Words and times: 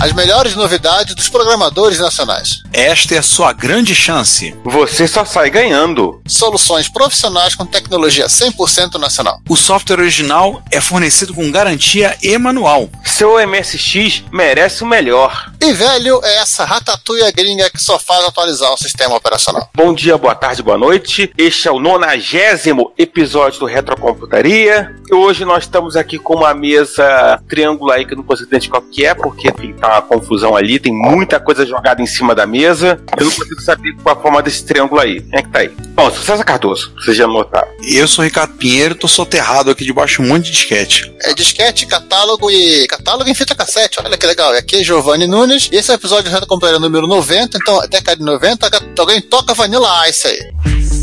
As 0.00 0.12
melhores 0.12 0.54
novidades 0.54 1.12
dos 1.12 1.28
programadores 1.28 1.98
nacionais. 1.98 2.62
Esta 2.72 3.16
é 3.16 3.18
a 3.18 3.22
sua 3.22 3.52
grande 3.52 3.96
chance. 3.96 4.56
Você 4.62 5.08
só 5.08 5.24
sai 5.24 5.50
ganhando. 5.50 6.22
Soluções 6.24 6.88
profissionais 6.88 7.56
com 7.56 7.66
tecnologia 7.66 8.26
100% 8.26 8.94
nacional. 8.94 9.40
O 9.48 9.56
software 9.56 9.98
original 9.98 10.62
é 10.70 10.80
fornecido 10.80 11.34
com 11.34 11.50
garantia 11.50 12.16
e 12.22 12.38
manual. 12.38 12.88
Seu 13.04 13.44
MSX 13.44 14.22
merece 14.30 14.84
o 14.84 14.86
melhor. 14.86 15.50
E 15.60 15.72
velho 15.72 16.20
é 16.22 16.36
essa 16.36 16.64
ratatouille 16.64 17.32
gringa 17.32 17.68
que 17.68 17.82
só 17.82 17.98
faz 17.98 18.24
atualizar 18.24 18.72
o 18.72 18.76
sistema 18.76 19.16
operacional. 19.16 19.68
Bom 19.74 19.92
dia, 19.92 20.16
boa 20.16 20.36
tarde, 20.36 20.62
boa 20.62 20.78
noite. 20.78 21.32
Este 21.36 21.66
é 21.66 21.72
o 21.72 21.80
nonagésimo 21.80 22.92
episódio 22.96 23.58
do 23.58 23.66
Retrocomputaria. 23.66 24.94
E 25.10 25.14
hoje 25.14 25.44
nós 25.44 25.64
estamos 25.64 25.96
aqui 25.96 26.18
com 26.18 26.36
uma 26.36 26.54
mesa 26.54 27.42
triângulo 27.48 27.90
aí 27.90 28.04
que 28.04 28.12
eu 28.12 28.18
não 28.18 28.24
consigo 28.24 28.48
identificar 28.48 28.78
o 28.78 28.82
que 28.82 29.04
é, 29.04 29.14
porque 29.14 29.48
enfim, 29.48 29.72
tá 29.72 29.87
uma 29.92 30.02
confusão 30.02 30.56
ali, 30.56 30.78
tem 30.78 30.92
muita 30.92 31.40
coisa 31.40 31.64
jogada 31.66 32.02
em 32.02 32.06
cima 32.06 32.34
da 32.34 32.46
mesa. 32.46 33.00
Eu 33.18 33.26
não 33.26 33.32
consigo 33.32 33.60
saber 33.60 33.94
qual 34.02 34.16
a 34.16 34.20
forma 34.20 34.42
desse 34.42 34.64
triângulo 34.64 35.00
aí. 35.00 35.20
Quem 35.20 35.38
é 35.38 35.42
que 35.42 35.48
tá 35.48 35.58
aí? 35.60 35.70
Bom, 35.94 36.10
sou 36.10 36.22
César 36.22 36.44
Cardoso, 36.44 36.92
vocês 36.96 37.16
já 37.16 37.26
notaram. 37.26 37.68
Eu 37.82 38.06
sou 38.06 38.24
Ricardo 38.24 38.54
Pinheiro, 38.54 38.94
tô 38.94 39.08
soterrado 39.08 39.70
aqui 39.70 39.84
debaixo 39.84 40.22
de 40.22 40.28
um 40.28 40.32
monte 40.32 40.46
de 40.46 40.52
disquete. 40.52 41.12
É 41.22 41.34
disquete, 41.34 41.86
catálogo 41.86 42.50
e 42.50 42.86
catálogo 42.86 43.28
em 43.28 43.34
fita 43.34 43.54
cassete. 43.54 43.98
Olha 44.02 44.16
que 44.16 44.26
legal. 44.26 44.54
E 44.54 44.58
aqui 44.58 44.76
é 44.76 44.84
Giovanni 44.84 45.26
Nunes. 45.26 45.68
E 45.72 45.76
esse 45.76 45.90
é 45.90 45.94
o 45.94 45.96
episódio 45.96 46.30
do 46.30 46.34
Reto 46.34 46.46
Completo 46.46 46.78
número 46.78 47.06
90. 47.06 47.58
Então, 47.58 47.80
década 47.88 48.16
de 48.16 48.24
90, 48.24 48.70
alguém 48.98 49.20
toca 49.20 49.54
Vanilla 49.54 50.08
Ice 50.08 50.26
aí. 50.26 50.97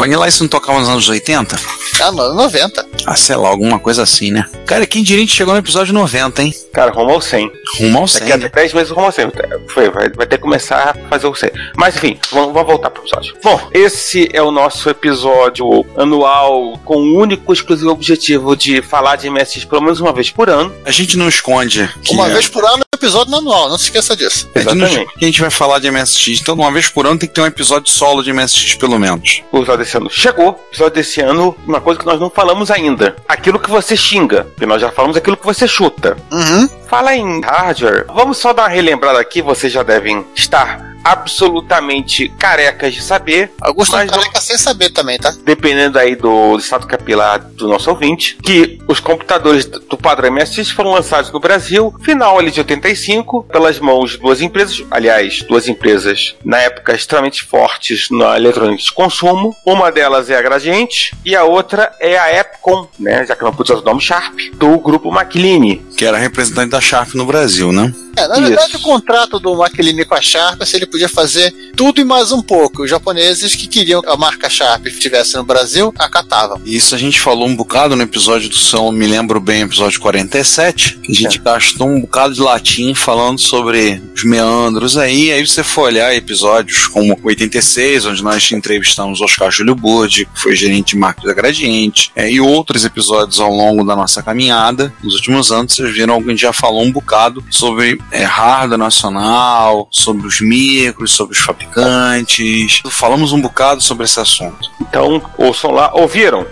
Vanilla 0.00 0.26
Ice 0.26 0.40
não 0.40 0.48
tocava 0.48 0.80
nos 0.80 0.88
anos 0.88 1.06
80? 1.06 1.56
Ah, 2.00 2.10
no- 2.10 2.32
90. 2.32 2.86
Ah, 3.04 3.14
sei 3.14 3.36
lá, 3.36 3.48
alguma 3.50 3.78
coisa 3.78 4.02
assim, 4.02 4.30
né? 4.30 4.46
Cara, 4.64 4.86
quem 4.86 5.02
diria 5.02 5.26
que 5.26 5.32
chegou 5.32 5.52
no 5.52 5.60
episódio 5.60 5.92
90, 5.92 6.42
hein? 6.42 6.54
Cara, 6.72 6.90
rumo 6.90 7.10
ao 7.10 7.20
100. 7.20 7.50
Rumo 7.78 7.98
ao 7.98 8.08
100. 8.08 8.20
Daqui 8.20 8.32
a 8.46 8.48
10 8.48 8.72
meses 8.72 8.90
rumo 8.90 9.04
ao 9.06 9.12
100. 9.12 9.30
Foi, 9.68 9.90
vai, 9.90 10.08
vai 10.08 10.26
ter 10.26 10.36
que 10.36 10.42
começar 10.42 10.96
a 10.96 11.08
fazer 11.10 11.26
o 11.26 11.34
100. 11.34 11.50
Mas 11.76 11.96
enfim, 11.96 12.18
vamos, 12.30 12.54
vamos 12.54 12.66
voltar 12.68 12.88
pro 12.88 13.02
episódio. 13.02 13.34
Bom, 13.44 13.60
esse 13.74 14.26
é 14.32 14.40
o 14.40 14.50
nosso 14.50 14.88
episódio 14.88 15.84
anual 15.98 16.78
com 16.84 16.96
o 16.96 17.18
único 17.20 17.52
exclusivo 17.52 17.90
objetivo 17.90 18.56
de 18.56 18.80
falar 18.80 19.16
de 19.16 19.28
MSX 19.28 19.64
pelo 19.66 19.82
menos 19.82 20.00
uma 20.00 20.12
vez 20.14 20.30
por 20.30 20.48
ano. 20.48 20.72
A 20.86 20.90
gente 20.90 21.18
não 21.18 21.28
esconde 21.28 21.86
que 22.02 22.14
Uma 22.14 22.26
é- 22.28 22.30
vez 22.30 22.48
por 22.48 22.64
ano, 22.64 22.82
episódio 22.94 23.34
anual. 23.34 23.68
Não 23.68 23.76
se 23.78 23.84
esqueça 23.84 24.16
disso. 24.16 24.48
a 24.54 24.58
gente, 24.58 24.66
não 24.66 24.72
Exatamente. 24.86 24.92
esconde 25.00 25.18
que 25.18 25.24
a 25.24 25.28
gente 25.28 25.40
vai 25.42 25.50
falar 25.50 25.78
de 25.78 25.90
MSX. 25.90 26.40
Então, 26.40 26.54
uma 26.54 26.70
vez 26.70 26.88
por 26.88 27.06
ano 27.06 27.18
tem 27.18 27.28
que 27.28 27.34
ter 27.34 27.40
um 27.42 27.46
episódio 27.46 27.90
solo 27.92 28.22
de 28.22 28.32
MSX, 28.32 28.74
pelo 28.76 28.98
menos. 28.98 29.42
O 29.52 29.58
episódio 29.58 29.82
desse 29.90 29.96
ano 29.96 30.10
chegou. 30.10 30.50
O 30.50 30.68
episódio 30.70 30.94
desse 30.94 31.20
ano, 31.20 31.56
uma 31.66 31.80
coisa 31.80 31.98
que 31.98 32.06
nós 32.06 32.20
não 32.20 32.30
falamos 32.30 32.70
ainda. 32.70 33.16
Aquilo 33.28 33.58
que 33.58 33.70
você 33.70 33.96
xinga. 33.96 34.44
Porque 34.44 34.66
nós 34.66 34.80
já 34.80 34.90
falamos 34.90 35.16
aquilo 35.16 35.36
que 35.36 35.44
você 35.44 35.66
chuta. 35.66 36.16
Uhum. 36.30 36.68
Fala 36.86 37.14
em 37.14 37.40
hardware. 37.40 38.06
Vamos 38.08 38.38
só 38.38 38.52
dar 38.52 38.62
uma 38.62 38.68
relembrada 38.68 39.20
aqui. 39.20 39.42
Vocês 39.42 39.72
já 39.72 39.82
devem 39.82 40.24
estar 40.34 40.89
absolutamente 41.04 42.28
carecas 42.38 42.94
de 42.94 43.02
saber. 43.02 43.52
Augusto 43.60 43.92
Mas 43.92 44.10
não- 44.10 44.18
careca 44.18 44.40
sem 44.40 44.56
saber 44.58 44.90
também, 44.90 45.18
tá? 45.18 45.32
dependendo 45.44 45.98
aí 45.98 46.14
do 46.14 46.56
estado 46.56 46.86
capilar 46.86 47.38
do 47.40 47.68
nosso 47.68 47.90
ouvinte, 47.90 48.36
que 48.42 48.78
os 48.86 49.00
computadores 49.00 49.64
do 49.64 49.96
padrão 49.96 50.30
MSX 50.32 50.70
foram 50.70 50.92
lançados 50.92 51.30
no 51.32 51.40
Brasil, 51.40 51.94
final 52.02 52.38
ali 52.38 52.50
de 52.50 52.60
85, 52.60 53.44
pelas 53.44 53.78
mãos 53.78 54.12
de 54.12 54.18
duas 54.18 54.40
empresas, 54.40 54.82
aliás, 54.90 55.42
duas 55.48 55.68
empresas 55.68 56.34
na 56.44 56.58
época 56.58 56.94
extremamente 56.94 57.42
fortes 57.42 58.08
na 58.10 58.36
eletrônica 58.36 58.82
de 58.82 58.92
consumo. 58.92 59.54
Uma 59.66 59.90
delas 59.90 60.30
é 60.30 60.36
a 60.36 60.42
Gradiente 60.42 61.14
e 61.24 61.34
a 61.36 61.44
outra 61.44 61.92
é 62.00 62.18
a 62.18 62.32
Epcom, 62.40 62.86
né, 62.98 63.24
já 63.26 63.34
que 63.36 63.42
não 63.44 63.52
pude 63.52 63.72
usar 63.72 63.80
o 63.82 63.84
nome 63.84 64.00
Sharp, 64.00 64.38
do 64.54 64.78
grupo 64.78 65.10
Macline. 65.10 65.76
Que 65.96 66.04
era 66.04 66.18
representante 66.18 66.70
da 66.70 66.80
Sharp 66.80 67.14
no 67.14 67.24
Brasil, 67.26 67.72
né? 67.72 67.92
É, 68.16 68.26
na 68.26 68.34
Isso. 68.34 68.42
verdade, 68.42 68.76
o 68.76 68.80
contrato 68.80 69.38
do 69.38 69.56
Maquiline 69.56 70.04
com 70.04 70.14
a 70.14 70.20
Sharp, 70.20 70.62
se 70.64 70.76
ele 70.76 70.86
podia 70.86 71.08
fazer 71.08 71.52
tudo 71.76 72.00
e 72.00 72.04
mais 72.04 72.32
um 72.32 72.42
pouco. 72.42 72.82
Os 72.82 72.90
japoneses 72.90 73.54
que 73.54 73.66
queriam 73.66 74.02
que 74.02 74.08
a 74.08 74.16
marca 74.16 74.48
Sharp 74.48 74.86
estivesse 74.86 75.36
no 75.36 75.44
Brasil, 75.44 75.92
acatavam. 75.98 76.60
Isso 76.64 76.94
a 76.94 76.98
gente 76.98 77.20
falou 77.20 77.46
um 77.46 77.54
bocado 77.54 77.96
no 77.96 78.02
episódio 78.02 78.48
do 78.48 78.56
São, 78.56 78.92
me 78.92 79.06
lembro 79.06 79.40
bem, 79.40 79.62
episódio 79.62 80.00
47, 80.00 80.98
que 81.02 81.12
a 81.12 81.14
gente 81.14 81.38
gastou 81.38 81.88
um 81.88 82.00
bocado 82.00 82.34
de 82.34 82.40
latim 82.40 82.94
falando 82.94 83.38
sobre 83.38 84.02
os 84.14 84.24
meandros 84.24 84.96
aí, 84.96 85.32
aí 85.32 85.46
você 85.46 85.62
for 85.62 85.82
olhar 85.82 86.14
episódios 86.14 86.86
como 86.86 87.18
86, 87.22 88.06
onde 88.06 88.22
nós 88.22 88.50
entrevistamos 88.52 89.20
Oscar 89.20 89.50
Júlio 89.50 89.74
Burdi, 89.74 90.26
que 90.26 90.40
foi 90.40 90.54
gerente 90.54 90.90
de 90.90 90.96
marketing 90.96 91.26
da 91.26 91.34
Gradiente, 91.34 92.12
é, 92.14 92.30
e 92.30 92.40
outros 92.40 92.84
episódios 92.84 93.40
ao 93.40 93.52
longo 93.52 93.84
da 93.84 93.94
nossa 93.94 94.22
caminhada, 94.22 94.92
nos 95.02 95.14
últimos 95.14 95.52
anos, 95.52 95.74
vocês 95.74 95.92
viram 95.92 96.20
que 96.22 96.28
a 96.28 96.30
gente 96.30 96.40
já 96.40 96.52
falou 96.52 96.82
um 96.82 96.92
bocado 96.92 97.44
sobre 97.50 97.99
é, 98.10 98.24
hardware 98.24 98.78
nacional, 98.78 99.88
sobre 99.90 100.26
os 100.26 100.40
micros, 100.40 101.12
sobre 101.12 101.36
os 101.36 101.42
fabricantes, 101.42 102.82
falamos 102.90 103.32
um 103.32 103.40
bocado 103.40 103.80
sobre 103.80 104.04
esse 104.04 104.20
assunto. 104.20 104.70
Então, 104.80 105.22
ouçam 105.38 105.70
lá, 105.70 105.92
ouviram? 105.94 106.46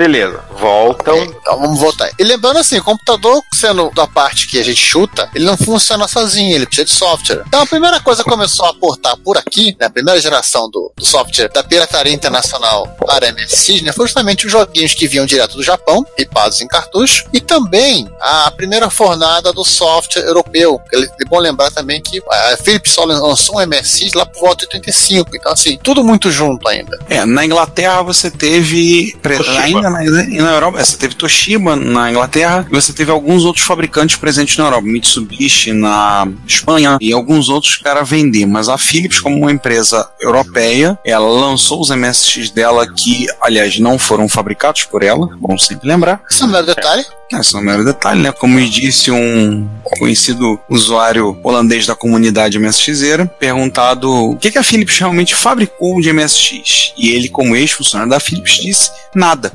Beleza, 0.00 0.42
voltam. 0.58 1.14
Então 1.24 1.60
vamos 1.60 1.78
voltar. 1.78 2.08
E 2.18 2.24
lembrando 2.24 2.56
assim, 2.56 2.78
o 2.78 2.82
computador, 2.82 3.42
sendo 3.52 3.90
da 3.90 4.06
parte 4.06 4.46
que 4.46 4.58
a 4.58 4.64
gente 4.64 4.80
chuta, 4.80 5.28
ele 5.34 5.44
não 5.44 5.58
funciona 5.58 6.08
sozinho, 6.08 6.54
ele 6.54 6.64
precisa 6.64 6.86
de 6.86 6.90
software. 6.90 7.42
Então 7.46 7.60
a 7.60 7.66
primeira 7.66 8.00
coisa 8.00 8.24
que 8.24 8.30
começou 8.30 8.64
a 8.64 8.70
aportar 8.70 9.14
por 9.18 9.36
aqui, 9.36 9.76
né, 9.78 9.84
a 9.84 9.90
primeira 9.90 10.18
geração 10.18 10.70
do, 10.70 10.90
do 10.96 11.04
software 11.04 11.50
da 11.50 11.62
pirataria 11.62 12.14
internacional 12.14 12.88
para 12.98 13.30
MSX, 13.30 13.82
né, 13.82 13.92
foi 13.92 14.06
justamente 14.06 14.46
os 14.46 14.52
joguinhos 14.52 14.94
que 14.94 15.06
vinham 15.06 15.26
direto 15.26 15.58
do 15.58 15.62
Japão, 15.62 16.02
ripados 16.16 16.62
em 16.62 16.66
cartucho, 16.66 17.26
e 17.30 17.38
também 17.38 18.08
a 18.22 18.50
primeira 18.52 18.88
fornada 18.88 19.52
do 19.52 19.66
software 19.66 20.22
europeu. 20.22 20.80
É 20.94 21.28
bom 21.28 21.38
lembrar 21.38 21.70
também 21.72 22.00
que 22.00 22.22
a 22.26 22.56
Philips 22.56 22.92
só 22.92 23.04
lançou 23.04 23.58
um 23.58 23.66
MSX 23.66 24.14
lá 24.14 24.24
por 24.24 24.40
volta 24.40 24.66
de 24.66 24.76
85, 24.76 25.36
então 25.36 25.52
assim, 25.52 25.78
tudo 25.82 26.02
muito 26.02 26.30
junto 26.30 26.66
ainda. 26.66 26.98
É, 27.10 27.26
na 27.26 27.44
Inglaterra 27.44 28.00
você 28.00 28.30
teve. 28.30 29.14
Ainda 29.60 29.89
e 30.28 30.38
na 30.38 30.52
Europa, 30.52 30.80
é, 30.80 30.84
você 30.84 30.96
teve 30.96 31.14
Toshiba 31.14 31.76
na 31.76 32.10
Inglaterra 32.10 32.66
e 32.70 32.74
você 32.74 32.92
teve 32.92 33.10
alguns 33.10 33.44
outros 33.44 33.64
fabricantes 33.64 34.16
presentes 34.16 34.56
na 34.56 34.64
Europa, 34.64 34.86
Mitsubishi 34.86 35.72
na 35.72 36.26
Espanha 36.46 36.98
e 37.00 37.12
alguns 37.12 37.48
outros 37.48 37.76
para 37.76 38.02
vender. 38.02 38.46
Mas 38.46 38.68
a 38.68 38.78
Philips, 38.78 39.20
como 39.20 39.36
uma 39.36 39.52
empresa 39.52 40.08
europeia, 40.20 40.98
ela 41.04 41.28
lançou 41.28 41.80
os 41.80 41.90
MSX 41.90 42.50
dela 42.50 42.86
que, 42.86 43.26
aliás, 43.40 43.78
não 43.78 43.98
foram 43.98 44.28
fabricados 44.28 44.84
por 44.84 45.02
ela, 45.02 45.28
bom 45.38 45.58
sempre 45.58 45.88
lembrar. 45.88 46.20
Esse 46.30 46.42
é 46.42 46.46
o 46.46 46.48
mero 46.48 46.66
detalhe. 46.66 47.04
Esse 47.32 47.52
não 47.52 47.60
é 47.60 47.62
o 47.62 47.66
mero 47.66 47.84
detalhe, 47.84 48.20
né? 48.20 48.32
Como 48.32 48.60
disse 48.68 49.10
um 49.10 49.68
conhecido 49.98 50.58
usuário 50.68 51.38
holandês 51.44 51.86
da 51.86 51.94
comunidade 51.94 52.58
MSXera, 52.58 53.26
perguntado 53.26 54.10
o 54.12 54.36
que, 54.36 54.50
que 54.50 54.58
a 54.58 54.62
Philips 54.62 54.98
realmente 54.98 55.34
fabricou 55.34 56.00
de 56.00 56.12
MSX. 56.12 56.92
E 56.96 57.10
ele, 57.10 57.28
como 57.28 57.54
ex-funcionário 57.54 58.10
da 58.10 58.18
Philips, 58.18 58.54
disse 58.60 58.90
nada. 59.14 59.52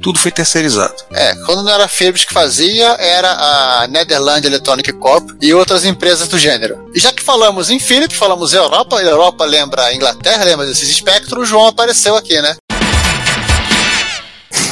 Tudo 0.00 0.18
foi 0.18 0.30
terceirizado. 0.30 0.94
É, 1.12 1.34
quando 1.46 1.62
não 1.62 1.72
era 1.72 1.84
a 1.84 1.88
Philips 1.88 2.24
que 2.24 2.32
fazia, 2.32 2.88
era 2.98 3.30
a 3.30 3.86
Netherland 3.88 4.46
Electronic 4.46 4.92
Corp 4.94 5.30
e 5.40 5.52
outras 5.52 5.84
empresas 5.84 6.28
do 6.28 6.38
gênero. 6.38 6.90
E 6.94 7.00
já 7.00 7.12
que 7.12 7.22
falamos 7.22 7.70
em 7.70 7.78
Philips, 7.78 8.16
falamos 8.16 8.52
em 8.54 8.56
Europa, 8.56 9.02
e 9.02 9.06
a 9.06 9.10
Europa 9.10 9.44
lembra 9.44 9.84
a 9.84 9.94
Inglaterra, 9.94 10.44
lembra 10.44 10.66
desses 10.66 10.88
espectros, 10.88 11.42
o 11.42 11.46
João 11.46 11.66
apareceu 11.66 12.16
aqui, 12.16 12.40
né? 12.40 12.56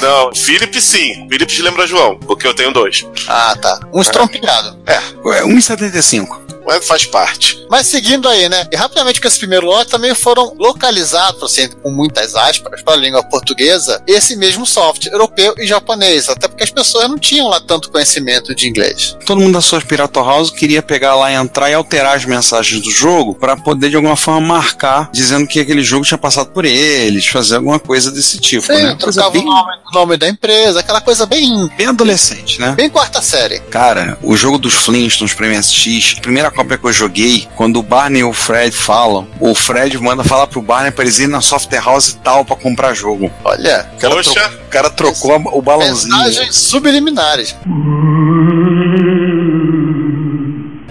Não, 0.01 0.35
Felipe 0.35 0.81
sim. 0.81 1.29
Felipe 1.29 1.61
lembra 1.61 1.87
João, 1.87 2.19
porque 2.19 2.47
eu 2.47 2.55
tenho 2.55 2.73
dois. 2.73 3.07
Ah, 3.29 3.55
tá. 3.61 3.81
Um 3.93 4.01
estrompilhado. 4.01 4.79
Ué, 5.25 5.43
1,75. 5.43 6.41
Mas 6.67 6.87
faz 6.87 7.05
parte. 7.07 7.65
Mas 7.71 7.87
seguindo 7.87 8.29
aí, 8.29 8.49
né? 8.49 8.67
E 8.73 8.77
rapidamente 8.77 9.21
com 9.21 9.29
esse 9.29 9.39
primeiro 9.39 9.67
lote 9.67 9.91
também 9.91 10.15
foram 10.15 10.55
localizados, 10.59 11.43
assim, 11.43 11.69
com 11.69 11.91
muitas 11.91 12.35
aspas, 12.35 12.83
para 12.83 12.95
a 12.95 12.97
língua 12.97 13.23
portuguesa, 13.23 14.03
esse 14.07 14.37
mesmo 14.37 14.67
software 14.67 15.13
europeu 15.13 15.55
e 15.59 15.67
japonês, 15.67 16.29
até 16.29 16.49
porque 16.49 16.65
as 16.65 16.71
pessoas 16.71 17.09
não 17.09 17.19
tinham 17.19 17.49
lá 17.49 17.61
tanto 17.61 17.91
conhecimento 17.91 18.55
de 18.55 18.69
inglês. 18.69 19.17
Todo 19.25 19.41
mundo 19.41 19.55
da 19.55 19.61
sua 19.61 19.81
Pirata 19.81 20.21
House 20.21 20.51
queria 20.51 20.83
pegar 20.83 21.15
lá, 21.15 21.33
entrar 21.33 21.71
e 21.71 21.75
alterar 21.75 22.17
as 22.17 22.25
mensagens 22.25 22.83
do 22.83 22.91
jogo 22.91 23.35
para 23.35 23.57
poder 23.57 23.91
de 23.91 23.97
alguma 23.97 24.17
forma 24.17 24.41
marcar, 24.41 25.11
dizendo 25.13 25.47
que 25.47 25.61
aquele 25.61 25.83
jogo 25.83 26.05
tinha 26.05 26.19
passado 26.19 26.51
por 26.51 26.65
eles, 26.65 27.27
fazer 27.27 27.57
alguma 27.57 27.79
coisa 27.79 28.11
desse 28.11 28.39
tipo, 28.39 28.67
Sim, 28.67 28.83
né? 28.83 28.97
Trocava 28.99 29.31
bem, 29.31 29.43
o 29.43 29.45
nome, 29.45 29.73
nome 29.93 30.17
da 30.17 30.29
empresa, 30.29 30.81
aquela 30.81 31.01
coisa 31.01 31.27
bem, 31.27 31.71
bem 31.77 31.87
adolescente, 31.87 32.61
né? 32.61 32.73
bem 32.73 32.91
quarta 32.91 33.23
série. 33.23 33.61
Cara, 33.71 34.19
o 34.23 34.37
jogo 34.37 34.59
dos 34.59 34.75
Flintstones 34.75 35.35
pra 35.35 35.47
MSX, 35.47 36.17
a 36.50 36.50
primeira 36.51 36.53
cópia 36.53 36.79
que 36.79 36.87
eu 36.87 36.93
joguei, 36.93 37.49
quando 37.57 37.79
o 37.79 37.83
Barney 37.83 38.21
e 38.21 38.25
o 38.25 38.33
Fred 38.33 38.75
falam, 38.75 39.27
o 39.41 39.55
Fred 39.55 39.97
manda 39.99 40.23
falar 40.25 40.47
pro 40.47 40.61
Barney 40.61 40.91
pra 40.91 41.05
eles 41.05 41.19
irem 41.19 41.31
na 41.31 41.41
software 41.41 41.81
house 41.85 42.09
e 42.11 42.17
tal 42.19 42.45
pra 42.45 42.57
comprar 42.57 42.95
jogo. 42.95 43.31
Olha, 43.45 43.89
O 43.95 43.99
cara, 43.99 44.15
Poxa. 44.15 44.33
tro- 44.49 44.59
o 44.67 44.69
cara 44.71 44.91
trocou 44.91 45.33
a- 45.35 45.37
o 45.57 45.63
balãozinho. 45.63 46.17
mensagens 46.17 46.57
subliminares. 46.57 47.57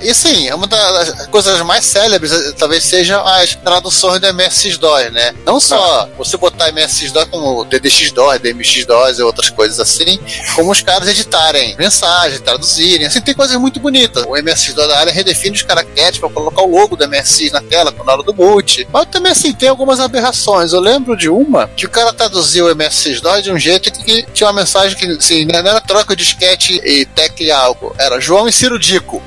E 0.02 0.14
sim, 0.14 0.48
é 0.48 0.56
uma 0.56 0.68
das 0.68 1.28
coisas 1.28 1.62
mais 1.62 1.86
célebres 1.86 2.32
eh, 2.32 2.54
talvez 2.58 2.84
sejam 2.84 3.26
as 3.26 3.56
traduções 3.56 4.20
do 4.22 4.28
MS-DOS, 4.28 5.12
né? 5.12 5.36
Não 5.46 5.60
só 5.60 6.10
você 6.18 6.38
botar 6.38 6.70
MS-DOS 6.70 7.26
como 7.26 7.66
DDX-DOS, 7.66 8.40
DMX-DOS 8.40 9.20
e 9.20 9.22
outras 9.22 9.50
coisas 9.50 9.80
assim, 9.80 10.20
como 10.56 10.72
os 10.72 10.82
caras 10.82 11.08
editarem 11.10 11.76
mensagens, 11.78 12.40
traduzirem, 12.42 13.08
assim, 13.08 13.20
tem 13.22 13.34
coisas 13.34 13.58
muito 13.58 13.80
bonitas. 13.80 14.24
O 14.26 14.38
MS-DOS 14.38 14.88
da 14.88 15.00
área 15.00 15.12
redefine 15.12 15.56
os 15.56 15.64
caracteres 15.64 16.18
para 16.18 16.30
colocar 16.30 16.62
o 16.62 16.72
logo 16.72 16.96
do 16.96 17.08
MSX 17.08 17.52
na 17.52 17.62
tela 17.62 17.94
na 18.06 18.14
hora 18.14 18.24
do 18.24 18.34
boot. 18.34 18.88
Mas 18.92 19.06
também, 19.08 19.32
assim, 19.32 19.54
tem 19.54 19.68
algumas 19.68 20.00
aberrações. 20.00 20.72
Eu 20.72 20.80
lembro 20.80 21.18
de 21.18 21.30
uma 21.30 21.68
que 21.76 21.86
o 21.86 21.90
cara 21.90 22.14
traduziu 22.14 22.66
o 22.66 22.70
MS-DOS 22.72 23.44
de 23.44 23.52
um 23.52 23.60
jeito 23.60 23.92
que 23.92 24.26
tinha 24.34 24.48
uma 24.48 24.62
mensagem 24.62 24.98
que, 24.98 25.06
assim, 25.06 25.46
não 25.46 25.60
era 25.60 25.82
troca 25.82 26.16
de 26.16 26.24
disquete 26.30 26.80
e 26.84 27.06
tecle 27.06 27.52
algo. 27.52 27.96
Era 27.98 28.20
João 28.20 28.48
e 28.48 28.54
Ciro 28.54 28.78
Dico. 28.78 29.22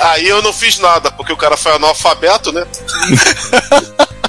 Aí 0.00 0.28
eu 0.28 0.40
não 0.42 0.52
fiz 0.52 0.78
nada, 0.78 1.10
porque 1.10 1.32
o 1.32 1.36
cara 1.36 1.56
foi 1.56 1.72
analfabeto, 1.72 2.52
né? 2.52 2.66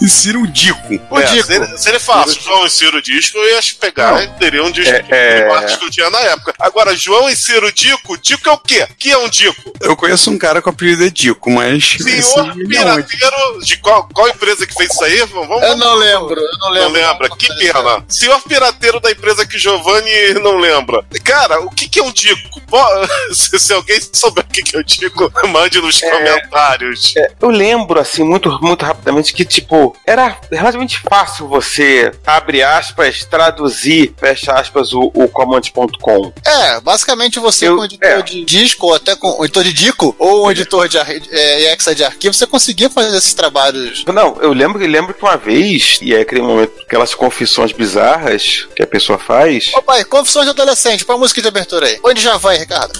E 0.00 0.08
Ciro 0.08 0.46
Dico. 0.46 1.00
O 1.10 1.18
É, 1.18 1.22
Dico. 1.24 1.46
Se 1.46 1.54
ele, 1.54 1.78
se 1.78 1.88
ele 1.88 1.98
falasse 1.98 2.38
João 2.40 2.66
e 2.66 2.70
Ciro 2.70 3.00
Disco, 3.02 3.38
eu 3.38 3.54
ia 3.54 3.60
pegar 3.80 4.22
e 4.22 4.28
teria 4.38 4.62
um 4.64 4.70
disco 4.70 4.92
É, 4.94 5.02
de 5.02 5.12
é. 5.14 5.76
que 5.76 5.84
eu 5.84 5.90
tinha 5.90 6.10
na 6.10 6.20
época. 6.20 6.54
Agora, 6.58 6.94
João 6.96 7.28
e 7.28 7.36
Ciro 7.36 7.72
Dico, 7.72 8.16
Dico 8.18 8.48
é 8.48 8.52
o 8.52 8.58
quê? 8.58 8.86
Que 8.98 9.10
é 9.12 9.18
um 9.18 9.28
Dico? 9.28 9.72
Eu 9.80 9.96
conheço 9.96 10.30
um 10.30 10.38
cara 10.38 10.60
com 10.62 10.70
o 10.70 10.72
apelido 10.72 11.04
de 11.04 11.10
Dico, 11.10 11.50
mas. 11.50 11.96
Senhor 12.00 12.50
é 12.50 12.66
pirateiro, 12.66 13.60
de 13.62 13.76
qual, 13.78 14.08
qual 14.12 14.28
empresa 14.28 14.66
que 14.66 14.74
fez 14.74 14.90
isso 14.92 15.04
aí? 15.04 15.18
Vamos, 15.26 15.62
Eu 15.62 15.76
não 15.76 15.94
lembro, 15.94 16.40
eu 16.40 16.58
não 16.58 16.68
Não 16.68 16.70
lembro. 16.70 16.92
lembra? 16.92 17.28
Que 17.36 17.48
pena. 17.56 18.04
Senhor 18.08 18.40
pirateiro 18.42 19.00
da 19.00 19.10
empresa 19.10 19.46
que 19.46 19.58
Giovanni 19.58 20.34
não 20.42 20.56
lembra. 20.58 21.04
Cara, 21.24 21.60
o 21.60 21.70
que, 21.70 21.88
que 21.88 21.98
é 21.98 22.02
um 22.02 22.12
Dico? 22.12 22.60
Pô, 22.66 22.78
se, 23.32 23.58
se 23.58 23.72
alguém 23.72 23.98
souber 24.12 24.44
o 24.44 24.52
que, 24.52 24.62
que 24.62 24.76
é 24.76 24.80
um 24.80 24.82
Dico, 24.82 25.32
mande 25.48 25.80
nos 25.80 26.00
comentários. 26.00 27.14
Eu 27.40 27.48
lembro, 27.50 28.00
assim, 28.00 28.22
muito, 28.24 28.50
muito 28.62 28.84
rapidamente 28.84 29.32
que, 29.32 29.44
tipo, 29.44 29.83
era 30.06 30.38
relativamente 30.50 31.00
fácil 31.00 31.48
você, 31.48 32.12
abre 32.26 32.62
aspas, 32.62 33.24
traduzir, 33.24 34.14
fecha 34.16 34.52
aspas, 34.52 34.92
o, 34.92 35.10
o 35.14 35.28
command.com. 35.28 36.32
É, 36.44 36.80
basicamente 36.80 37.38
você 37.38 37.68
Eu- 37.68 37.76
com 37.76 37.82
um 37.82 37.84
editor 37.84 38.08
é. 38.08 38.22
de 38.22 38.44
disco, 38.44 38.86
ou 38.86 38.94
até 38.94 39.16
com 39.16 39.40
um 39.40 39.44
editor 39.44 39.64
de 39.64 39.72
dico, 39.72 40.14
ou 40.18 40.46
um 40.46 40.50
editor 40.50 40.88
de 40.88 40.98
é, 40.98 41.72
exa 41.72 41.94
de 41.94 42.04
arquivo, 42.04 42.34
você 42.34 42.46
conseguia 42.46 42.88
fazer 42.90 43.16
esses 43.16 43.34
trabalhos. 43.34 44.04
Não, 44.06 44.36
eu 44.40 44.52
lembro, 44.52 44.82
eu 44.82 44.88
lembro 44.88 45.14
que 45.14 45.22
uma 45.22 45.36
vez, 45.36 45.98
e 46.02 46.14
é 46.14 46.20
aquele 46.20 46.42
momento, 46.42 46.72
aquelas 46.86 47.14
confissões 47.14 47.72
bizarras 47.72 48.66
que 48.76 48.82
a 48.82 48.86
pessoa 48.86 49.18
faz. 49.18 49.72
Ô 49.74 49.82
pai, 49.82 50.04
confissões 50.04 50.44
de 50.46 50.50
adolescente, 50.50 51.04
põe 51.04 51.16
a 51.16 51.18
música 51.18 51.40
de 51.42 51.48
abertura 51.48 51.86
aí. 51.86 51.98
Onde 52.04 52.20
já 52.20 52.36
vai, 52.36 52.58
Ricardo? 52.58 52.92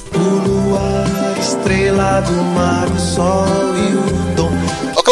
Estrela 1.40 2.20
do 2.22 2.32
mar, 2.32 2.88
o 2.88 2.98
sol 2.98 3.63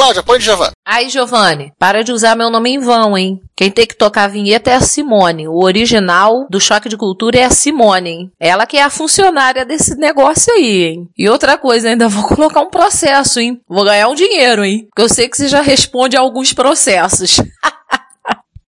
Cláudia, 0.02 0.22
põe 0.24 0.36
de 0.40 0.44
Javan. 0.44 0.72
Aí, 0.84 1.08
Giovanni, 1.08 1.72
para 1.78 2.02
de 2.02 2.10
usar 2.10 2.34
meu 2.34 2.50
nome 2.50 2.70
em 2.70 2.80
vão, 2.80 3.16
hein? 3.16 3.40
Quem 3.56 3.70
tem 3.70 3.86
que 3.86 3.94
tocar 3.94 4.24
a 4.24 4.28
vinheta 4.28 4.68
é 4.68 4.74
a 4.74 4.80
Simone. 4.80 5.46
O 5.46 5.62
original 5.62 6.44
do 6.50 6.60
Choque 6.60 6.88
de 6.88 6.96
Cultura 6.96 7.38
é 7.38 7.44
a 7.44 7.50
Simone, 7.50 8.10
hein? 8.10 8.32
Ela 8.40 8.66
que 8.66 8.76
é 8.76 8.82
a 8.82 8.90
funcionária 8.90 9.64
desse 9.64 9.94
negócio 9.94 10.52
aí, 10.52 10.82
hein? 10.86 11.08
E 11.16 11.28
outra 11.28 11.56
coisa, 11.56 11.88
ainda 11.88 12.08
vou 12.08 12.24
colocar 12.34 12.62
um 12.62 12.68
processo, 12.68 13.38
hein? 13.38 13.60
Vou 13.68 13.84
ganhar 13.84 14.08
um 14.08 14.16
dinheiro, 14.16 14.64
hein? 14.64 14.88
Porque 14.88 15.02
eu 15.02 15.08
sei 15.08 15.28
que 15.28 15.36
você 15.36 15.46
já 15.46 15.60
responde 15.60 16.16
a 16.16 16.20
alguns 16.20 16.52
processos. 16.52 17.36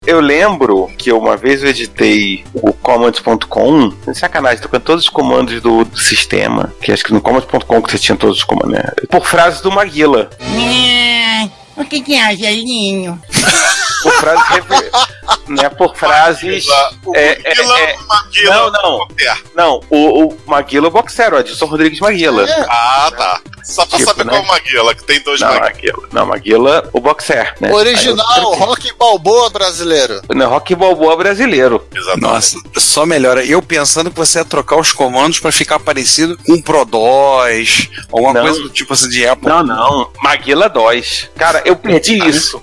Eu 0.05 0.19
lembro 0.19 0.91
que 0.97 1.13
uma 1.13 1.37
vez 1.37 1.63
eu 1.63 1.69
editei 1.69 2.43
o 2.53 2.73
command.com, 2.73 3.89
sem 4.03 4.13
sacanagem, 4.13 4.61
tocando 4.61 4.83
todos 4.83 5.05
os 5.05 5.09
comandos 5.09 5.61
do, 5.61 5.85
do 5.85 5.97
sistema, 5.97 6.73
que 6.81 6.91
acho 6.91 7.05
que 7.05 7.13
no 7.13 7.21
command.com 7.21 7.81
que 7.81 7.89
você 7.89 7.97
tinha 7.97 8.17
todos 8.17 8.39
os 8.39 8.43
comandos, 8.43 8.73
né? 8.73 8.83
Por 9.09 9.25
frases 9.25 9.61
do 9.61 9.71
Maguila. 9.71 10.29
O 11.75 11.83
que 11.85 12.01
que 12.01 12.15
é, 12.15 12.35
Gelinho? 12.35 13.21
Por 14.03 14.11
frases, 14.13 14.65
né, 15.47 15.69
por 15.69 15.95
frases... 15.95 16.65
O 17.05 17.15
É, 17.15 17.39
é, 17.43 17.55
Maguila, 17.55 17.79
é. 17.79 17.95
Maguila, 18.07 18.55
Não, 18.55 18.71
não. 18.71 19.07
Não, 19.55 19.81
o, 19.89 20.25
o 20.27 20.37
Maguila 20.45 20.87
é 20.87 20.89
o 20.89 20.91
boxero, 20.91 21.35
o 21.37 21.39
Edson 21.39 21.65
Rodrigues 21.65 21.99
Maguila. 21.99 22.47
É. 22.49 22.65
Ah, 22.69 23.11
tá. 23.15 23.41
Só 23.63 23.85
pra 23.85 23.97
Tipo, 23.97 24.09
saber 24.11 24.25
né? 24.25 24.31
qual 24.33 24.45
Maguila, 24.45 24.93
que 24.95 25.03
tem 25.05 25.21
dois 25.21 25.39
Não, 25.39 25.47
Maguila. 25.47 25.63
Maguila. 25.73 26.07
Não, 26.11 26.25
Maguila, 26.25 26.89
o 26.91 26.99
boxer, 26.99 27.55
né? 27.61 27.71
Original 27.71 28.53
rock 28.55 28.93
balboa 28.97 29.49
brasileiro. 29.49 30.21
Não, 30.33 30.49
Rock 30.49 30.75
Balboa 30.75 31.15
brasileiro. 31.15 31.87
Exatamente. 31.95 32.21
Nossa, 32.21 32.57
só 32.77 33.05
melhora. 33.05 33.43
Eu 33.45 33.61
pensando 33.61 34.09
que 34.11 34.17
você 34.17 34.39
ia 34.39 34.45
trocar 34.45 34.75
os 34.77 34.91
comandos 34.91 35.39
pra 35.39 35.51
ficar 35.51 35.79
parecido 35.79 36.37
com 36.45 36.61
Pro 36.61 36.83
2, 36.85 37.89
alguma 38.11 38.33
Não. 38.33 38.41
coisa 38.41 38.59
do 38.61 38.69
tipo 38.69 38.93
assim 38.93 39.07
de 39.09 39.25
Apple. 39.25 39.47
Não, 39.47 39.63
não. 39.63 40.09
Maguila 40.21 40.67
2. 40.69 41.29
Cara, 41.37 41.61
eu 41.65 41.75
perdi 41.75 42.17
isso. 42.27 42.61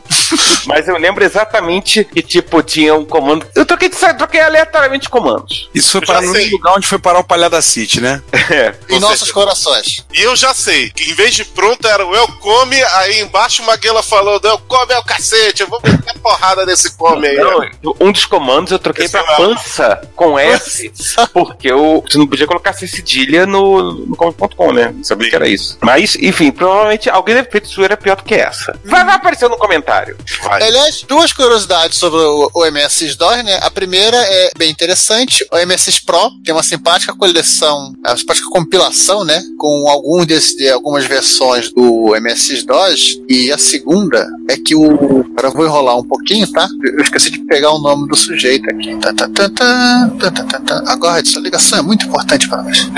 Mas 0.66 0.86
eu 0.86 0.96
lembro 0.98 1.24
exatamente 1.30 2.04
que, 2.04 2.22
tipo, 2.22 2.62
tinha 2.62 2.94
um 2.94 3.04
comando. 3.04 3.46
Eu 3.54 3.64
troquei, 3.64 3.88
de- 3.88 3.96
troquei 4.14 4.40
aleatoriamente 4.40 5.08
comandos. 5.08 5.68
Isso 5.74 5.98
foi 5.98 6.06
já 6.06 6.20
no 6.20 6.32
lugar 6.50 6.74
onde 6.76 6.86
foi 6.86 6.98
parar 6.98 7.20
o 7.20 7.24
Palhada 7.24 7.60
City, 7.62 8.00
né? 8.00 8.22
É. 8.50 8.74
Em 8.88 8.98
nossos 8.98 9.18
certeza. 9.28 9.32
corações. 9.32 10.04
E 10.12 10.22
eu 10.22 10.34
já 10.34 10.52
sei, 10.52 10.90
que 10.90 11.08
em 11.08 11.14
vez 11.14 11.34
de 11.34 11.44
pronto 11.44 11.86
era 11.86 12.04
o 12.04 12.12
eu 12.16 12.26
come, 12.40 12.82
aí 12.82 13.20
embaixo 13.20 13.62
o 13.62 13.66
Maguila 13.66 14.02
falando, 14.02 14.44
eu 14.44 14.58
come 14.58 14.92
é 14.92 14.98
o 14.98 15.04
cacete, 15.04 15.62
eu 15.62 15.68
vou 15.68 15.80
meter 15.84 16.18
porrada 16.18 16.66
nesse 16.66 16.96
come 16.96 17.28
aí. 17.28 17.36
Não, 17.36 17.94
um 18.00 18.10
dos 18.10 18.24
comandos 18.26 18.72
eu 18.72 18.78
troquei 18.80 19.04
Esse 19.04 19.12
pra 19.12 19.32
é 19.32 19.36
pança 19.36 20.00
com 20.16 20.36
S, 20.36 20.90
porque 21.32 21.70
eu, 21.70 22.02
você 22.08 22.18
não 22.18 22.26
podia 22.26 22.46
colocar 22.46 22.72
C 22.72 22.88
cedilha 22.88 23.46
no, 23.46 23.92
no 24.06 24.16
command.com, 24.16 24.72
né? 24.72 24.92
Não 24.96 25.04
sabia 25.04 25.30
que 25.30 25.36
era 25.36 25.48
isso. 25.48 25.78
Mas, 25.80 26.16
enfim, 26.16 26.50
provavelmente 26.50 27.08
alguém 27.08 27.36
deve 27.36 27.46
ter 27.46 27.52
feito 27.52 27.68
zoeira 27.68 27.96
pior 27.96 28.16
do 28.16 28.24
que 28.24 28.34
essa. 28.34 28.76
Vai, 28.84 29.04
vai 29.04 29.14
aparecer 29.14 29.48
no 29.48 29.56
comentário. 29.56 30.16
Vai. 30.42 30.62
Aliás, 30.62 31.04
duas 31.20 31.34
curiosidades 31.34 31.98
sobre 31.98 32.18
o, 32.18 32.50
o 32.54 32.70
MSX 32.70 33.14
DOS, 33.14 33.44
né? 33.44 33.58
A 33.60 33.70
primeira 33.70 34.16
é 34.16 34.52
bem 34.56 34.70
interessante. 34.70 35.46
O 35.52 35.66
MSX 35.66 36.00
Pro 36.00 36.30
tem 36.42 36.54
uma 36.54 36.62
simpática 36.62 37.12
coleção, 37.12 37.92
uma 37.98 38.16
simpática 38.16 38.48
compilação, 38.48 39.22
né? 39.22 39.42
Com 39.58 39.86
algum 39.90 40.24
desse, 40.24 40.56
de 40.56 40.70
algumas 40.70 41.04
versões 41.04 41.70
do 41.74 42.14
MSX 42.18 42.64
DOS. 42.64 43.20
E 43.28 43.52
a 43.52 43.58
segunda 43.58 44.26
é 44.48 44.56
que 44.56 44.74
o. 44.74 45.20
Agora 45.36 45.50
vou 45.50 45.66
enrolar 45.66 45.98
um 45.98 46.08
pouquinho, 46.08 46.50
tá? 46.50 46.66
Eu 46.82 47.02
esqueci 47.02 47.28
de 47.30 47.38
pegar 47.40 47.70
o 47.72 47.78
nome 47.78 48.08
do 48.08 48.16
sujeito 48.16 48.70
aqui. 48.70 48.96
Tá, 48.96 49.12
tá, 49.12 49.28
tá, 49.28 49.48
tá, 49.50 50.10
tá, 50.18 50.30
tá, 50.30 50.44
tá, 50.44 50.60
tá. 50.60 50.82
Agora, 50.86 51.20
essa 51.20 51.38
ligação 51.38 51.80
é 51.80 51.82
muito 51.82 52.06
importante 52.06 52.48
para 52.48 52.62
nós. 52.62 52.88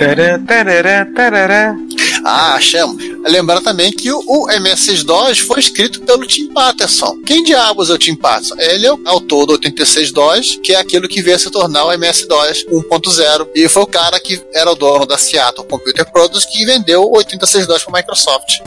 Ah, 2.24 2.54
achamos. 2.54 3.02
Lembrando 3.26 3.62
também 3.62 3.92
que 3.92 4.10
o, 4.12 4.22
o 4.26 4.50
MS-DOS 4.50 5.40
foi 5.40 5.60
escrito 5.60 6.00
pelo 6.02 6.26
Tim 6.26 6.48
Patterson. 6.52 7.18
Quem 7.26 7.42
diabos 7.42 7.90
é 7.90 7.94
o 7.94 7.98
Tim 7.98 8.14
Patterson? 8.14 8.54
Ele 8.58 8.86
é 8.86 8.92
o 8.92 9.00
autor 9.04 9.46
do 9.46 9.58
86-DOS, 9.58 10.60
que 10.62 10.72
é 10.72 10.76
aquilo 10.76 11.08
que 11.08 11.22
veio 11.22 11.36
a 11.36 11.38
se 11.38 11.50
tornar 11.50 11.84
o 11.84 11.92
MS-DOS 11.92 12.66
1.0. 12.66 13.48
E 13.54 13.68
foi 13.68 13.82
o 13.82 13.86
cara 13.86 14.18
que 14.20 14.40
era 14.54 14.70
o 14.70 14.74
dono 14.74 15.06
da 15.06 15.18
Seattle 15.18 15.66
Computer 15.66 16.10
Products 16.10 16.46
que 16.46 16.64
vendeu 16.64 17.02
o 17.02 17.16
86-DOS 17.18 17.84
para 17.84 17.98
a 17.98 18.00
Microsoft. 18.00 18.60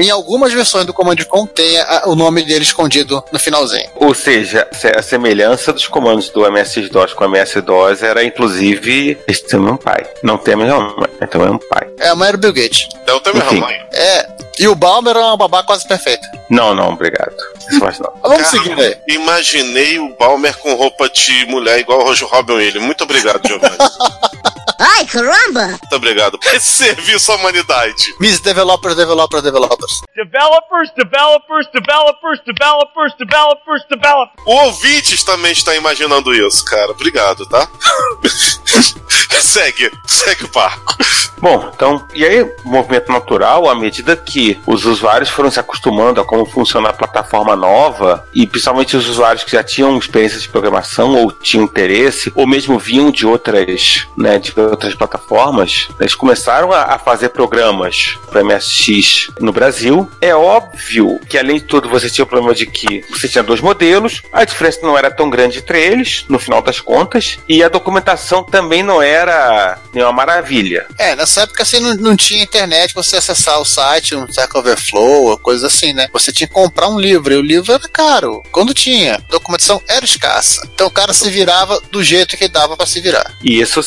Em 0.00 0.10
algumas 0.10 0.52
versões 0.52 0.86
do 0.86 0.94
Command 0.94 1.16
Com 1.28 1.46
tem 1.46 1.78
a- 1.78 2.04
o 2.06 2.14
nome 2.14 2.42
dele 2.42 2.62
escondido 2.64 3.22
no 3.30 3.38
finalzinho. 3.38 3.88
Ou 3.96 4.14
seja, 4.14 4.66
se- 4.72 4.88
a 4.96 5.02
semelhança 5.02 5.72
dos 5.72 5.86
comandos 5.86 6.30
do 6.30 6.44
MS-DOS 6.46 7.12
com 7.12 7.24
o 7.24 7.26
MS-DOS 7.28 8.02
era, 8.02 8.24
inclusive, 8.24 9.18
este 9.28 9.54
é 9.54 9.58
meu 9.58 9.76
pai. 9.76 10.04
Não 10.22 10.38
tem 10.38 10.54
a 10.54 10.56
mesma 10.56 10.80
mãe, 10.96 11.10
então 11.20 11.42
é 11.44 11.50
um 11.50 11.58
pai. 11.58 11.86
É, 11.98 12.14
mas 12.14 12.28
era 12.28 12.36
o 12.36 12.40
Bill 12.40 12.52
Gates. 12.52 12.88
Então 13.02 13.20
tem 13.20 13.34
meu 13.34 13.42
Enfim. 13.44 13.60
tamanho. 13.60 13.84
É, 13.92 14.40
E 14.58 14.68
o 14.68 14.74
Balmer 14.74 15.16
é 15.16 15.20
uma 15.20 15.38
babá 15.38 15.62
quase 15.62 15.88
perfeita. 15.88 16.26
Não, 16.50 16.74
não, 16.74 16.90
obrigado. 16.90 17.32
Isso 17.70 17.78
faz 17.78 17.98
não. 17.98 18.12
Vamos 18.22 18.46
seguir 18.48 18.78
aí. 18.78 18.94
Imaginei 19.08 19.98
o 19.98 20.14
Balmer 20.18 20.54
com 20.58 20.74
roupa 20.74 21.08
de 21.08 21.46
mulher 21.46 21.78
igual 21.78 22.00
o 22.00 22.04
Roger 22.04 22.28
Robin 22.28 22.54
Williams. 22.54 22.84
Muito 22.84 23.04
obrigado, 23.04 23.40
Giovanni. 23.48 23.76
Ai, 24.78 25.06
caramba! 25.06 25.66
Muito 25.68 25.96
obrigado 25.96 26.38
por 26.38 26.48
esse 26.54 26.68
serviço 26.68 27.32
à 27.32 27.36
humanidade. 27.36 28.14
Miss 28.18 28.40
Developers, 28.40 28.96
Developers, 28.96 29.42
Developers. 29.42 30.00
Developers, 30.16 30.90
developers, 30.96 31.68
developers, 31.72 32.40
developers, 32.46 33.14
developers, 33.18 33.84
developers. 33.88 34.42
O 34.46 34.52
ouvintes 34.66 35.22
também 35.24 35.52
está 35.52 35.74
imaginando 35.74 36.34
isso, 36.34 36.64
cara. 36.64 36.90
Obrigado, 36.92 37.46
tá? 37.46 37.68
segue, 39.40 39.90
segue 40.06 40.44
o 40.44 40.48
barco. 40.48 40.96
Bom, 41.38 41.70
então, 41.74 42.06
e 42.14 42.24
aí, 42.24 42.46
movimento 42.64 43.10
natural, 43.10 43.68
à 43.68 43.74
medida 43.74 44.14
que 44.14 44.60
os 44.66 44.84
usuários 44.84 45.30
foram 45.30 45.50
se 45.50 45.58
acostumando 45.58 46.20
a 46.20 46.24
como 46.24 46.44
funciona 46.44 46.90
a 46.90 46.92
plataforma 46.92 47.56
nova, 47.56 48.26
e 48.34 48.46
principalmente 48.46 48.96
os 48.96 49.08
usuários 49.08 49.42
que 49.42 49.52
já 49.52 49.62
tinham 49.62 49.96
experiência 49.96 50.38
de 50.38 50.48
programação 50.48 51.16
ou 51.16 51.32
tinham 51.32 51.64
interesse, 51.64 52.30
ou 52.34 52.46
mesmo 52.46 52.78
vinham 52.78 53.10
de 53.10 53.26
outras, 53.26 54.06
né, 54.16 54.38
de 54.38 54.52
outras 54.68 54.94
plataformas, 54.94 55.88
eles 55.98 56.14
começaram 56.14 56.72
a, 56.72 56.94
a 56.94 56.98
fazer 56.98 57.30
programas 57.30 58.18
para 58.30 58.44
MSX 58.44 59.30
no 59.40 59.52
Brasil. 59.52 60.10
É 60.20 60.34
óbvio 60.34 61.20
que, 61.28 61.38
além 61.38 61.56
de 61.56 61.64
tudo, 61.64 61.88
você 61.88 62.10
tinha 62.10 62.24
o 62.24 62.28
problema 62.28 62.54
de 62.54 62.66
que 62.66 63.04
você 63.10 63.28
tinha 63.28 63.42
dois 63.42 63.60
modelos, 63.60 64.22
a 64.32 64.44
diferença 64.44 64.80
não 64.82 64.96
era 64.96 65.10
tão 65.10 65.30
grande 65.30 65.58
entre 65.58 65.82
eles, 65.82 66.24
no 66.28 66.38
final 66.38 66.62
das 66.62 66.80
contas, 66.80 67.38
e 67.48 67.62
a 67.62 67.68
documentação 67.68 68.42
também 68.42 68.82
não 68.82 69.00
era 69.00 69.78
nenhuma 69.92 70.12
maravilha. 70.12 70.86
É, 70.98 71.14
nessa 71.16 71.42
época 71.42 71.62
assim 71.62 71.80
não, 71.80 71.94
não 71.94 72.16
tinha 72.16 72.42
internet 72.42 72.94
você 72.94 73.16
acessar 73.16 73.60
o 73.60 73.64
site, 73.64 74.14
um 74.14 74.24
Stack 74.26 74.56
Overflow, 74.56 75.38
coisa 75.38 75.66
assim, 75.66 75.92
né? 75.92 76.08
Você 76.12 76.32
tinha 76.32 76.48
que 76.48 76.54
comprar 76.54 76.88
um 76.88 76.98
livro, 76.98 77.32
e 77.32 77.36
o 77.36 77.42
livro 77.42 77.72
era 77.72 77.88
caro. 77.88 78.42
Quando 78.50 78.74
tinha, 78.74 79.14
a 79.14 79.30
documentação 79.30 79.80
era 79.88 80.04
escassa. 80.04 80.68
Então 80.74 80.86
o 80.86 80.90
cara 80.90 81.12
se 81.12 81.28
virava 81.30 81.80
do 81.90 82.02
jeito 82.02 82.36
que 82.36 82.48
dava 82.48 82.76
pra 82.76 82.86
se 82.86 83.00
virar. 83.00 83.34
E 83.42 83.60
isso 83.60 83.82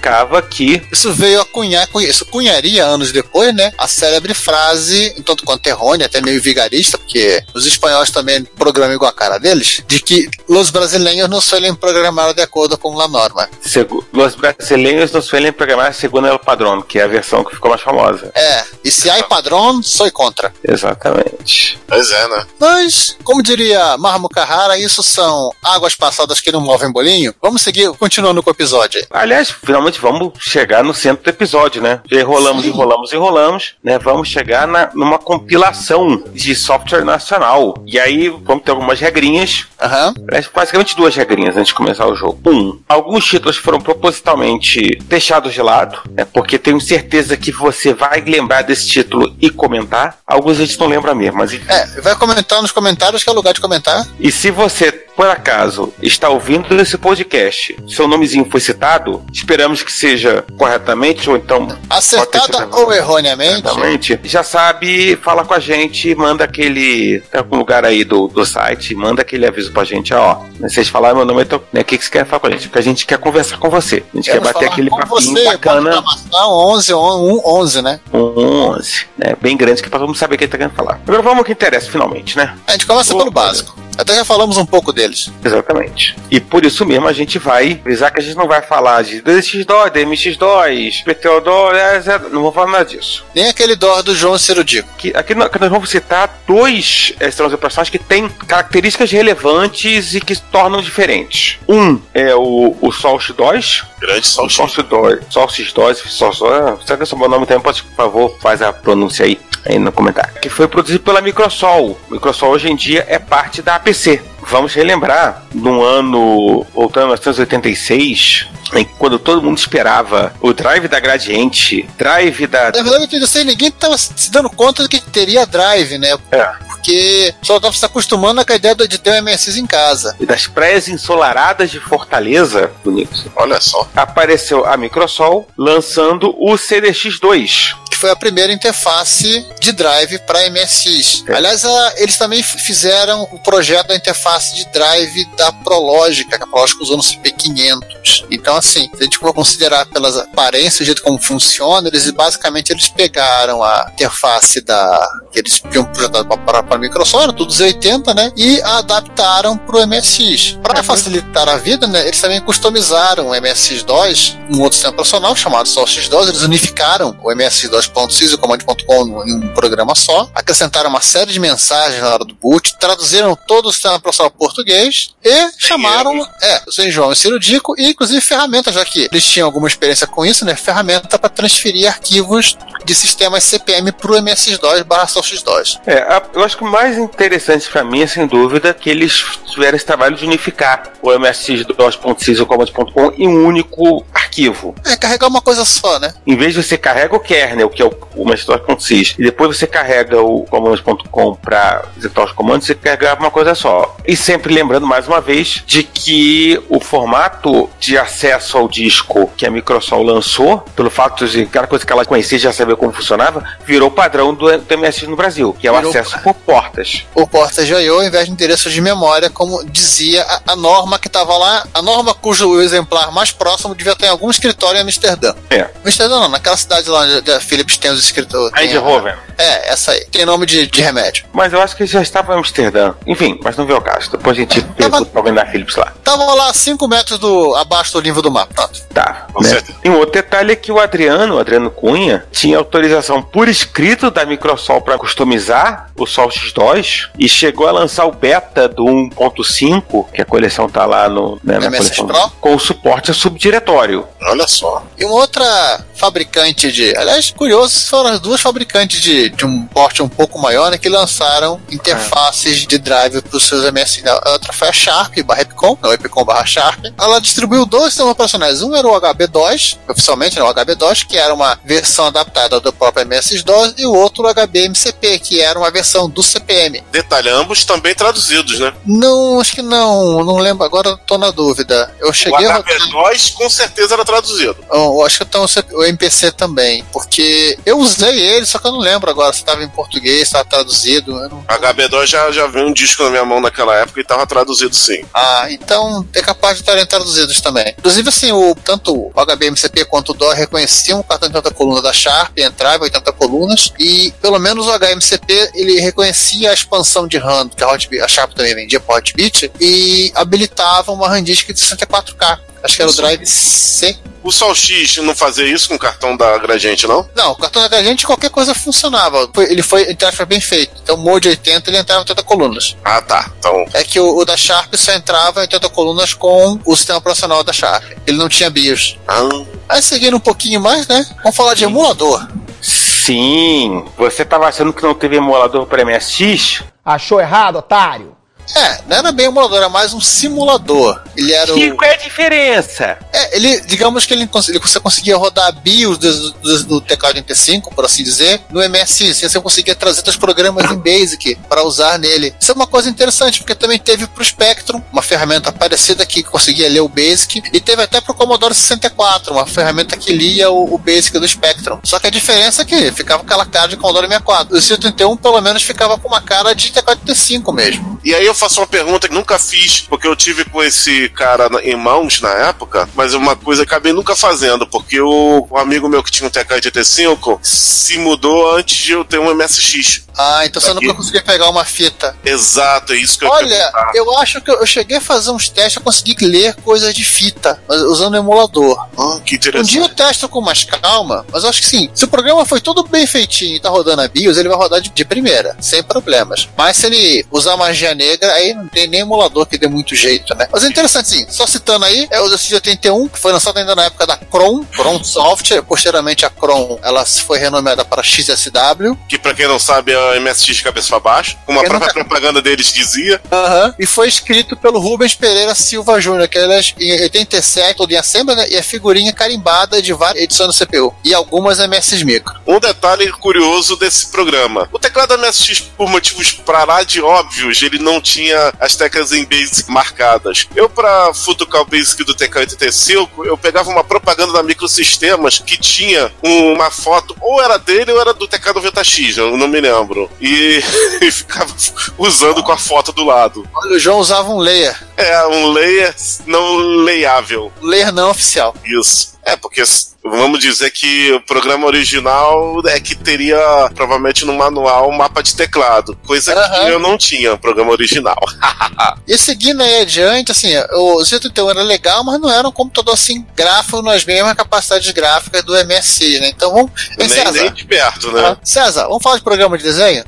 significava 0.00 0.40
que 0.42 0.82
Isso 0.90 1.12
veio 1.12 1.40
a 1.40 1.44
cunhar, 1.44 1.88
isso 2.00 2.24
cunharia 2.26 2.84
anos 2.84 3.12
depois, 3.12 3.54
né? 3.54 3.70
A 3.76 3.86
célebre 3.86 4.32
frase, 4.34 5.14
um 5.18 5.22
tanto 5.22 5.44
quanto 5.44 5.66
errônea, 5.66 6.06
até 6.06 6.20
meio 6.20 6.40
vigarista, 6.40 6.96
porque 6.98 7.42
os 7.54 7.66
espanhóis 7.66 8.10
também 8.10 8.42
programam 8.44 8.94
igual 8.94 9.10
a 9.10 9.14
cara 9.14 9.38
deles, 9.38 9.82
de 9.86 10.00
que 10.00 10.28
os 10.48 10.70
brasileiros 10.70 11.28
não 11.28 11.40
suelen 11.40 11.74
programar 11.74 12.32
de 12.34 12.42
acordo 12.42 12.78
com 12.78 12.98
a 13.00 13.08
norma. 13.08 13.48
segu- 13.60 14.04
os 14.12 14.34
brasileiros 14.34 15.12
não 15.12 15.20
suelen 15.22 15.52
programar 15.52 15.92
segundo 15.94 16.28
o 16.32 16.38
padrão, 16.38 16.80
que 16.82 16.98
é 16.98 17.02
a 17.02 17.06
versão 17.06 17.44
que 17.44 17.54
ficou 17.54 17.70
mais 17.70 17.82
famosa. 17.82 18.30
É, 18.34 18.64
e 18.84 18.90
se 18.90 19.10
há 19.10 19.22
padrão, 19.24 19.82
sou 19.82 20.10
contra. 20.10 20.52
Exatamente. 20.66 21.78
Pois 21.86 22.10
é, 22.10 22.28
né? 22.28 22.46
Mas, 22.58 23.16
como 23.24 23.42
diria 23.42 23.96
Marmo 23.98 24.28
Carrara, 24.28 24.78
isso 24.78 25.02
são 25.02 25.50
águas 25.62 25.94
passadas 25.94 26.40
que 26.40 26.52
não 26.52 26.60
movem 26.60 26.90
bolinho. 26.90 27.34
Vamos 27.42 27.62
seguir, 27.62 27.90
continuando 27.98 28.42
com 28.42 28.50
o 28.50 28.52
episódio. 28.52 29.04
Aliás, 29.10 29.50
finalmente 29.64 29.89
vamos 29.96 30.32
chegar 30.38 30.82
no 30.82 30.94
centro 30.94 31.24
do 31.24 31.30
episódio, 31.30 31.82
né? 31.82 32.00
Enrolamos, 32.10 32.62
Sim. 32.62 32.68
enrolamos, 32.68 33.12
enrolamos, 33.12 33.74
né? 33.82 33.98
Vamos 33.98 34.28
chegar 34.28 34.66
na, 34.66 34.90
numa 34.94 35.18
compilação 35.18 36.22
de 36.32 36.54
software 36.54 37.04
nacional. 37.04 37.74
E 37.86 37.98
aí 37.98 38.28
vamos 38.28 38.64
ter 38.64 38.70
algumas 38.70 39.00
regrinhas. 39.00 39.66
Aliás, 39.78 40.48
basicamente 40.54 40.96
duas 40.96 41.14
regrinhas 41.14 41.56
antes 41.56 41.68
de 41.68 41.74
começar 41.74 42.06
o 42.06 42.14
jogo. 42.14 42.38
Um, 42.46 42.80
alguns 42.88 43.24
títulos 43.24 43.56
foram 43.56 43.80
propositalmente 43.80 44.98
deixados 45.04 45.54
de 45.54 45.62
lado, 45.62 45.98
né, 46.10 46.24
porque 46.24 46.58
tenho 46.58 46.80
certeza 46.80 47.36
que 47.36 47.50
você 47.50 47.94
vai 47.94 48.20
lembrar 48.20 48.62
desse 48.62 48.86
título 48.86 49.34
e 49.40 49.50
comentar. 49.50 50.18
Alguns 50.26 50.58
a 50.58 50.64
gente 50.64 50.78
não 50.78 50.86
lembra 50.86 51.14
mesmo, 51.14 51.38
mas. 51.38 51.52
É, 51.52 52.00
vai 52.00 52.14
comentar 52.16 52.60
nos 52.60 52.72
comentários 52.72 53.22
que 53.22 53.28
é 53.28 53.32
o 53.32 53.36
lugar 53.36 53.54
de 53.54 53.60
comentar. 53.60 54.06
E 54.18 54.30
se 54.30 54.50
você, 54.50 55.06
por 55.20 55.28
acaso, 55.28 55.92
está 56.00 56.30
ouvindo 56.30 56.80
esse 56.80 56.96
podcast, 56.96 57.76
seu 57.86 58.08
nomezinho 58.08 58.48
foi 58.50 58.58
citado, 58.58 59.22
esperamos 59.30 59.82
que 59.82 59.92
seja 59.92 60.42
corretamente 60.56 61.28
ou 61.28 61.36
então 61.36 61.68
Acertada 61.90 62.66
ou 62.72 62.90
erroneamente. 62.90 63.60
Exatamente. 63.60 64.18
Já 64.24 64.42
sabe, 64.42 65.16
fala 65.16 65.44
com 65.44 65.52
a 65.52 65.58
gente, 65.58 66.14
manda 66.14 66.42
aquele. 66.42 67.20
Tem 67.30 67.38
algum 67.38 67.58
lugar 67.58 67.84
aí 67.84 68.02
do, 68.02 68.28
do 68.28 68.46
site, 68.46 68.94
manda 68.94 69.20
aquele 69.20 69.46
aviso 69.46 69.70
pra 69.72 69.84
gente, 69.84 70.14
ó. 70.14 70.38
Vocês 70.58 70.88
falaram 70.88 71.16
meu 71.16 71.26
nome, 71.26 71.42
então, 71.42 71.60
né, 71.70 71.82
o 71.82 71.84
que, 71.84 71.98
que 71.98 72.04
você 72.06 72.10
quer 72.10 72.24
falar 72.24 72.40
com 72.40 72.46
a 72.46 72.50
gente? 72.52 72.68
Porque 72.68 72.78
a 72.78 72.82
gente 72.82 73.04
quer 73.04 73.18
conversar 73.18 73.58
com 73.58 73.68
você. 73.68 74.02
A 74.14 74.16
gente 74.16 74.30
Quero 74.30 74.40
quer 74.40 74.54
bater 74.54 74.68
aquele 74.70 74.88
papinho 74.88 75.34
você, 75.34 75.44
bacana. 75.44 75.90
programação 75.90 76.50
11, 76.50 76.94
11, 76.94 77.42
11, 77.44 77.82
né? 77.82 78.00
Um 78.10 78.70
11, 78.70 79.06
né? 79.18 79.36
Bem 79.38 79.54
grande 79.54 79.82
que 79.82 79.90
pra 79.90 79.98
todo 79.98 80.08
mundo 80.08 80.16
saber 80.16 80.36
o 80.36 80.38
que 80.38 80.44
ele 80.44 80.50
tá 80.52 80.56
querendo 80.56 80.74
falar. 80.74 80.98
Agora 81.06 81.20
vamos 81.20 81.40
ao 81.40 81.44
que 81.44 81.52
interessa, 81.52 81.90
finalmente, 81.90 82.38
né? 82.38 82.56
A 82.66 82.72
gente 82.72 82.86
começa 82.86 83.14
pelo 83.14 83.30
básico. 83.30 83.78
Até 84.00 84.14
já 84.14 84.24
falamos 84.24 84.56
um 84.56 84.66
pouco 84.66 84.92
deles. 84.92 85.30
Exatamente. 85.44 86.16
E 86.30 86.40
por 86.40 86.64
isso 86.64 86.84
mesmo 86.86 87.06
a 87.06 87.12
gente 87.12 87.38
vai 87.38 87.80
avisar 87.84 88.10
que 88.12 88.20
a 88.20 88.22
gente 88.22 88.36
não 88.36 88.48
vai 88.48 88.62
falar 88.62 89.02
de 89.02 89.22
DX2, 89.22 89.90
DMX2, 89.90 91.04
PTO2, 91.04 92.06
é, 92.06 92.18
não 92.30 92.42
vou 92.42 92.52
falar 92.52 92.70
nada 92.70 92.84
disso. 92.84 93.24
Nem 93.34 93.48
aquele 93.48 93.76
dó 93.76 94.02
do 94.02 94.14
João 94.14 94.38
Cirudico. 94.38 94.88
que 94.96 95.12
aqui 95.14 95.34
nós, 95.34 95.50
nós 95.60 95.70
vamos 95.70 95.90
citar 95.90 96.40
dois 96.46 97.12
sistemas 97.20 97.52
operacionais 97.52 97.90
que 97.90 97.98
têm 97.98 98.28
características 98.28 99.10
relevantes 99.10 100.14
e 100.14 100.20
que 100.20 100.34
se 100.34 100.42
tornam 100.42 100.80
diferentes. 100.80 101.58
Um 101.68 102.00
é 102.14 102.34
o, 102.34 102.76
o 102.80 102.92
Solstice 102.92 103.32
2. 103.34 103.84
Grande 104.00 104.20
O 104.20 104.24
salto. 104.24 104.52
Solstice 104.52 104.82
2. 104.82 105.20
Solstice 105.28 105.74
2. 105.74 105.98
Solstice, 105.98 106.44
ah, 106.46 106.76
será 106.84 106.98
que 106.98 107.12
é 107.12 107.16
o 107.16 107.18
meu 107.18 107.28
nome 107.28 107.46
também? 107.46 107.62
Pode, 107.62 107.82
por 107.82 107.94
favor, 107.94 108.38
faz 108.40 108.62
a 108.62 108.72
pronúncia 108.72 109.24
aí, 109.24 109.38
aí 109.66 109.78
no 109.78 109.92
comentário. 109.92 110.32
Que 110.40 110.48
foi 110.48 110.66
produzido 110.66 111.00
pela 111.00 111.20
Microsol. 111.20 111.98
Microsol 112.10 112.50
hoje 112.52 112.70
em 112.70 112.76
dia 112.76 113.04
é 113.08 113.18
parte 113.18 113.60
da 113.62 113.74
APC. 113.90 114.22
Vamos 114.42 114.72
relembrar, 114.72 115.44
no 115.52 115.84
ano, 115.84 116.66
voltando 116.74 117.12
a 117.12 117.16
1986, 117.16 118.46
em 118.74 118.84
que 118.84 118.92
quando 118.98 119.18
todo 119.18 119.42
mundo 119.42 119.58
esperava 119.58 120.32
o 120.40 120.52
drive 120.52 120.88
da 120.88 120.98
Gradiente, 120.98 121.88
drive 121.98 122.46
da 122.46 122.72
Na 122.72 122.82
verdade, 122.82 123.16
eu 123.16 123.20
não 123.20 123.26
sei, 123.26 123.44
ninguém 123.44 123.70
tava 123.70 123.98
se 123.98 124.30
dando 124.30 124.48
conta 124.48 124.84
de 124.84 124.88
que 124.88 125.00
teria 125.00 125.44
drive, 125.44 125.98
né? 125.98 126.16
É. 126.32 126.69
Porque 126.80 127.34
só 127.42 127.60
tava 127.60 127.76
se 127.76 127.84
acostumando 127.84 128.44
com 128.44 128.52
a 128.52 128.56
ideia 128.56 128.74
de 128.74 128.96
ter 128.98 129.10
um 129.20 129.22
MSX 129.24 129.56
em 129.58 129.66
casa. 129.66 130.16
e 130.18 130.24
das 130.24 130.46
praias 130.46 130.88
ensolaradas 130.88 131.70
de 131.70 131.78
Fortaleza, 131.78 132.70
bonito, 132.82 133.30
Olha 133.36 133.60
só. 133.60 133.86
apareceu 133.94 134.64
a 134.64 134.76
Microsol 134.78 135.46
lançando 135.58 136.34
o 136.38 136.54
CDX2. 136.56 137.74
Que 137.90 137.96
foi 137.96 138.10
a 138.10 138.16
primeira 138.16 138.50
interface 138.52 139.44
de 139.60 139.72
drive 139.72 140.18
para 140.20 140.46
MSX. 140.48 141.24
É. 141.28 141.34
Aliás, 141.34 141.64
a- 141.66 141.92
eles 141.98 142.16
também 142.16 142.42
fizeram 142.42 143.24
o 143.30 143.38
projeto 143.40 143.88
da 143.88 143.96
interface 143.96 144.54
de 144.56 144.64
drive 144.72 145.26
da 145.36 145.52
Prologica, 145.52 146.38
que 146.38 146.44
a 146.44 146.46
Prologica 146.46 146.82
usou 146.82 146.96
no 146.96 147.02
CP500. 147.02 148.24
Então, 148.30 148.56
assim, 148.56 148.88
se 148.94 149.00
a 149.00 149.04
gente 149.04 149.18
for 149.18 149.34
considerar 149.34 149.84
pelas 149.86 150.16
aparências, 150.16 150.80
o 150.80 150.84
jeito 150.84 151.02
como 151.02 151.20
funciona, 151.20 151.88
eles 151.88 152.10
basicamente 152.10 152.70
eles 152.72 152.88
pegaram 152.88 153.62
a 153.62 153.90
interface 153.92 154.60
da 154.62 155.06
que 155.30 155.38
eles 155.38 155.60
tinham 155.70 155.84
projetado 155.84 156.26
para 156.38 156.62
a 156.76 156.78
Microsoft, 156.78 157.36
tudo 157.36 157.52
Z80, 157.52 158.14
né? 158.14 158.32
E 158.36 158.60
adaptaram 158.62 159.56
para 159.56 159.76
o 159.76 159.86
MSX. 159.86 160.58
Para 160.62 160.82
facilitar 160.82 161.48
a 161.48 161.56
vida, 161.56 161.86
né? 161.86 162.06
Eles 162.06 162.20
também 162.20 162.40
customizaram 162.40 163.28
o 163.28 163.32
MSX2, 163.32 164.36
um 164.50 164.60
outro 164.60 164.74
sistema 164.74 164.92
operacional 164.92 165.34
chamado 165.36 165.66
SolSys2. 165.66 166.28
Eles 166.28 166.42
unificaram 166.42 167.16
o 167.22 167.30
MSX2.sys 167.30 168.32
e 168.32 168.34
o 168.34 168.38
Command.com 168.38 169.24
em 169.26 169.34
um 169.34 169.48
programa 169.54 169.94
só, 169.94 170.28
acrescentaram 170.34 170.90
uma 170.90 171.00
série 171.00 171.32
de 171.32 171.40
mensagens 171.40 172.00
na 172.00 172.12
hora 172.12 172.24
do 172.24 172.34
boot, 172.34 172.78
traduziram 172.78 173.36
todo 173.46 173.68
o 173.68 173.72
sistema 173.72 173.96
operacional 173.96 174.30
português 174.30 175.14
e 175.24 175.50
chamaram, 175.58 176.26
é, 176.40 176.62
o 176.66 176.72
Sr. 176.72 176.90
João 176.90 177.12
e 177.12 177.16
Ciro 177.16 177.38
Dico, 177.38 177.74
e 177.78 177.90
inclusive 177.90 178.20
ferramentas, 178.20 178.74
já 178.74 178.84
que 178.84 179.08
eles 179.10 179.24
tinham 179.24 179.46
alguma 179.46 179.68
experiência 179.68 180.06
com 180.06 180.24
isso, 180.24 180.44
né? 180.44 180.54
Ferramenta 180.54 181.18
para 181.18 181.28
transferir 181.28 181.88
arquivos 181.88 182.56
de 182.84 182.94
sistemas 182.94 183.44
CPM 183.44 183.92
para 183.92 184.12
o 184.12 184.14
MSX2 184.14 184.84
barra 184.84 185.06
SolSys2. 185.06 185.80
É, 185.86 186.22
eu 186.34 186.44
acho 186.44 186.56
que 186.56 186.64
o 186.64 186.70
mais 186.70 186.96
interessante 186.98 187.68
pra 187.68 187.84
mim 187.84 188.02
é 188.02 188.06
sem 188.06 188.26
dúvida 188.26 188.74
que 188.74 188.90
eles 188.90 189.24
tiveram 189.46 189.76
esse 189.76 189.86
trabalho 189.86 190.16
de 190.16 190.24
unificar 190.24 190.92
o 191.02 191.08
MSX2.6 191.08 192.38
e 192.38 192.42
o 192.42 192.46
Command.com 192.46 193.12
em 193.16 193.28
um 193.28 193.46
único 193.46 194.04
arquivo. 194.12 194.74
É, 194.84 194.96
carregar 194.96 195.28
uma 195.28 195.40
coisa 195.40 195.64
só, 195.64 195.98
né? 195.98 196.12
Em 196.26 196.36
vez 196.36 196.54
de 196.54 196.62
você 196.62 196.76
carrega 196.78 197.14
o 197.14 197.20
kernel, 197.20 197.68
que 197.68 197.82
é 197.82 197.84
o, 197.84 197.92
o 198.16 198.24
MS2.6, 198.24 199.16
e 199.18 199.22
depois 199.22 199.56
você 199.56 199.66
carrega 199.66 200.20
o 200.20 200.44
comandos.com 200.44 201.34
para 201.36 201.84
executar 201.96 202.24
os 202.26 202.32
comandos, 202.32 202.66
você 202.66 202.74
carrega 202.74 203.14
uma 203.18 203.30
coisa 203.30 203.54
só. 203.54 203.96
E 204.06 204.16
sempre 204.16 204.54
lembrando 204.54 204.86
mais 204.86 205.06
uma 205.06 205.20
vez 205.20 205.62
de 205.66 205.82
que 205.82 206.62
o 206.68 206.80
formato 206.80 207.68
de 207.78 207.98
acesso 207.98 208.56
ao 208.56 208.68
disco 208.68 209.30
que 209.36 209.46
a 209.46 209.50
Microsoft 209.50 210.04
lançou, 210.04 210.58
pelo 210.76 210.90
fato 210.90 211.26
de 211.26 211.42
aquela 211.42 211.66
coisa 211.66 211.84
que 211.84 211.92
ela 211.92 212.04
conhecia 212.04 212.38
já 212.38 212.52
sabia 212.52 212.69
como 212.76 212.92
funcionava, 212.92 213.42
virou 213.64 213.90
padrão 213.90 214.34
do, 214.34 214.56
do 214.58 214.74
MS 214.74 215.06
no 215.06 215.16
Brasil, 215.16 215.56
que 215.58 215.66
é 215.66 215.72
o 215.72 215.76
Virou- 215.76 215.90
acesso 215.90 216.18
por 216.20 216.34
portas. 216.34 217.04
O 217.14 217.26
porta 217.26 217.64
JIO 217.64 217.94
ao 217.94 218.04
invés 218.04 218.26
de 218.26 218.32
endereço 218.32 218.70
de 218.70 218.80
memória, 218.80 219.30
como 219.30 219.64
dizia 219.64 220.22
a, 220.22 220.52
a 220.52 220.56
norma 220.56 220.98
que 220.98 221.08
estava 221.08 221.36
lá, 221.36 221.66
a 221.74 221.82
norma 221.82 222.14
cujo 222.14 222.60
exemplar 222.60 223.10
mais 223.12 223.30
próximo 223.32 223.74
devia 223.74 223.94
ter 223.96 224.06
em 224.06 224.10
algum 224.10 224.30
escritório 224.30 224.78
em 224.78 224.82
Amsterdã. 224.82 225.34
É. 225.50 225.68
Amsterdã 225.84 226.20
não, 226.20 226.28
naquela 226.28 226.56
cidade 226.56 226.88
lá 226.88 227.00
onde 227.02 227.30
a 227.32 227.40
Philips 227.40 227.78
tem 227.78 227.90
os 227.90 228.12
a- 228.54 228.62
Eindhoven. 228.62 229.14
É, 229.38 229.72
essa 229.72 229.92
aí. 229.92 230.04
Tem 230.06 230.26
nome 230.26 230.44
de, 230.44 230.66
de 230.66 230.80
remédio. 230.82 231.24
Mas 231.32 231.52
eu 231.52 231.62
acho 231.62 231.74
que 231.74 231.86
já 231.86 232.02
estava 232.02 232.34
em 232.34 232.38
Amsterdã. 232.38 232.94
Enfim, 233.06 233.38
mas 233.42 233.56
não 233.56 233.64
veio 233.64 233.76
ao 233.78 233.82
caso. 233.82 234.10
Depois 234.10 234.36
a 234.36 234.40
gente 234.40 234.60
pergunta 234.62 235.06
pra 235.06 235.20
alguém 235.20 235.32
da 235.34 235.46
Philips 235.46 235.76
lá. 235.76 235.92
Tava 236.04 236.24
lá 236.34 236.50
a 236.50 236.54
5 236.54 236.86
metros 236.88 237.18
do, 237.18 237.54
abaixo 237.56 237.92
do 237.94 238.00
livro 238.00 238.20
do 238.20 238.30
mapa. 238.30 238.52
Pronto. 238.54 238.80
Tá. 238.92 239.26
Com 239.32 239.42
né? 239.42 239.48
certeza. 239.48 239.78
E 239.82 239.88
um 239.88 239.96
outro 239.96 240.12
detalhe 240.12 240.52
é 240.52 240.56
que 240.56 240.70
o 240.70 240.78
Adriano, 240.78 241.36
o 241.36 241.38
Adriano 241.38 241.70
Cunha, 241.70 242.24
tinha 242.30 242.59
autorização 242.60 243.22
por 243.22 243.48
escrito 243.48 244.10
da 244.10 244.24
Microsoft 244.24 244.84
para 244.84 244.98
customizar 244.98 245.90
o 245.96 246.06
Sol 246.06 246.28
X2 246.28 247.08
e 247.18 247.28
chegou 247.28 247.66
a 247.66 247.72
lançar 247.72 248.06
o 248.06 248.12
beta 248.12 248.68
do 248.68 248.84
1.5, 248.84 250.06
que 250.12 250.22
a 250.22 250.24
coleção 250.24 250.68
tá 250.68 250.86
lá 250.86 251.08
no, 251.08 251.38
né, 251.44 251.58
na 251.58 251.70
coleção, 251.70 252.06
Pro? 252.06 252.30
com 252.40 252.54
o 252.54 252.58
suporte 252.58 253.10
a 253.10 253.14
subdiretório. 253.14 254.06
Olha 254.22 254.46
só. 254.48 254.82
E 254.98 255.04
uma 255.04 255.14
outra 255.14 255.84
fabricante 255.94 256.72
de. 256.72 256.96
Aliás, 256.96 257.30
curioso, 257.30 257.86
foram 257.86 258.10
as 258.10 258.20
duas 258.20 258.40
fabricantes 258.40 259.00
de, 259.00 259.28
de 259.28 259.44
um 259.44 259.66
porte 259.66 260.02
um 260.02 260.08
pouco 260.08 260.38
maior, 260.38 260.70
né? 260.70 260.78
Que 260.78 260.88
lançaram 260.88 261.60
interfaces 261.70 262.66
de 262.66 262.78
drive 262.78 263.20
para 263.20 263.36
os 263.36 263.46
seus 263.46 263.70
MSI. 263.70 264.02
A 264.08 264.30
outra 264.30 264.52
foi 264.52 264.68
a 264.68 264.72
Sharp, 264.72 265.18
barra 265.22 265.42
Epicom, 265.42 265.76
não, 265.82 265.92
Epicom 265.92 266.24
barra 266.24 266.46
Sharp. 266.46 266.84
Ela 266.98 267.20
distribuiu 267.20 267.66
dois 267.66 267.86
sistemas 267.86 268.12
operacionais. 268.12 268.62
Um 268.62 268.74
era 268.74 268.86
o 268.86 269.00
HB2, 269.00 269.78
oficialmente, 269.88 270.36
né, 270.36 270.42
o 270.42 270.54
HB2, 270.54 271.06
que 271.06 271.18
era 271.18 271.34
uma 271.34 271.58
versão 271.64 272.06
adaptada 272.06 272.49
do 272.58 272.72
próprio 272.72 273.02
MS-DOS, 273.02 273.74
e 273.78 273.86
o 273.86 273.92
outro 273.92 274.24
o 274.24 274.34
HB-MCP, 274.34 275.18
que 275.18 275.40
era 275.40 275.58
uma 275.58 275.70
versão 275.70 276.08
do 276.08 276.22
CPM. 276.22 276.82
Detalhe, 276.90 277.28
ambos 277.28 277.64
também 277.64 277.94
traduzidos, 277.94 278.58
né? 278.58 278.72
Não, 278.84 279.40
acho 279.40 279.52
que 279.52 279.62
não, 279.62 280.24
não 280.24 280.36
lembro 280.38 280.64
agora, 280.64 280.96
tô 281.06 281.16
na 281.18 281.30
dúvida. 281.30 281.94
Eu 282.00 282.08
O 282.10 282.12
cheguei 282.12 282.46
a 282.46 282.56
rodar- 282.56 282.78
HB2 282.78 283.34
com 283.34 283.48
certeza 283.50 283.94
era 283.94 284.04
traduzido. 284.04 284.56
Eu 284.70 285.04
acho 285.04 285.18
que 285.18 285.24
então 285.24 285.44
o 285.72 285.84
MPC 285.84 286.32
também, 286.32 286.84
porque 286.92 287.58
eu 287.64 287.78
usei 287.78 288.18
ele, 288.18 288.46
só 288.46 288.58
que 288.58 288.66
eu 288.66 288.72
não 288.72 288.78
lembro 288.80 289.10
agora 289.10 289.32
se 289.32 289.40
estava 289.40 289.62
em 289.62 289.68
português, 289.68 290.20
se 290.20 290.24
estava 290.24 290.44
traduzido. 290.44 291.12
não- 291.28 291.44
HB2 291.46 292.06
já, 292.06 292.30
já 292.30 292.46
veio 292.46 292.66
um 292.66 292.72
disco 292.72 293.02
na 293.04 293.10
minha 293.10 293.24
mão 293.24 293.40
naquela 293.40 293.74
época 293.76 294.00
e 294.00 294.04
tava 294.04 294.26
traduzido 294.26 294.74
sim. 294.74 295.04
Ah, 295.14 295.46
então 295.50 296.06
é 296.14 296.22
capaz 296.22 296.54
de 296.56 296.62
estarem 296.62 296.86
traduzidos 296.86 297.40
também. 297.40 297.74
Inclusive, 297.78 298.08
assim, 298.08 298.32
o, 298.32 298.54
tanto 298.54 298.94
o 298.94 299.12
HBMCP 299.14 299.84
quanto 299.84 300.10
o 300.10 300.14
DOR 300.14 300.34
reconheciam 300.34 301.00
o 301.00 301.04
cartão 301.04 301.28
de 301.28 301.36
80 301.36 301.54
colunas 301.54 301.82
da 301.82 301.92
Sharp, 301.92 302.36
entrava 302.42 302.84
80 302.84 303.12
colunas, 303.12 303.72
e 303.78 304.12
pelo 304.20 304.38
menos 304.38 304.66
o 304.66 304.78
HMCP 304.78 305.50
ele 305.54 305.80
reconhecia 305.80 306.50
a 306.50 306.54
expansão 306.54 307.06
de 307.06 307.18
RAM 307.18 307.48
que 307.48 307.62
a, 307.62 307.72
Hotbit, 307.72 308.02
a 308.02 308.08
Sharp 308.08 308.32
também 308.32 308.54
vendia 308.54 308.80
para 308.80 308.96
Hotbit 308.96 309.50
e 309.60 310.12
habilitava 310.14 310.92
uma 310.92 311.08
RAM 311.08 311.22
disk 311.22 311.46
de 311.48 311.60
64K. 311.60 312.38
Acho 312.62 312.76
que 312.76 312.82
era 312.82 312.90
o 312.90 312.94
drive 312.94 313.26
C. 313.26 313.96
O 314.22 314.30
Sol 314.30 314.54
X 314.54 314.96
não 314.98 315.14
fazia 315.14 315.44
isso 315.46 315.68
com 315.68 315.76
o 315.76 315.78
cartão 315.78 316.16
da 316.16 316.36
Gradiente, 316.38 316.86
não? 316.86 317.08
Não, 317.16 317.32
o 317.32 317.36
cartão 317.36 317.62
da 317.62 317.68
Gradiente 317.68 318.06
qualquer 318.06 318.28
coisa 318.30 318.54
funcionava. 318.54 319.28
Foi- 319.34 319.44
ele 319.50 319.62
foi, 319.62 319.90
entre 319.90 320.06
aspas, 320.06 320.26
bem 320.26 320.40
feito. 320.40 320.72
Então, 320.82 320.96
o 320.96 320.98
Mode 320.98 321.28
80 321.28 321.70
ele 321.70 321.78
entrava 321.78 322.00
em 322.00 322.02
80 322.04 322.22
colunas. 322.22 322.76
Ah, 322.84 323.00
tá. 323.00 323.30
Então, 323.38 323.64
É 323.72 323.82
que 323.82 323.98
o, 323.98 324.16
o 324.18 324.24
da 324.24 324.36
Sharp 324.36 324.74
só 324.74 324.92
entrava 324.92 325.40
em 325.40 325.42
80 325.42 325.68
colunas 325.70 326.12
com 326.12 326.58
o 326.66 326.76
sistema 326.76 326.98
operacional 326.98 327.42
da 327.42 327.52
Sharp. 327.52 327.84
Ele 328.06 328.18
não 328.18 328.28
tinha 328.28 328.50
BIOS. 328.50 328.98
ah, 329.08 329.20
Aí 329.68 329.80
seguindo 329.82 330.16
um 330.16 330.20
pouquinho 330.20 330.60
mais, 330.60 330.86
né? 330.86 331.06
Vamos 331.22 331.36
falar 331.36 331.54
de 331.54 331.64
emulador. 331.64 332.26
Sim, 332.60 333.84
você 333.96 334.24
tava 334.24 334.46
achando 334.46 334.72
que 334.72 334.82
não 334.82 334.94
teve 334.94 335.16
emulador 335.16 335.66
para 335.66 335.82
MSX? 335.84 336.62
Achou 336.84 337.20
errado, 337.20 337.56
otário? 337.56 338.14
É, 338.54 338.80
não 338.88 338.96
era 338.96 339.12
bem 339.12 339.26
emulador, 339.26 339.58
era 339.58 339.68
mais 339.68 339.92
um 339.94 340.00
simulador. 340.00 341.00
Ele 341.16 341.32
era 341.32 341.54
o. 341.54 341.76
Qual 341.76 341.88
é 341.90 341.94
a 341.94 341.96
diferença? 341.98 342.98
É, 343.12 343.36
ele, 343.36 343.60
digamos 343.62 344.04
que 344.06 344.14
ele, 344.14 344.28
ele- 344.48 344.58
você 344.58 344.80
conseguia 344.80 345.16
rodar 345.16 345.52
BIOS 345.60 345.98
do, 345.98 346.30
do, 346.32 346.64
do 346.64 346.80
teclado 346.80 347.16
85, 347.16 347.74
por 347.74 347.84
assim 347.84 348.02
dizer, 348.02 348.40
no 348.50 348.60
MSI. 348.68 349.14
Você 349.14 349.40
conseguia 349.40 349.74
trazer 349.74 350.02
seus 350.02 350.16
programas 350.16 350.70
em 350.70 350.76
Basic 350.76 351.36
para 351.48 351.62
usar 351.62 351.98
nele. 351.98 352.34
Isso 352.40 352.50
é 352.52 352.54
uma 352.54 352.66
coisa 352.66 352.88
interessante, 352.88 353.38
porque 353.40 353.54
também 353.54 353.78
teve 353.78 354.06
para 354.06 354.22
o 354.22 354.24
Spectrum, 354.24 354.82
uma 354.92 355.02
ferramenta 355.02 355.52
parecida 355.52 356.04
que 356.06 356.22
conseguia 356.22 356.68
ler 356.68 356.80
o 356.80 356.88
Basic, 356.88 357.42
e 357.52 357.60
teve 357.60 357.82
até 357.82 358.00
para 358.00 358.12
o 358.12 358.14
Commodore 358.14 358.54
64, 358.54 359.32
uma 359.32 359.46
ferramenta 359.46 359.96
que 359.96 360.12
lia 360.12 360.50
o, 360.50 360.74
o 360.74 360.78
Basic 360.78 361.18
do 361.18 361.26
Spectrum. 361.28 361.78
Só 361.84 361.98
que 361.98 362.06
a 362.06 362.10
diferença 362.10 362.62
é 362.62 362.64
que 362.64 362.90
ficava 362.92 363.20
com 363.22 363.26
aquela 363.26 363.46
cara 363.46 363.68
de 363.68 363.76
Commodore 363.76 364.06
64. 364.06 364.56
O 364.56 364.60
131 364.60 365.16
pelo 365.16 365.40
menos 365.40 365.62
ficava 365.62 365.98
com 365.98 366.08
uma 366.08 366.20
cara 366.20 366.54
de 366.54 366.72
teclado 366.72 366.98
85 367.00 367.52
mesmo. 367.52 368.00
E 368.04 368.14
aí 368.14 368.24
eu 368.26 368.34
faço 368.40 368.60
uma 368.60 368.66
pergunta 368.66 369.06
que 369.06 369.14
nunca 369.14 369.38
fiz, 369.38 369.80
porque 369.82 370.08
eu 370.08 370.16
tive 370.16 370.44
com 370.46 370.62
esse 370.62 371.10
cara 371.10 371.48
em 371.62 371.76
mãos 371.76 372.20
na 372.22 372.30
época, 372.30 372.88
mas 372.94 373.12
é 373.12 373.16
uma 373.16 373.36
coisa 373.36 373.66
que 373.66 373.72
acabei 373.72 373.92
nunca 373.92 374.16
fazendo, 374.16 374.66
porque 374.66 375.00
o, 375.00 375.46
um 375.50 375.56
amigo 375.58 375.88
meu 375.88 376.02
que 376.02 376.10
tinha 376.10 376.26
um 376.26 376.30
TK-85 376.30 377.38
se 377.42 377.98
mudou 377.98 378.56
antes 378.56 378.76
de 378.78 378.92
eu 378.92 379.04
ter 379.04 379.18
um 379.18 379.34
MSX. 379.34 380.04
Ah, 380.20 380.44
então 380.44 380.60
você 380.60 380.72
nunca 380.74 380.92
conseguia 380.94 381.22
pegar 381.22 381.48
uma 381.48 381.64
fita. 381.64 382.14
Exato, 382.24 382.92
é 382.92 382.96
isso 382.96 383.18
que 383.18 383.24
eu 383.24 383.30
Olha, 383.30 383.72
eu 383.94 384.18
acho 384.18 384.40
que 384.40 384.50
eu 384.50 384.66
cheguei 384.66 384.98
a 384.98 385.00
fazer 385.00 385.30
uns 385.30 385.48
testes, 385.48 385.76
eu 385.76 385.82
consegui 385.82 386.14
ler 386.24 386.54
coisas 386.56 386.94
de 386.94 387.04
fita, 387.04 387.58
usando 387.68 388.14
o 388.14 388.16
emulador. 388.18 388.78
Ah, 388.98 389.20
que 389.24 389.34
Um 389.34 389.38
interessante. 389.38 389.70
dia 389.70 389.80
eu 389.80 389.88
testo 389.88 390.28
com 390.28 390.40
mais 390.40 390.64
calma, 390.64 391.24
mas 391.32 391.44
eu 391.44 391.48
acho 391.50 391.60
que 391.62 391.66
sim. 391.66 391.90
Se 391.94 392.04
o 392.04 392.08
programa 392.08 392.44
foi 392.44 392.60
todo 392.60 392.82
bem 392.84 393.06
feitinho 393.06 393.56
e 393.56 393.60
tá 393.60 393.70
rodando 393.70 394.02
a 394.02 394.08
BIOS, 394.08 394.36
ele 394.36 394.48
vai 394.48 394.58
rodar 394.58 394.80
de, 394.80 394.90
de 394.90 395.04
primeira, 395.04 395.56
sem 395.60 395.82
problemas. 395.82 396.48
Mas 396.56 396.76
se 396.76 396.86
ele 396.86 397.26
usar 397.30 397.56
magia 397.56 397.94
negra, 397.94 398.30
aí 398.34 398.52
não 398.52 398.68
tem 398.68 398.86
nem 398.86 399.00
emulador 399.00 399.46
que 399.46 399.56
dê 399.56 399.68
muito 399.68 399.94
jeito, 399.94 400.34
né? 400.34 400.48
Mas 400.52 400.64
é 400.64 400.68
interessante, 400.68 401.08
sim. 401.08 401.26
Só 401.30 401.46
citando 401.46 401.84
aí, 401.84 402.06
é 402.10 402.20
o 402.20 402.28
Decide 402.28 402.56
81, 402.56 403.08
que 403.08 403.18
foi 403.18 403.32
lançado 403.32 403.56
ainda 403.58 403.74
na 403.74 403.84
época 403.84 404.06
da 404.06 404.16
Cron, 404.16 404.64
Cron 404.64 405.02
Software. 405.02 405.62
Posteriormente, 405.62 406.26
a 406.26 406.30
Cron, 406.30 406.78
ela 406.82 407.04
foi 407.06 407.38
renomeada 407.38 407.84
para 407.84 408.02
XSW. 408.02 408.96
Que 409.08 409.18
pra 409.18 409.34
quem 409.34 409.48
não 409.48 409.58
sabe 409.58 409.92
é 409.92 410.09
MSX 410.18 410.56
de 410.56 410.62
cabeça 410.62 410.88
pra 410.88 411.00
baixo, 411.00 411.36
como 411.46 411.58
a 411.60 411.62
própria 411.64 411.88
nunca- 411.88 412.00
propaganda 412.04 412.40
deles 412.42 412.72
dizia. 412.72 413.20
Aham. 413.30 413.74
E 413.78 413.86
foi 413.86 414.08
escrito 414.08 414.56
pelo 414.56 414.78
Rubens 414.78 415.14
Pereira 415.14 415.54
Silva 415.54 416.00
Júnior, 416.00 416.28
que 416.28 416.38
ele 416.38 416.52
é 416.52 416.60
em 416.78 417.02
87, 417.02 417.76
todo 417.76 417.90
em 417.92 417.96
Assembly, 417.96 418.34
né? 418.34 418.48
E 418.50 418.56
a 418.56 418.62
figurinha 418.62 419.12
carimbada 419.12 419.80
de 419.82 419.92
várias 419.92 420.24
edições 420.24 420.48
do 420.48 420.66
CPU. 420.66 420.94
E 421.04 421.14
algumas 421.14 421.58
MS 421.58 422.04
Micro. 422.04 422.34
Um 422.46 422.58
detalhe 422.60 423.10
curioso 423.12 423.76
desse 423.76 424.06
programa. 424.10 424.68
O 424.72 424.78
teclado 424.78 425.16
MSX, 425.18 425.60
por 425.76 425.88
motivos 425.88 426.32
pra 426.32 426.64
lá 426.64 426.82
de 426.82 427.00
óbvios, 427.00 427.60
ele 427.62 427.78
não 427.78 428.00
tinha 428.00 428.52
as 428.60 428.74
teclas 428.76 429.12
em 429.12 429.24
Basic 429.24 429.70
marcadas. 429.70 430.46
Eu, 430.54 430.68
pra 430.68 431.12
futucar 431.14 431.60
o 431.62 431.64
Basic 431.66 432.02
do 432.04 432.14
TK-85, 432.14 433.08
eu 433.26 433.36
pegava 433.36 433.70
uma 433.70 433.84
propaganda 433.84 434.32
da 434.32 434.42
Microsistemas 434.42 435.38
que 435.44 435.56
tinha 435.56 436.10
um- 436.22 436.52
uma 436.54 436.70
foto, 436.70 437.16
ou 437.20 437.42
era 437.42 437.58
dele 437.58 437.92
ou 437.92 438.00
era 438.00 438.12
do 438.12 438.26
TK-90X, 438.28 439.16
eu 439.18 439.36
não 439.36 439.48
me 439.48 439.60
lembro. 439.60 439.89
E, 440.20 440.62
e 441.00 441.10
ficava 441.10 441.52
usando 441.98 442.42
com 442.42 442.52
a 442.52 442.58
foto 442.58 442.92
do 442.92 443.04
lado. 443.04 443.46
Olha, 443.54 443.76
o 443.76 443.78
João 443.78 443.98
usava 443.98 444.30
um 444.30 444.38
layer. 444.38 444.76
É, 444.96 445.26
um 445.26 445.48
layer 445.52 445.94
não 446.26 446.56
layável. 446.84 447.52
Layer 447.60 447.92
não 447.92 448.10
oficial. 448.10 448.54
Isso. 448.64 449.18
É, 449.24 449.36
porque 449.36 449.62
vamos 450.02 450.40
dizer 450.40 450.70
que 450.70 451.12
o 451.12 451.20
programa 451.20 451.66
original 451.66 452.60
é 452.66 452.80
que 452.80 452.94
teria 452.94 453.38
provavelmente 453.74 454.24
no 454.24 454.32
manual 454.32 454.88
um 454.88 454.96
mapa 454.96 455.22
de 455.22 455.36
teclado, 455.36 455.96
coisa 456.06 456.34
Aham. 456.34 456.64
que 456.64 456.70
eu 456.72 456.78
não 456.78 456.96
tinha 456.96 457.32
no 457.32 457.38
programa 457.38 457.72
original. 457.72 458.18
E 459.06 459.18
seguindo 459.18 459.60
aí 459.60 459.82
adiante, 459.82 460.30
assim, 460.30 460.56
o 460.72 460.98
Z31 460.98 461.50
era 461.50 461.62
legal, 461.62 462.04
mas 462.04 462.20
não 462.20 462.30
era 462.30 462.48
um 462.48 462.52
computador 462.52 462.94
assim 462.94 463.26
gráfico 463.34 463.82
nas 463.82 464.04
mesmas 464.04 464.34
capacidades 464.34 464.90
gráficas 464.92 465.42
do 465.42 465.52
MSI, 465.64 466.20
né? 466.20 466.28
Então 466.28 466.52
vamos. 466.52 466.70
Nem, 466.96 467.08
César, 467.08 467.32
nem 467.32 467.52
de 467.52 467.64
perto, 467.64 468.12
né? 468.12 468.36
César, 468.44 468.84
vamos 468.84 469.02
falar 469.02 469.16
de 469.16 469.24
programa 469.24 469.58
de 469.58 469.64
desenho? 469.64 470.04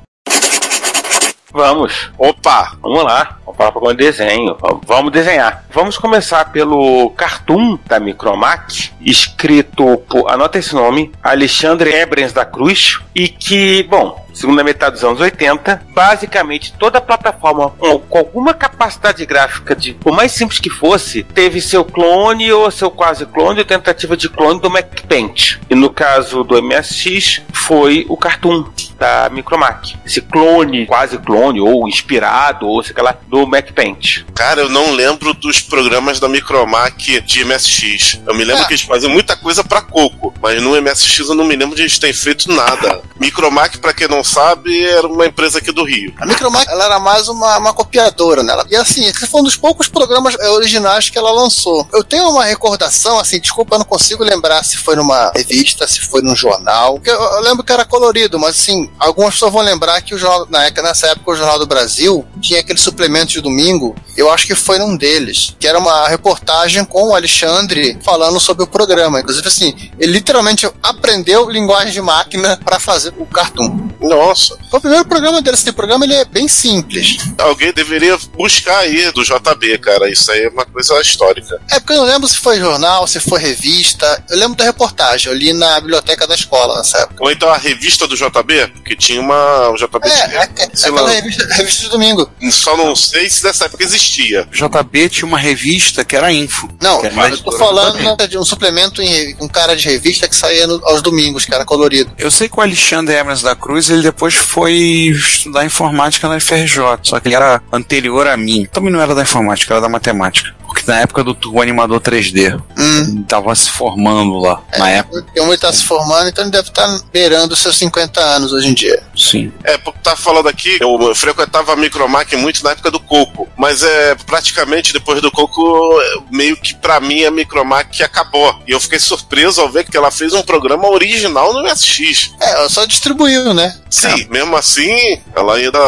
Vamos. 1.52 2.10
Opa! 2.16 2.76
Vamos 2.80 3.04
lá, 3.04 3.36
vamos 3.44 3.56
falar 3.56 3.72
para 3.72 3.82
o 3.82 3.94
desenho. 3.94 4.56
Vamos 4.86 5.12
desenhar. 5.12 5.64
Vamos 5.70 5.98
começar 5.98 6.46
pelo 6.46 7.10
cartoon 7.10 7.78
da 7.86 8.00
Micromac, 8.00 8.90
escrito 9.00 9.98
por, 10.08 10.30
anota 10.30 10.58
esse 10.58 10.74
nome, 10.74 11.12
Alexandre 11.22 11.92
Ebrens 11.92 12.32
da 12.32 12.44
Cruz, 12.44 13.00
e 13.14 13.28
que, 13.28 13.82
bom, 13.84 14.21
segunda 14.32 14.64
metade 14.64 14.94
dos 14.94 15.04
anos 15.04 15.20
80, 15.20 15.82
basicamente 15.94 16.72
toda 16.78 17.00
plataforma 17.00 17.70
com, 17.70 17.98
com 17.98 18.18
alguma 18.18 18.54
capacidade 18.54 19.24
gráfica, 19.26 19.74
de, 19.74 19.94
por 19.94 20.12
mais 20.14 20.32
simples 20.32 20.58
que 20.58 20.70
fosse, 20.70 21.22
teve 21.22 21.60
seu 21.60 21.84
clone 21.84 22.50
ou 22.52 22.70
seu 22.70 22.90
quase 22.90 23.26
clone 23.26 23.60
ou 23.60 23.64
tentativa 23.64 24.16
de 24.16 24.28
clone 24.28 24.60
do 24.60 24.70
MacPaint. 24.70 25.58
E 25.68 25.74
no 25.74 25.90
caso 25.90 26.44
do 26.44 26.60
MSX, 26.62 27.42
foi 27.52 28.04
o 28.08 28.16
cartoon 28.16 28.64
da 28.98 29.28
Micromac. 29.30 29.96
Esse 30.06 30.20
clone, 30.20 30.86
quase 30.86 31.18
clone, 31.18 31.60
ou 31.60 31.88
inspirado, 31.88 32.66
ou 32.68 32.82
sei 32.82 32.94
lá, 33.02 33.16
do 33.26 33.46
MacPaint. 33.46 34.24
Cara, 34.34 34.60
eu 34.60 34.68
não 34.68 34.92
lembro 34.92 35.34
dos 35.34 35.60
programas 35.60 36.20
da 36.20 36.28
Micromac 36.28 37.20
de 37.22 37.44
MSX. 37.44 38.20
Eu 38.26 38.34
me 38.34 38.44
lembro 38.44 38.62
Ah. 38.62 38.66
que 38.66 38.74
eles 38.74 38.82
faziam 38.84 39.10
muita 39.12 39.36
coisa 39.36 39.64
pra 39.64 39.80
Coco, 39.82 40.32
mas 40.40 40.62
no 40.62 40.76
MSX 40.80 41.18
eu 41.28 41.34
não 41.34 41.44
me 41.44 41.56
lembro 41.56 41.74
de 41.74 41.82
eles 41.82 41.98
terem 41.98 42.14
feito 42.14 42.50
nada. 42.52 43.02
Micromac, 43.18 43.78
pra 43.78 43.92
quem 43.92 44.06
não 44.08 44.21
sabe, 44.24 44.84
era 44.86 45.06
uma 45.06 45.26
empresa 45.26 45.58
aqui 45.58 45.72
do 45.72 45.84
Rio. 45.84 46.12
A 46.20 46.26
Micromac 46.26 46.70
ela 46.70 46.84
era 46.84 46.98
mais 46.98 47.28
uma, 47.28 47.58
uma 47.58 47.72
copiadora, 47.72 48.42
né? 48.42 48.52
Ela- 48.52 48.66
E 48.70 48.76
assim, 48.76 49.04
esse 49.04 49.26
foi 49.26 49.40
um 49.40 49.44
dos 49.44 49.56
poucos 49.56 49.88
programas 49.88 50.34
eh, 50.38 50.48
originais 50.50 51.08
que 51.10 51.18
ela 51.18 51.30
lançou. 51.32 51.86
Eu 51.92 52.02
tenho 52.04 52.28
uma 52.28 52.44
recordação, 52.44 53.18
assim, 53.18 53.40
desculpa, 53.40 53.74
eu 53.74 53.78
não 53.80 53.86
consigo 53.86 54.22
lembrar 54.24 54.64
se 54.64 54.76
foi 54.76 54.96
numa 54.96 55.32
revista, 55.34 55.86
se 55.86 56.00
foi 56.00 56.22
num 56.22 56.34
jornal. 56.36 57.00
Eu, 57.04 57.14
eu 57.20 57.40
lembro 57.40 57.62
que 57.64 57.72
era 57.72 57.84
colorido, 57.84 58.38
mas 58.38 58.50
assim, 58.60 58.90
algumas 58.98 59.34
pessoas 59.34 59.52
vão 59.52 59.62
lembrar 59.62 60.00
que 60.02 60.14
o 60.14 60.18
jornal, 60.18 60.46
na 60.50 60.64
época, 60.64 60.82
nessa 60.82 61.06
época 61.08 61.30
o 61.32 61.36
Jornal 61.36 61.58
do 61.58 61.66
Brasil 61.66 62.24
tinha 62.40 62.60
aquele 62.60 62.78
suplemento 62.78 63.32
de 63.32 63.40
domingo. 63.40 63.94
Eu 64.16 64.30
acho 64.30 64.46
que 64.46 64.54
foi 64.54 64.78
num 64.78 64.96
deles, 64.96 65.54
que 65.58 65.66
era 65.66 65.78
uma 65.78 66.08
reportagem 66.08 66.84
com 66.84 67.08
o 67.10 67.14
Alexandre 67.14 67.98
falando 68.04 68.38
sobre 68.40 68.64
o 68.64 68.66
programa. 68.66 69.20
Inclusive, 69.20 69.46
assim, 69.48 69.74
ele 69.98 70.12
literalmente 70.12 70.68
aprendeu 70.82 71.48
linguagem 71.48 71.92
de 71.92 72.00
máquina 72.00 72.58
para 72.64 72.78
fazer 72.78 73.12
o 73.18 73.26
cartoon. 73.26 73.88
Nossa, 74.14 74.56
Foi 74.70 74.78
o 74.78 74.80
primeiro 74.80 75.04
programa 75.06 75.40
dele. 75.42 75.56
Esse 75.56 75.72
programa 75.72 76.04
ele 76.04 76.14
é 76.14 76.24
bem 76.24 76.48
simples. 76.48 77.16
alguém 77.38 77.72
deveria 77.72 78.16
buscar 78.36 78.78
aí 78.78 79.10
do 79.12 79.22
JB, 79.24 79.78
cara. 79.78 80.10
Isso 80.10 80.30
aí 80.30 80.44
é 80.44 80.48
uma 80.48 80.64
coisa 80.64 81.00
histórica. 81.00 81.60
É 81.70 81.78
porque 81.80 81.92
eu 81.92 81.98
não 81.98 82.04
lembro 82.04 82.28
se 82.28 82.36
foi 82.38 82.58
jornal, 82.58 83.06
se 83.06 83.20
foi 83.20 83.40
revista. 83.40 84.22
Eu 84.30 84.38
lembro 84.38 84.56
da 84.56 84.64
reportagem, 84.64 85.30
eu 85.32 85.36
li 85.36 85.52
na 85.52 85.80
biblioteca 85.80 86.26
da 86.26 86.34
escola 86.34 86.76
nessa 86.78 86.98
época. 86.98 87.22
Ou 87.24 87.30
então 87.30 87.48
a 87.48 87.56
revista 87.56 88.06
do 88.06 88.16
JB, 88.16 88.68
porque 88.74 88.96
tinha 88.96 89.20
uma. 89.20 89.68
O 89.70 89.76
JB 89.76 90.06
É, 90.08 90.10
tinha. 90.10 90.26
é, 90.26 90.36
é 90.42 90.64
aquela 90.64 91.00
lá. 91.02 91.10
revista, 91.10 91.46
revista 91.54 91.82
de 91.82 91.88
domingo. 91.88 92.30
Só 92.50 92.76
não 92.76 92.94
sei 92.96 93.28
se 93.30 93.44
nessa 93.44 93.64
época 93.66 93.82
existia. 93.84 94.48
JB 94.52 95.08
tinha 95.08 95.26
uma 95.26 95.38
revista 95.38 96.04
que 96.04 96.16
era 96.16 96.32
Info. 96.32 96.68
Não, 96.80 97.04
era 97.04 97.10
da 97.14 97.28
eu 97.28 97.38
tô 97.38 97.52
falando 97.52 98.26
de 98.28 98.38
um 98.38 98.44
suplemento 98.44 99.00
em, 99.02 99.34
com 99.34 99.48
cara 99.48 99.74
de 99.76 99.88
revista 99.88 100.28
que 100.28 100.34
saía 100.36 100.66
no- 100.66 100.80
aos 100.86 101.02
domingos, 101.02 101.44
que 101.44 101.54
era 101.54 101.64
colorido. 101.64 102.10
Eu 102.18 102.30
sei 102.30 102.48
que 102.48 102.58
o 102.58 102.60
Alexandre 102.62 103.14
Hermes 103.14 103.42
da 103.42 103.54
Cruz, 103.54 103.90
ele 103.90 104.01
depois 104.02 104.34
foi 104.34 104.74
estudar 104.74 105.64
informática 105.64 106.28
na 106.28 106.38
FRJ, 106.40 106.98
só 107.02 107.20
que 107.20 107.28
ele 107.28 107.34
era 107.34 107.62
anterior 107.72 108.26
a 108.26 108.36
mim. 108.36 108.66
Também 108.72 108.92
não 108.92 109.00
era 109.00 109.14
da 109.14 109.22
informática, 109.22 109.74
era 109.74 109.80
da 109.80 109.88
matemática. 109.88 110.54
Porque 110.66 110.90
na 110.90 111.00
época 111.00 111.22
do 111.22 111.34
Turbo 111.34 111.60
Animador 111.60 112.00
3D, 112.00 112.58
Hum. 112.78 113.00
ele 113.02 113.24
tava 113.24 113.54
se 113.54 113.68
formando 113.70 114.38
lá, 114.38 114.62
na 114.78 114.88
época. 114.88 115.22
Porque 115.22 115.38
ele 115.38 115.58
tá 115.58 115.70
se 115.70 115.84
formando, 115.84 116.28
então 116.30 116.44
ele 116.44 116.50
deve 116.50 116.68
estar 116.68 116.98
beirando 117.12 117.52
os 117.52 117.60
seus 117.60 117.76
50 117.76 118.18
anos 118.18 118.52
hoje 118.54 118.68
em 118.68 118.74
dia. 118.74 119.02
Sim. 119.14 119.52
É, 119.64 119.76
porque 119.76 120.00
tá 120.02 120.16
falando 120.16 120.48
aqui, 120.48 120.78
eu 120.80 121.14
frequentava 121.14 121.74
a 121.74 121.76
Micromac 121.76 122.34
muito 122.36 122.64
na 122.64 122.70
época 122.70 122.90
do 122.90 122.98
Coco, 122.98 123.46
mas 123.56 123.82
é 123.82 124.14
praticamente 124.26 124.94
depois 124.94 125.20
do 125.20 125.30
Coco, 125.30 126.00
é, 126.00 126.14
meio 126.30 126.56
que 126.56 126.74
pra 126.74 127.00
mim 127.00 127.22
a 127.24 127.30
Micromac 127.30 128.02
acabou. 128.02 128.58
E 128.66 128.72
eu 128.72 128.80
fiquei 128.80 128.98
surpreso 128.98 129.60
ao 129.60 129.70
ver 129.70 129.84
que 129.84 129.96
ela 129.96 130.10
fez 130.10 130.32
um 130.32 130.42
programa 130.42 130.88
original 130.88 131.52
no 131.52 131.62
MSX. 131.62 132.30
É, 132.40 132.50
ela 132.52 132.68
só 132.70 132.86
distribuiu, 132.86 133.52
né? 133.52 133.76
Sim, 133.92 134.26
mesmo 134.30 134.56
assim, 134.56 135.20
ela 135.36 135.56
ainda 135.56 135.78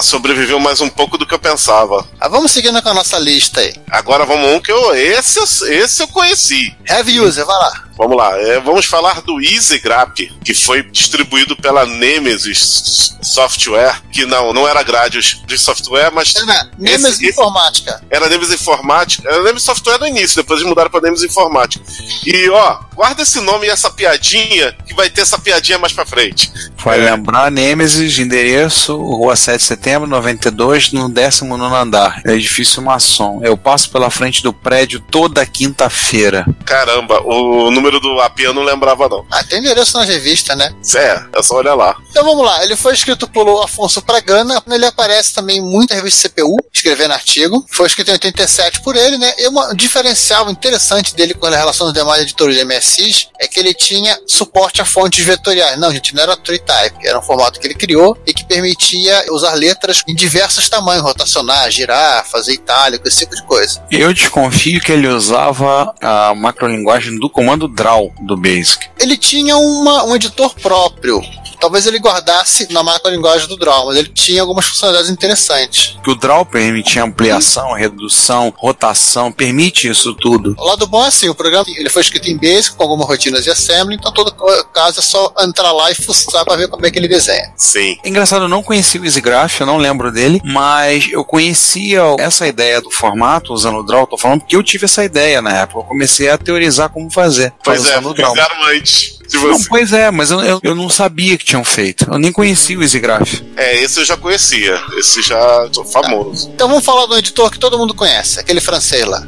sobreviveu 0.00 0.58
mais 0.58 0.80
um 0.80 0.88
pouco 0.88 1.16
do 1.16 1.24
que 1.24 1.32
eu 1.32 1.38
pensava. 1.38 2.04
Ah, 2.20 2.28
vamos 2.28 2.50
seguindo 2.50 2.82
com 2.82 2.88
a 2.88 2.94
nossa 2.94 3.18
lista 3.18 3.60
aí. 3.60 3.72
Agora 3.88 4.26
vamos 4.26 4.50
um 4.50 4.60
que 4.60 4.72
eu. 4.72 4.94
Esse, 4.94 5.38
esse 5.72 6.02
eu 6.02 6.08
conheci. 6.08 6.74
Heavy 6.88 7.20
User, 7.20 7.46
vai 7.46 7.56
lá. 7.56 7.84
Vamos 7.96 8.16
lá, 8.16 8.36
é, 8.38 8.58
vamos 8.60 8.86
falar 8.86 9.20
do 9.22 9.40
EasyGraph, 9.40 10.14
que 10.44 10.54
foi 10.54 10.82
distribuído 10.82 11.54
pela 11.56 11.84
Nemesis 11.84 13.16
Software, 13.22 14.02
que 14.10 14.24
não, 14.26 14.52
não 14.52 14.66
era 14.66 14.82
Gradius 14.82 15.40
de 15.46 15.58
software, 15.58 16.10
mas 16.12 16.34
Era 16.34 16.70
Nemesis 16.78 17.12
esse- 17.20 17.30
Informática. 17.30 18.02
era 18.10 18.28
Nemesis 18.28 18.54
Informática. 18.60 19.28
Era 19.28 19.42
Nemesis 19.42 19.62
Software 19.64 19.98
no 19.98 20.06
início, 20.06 20.36
depois 20.36 20.58
eles 20.60 20.68
mudaram 20.68 20.90
pra 20.90 21.00
Nemesis 21.00 21.30
Informática. 21.30 21.84
E 22.26 22.48
ó, 22.50 22.78
guarda 22.94 23.22
esse 23.22 23.40
nome 23.40 23.66
e 23.66 23.70
essa 23.70 23.90
piadinha, 23.90 24.74
que 24.86 24.94
vai 24.94 25.08
ter 25.10 25.20
essa 25.22 25.38
piadinha 25.38 25.78
mais 25.78 25.92
pra 25.92 26.04
frente. 26.06 26.50
Vai 26.84 26.98
lembrar 26.98 27.50
Nêmesis, 27.50 28.18
endereço, 28.18 28.96
Rua 28.96 29.36
7 29.36 29.58
de 29.58 29.64
Setembro, 29.64 30.08
92, 30.08 30.92
no 30.92 31.08
19 31.08 31.74
andar. 31.74 32.20
É 32.24 32.32
edifício 32.32 32.82
maçom. 32.82 33.40
Eu 33.42 33.56
passo 33.56 33.90
pela 33.90 34.10
frente 34.10 34.42
do 34.42 34.52
prédio 34.52 34.98
toda 35.00 35.44
quinta-feira. 35.46 36.44
Caramba, 36.64 37.20
o 37.24 37.70
número 37.70 37.81
do 37.90 38.20
AP 38.20 38.40
eu 38.40 38.54
não 38.54 38.62
lembrava, 38.62 39.08
não. 39.08 39.24
Ah, 39.30 39.42
tem 39.44 39.58
endereço 39.58 39.96
na 39.96 40.04
revista, 40.04 40.54
né? 40.54 40.74
É, 40.94 41.38
é 41.38 41.42
só 41.42 41.56
olhar 41.56 41.74
lá. 41.74 41.96
Então 42.10 42.24
vamos 42.24 42.44
lá, 42.44 42.62
ele 42.64 42.76
foi 42.76 42.94
escrito 42.94 43.28
pelo 43.28 43.62
Afonso 43.62 44.02
Pragana, 44.02 44.62
ele 44.70 44.86
aparece 44.86 45.34
também 45.34 45.58
em 45.58 45.62
muita 45.62 45.94
revista 45.94 46.28
CPU, 46.28 46.56
escrevendo 46.72 47.12
artigo. 47.12 47.64
Foi 47.70 47.86
escrito 47.86 48.08
em 48.08 48.12
87 48.12 48.80
por 48.80 48.96
ele, 48.96 49.18
né? 49.18 49.32
E 49.38 49.48
um 49.48 49.74
diferencial 49.74 50.50
interessante 50.50 51.14
dele 51.14 51.34
com 51.34 51.46
relação 51.46 51.86
aos 51.86 51.94
demais 51.94 52.22
editores 52.22 52.56
de 52.56 52.64
MSX 52.64 53.28
é 53.38 53.46
que 53.46 53.58
ele 53.58 53.74
tinha 53.74 54.18
suporte 54.26 54.80
a 54.80 54.84
fontes 54.84 55.24
vetoriais. 55.24 55.78
Não, 55.78 55.92
gente, 55.92 56.14
não 56.14 56.22
era 56.22 56.36
tree 56.36 56.58
type, 56.58 57.06
era 57.06 57.18
um 57.18 57.22
formato 57.22 57.60
que 57.60 57.66
ele 57.66 57.74
criou 57.74 58.16
e 58.26 58.32
que 58.32 58.44
permitia 58.44 59.24
usar 59.30 59.54
letras 59.54 60.02
em 60.08 60.14
diversos 60.14 60.68
tamanhos, 60.68 61.02
rotacionar, 61.02 61.70
girar, 61.70 62.24
fazer 62.26 62.54
itálico, 62.54 63.06
esse 63.06 63.18
tipo 63.18 63.34
de 63.34 63.42
coisa. 63.44 63.82
Eu 63.90 64.12
desconfio 64.12 64.80
que 64.80 64.92
ele 64.92 65.08
usava 65.08 65.94
a 66.00 66.34
macrolinguagem 66.34 67.18
do 67.18 67.28
comando 67.28 67.68
draw 67.72 68.12
do 68.20 68.36
Basic. 68.36 68.86
Ele 68.98 69.16
tinha 69.16 69.56
uma- 69.56 70.04
um 70.04 70.14
editor 70.14 70.54
próprio. 70.60 71.20
Talvez 71.62 71.86
ele 71.86 72.00
guardasse 72.00 72.72
na 72.72 72.82
macrolinguagem 72.82 73.46
do 73.46 73.56
Draw, 73.56 73.86
mas 73.86 73.96
ele 73.96 74.08
tinha 74.08 74.40
algumas 74.40 74.66
funcionalidades 74.66 75.08
interessantes. 75.08 75.96
Que 76.02 76.10
o 76.10 76.16
draw 76.16 76.44
permite 76.44 76.98
ampliação, 76.98 77.72
redução, 77.72 78.52
rotação, 78.56 79.30
permite 79.30 79.88
isso 79.88 80.12
tudo. 80.12 80.56
O 80.58 80.64
lado 80.64 80.88
bom 80.88 81.04
é 81.04 81.06
assim, 81.06 81.28
o 81.28 81.34
programa 81.36 81.64
ele 81.68 81.88
foi 81.88 82.02
escrito 82.02 82.28
em 82.28 82.36
Basic 82.36 82.74
com 82.74 82.82
algumas 82.82 83.06
rotinas 83.06 83.44
de 83.44 83.50
assembly, 83.50 83.94
então 83.94 84.12
todo 84.12 84.34
caso 84.72 84.98
é 84.98 85.02
só 85.02 85.32
entrar 85.38 85.70
lá 85.70 85.88
e 85.88 85.94
fuçar 85.94 86.44
para 86.44 86.56
ver 86.56 86.66
como 86.66 86.84
é 86.84 86.90
que 86.90 86.98
ele 86.98 87.06
desenha. 87.06 87.52
Sim. 87.56 87.96
Engraçado, 88.04 88.46
eu 88.46 88.48
não 88.48 88.60
conhecia 88.60 89.00
o 89.00 89.04
EasyGraph, 89.04 89.60
eu 89.60 89.66
não 89.66 89.76
lembro 89.76 90.10
dele, 90.10 90.42
mas 90.44 91.08
eu 91.12 91.24
conhecia 91.24 92.02
essa 92.18 92.44
ideia 92.44 92.80
do 92.80 92.90
formato 92.90 93.52
usando 93.52 93.78
o 93.78 93.84
draw, 93.84 94.04
tô 94.04 94.18
falando 94.18 94.40
porque 94.40 94.56
eu 94.56 94.64
tive 94.64 94.86
essa 94.86 95.04
ideia 95.04 95.40
na 95.40 95.60
época, 95.60 95.78
eu 95.78 95.84
comecei 95.84 96.28
a 96.28 96.36
teorizar 96.36 96.88
como 96.88 97.08
fazer. 97.08 97.52
Pois 97.62 97.86
é, 97.86 97.92
usando 97.92 98.10
o 98.10 98.14
draw. 98.14 98.34
fizeram 98.34 98.64
antes 98.64 99.21
de 99.32 99.38
Não, 99.38 99.52
você. 99.58 99.68
pois 99.68 99.92
é, 99.92 100.10
mas 100.10 100.30
eu, 100.30 100.40
eu, 100.40 100.60
eu 100.62 100.74
não 100.74 100.88
sabia 100.88 101.36
que 101.38 101.44
tinham 101.44 101.64
feito. 101.64 102.06
Eu 102.10 102.18
nem 102.18 102.30
conhecia 102.32 102.78
o 102.78 102.82
EasyGraph. 102.82 103.42
É, 103.56 103.80
esse 103.82 103.98
eu 104.00 104.04
já 104.04 104.16
conhecia. 104.16 104.80
Esse 104.98 105.22
já 105.22 105.68
tô 105.72 105.84
famoso. 105.84 106.50
Então 106.54 106.68
vamos 106.68 106.84
falar 106.84 107.06
do 107.06 107.16
editor 107.18 107.50
que 107.50 107.58
todo 107.58 107.78
mundo 107.78 107.94
conhece, 107.94 108.38
aquele 108.38 108.60
francês 108.60 109.04
lá. 109.06 109.26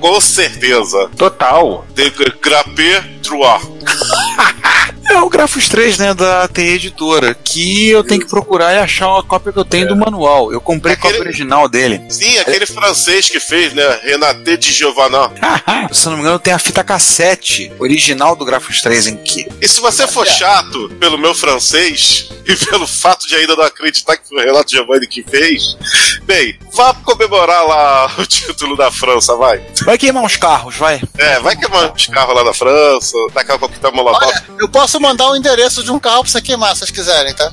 Com 0.00 0.20
certeza. 0.20 1.10
Total. 1.16 1.84
De 1.94 2.10
Grapé 2.40 3.02
Trois. 3.22 3.62
É 5.10 5.20
o 5.20 5.28
Grafos 5.28 5.68
3, 5.68 5.98
né, 5.98 6.14
da 6.14 6.46
TE 6.46 6.62
Editora, 6.62 7.34
que 7.34 7.88
eu 7.88 8.04
tenho 8.04 8.20
que 8.20 8.28
procurar 8.28 8.72
e 8.74 8.78
achar 8.78 9.18
a 9.18 9.22
cópia 9.24 9.52
que 9.52 9.58
eu 9.58 9.64
tenho 9.64 9.88
do 9.88 9.96
manual. 9.96 10.52
Eu 10.52 10.60
comprei 10.60 10.94
a 10.94 10.96
Aquele- 10.96 11.14
cópia 11.14 11.28
original 11.28 11.68
dele. 11.68 12.00
Sim, 12.08 12.38
aquele 12.38 12.64
francês 12.64 13.28
que 13.28 13.40
fez, 13.40 13.72
né? 13.74 14.00
Renate 14.04 14.56
de 14.56 14.72
Giovanna. 14.72 15.32
Se 15.92 16.06
eu 16.06 16.10
não 16.10 16.18
me 16.18 16.22
engano, 16.22 16.38
tem 16.38 16.52
a 16.52 16.58
fita 16.60 16.84
cassete 16.84 17.72
original 17.80 18.36
do 18.36 18.44
Grafos 18.44 18.80
3 18.80 19.08
em 19.08 19.16
que 19.16 19.46
E 19.60 19.66
se 19.66 19.80
você 19.80 20.06
for 20.06 20.26
chato 20.26 20.88
pelo 21.00 21.18
meu 21.18 21.34
francês 21.34 22.28
e 22.46 22.54
pelo 22.66 22.86
fato 22.86 23.26
de 23.26 23.34
ainda 23.34 23.56
não 23.56 23.64
acreditar 23.64 24.16
que 24.16 24.28
foi 24.28 24.38
o 24.42 24.46
Renato 24.46 24.70
Giovanni 24.70 25.06
que 25.08 25.22
fez, 25.24 25.76
bem, 26.22 26.56
vá 26.72 26.94
comemorar 26.94 27.66
lá 27.66 28.10
o 28.18 28.24
título 28.26 28.76
da 28.76 28.90
França, 28.92 29.34
vai. 29.36 29.60
Vai 29.84 29.98
queimar 29.98 30.22
uns 30.22 30.36
carros, 30.36 30.76
vai. 30.76 31.02
É, 31.18 31.40
vai 31.40 31.56
queimar 31.56 31.92
uns 31.92 32.06
carros 32.06 32.34
lá 32.34 32.44
da 32.44 32.54
França, 32.54 33.16
daquela 33.34 33.58
coquetel 33.58 33.92
molotov. 33.92 34.24
Olha, 34.24 34.44
eu 34.60 34.68
posso 34.68 34.99
mandar 35.00 35.30
o 35.30 35.36
endereço 35.36 35.82
de 35.82 35.90
um 35.90 35.98
carro 35.98 36.22
pra 36.22 36.30
você 36.30 36.40
queimar, 36.42 36.74
se 36.74 36.80
vocês 36.80 36.90
quiserem, 36.90 37.34
tá? 37.34 37.50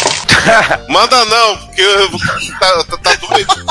Manda 0.88 1.24
não, 1.26 1.69
porque 1.80 2.46
eu- 2.50 2.58
tá, 2.58 2.84
tá, 2.84 2.96
tá 2.98 3.14
doido. 3.28 3.66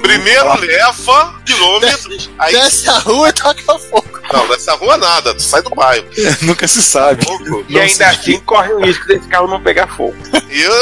Primeiro 0.00 0.60
leva 0.60 1.34
quilômetros, 1.44 2.30
aí 2.38 2.52
Desce 2.52 2.88
a 2.88 2.98
rua 2.98 3.28
e 3.28 3.32
toca 3.32 3.78
fogo. 3.78 4.06
não, 4.32 4.48
dessa 4.48 4.74
rua 4.74 4.96
nada, 4.96 5.34
tu 5.34 5.42
sai 5.42 5.62
do 5.62 5.70
bairro. 5.70 6.06
Nunca 6.42 6.66
se 6.68 6.82
sabe. 6.82 7.24
Pouco. 7.24 7.64
E 7.68 7.78
ainda 7.78 8.08
assim 8.08 8.38
corre 8.40 8.72
o 8.72 8.80
risco 8.84 9.06
desse 9.06 9.26
carro 9.28 9.48
não 9.48 9.60
pegar 9.62 9.86
fogo. 9.88 10.16
E 10.50 10.62
eu, 10.62 10.72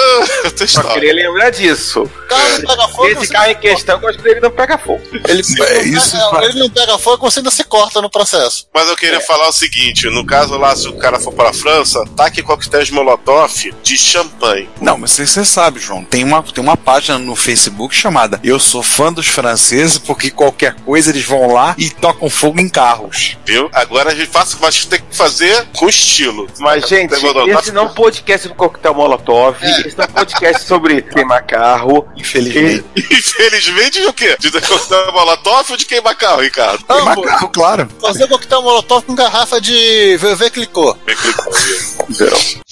eu 0.45 0.51
tô 0.53 0.67
Só 0.67 0.83
queria 0.83 1.13
lembrar 1.15 1.51
disso. 1.51 2.09
Carro 2.29 2.49
não 2.59 2.61
pega 2.67 2.89
fogo. 2.89 3.07
Esse 3.09 3.29
carro 3.29 3.51
em 3.51 3.55
não 3.55 3.61
questão, 3.61 3.95
eu 3.97 4.01
gosto 4.01 4.23
dele 4.23 4.41
não 4.41 4.51
pega 4.51 4.77
fogo. 4.79 5.03
Ele, 5.29 5.43
É, 5.63 5.83
isso 5.85 6.17
não, 6.17 6.31
faz- 6.31 6.49
ele 6.49 6.59
não 6.59 6.71
pega 6.71 6.99
fogo, 6.99 7.31
você 7.31 7.41
ainda 7.41 7.51
se 7.51 7.65
corta 7.65 8.01
no 8.03 8.11
processo. 8.11 8.67
Mas 8.75 8.89
eu 8.89 8.97
queria 8.97 9.21
falar 9.21 9.49
o 9.49 9.53
seguinte: 9.53 10.09
no 10.11 10.25
caso 10.27 10.57
lá, 10.59 10.75
se 10.77 10.87
o 10.89 10.97
cara 10.97 11.19
for 11.19 11.33
para 11.33 11.51
a 11.51 11.53
França, 11.55 12.05
taque 12.17 12.43
coquetéis 12.43 12.91
Molotov 12.91 13.51
de 13.83 13.97
champanhe. 13.99 14.69
Não, 14.81 14.99
mas 14.99 15.13
você 15.13 15.27
você 15.27 15.45
sabe, 15.45 15.81
João, 15.81 16.05
tem 16.05 16.23
uma 16.23 16.44
tem 16.53 16.63
uma 16.63 16.77
página 16.77 17.19
no 17.19 17.35
Facebook 17.37 17.95
chamada 17.95 18.41
Eu 18.43 18.59
sou 18.59 18.83
fã 18.83 19.13
dos 19.13 19.27
franceses 19.27 19.99
porque 19.99 20.31
qualquer 20.31 20.75
coisa 20.75 21.11
eles 21.11 21.25
vão 21.25 21.53
lá 21.53 21.75
e 21.79 21.91
tocam 21.91 22.29
fogo 22.29 22.61
em 22.61 22.69
carros. 22.69 23.37
Viu? 23.45 23.69
Agora 23.73 24.11
a 24.11 24.15
gente 24.15 24.31
faz, 24.31 24.57
mas 24.61 24.85
tem 24.85 25.01
que 25.01 25.17
fazer 25.17 25.67
com 25.77 25.89
estilo. 25.89 26.49
Mas, 26.59 26.87
gente, 26.89 27.15
esse 27.15 27.73
não 27.73 27.83
é 27.83 27.85
um 27.87 27.95
podcast 27.95 28.49
sobre 28.49 28.59
coquetel 28.59 28.95
molotov, 28.95 29.57
esse 29.63 29.97
não 29.97 30.05
é 30.05 30.09
um 30.09 30.13
podcast 30.13 30.67
sobre 30.67 31.03
queimar 31.03 31.45
carro. 31.47 32.07
Infelizmente. 32.17 32.85
Infelizmente, 32.97 34.03
o 34.07 34.13
quê? 34.13 34.37
De 34.39 34.51
coquetel 34.51 35.13
molotov 35.13 35.71
ou 35.71 35.77
de 35.77 35.87
queimar 35.87 36.17
carro, 36.17 36.41
Ricardo? 36.41 36.85
Queimar 36.85 37.21
carro, 37.21 37.49
claro. 37.49 37.89
Fazer 38.01 38.27
coquetel 38.27 38.63
molotov 38.63 39.05
com 39.05 39.15
garrafa 39.15 39.61
de 39.61 40.17
VV 40.19 40.51
clicou. 40.51 40.99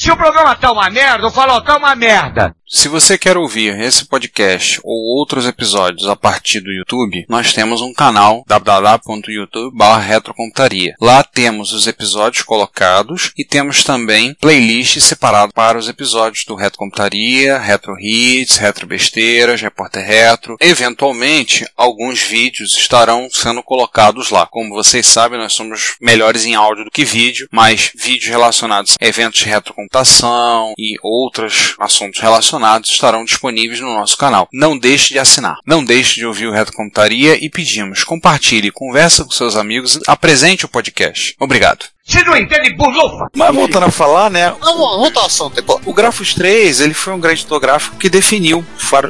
Se 0.02 0.10
o 0.10 0.16
programa 0.16 0.56
tá 0.56 0.72
uma 0.72 0.90
merda, 0.90 1.28
o 1.28 1.30
falou 1.30 1.60
tá 1.60 1.76
uma 1.76 1.94
merda. 1.94 2.56
Se 2.74 2.88
você 2.88 3.18
quer 3.18 3.36
ouvir 3.36 3.78
esse 3.78 4.06
podcast 4.06 4.80
ou 4.82 5.18
outros 5.18 5.46
episódios 5.46 6.08
a 6.08 6.16
partir 6.16 6.60
do 6.60 6.72
YouTube, 6.72 7.26
nós 7.28 7.52
temos 7.52 7.82
um 7.82 7.92
canal 7.92 8.42
www.youtube.retrocomputaria. 8.48 10.94
Lá 10.98 11.22
temos 11.22 11.74
os 11.74 11.86
episódios 11.86 12.42
colocados 12.42 13.30
e 13.36 13.44
temos 13.44 13.84
também 13.84 14.34
playlist 14.40 14.98
separado 15.00 15.52
para 15.52 15.76
os 15.76 15.86
episódios 15.86 16.46
do 16.46 16.54
Retro 16.54 16.78
Computaria, 16.78 17.58
Retro 17.58 17.94
Hits, 18.00 18.56
Retro 18.56 18.86
Besteiras, 18.86 19.60
Repórter 19.60 20.04
Retro. 20.04 20.56
Eventualmente, 20.58 21.66
alguns 21.76 22.22
vídeos 22.22 22.74
estarão 22.74 23.28
sendo 23.30 23.62
colocados 23.62 24.30
lá. 24.30 24.46
Como 24.46 24.74
vocês 24.74 25.06
sabem, 25.06 25.38
nós 25.38 25.52
somos 25.52 25.96
melhores 26.00 26.46
em 26.46 26.54
áudio 26.54 26.86
do 26.86 26.90
que 26.90 27.04
vídeo, 27.04 27.46
mas 27.52 27.92
vídeos 27.94 28.30
relacionados 28.30 28.96
a 28.98 29.06
eventos 29.06 29.40
de 29.40 29.44
e 30.78 30.96
outros 31.02 31.74
assuntos 31.78 32.20
relacionados 32.20 32.90
estarão 32.90 33.24
disponíveis 33.24 33.80
no 33.80 33.94
nosso 33.94 34.16
canal. 34.16 34.48
Não 34.52 34.78
deixe 34.78 35.12
de 35.12 35.18
assinar. 35.18 35.56
Não 35.66 35.84
deixe 35.84 36.14
de 36.14 36.26
ouvir 36.26 36.46
o 36.46 36.52
Reto 36.52 36.72
Computaria 36.72 37.42
e 37.42 37.48
pedimos, 37.48 38.04
compartilhe, 38.04 38.70
conversa 38.70 39.24
com 39.24 39.30
seus 39.30 39.56
amigos, 39.56 39.98
apresente 40.06 40.64
o 40.64 40.68
podcast. 40.68 41.34
Obrigado. 41.38 41.86
Você 42.04 42.22
não 42.24 42.36
entende 42.36 42.74
bulufa? 42.74 43.28
Mas 43.34 43.54
voltando 43.54 43.86
a 43.86 43.90
falar, 43.90 44.28
né? 44.28 44.52
Vamos, 44.60 44.96
voltar 44.96 45.20
ao 45.20 45.26
assunto. 45.26 45.64
O 45.86 45.94
Grafos 45.94 46.34
3 46.34 46.80
ele 46.80 46.94
foi 46.94 47.12
um 47.12 47.20
grande 47.20 47.46
gráfico 47.60 47.96
que 47.96 48.10
definiu 48.10 48.64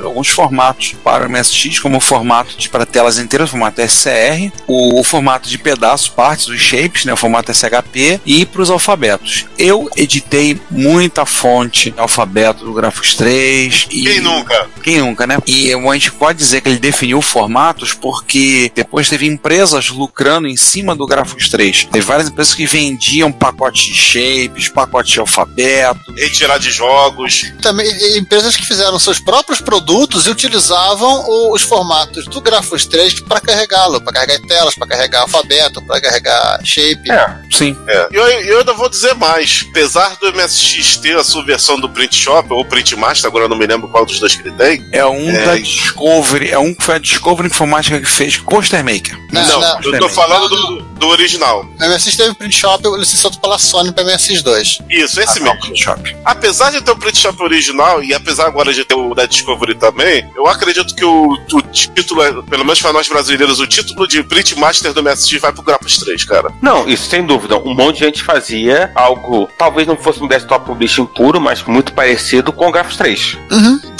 alguns 0.05 0.28
formatos 0.28 0.94
para 1.02 1.26
o 1.26 1.31
MSX, 1.31 1.78
como 1.78 1.96
o 1.96 2.00
formato 2.00 2.55
de, 2.57 2.68
para 2.68 2.85
telas 2.85 3.18
inteiras, 3.18 3.48
o 3.48 3.52
formato 3.52 3.81
SCR, 3.81 4.52
o, 4.66 5.00
o 5.00 5.05
formato 5.05 5.48
de 5.48 5.57
pedaços, 5.57 6.09
partes, 6.09 6.48
os 6.48 6.61
shapes, 6.61 7.05
né, 7.07 7.12
o 7.12 7.16
formato 7.16 7.52
SHP, 7.52 8.20
e 8.26 8.44
para 8.44 8.61
os 8.61 8.70
alfabetos. 8.70 9.46
Eu 9.59 9.90
editei 9.96 10.61
muita 10.70 11.24
fonte 11.24 11.94
alfabeto 11.96 12.64
do 12.64 12.74
Grafos 12.74 13.14
3. 13.14 13.88
E, 13.90 14.05
Quem 14.05 14.20
nunca? 14.20 14.68
Quem 14.83 14.98
nunca, 14.98 15.26
né? 15.26 15.38
E 15.46 15.72
a 15.72 15.92
gente 15.94 16.12
pode 16.12 16.38
dizer 16.38 16.61
que 16.61 16.68
ele 16.68 16.78
definiu 16.78 17.22
formatos 17.22 17.94
porque 17.94 18.70
depois 18.74 19.09
teve 19.09 19.26
empresas 19.26 19.88
lucrando 19.88 20.46
em 20.46 20.57
cima 20.57 20.94
do 20.94 21.07
Grafos 21.07 21.48
3. 21.48 21.88
Teve 21.90 22.05
várias 22.05 22.28
empresas 22.28 22.55
que 22.55 22.66
vendiam 22.83 23.31
pacote 23.31 23.92
de 23.92 23.95
shapes, 23.95 24.68
pacote 24.68 25.12
de 25.12 25.21
alfabeto. 25.21 26.01
Retirar 26.16 26.59
de 26.59 26.71
jogos. 26.71 27.42
Também 27.61 27.87
empresas 28.18 28.57
que 28.57 28.66
fizeram 28.66 28.99
seus 28.99 29.18
próprios 29.18 29.61
produtos 29.61 30.27
e 30.27 30.31
utilizavam 30.31 31.25
o- 31.29 31.55
os 31.55 31.62
formatos 31.62 32.25
do 32.27 32.40
Grafos 32.40 32.85
3 32.87 33.21
para 33.21 33.40
carregá-lo, 33.40 34.01
para 34.01 34.12
carregar 34.12 34.40
telas, 34.47 34.75
para 34.75 34.88
carregar 34.88 35.21
alfabeto, 35.23 35.81
para 35.87 36.01
carregar 36.01 36.61
shape. 36.64 37.09
Sim. 37.51 37.77
É. 37.87 38.09
E 38.11 38.16
eu, 38.16 38.27
eu 38.27 38.59
ainda 38.59 38.73
vou 38.73 38.88
dizer 38.88 39.14
mais. 39.14 39.64
Apesar 39.71 40.16
do 40.16 40.33
MSX 40.33 40.97
ter 40.97 41.16
a 41.16 41.25
sua 41.25 41.45
versão 41.45 41.79
do 41.79 41.88
Print 41.88 42.14
Shop 42.16 42.49
ou 42.53 42.64
Print 42.64 42.97
Master, 42.97 43.29
agora 43.29 43.45
eu 43.45 43.49
não 43.49 43.57
me 43.57 43.66
lembro 43.66 43.88
qual 43.88 44.05
dos 44.05 44.18
dois 44.18 44.35
que 44.35 44.42
ele 44.49 44.57
tem. 44.57 44.85
É 44.92 45.05
um 45.07 45.31
É. 45.31 45.45
da 45.47 45.57
Discovery, 45.57 46.51
é 46.51 46.59
um 46.59 46.75
que 46.75 46.83
foi 46.83 46.97
a 46.97 46.99
Discovery 46.99 47.49
Informática 47.49 48.01
que 48.01 48.07
fez 48.07 48.37
Poster 48.38 48.85
Maker. 48.85 49.16
Não, 49.31 49.47
Não, 49.47 49.61
não. 49.61 49.81
eu 49.83 49.99
tô 50.01 50.09
falando 50.09 50.49
do, 50.49 50.83
do 51.03 51.09
original. 51.09 51.67
O 51.81 51.85
MSX 51.88 52.17
teve 52.17 52.31
o 52.31 52.35
print 52.35 52.55
shop 52.57 52.88
licenciado 52.97 53.37
pela 53.41 53.59
Sony 53.59 53.91
para 53.93 54.05
MSX2. 54.05 54.79
Isso, 54.88 55.21
esse 55.21 55.38
Ah, 55.41 55.43
mesmo. 55.43 55.77
Shop. 55.77 56.17
Apesar 56.25 56.71
de 56.71 56.81
ter 56.81 56.91
o 56.93 56.97
Print 56.97 57.19
Shop 57.19 57.43
original 57.43 58.03
e 58.05 58.15
apesar 58.15 58.47
agora 58.47 58.73
de 58.73 58.85
ter 58.85 58.95
o 58.95 59.12
da 59.15 59.27
Discovery 59.27 59.75
também, 59.75 60.25
eu 60.37 60.47
acredito 60.47 60.95
que 60.95 61.05
o, 61.05 61.33
o 61.53 61.62
título, 61.62 62.23
é- 62.23 62.33
pelo 62.43 62.65
menos 62.65 62.81
para 62.81 62.93
nós 62.93 63.09
brasileiros, 63.09 63.59
o 63.59 63.67
título 63.67 64.07
de 64.07 64.23
Print 64.23 64.55
Master 64.59 64.93
do 64.93 65.03
MSX 65.03 65.41
vai 65.41 65.53
pro 65.53 65.62
Grapos 65.62 65.97
3, 65.99 66.23
cara. 66.25 66.53
Não, 66.62 66.88
isso 66.88 67.09
sem 67.11 67.25
dúvida. 67.27 67.57
Um 67.59 67.75
monte 67.75 67.99
de 67.99 68.05
gente 68.05 68.23
fazia 68.23 68.93
algo, 68.95 69.49
talvez 69.59 69.87
não 69.88 69.97
fosse 69.97 70.23
um 70.23 70.29
desktop 70.29 70.67
publishing 70.67 71.07
puro, 71.07 71.41
mas 71.41 71.62
muito 71.65 71.93
parecido 71.93 72.53
com 72.53 72.69
o 72.69 72.73
Graphics 72.73 72.97
3. 72.99 73.37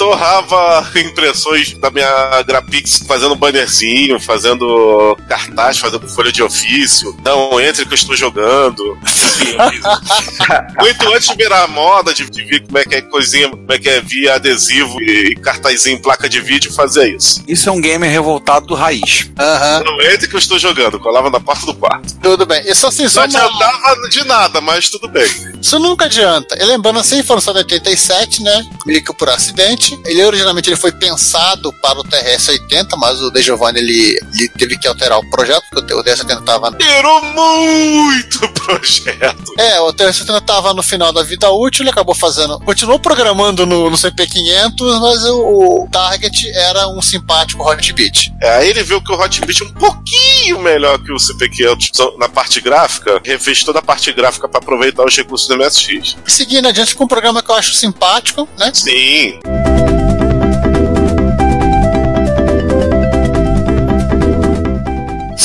Torrava 0.03 0.91
impressões 0.99 1.73
da 1.75 1.89
minha 1.89 2.41
Grapix 2.43 3.01
fazendo 3.07 3.35
bannerzinho, 3.35 4.19
fazendo 4.19 5.15
cartaz, 5.29 5.77
fazendo 5.77 6.09
folha 6.09 6.29
de 6.29 6.43
ofício. 6.43 7.15
Não, 7.23 7.57
entre 7.61 7.85
que 7.85 7.93
eu 7.93 7.95
estou 7.95 8.13
jogando. 8.13 8.97
Muito 10.79 11.13
antes 11.13 11.29
de 11.29 11.35
virar 11.37 11.67
moda, 11.69 12.13
de, 12.13 12.29
de 12.29 12.43
ver 12.43 12.65
como 12.65 12.77
é 12.79 12.83
que 12.83 12.95
é 12.95 13.01
coisinha, 13.01 13.49
como 13.49 13.71
é 13.71 13.79
que 13.79 13.89
é 13.89 14.01
via 14.01 14.35
adesivo 14.35 15.01
e 15.01 15.35
cartazinho 15.35 15.95
em 15.97 16.01
placa 16.01 16.27
de 16.27 16.41
vídeo, 16.41 16.73
fazia 16.73 17.07
isso. 17.07 17.41
Isso 17.47 17.69
é 17.69 17.71
um 17.71 17.79
gamer 17.79 18.11
revoltado 18.11 18.67
do 18.67 18.75
raiz. 18.75 19.31
Aham, 19.39 19.83
Não 19.85 20.01
entre 20.01 20.27
que 20.27 20.35
eu 20.35 20.39
estou 20.39 20.59
jogando, 20.59 20.99
colava 20.99 21.29
na 21.29 21.39
porta 21.39 21.65
do 21.65 21.73
quarto. 21.75 22.13
tudo 22.21 22.45
bem. 22.45 22.61
Isso 22.69 22.85
assim, 22.85 23.03
Não 23.03 23.09
só 23.09 23.21
uma... 23.21 23.25
adiantava 23.25 24.09
de 24.09 24.25
nada, 24.25 24.59
mas 24.59 24.89
tudo 24.89 25.07
bem. 25.07 25.29
Isso 25.63 25.79
nunca 25.79 26.05
adianta. 26.05 26.57
E 26.61 26.65
lembrando 26.65 26.99
assim, 26.99 27.23
foi 27.23 27.37
lançado 27.37 27.55
em 27.55 27.59
87, 27.59 28.43
né? 28.43 28.65
Meio 28.85 29.01
que 29.01 29.13
por 29.13 29.29
acidente. 29.29 29.97
Ele 30.05 30.21
originalmente 30.21 30.69
ele 30.69 30.75
foi 30.75 30.91
pensado 30.91 31.71
para 31.81 32.01
o 32.01 32.03
TRS-80, 32.03 32.89
mas 32.97 33.21
o 33.21 33.31
De 33.31 33.41
Giovanni 33.41 33.79
ele, 33.79 34.19
ele 34.35 34.49
teve 34.49 34.77
que 34.77 34.89
alterar 34.89 35.19
o 35.19 35.29
projeto, 35.29 35.63
porque 35.71 35.93
o 35.93 36.03
TRS-80 36.03 36.39
estava 36.39 36.71
Virou 36.71 37.21
muito 37.23 38.49
projeto. 38.49 39.53
É, 39.57 39.79
o 39.79 39.93
TRS-80 39.93 40.37
estava 40.37 40.73
no 40.73 40.83
final 40.83 41.13
da 41.13 41.23
vida 41.23 41.49
útil, 41.49 41.83
ele 41.83 41.91
acabou 41.91 42.13
fazendo. 42.13 42.59
Continuou 42.59 42.99
programando 42.99 43.65
no, 43.65 43.89
no 43.89 43.95
CP500, 43.95 44.99
mas 44.99 45.23
o, 45.23 45.83
o 45.83 45.89
target 45.89 46.49
era 46.49 46.89
um 46.89 47.01
simpático 47.01 47.63
Hotbit. 47.63 48.33
É, 48.41 48.57
aí 48.57 48.69
ele 48.69 48.83
viu 48.83 49.01
que 49.01 49.13
o 49.13 49.15
Hotbit 49.15 49.63
é 49.63 49.65
um 49.65 49.73
pouquinho 49.73 50.59
melhor 50.59 51.01
que 51.01 51.11
o 51.13 51.15
CP500 51.15 51.89
só 51.93 52.17
na 52.17 52.27
parte 52.27 52.59
gráfica, 52.59 53.21
refez 53.23 53.63
toda 53.63 53.79
a 53.79 53.81
parte 53.81 54.11
gráfica 54.11 54.49
para 54.49 54.59
aproveitar 54.59 55.05
os 55.05 55.15
recursos 55.15 55.52
MSX. 55.57 56.17
E 56.25 56.31
seguindo 56.31 56.67
adiante 56.67 56.95
com 56.95 57.03
um 57.03 57.07
programa 57.07 57.41
que 57.41 57.49
eu 57.49 57.55
acho 57.55 57.73
simpático, 57.73 58.47
né? 58.57 58.71
Sim, 58.73 59.39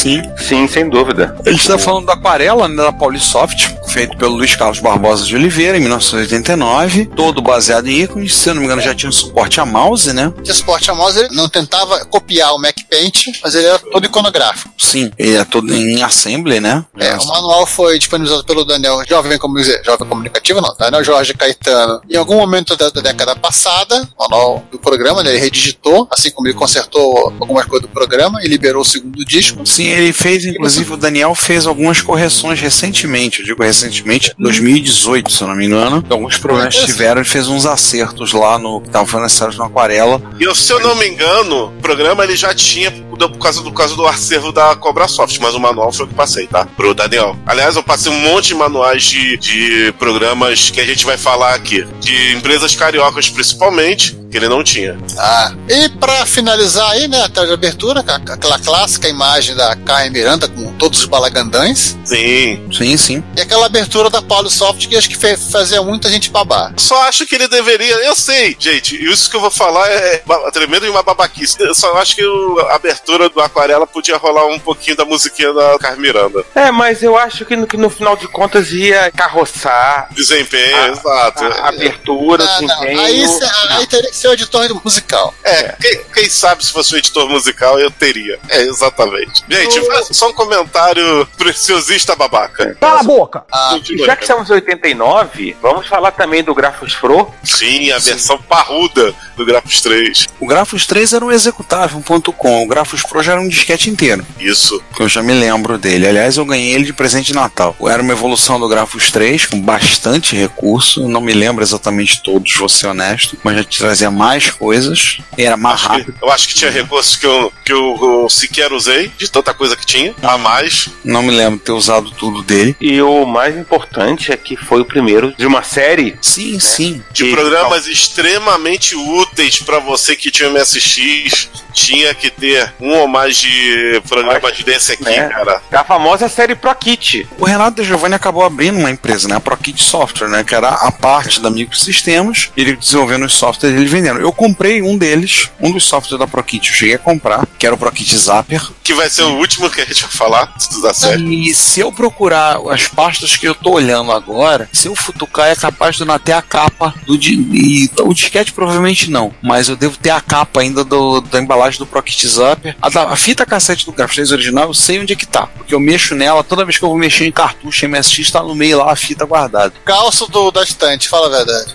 Sim. 0.09 0.23
Sim, 0.38 0.66
sem 0.66 0.88
dúvida. 0.88 1.37
A 1.44 1.51
gente 1.51 1.61
está 1.61 1.79
falando 1.79 2.07
da 2.07 2.14
Aquarela, 2.14 2.66
né, 2.66 2.77
da 2.77 2.92
Paulisoft, 2.92 3.75
feito 3.88 4.16
pelo 4.16 4.37
Luiz 4.37 4.57
Carlos 4.57 4.81
Barbosa 4.81 5.25
de 5.25 5.37
Oliveira, 5.37 5.77
em 5.77 5.81
1989, 5.81 7.07
todo 7.14 7.42
baseado 7.42 7.87
em 7.87 8.03
ícones, 8.03 8.35
se 8.35 8.49
eu 8.49 8.55
não 8.55 8.61
me 8.61 8.66
engano 8.66 8.81
já 8.81 8.94
tinha 8.94 9.12
suporte 9.12 9.61
a 9.61 9.66
mouse, 9.66 10.12
né? 10.12 10.33
Que 10.42 10.53
suporte 10.53 10.90
a 10.90 10.94
mouse 10.94 11.18
ele 11.18 11.35
não 11.35 11.49
tentava 11.49 12.05
copiar 12.07 12.55
o 12.55 12.59
Mac 12.59 12.77
Paint, 12.90 13.27
mas 13.42 13.55
ele 13.55 13.66
era 13.66 13.79
todo 13.79 14.05
iconográfico. 14.07 14.73
Sim, 14.79 15.11
ele 15.18 15.37
é 15.37 15.44
todo 15.44 15.75
em 15.75 16.03
assembly, 16.03 16.61
né? 16.61 16.85
É, 16.99 17.14
o 17.16 17.27
manual 17.27 17.66
foi 17.66 17.99
disponibilizado 17.99 18.44
pelo 18.44 18.64
Daniel 18.64 19.03
Jovem, 19.07 19.38
como 19.38 19.59
dizer, 19.59 19.83
Jovem 19.85 20.09
Comunicativo, 20.09 20.61
não, 20.61 20.75
Daniel 20.79 21.05
Jorge 21.05 21.35
Caetano. 21.35 22.01
Em 22.09 22.16
algum 22.16 22.37
momento 22.37 22.77
da, 22.77 22.88
da 22.88 23.01
década 23.01 23.37
passada, 23.37 24.09
o 24.16 24.23
manual 24.23 24.64
do 24.71 24.79
programa, 24.79 25.23
né, 25.23 25.31
ele 25.31 25.38
redigitou, 25.38 26.09
assim 26.11 26.31
como 26.31 26.49
ele 26.49 26.55
consertou 26.55 27.33
algumas 27.38 27.66
coisas 27.66 27.87
do 27.87 27.92
programa 27.92 28.42
e 28.42 28.49
liberou 28.49 28.83
o 28.83 28.85
segundo 28.85 29.25
disco. 29.25 29.66
Sim, 29.66 29.97
ele 29.98 30.12
fez, 30.12 30.44
inclusive, 30.44 30.92
o 30.92 30.96
Daniel 30.96 31.34
fez 31.34 31.66
algumas 31.66 32.00
correções 32.00 32.61
recentemente, 32.61 33.40
eu 33.40 33.46
digo 33.46 33.62
recentemente, 33.62 34.32
2018, 34.38 35.30
se 35.30 35.42
eu 35.42 35.48
não 35.48 35.56
me 35.56 35.66
engano. 35.66 36.04
Alguns 36.08 36.38
problemas 36.38 36.76
que 36.76 36.87
tiveram, 36.87 37.20
ele 37.20 37.28
fez 37.28 37.48
uns 37.48 37.66
acertos 37.66 38.32
lá 38.32 38.58
no 38.58 38.80
que 38.80 38.88
estavam 38.88 39.20
necessários 39.20 39.58
na 39.58 39.66
aquarela. 39.66 40.20
e 40.40 40.44
eu, 40.44 40.54
se 40.54 40.72
eu 40.72 40.80
não 40.80 40.94
me 40.94 41.06
engano, 41.08 41.66
o 41.66 41.82
programa 41.82 42.24
ele 42.24 42.37
já 42.37 42.54
tinha 42.54 42.90
por 42.90 43.38
causa 43.38 43.62
do 43.62 43.72
caso 43.72 43.96
do 43.96 44.06
acervo 44.06 44.52
da 44.52 44.76
Cobra 44.76 45.08
Soft, 45.08 45.38
mas 45.40 45.54
o 45.54 45.61
manual 45.61 45.92
foi 45.92 46.06
o 46.06 46.08
que 46.08 46.14
passei, 46.14 46.46
tá? 46.46 46.66
Pro 46.76 46.94
Daniel. 46.94 47.37
Aliás, 47.44 47.74
eu 47.74 47.82
passei 47.82 48.12
um 48.12 48.20
monte 48.20 48.48
de 48.48 48.54
manuais 48.54 49.02
de, 49.02 49.37
de 49.38 49.92
programas 49.98 50.70
que 50.70 50.80
a 50.80 50.84
gente 50.84 51.04
vai 51.04 51.16
falar 51.16 51.54
aqui, 51.54 51.84
de 52.00 52.34
empresas 52.34 52.76
cariocas 52.76 53.28
principalmente, 53.28 54.16
que 54.30 54.37
ele 54.37 54.48
não 54.48 54.62
tinha. 54.62 54.96
Ah, 55.18 55.52
e 55.68 55.88
pra 55.88 56.26
finalizar 56.26 56.90
aí, 56.90 57.08
né, 57.08 57.22
a 57.22 57.28
tela 57.28 57.46
de 57.46 57.52
abertura, 57.52 58.00
aquela 58.00 58.58
clássica 58.58 59.08
imagem 59.08 59.56
da 59.56 59.74
Kai 59.88 60.11
Miranda 60.11 60.46
com 60.46 60.70
todos 60.77 61.01
os 61.01 61.05
balagandães, 61.07 61.96
Sim. 62.05 62.68
Sim, 62.70 62.94
sim. 62.98 63.24
e 63.35 63.40
aquela 63.40 63.64
abertura 63.64 64.11
da 64.11 64.20
Paulosoft 64.20 64.87
que 64.87 64.94
acho 64.94 65.09
que 65.09 65.16
fe- 65.16 65.38
fazia 65.38 65.81
muita 65.83 66.11
gente 66.11 66.29
babar. 66.31 66.74
Só 66.77 67.05
acho 67.09 67.27
que 67.27 67.35
ele 67.35 67.48
deveria. 67.48 67.94
Eu 68.05 68.14
sei, 68.14 68.55
gente, 68.59 69.03
isso 69.03 69.31
que 69.31 69.37
eu 69.37 69.40
vou 69.40 69.51
falar 69.51 69.88
é 69.90 70.22
ba- 70.27 70.51
tremendo 70.53 70.85
e 70.85 70.90
uma 70.90 71.03
babaquice. 71.03 71.57
Eu 71.59 71.74
só 71.74 71.96
acho 71.96 72.14
que 72.16 72.22
o- 72.27 72.59
a 72.68 72.74
abertura 72.74 73.31
do 73.31 73.40
Aquarela 73.40 73.87
podia 73.87 74.18
rolar 74.18 74.44
um 74.48 74.59
pouquinho 74.59 74.94
da 74.94 75.07
musiquinha 75.07 75.55
da 75.55 75.79
Carmiranda. 75.79 76.44
É, 76.55 76.70
mas 76.70 77.03
eu 77.03 77.16
acho 77.16 77.46
que 77.46 77.57
no, 77.57 77.66
que 77.66 77.79
no 77.79 77.88
final 77.88 78.14
de 78.14 78.29
contas 78.29 78.70
ia 78.70 79.11
carroçar 79.11 80.09
Desempenho, 80.12 80.77
Ah, 80.77 80.88
exato. 80.88 81.44
a 81.44 81.68
abertura, 81.70 82.44
Ah, 82.44 82.61
não, 82.61 82.66
desempenho. 82.68 83.01
aí 83.01 83.27
cê- 83.27 83.51
aí 83.70 83.87
teria, 83.87 84.12
ser 84.12 84.29
o 84.29 84.33
editor 84.35 84.81
musical. 84.85 85.33
É, 85.42 85.74
Quem, 85.81 86.01
quem 86.12 86.29
sabe 86.29 86.62
se 86.62 86.72
fosse 86.72 86.94
um 86.94 86.98
editor 86.98 87.27
musical 87.31 87.81
eu 87.81 87.90
teria. 87.90 88.38
É, 88.51 88.62
exatamente. 88.62 89.42
Gente, 89.48 89.67
faz 89.70 90.09
só 90.12 90.28
um 90.28 90.33
comentário 90.33 91.26
preciosista 91.37 92.14
babaca. 92.16 92.76
Cala 92.81 93.00
a 93.00 93.02
boca! 93.02 93.44
Ah, 93.52 93.78
já 94.04 94.16
que 94.16 94.22
estamos 94.24 94.48
em 94.50 94.54
89, 94.54 95.57
vamos 95.62 95.87
falar 95.87 96.11
também 96.12 96.42
do 96.42 96.54
Grafos 96.54 96.94
Pro. 96.94 97.28
Sim, 97.42 97.90
a 97.92 97.98
versão 97.98 98.38
parruda 98.38 99.14
do 99.37 99.44
Grafos 99.44 99.81
3. 99.81 100.26
O 100.40 100.46
Grafos 100.46 100.87
3 100.87 101.12
era 101.12 101.24
um 101.24 101.31
executável, 101.33 101.98
um 101.98 102.02
ponto 102.02 102.33
.com. 102.33 102.62
O 102.62 102.66
Grafos 102.66 103.02
Pro 103.02 103.22
já 103.22 103.33
era 103.33 103.40
um 103.40 103.48
disquete 103.48 103.90
inteiro. 103.90 104.24
Isso. 104.38 104.83
que 104.94 105.02
eu 105.02 105.09
já 105.09 105.22
me 105.22 105.33
lembro 105.33 105.78
dele. 105.78 106.07
Aliás, 106.07 106.37
eu 106.37 106.44
ganhei 106.44 106.72
ele 106.72 106.85
de 106.85 106.92
presente 106.92 107.26
de 107.28 107.35
Natal. 107.35 107.74
Era 107.88 108.02
uma 108.02 108.12
evolução 108.12 108.59
do 108.61 108.68
Grafos 108.68 109.11
3, 109.11 109.46
com 109.46 109.61
bastante 109.61 110.35
recurso. 110.37 111.07
Não 111.09 111.20
me 111.20 111.33
lembro 111.33 111.62
exatamente 111.62 112.22
todos, 112.22 112.54
vou 112.57 112.68
ser 112.68 112.88
honesto, 112.88 113.37
mas 113.42 113.57
já 113.57 113.64
trazia 113.64 114.11
mais 114.11 114.50
coisas. 114.50 115.18
E 115.37 115.42
era 115.44 115.57
mais 115.57 115.76
Acho 115.81 115.88
que- 115.88 115.96
rápido. 115.98 116.14
eu 116.22 116.31
acho 116.31 116.48
que 116.48 116.54
tinha 116.54 116.70
recursos 116.70 117.16
que 117.16 117.26
eu, 117.26 117.52
que 117.64 117.72
eu, 117.72 117.96
eu 118.00 118.28
sequer 118.28 118.72
usei, 118.72 119.09
de 119.16 119.31
tanta 119.31 119.54
coisa 119.59 119.77
que 119.77 119.85
tinha, 119.85 120.14
a 120.23 120.38
mais. 120.38 120.88
Não 121.05 121.23
me 121.23 121.31
lembro 121.33 121.59
de 121.59 121.64
ter 121.64 121.73
usado 121.73 122.11
tudo 122.12 122.42
dele. 122.42 122.75
E 122.81 123.03
o 123.03 123.27
mais 123.27 123.57
importante 123.57 124.33
é 124.33 124.37
que 124.37 124.57
foi 124.57 124.81
o 124.81 124.85
primeiro 124.85 125.35
de 125.37 125.47
uma 125.47 125.62
série. 125.62 126.16
Sim, 126.23 126.59
sim. 126.61 127.03
De 127.12 127.27
E- 127.27 127.33
programas 127.35 127.87
extremamente 127.87 128.94
úteis 128.97 129.59
pra 129.61 129.79
você 129.81 130.14
que 130.16 130.31
tinha 130.31 130.49
MSX. 130.49 131.49
Tinha 131.78 132.14
que 132.14 132.30
ter 132.30 132.74
um 132.80 132.92
ou 132.96 133.08
mais 133.08 133.36
de 133.36 134.02
programas 134.08 134.58
desse 134.64 134.92
aqui, 134.92 135.04
né? 135.04 135.28
cara. 135.28 135.62
A 135.70 135.84
famosa 135.84 136.28
série 136.28 136.54
Pro 136.54 136.74
Kit. 136.74 137.26
O 137.38 137.44
Renato 137.44 137.80
De 137.80 137.88
Giovanni 137.88 138.14
acabou 138.14 138.44
abrindo 138.44 138.78
uma 138.78 138.90
empresa, 138.90 139.28
né? 139.28 139.36
A 139.36 139.40
ProKit 139.40 139.82
Software, 139.82 140.28
né? 140.28 140.44
Que 140.44 140.54
era 140.54 140.68
a 140.68 140.90
parte 140.90 141.40
da 141.40 141.50
Microsistemas, 141.50 142.50
ele 142.56 142.76
desenvolvendo 142.76 143.24
os 143.24 143.34
softwares 143.34 143.76
e 143.76 143.80
ele 143.80 143.88
vendendo. 143.88 144.20
Eu 144.20 144.32
comprei 144.32 144.82
um 144.82 144.98
deles, 144.98 145.50
um 145.60 145.70
dos 145.70 145.84
softwares 145.84 146.18
da 146.18 146.26
ProKit, 146.26 146.68
eu 146.68 146.74
cheguei 146.74 146.94
a 146.96 146.98
comprar, 146.98 147.46
que 147.58 147.66
era 147.66 147.74
o 147.74 147.78
ProKit 147.78 148.16
Zapper. 148.16 148.62
Que 148.82 148.94
vai 148.94 149.08
ser 149.08 149.22
o 149.22 149.36
último 149.36 149.70
que 149.70 149.80
a 149.80 149.84
gente 149.84 150.02
vai 150.02 150.10
falar 150.10 150.54
da 150.82 150.92
série. 150.92 151.48
E 151.48 151.54
se 151.54 151.80
eu 151.80 151.92
procurar 151.92 152.58
as 152.70 152.88
pastas 152.88 153.36
que 153.36 153.46
eu 153.46 153.54
tô 153.54 153.72
olhando 153.72 154.12
agora, 154.12 154.68
se 154.72 154.88
eu 154.88 154.96
futucar 154.96 155.48
é 155.48 155.54
capaz 155.54 155.96
de 155.96 156.02
eu 156.02 156.06
não 156.06 156.18
ter 156.18 156.32
a 156.32 156.42
capa 156.42 156.94
do 157.06 157.16
di 157.16 157.34
e 157.52 157.90
o 158.00 158.14
disquete 158.14 158.52
provavelmente 158.52 159.10
não, 159.10 159.32
mas 159.42 159.68
eu 159.68 159.76
devo 159.76 159.96
ter 159.96 160.10
a 160.10 160.20
capa 160.20 160.60
ainda 160.60 160.84
do, 160.84 161.20
da 161.20 161.40
embalagem 161.40 161.67
do 161.76 161.85
ProKit 161.87 162.26
Zapper. 162.28 162.76
A, 162.81 162.88
da- 162.88 163.09
a 163.11 163.16
fita 163.16 163.44
cassete 163.44 163.85
do 163.85 163.92
Graphics 163.92 164.14
3 164.16 164.33
original 164.33 164.68
eu 164.68 164.74
sei 164.74 165.00
onde 165.00 165.12
é 165.12 165.16
que 165.16 165.26
tá, 165.26 165.46
porque 165.48 165.74
eu 165.74 165.81
mexo 165.81 166.14
nela 166.14 166.42
toda 166.44 166.64
vez 166.64 166.78
que 166.78 166.85
eu 166.85 166.88
vou 166.88 166.96
mexer 166.98 167.26
em 167.26 167.33
cartucho 167.33 167.87
MSX 167.88 168.31
tá 168.31 168.42
no 168.42 168.54
meio 168.54 168.78
lá 168.78 168.92
a 168.92 168.96
fita 168.96 169.24
guardada. 169.26 169.74
Calço 169.85 170.26
do, 170.31 170.50
da 170.50 170.62
estante, 170.62 171.09
fala 171.09 171.26
a 171.26 171.31
verdade. 171.31 171.74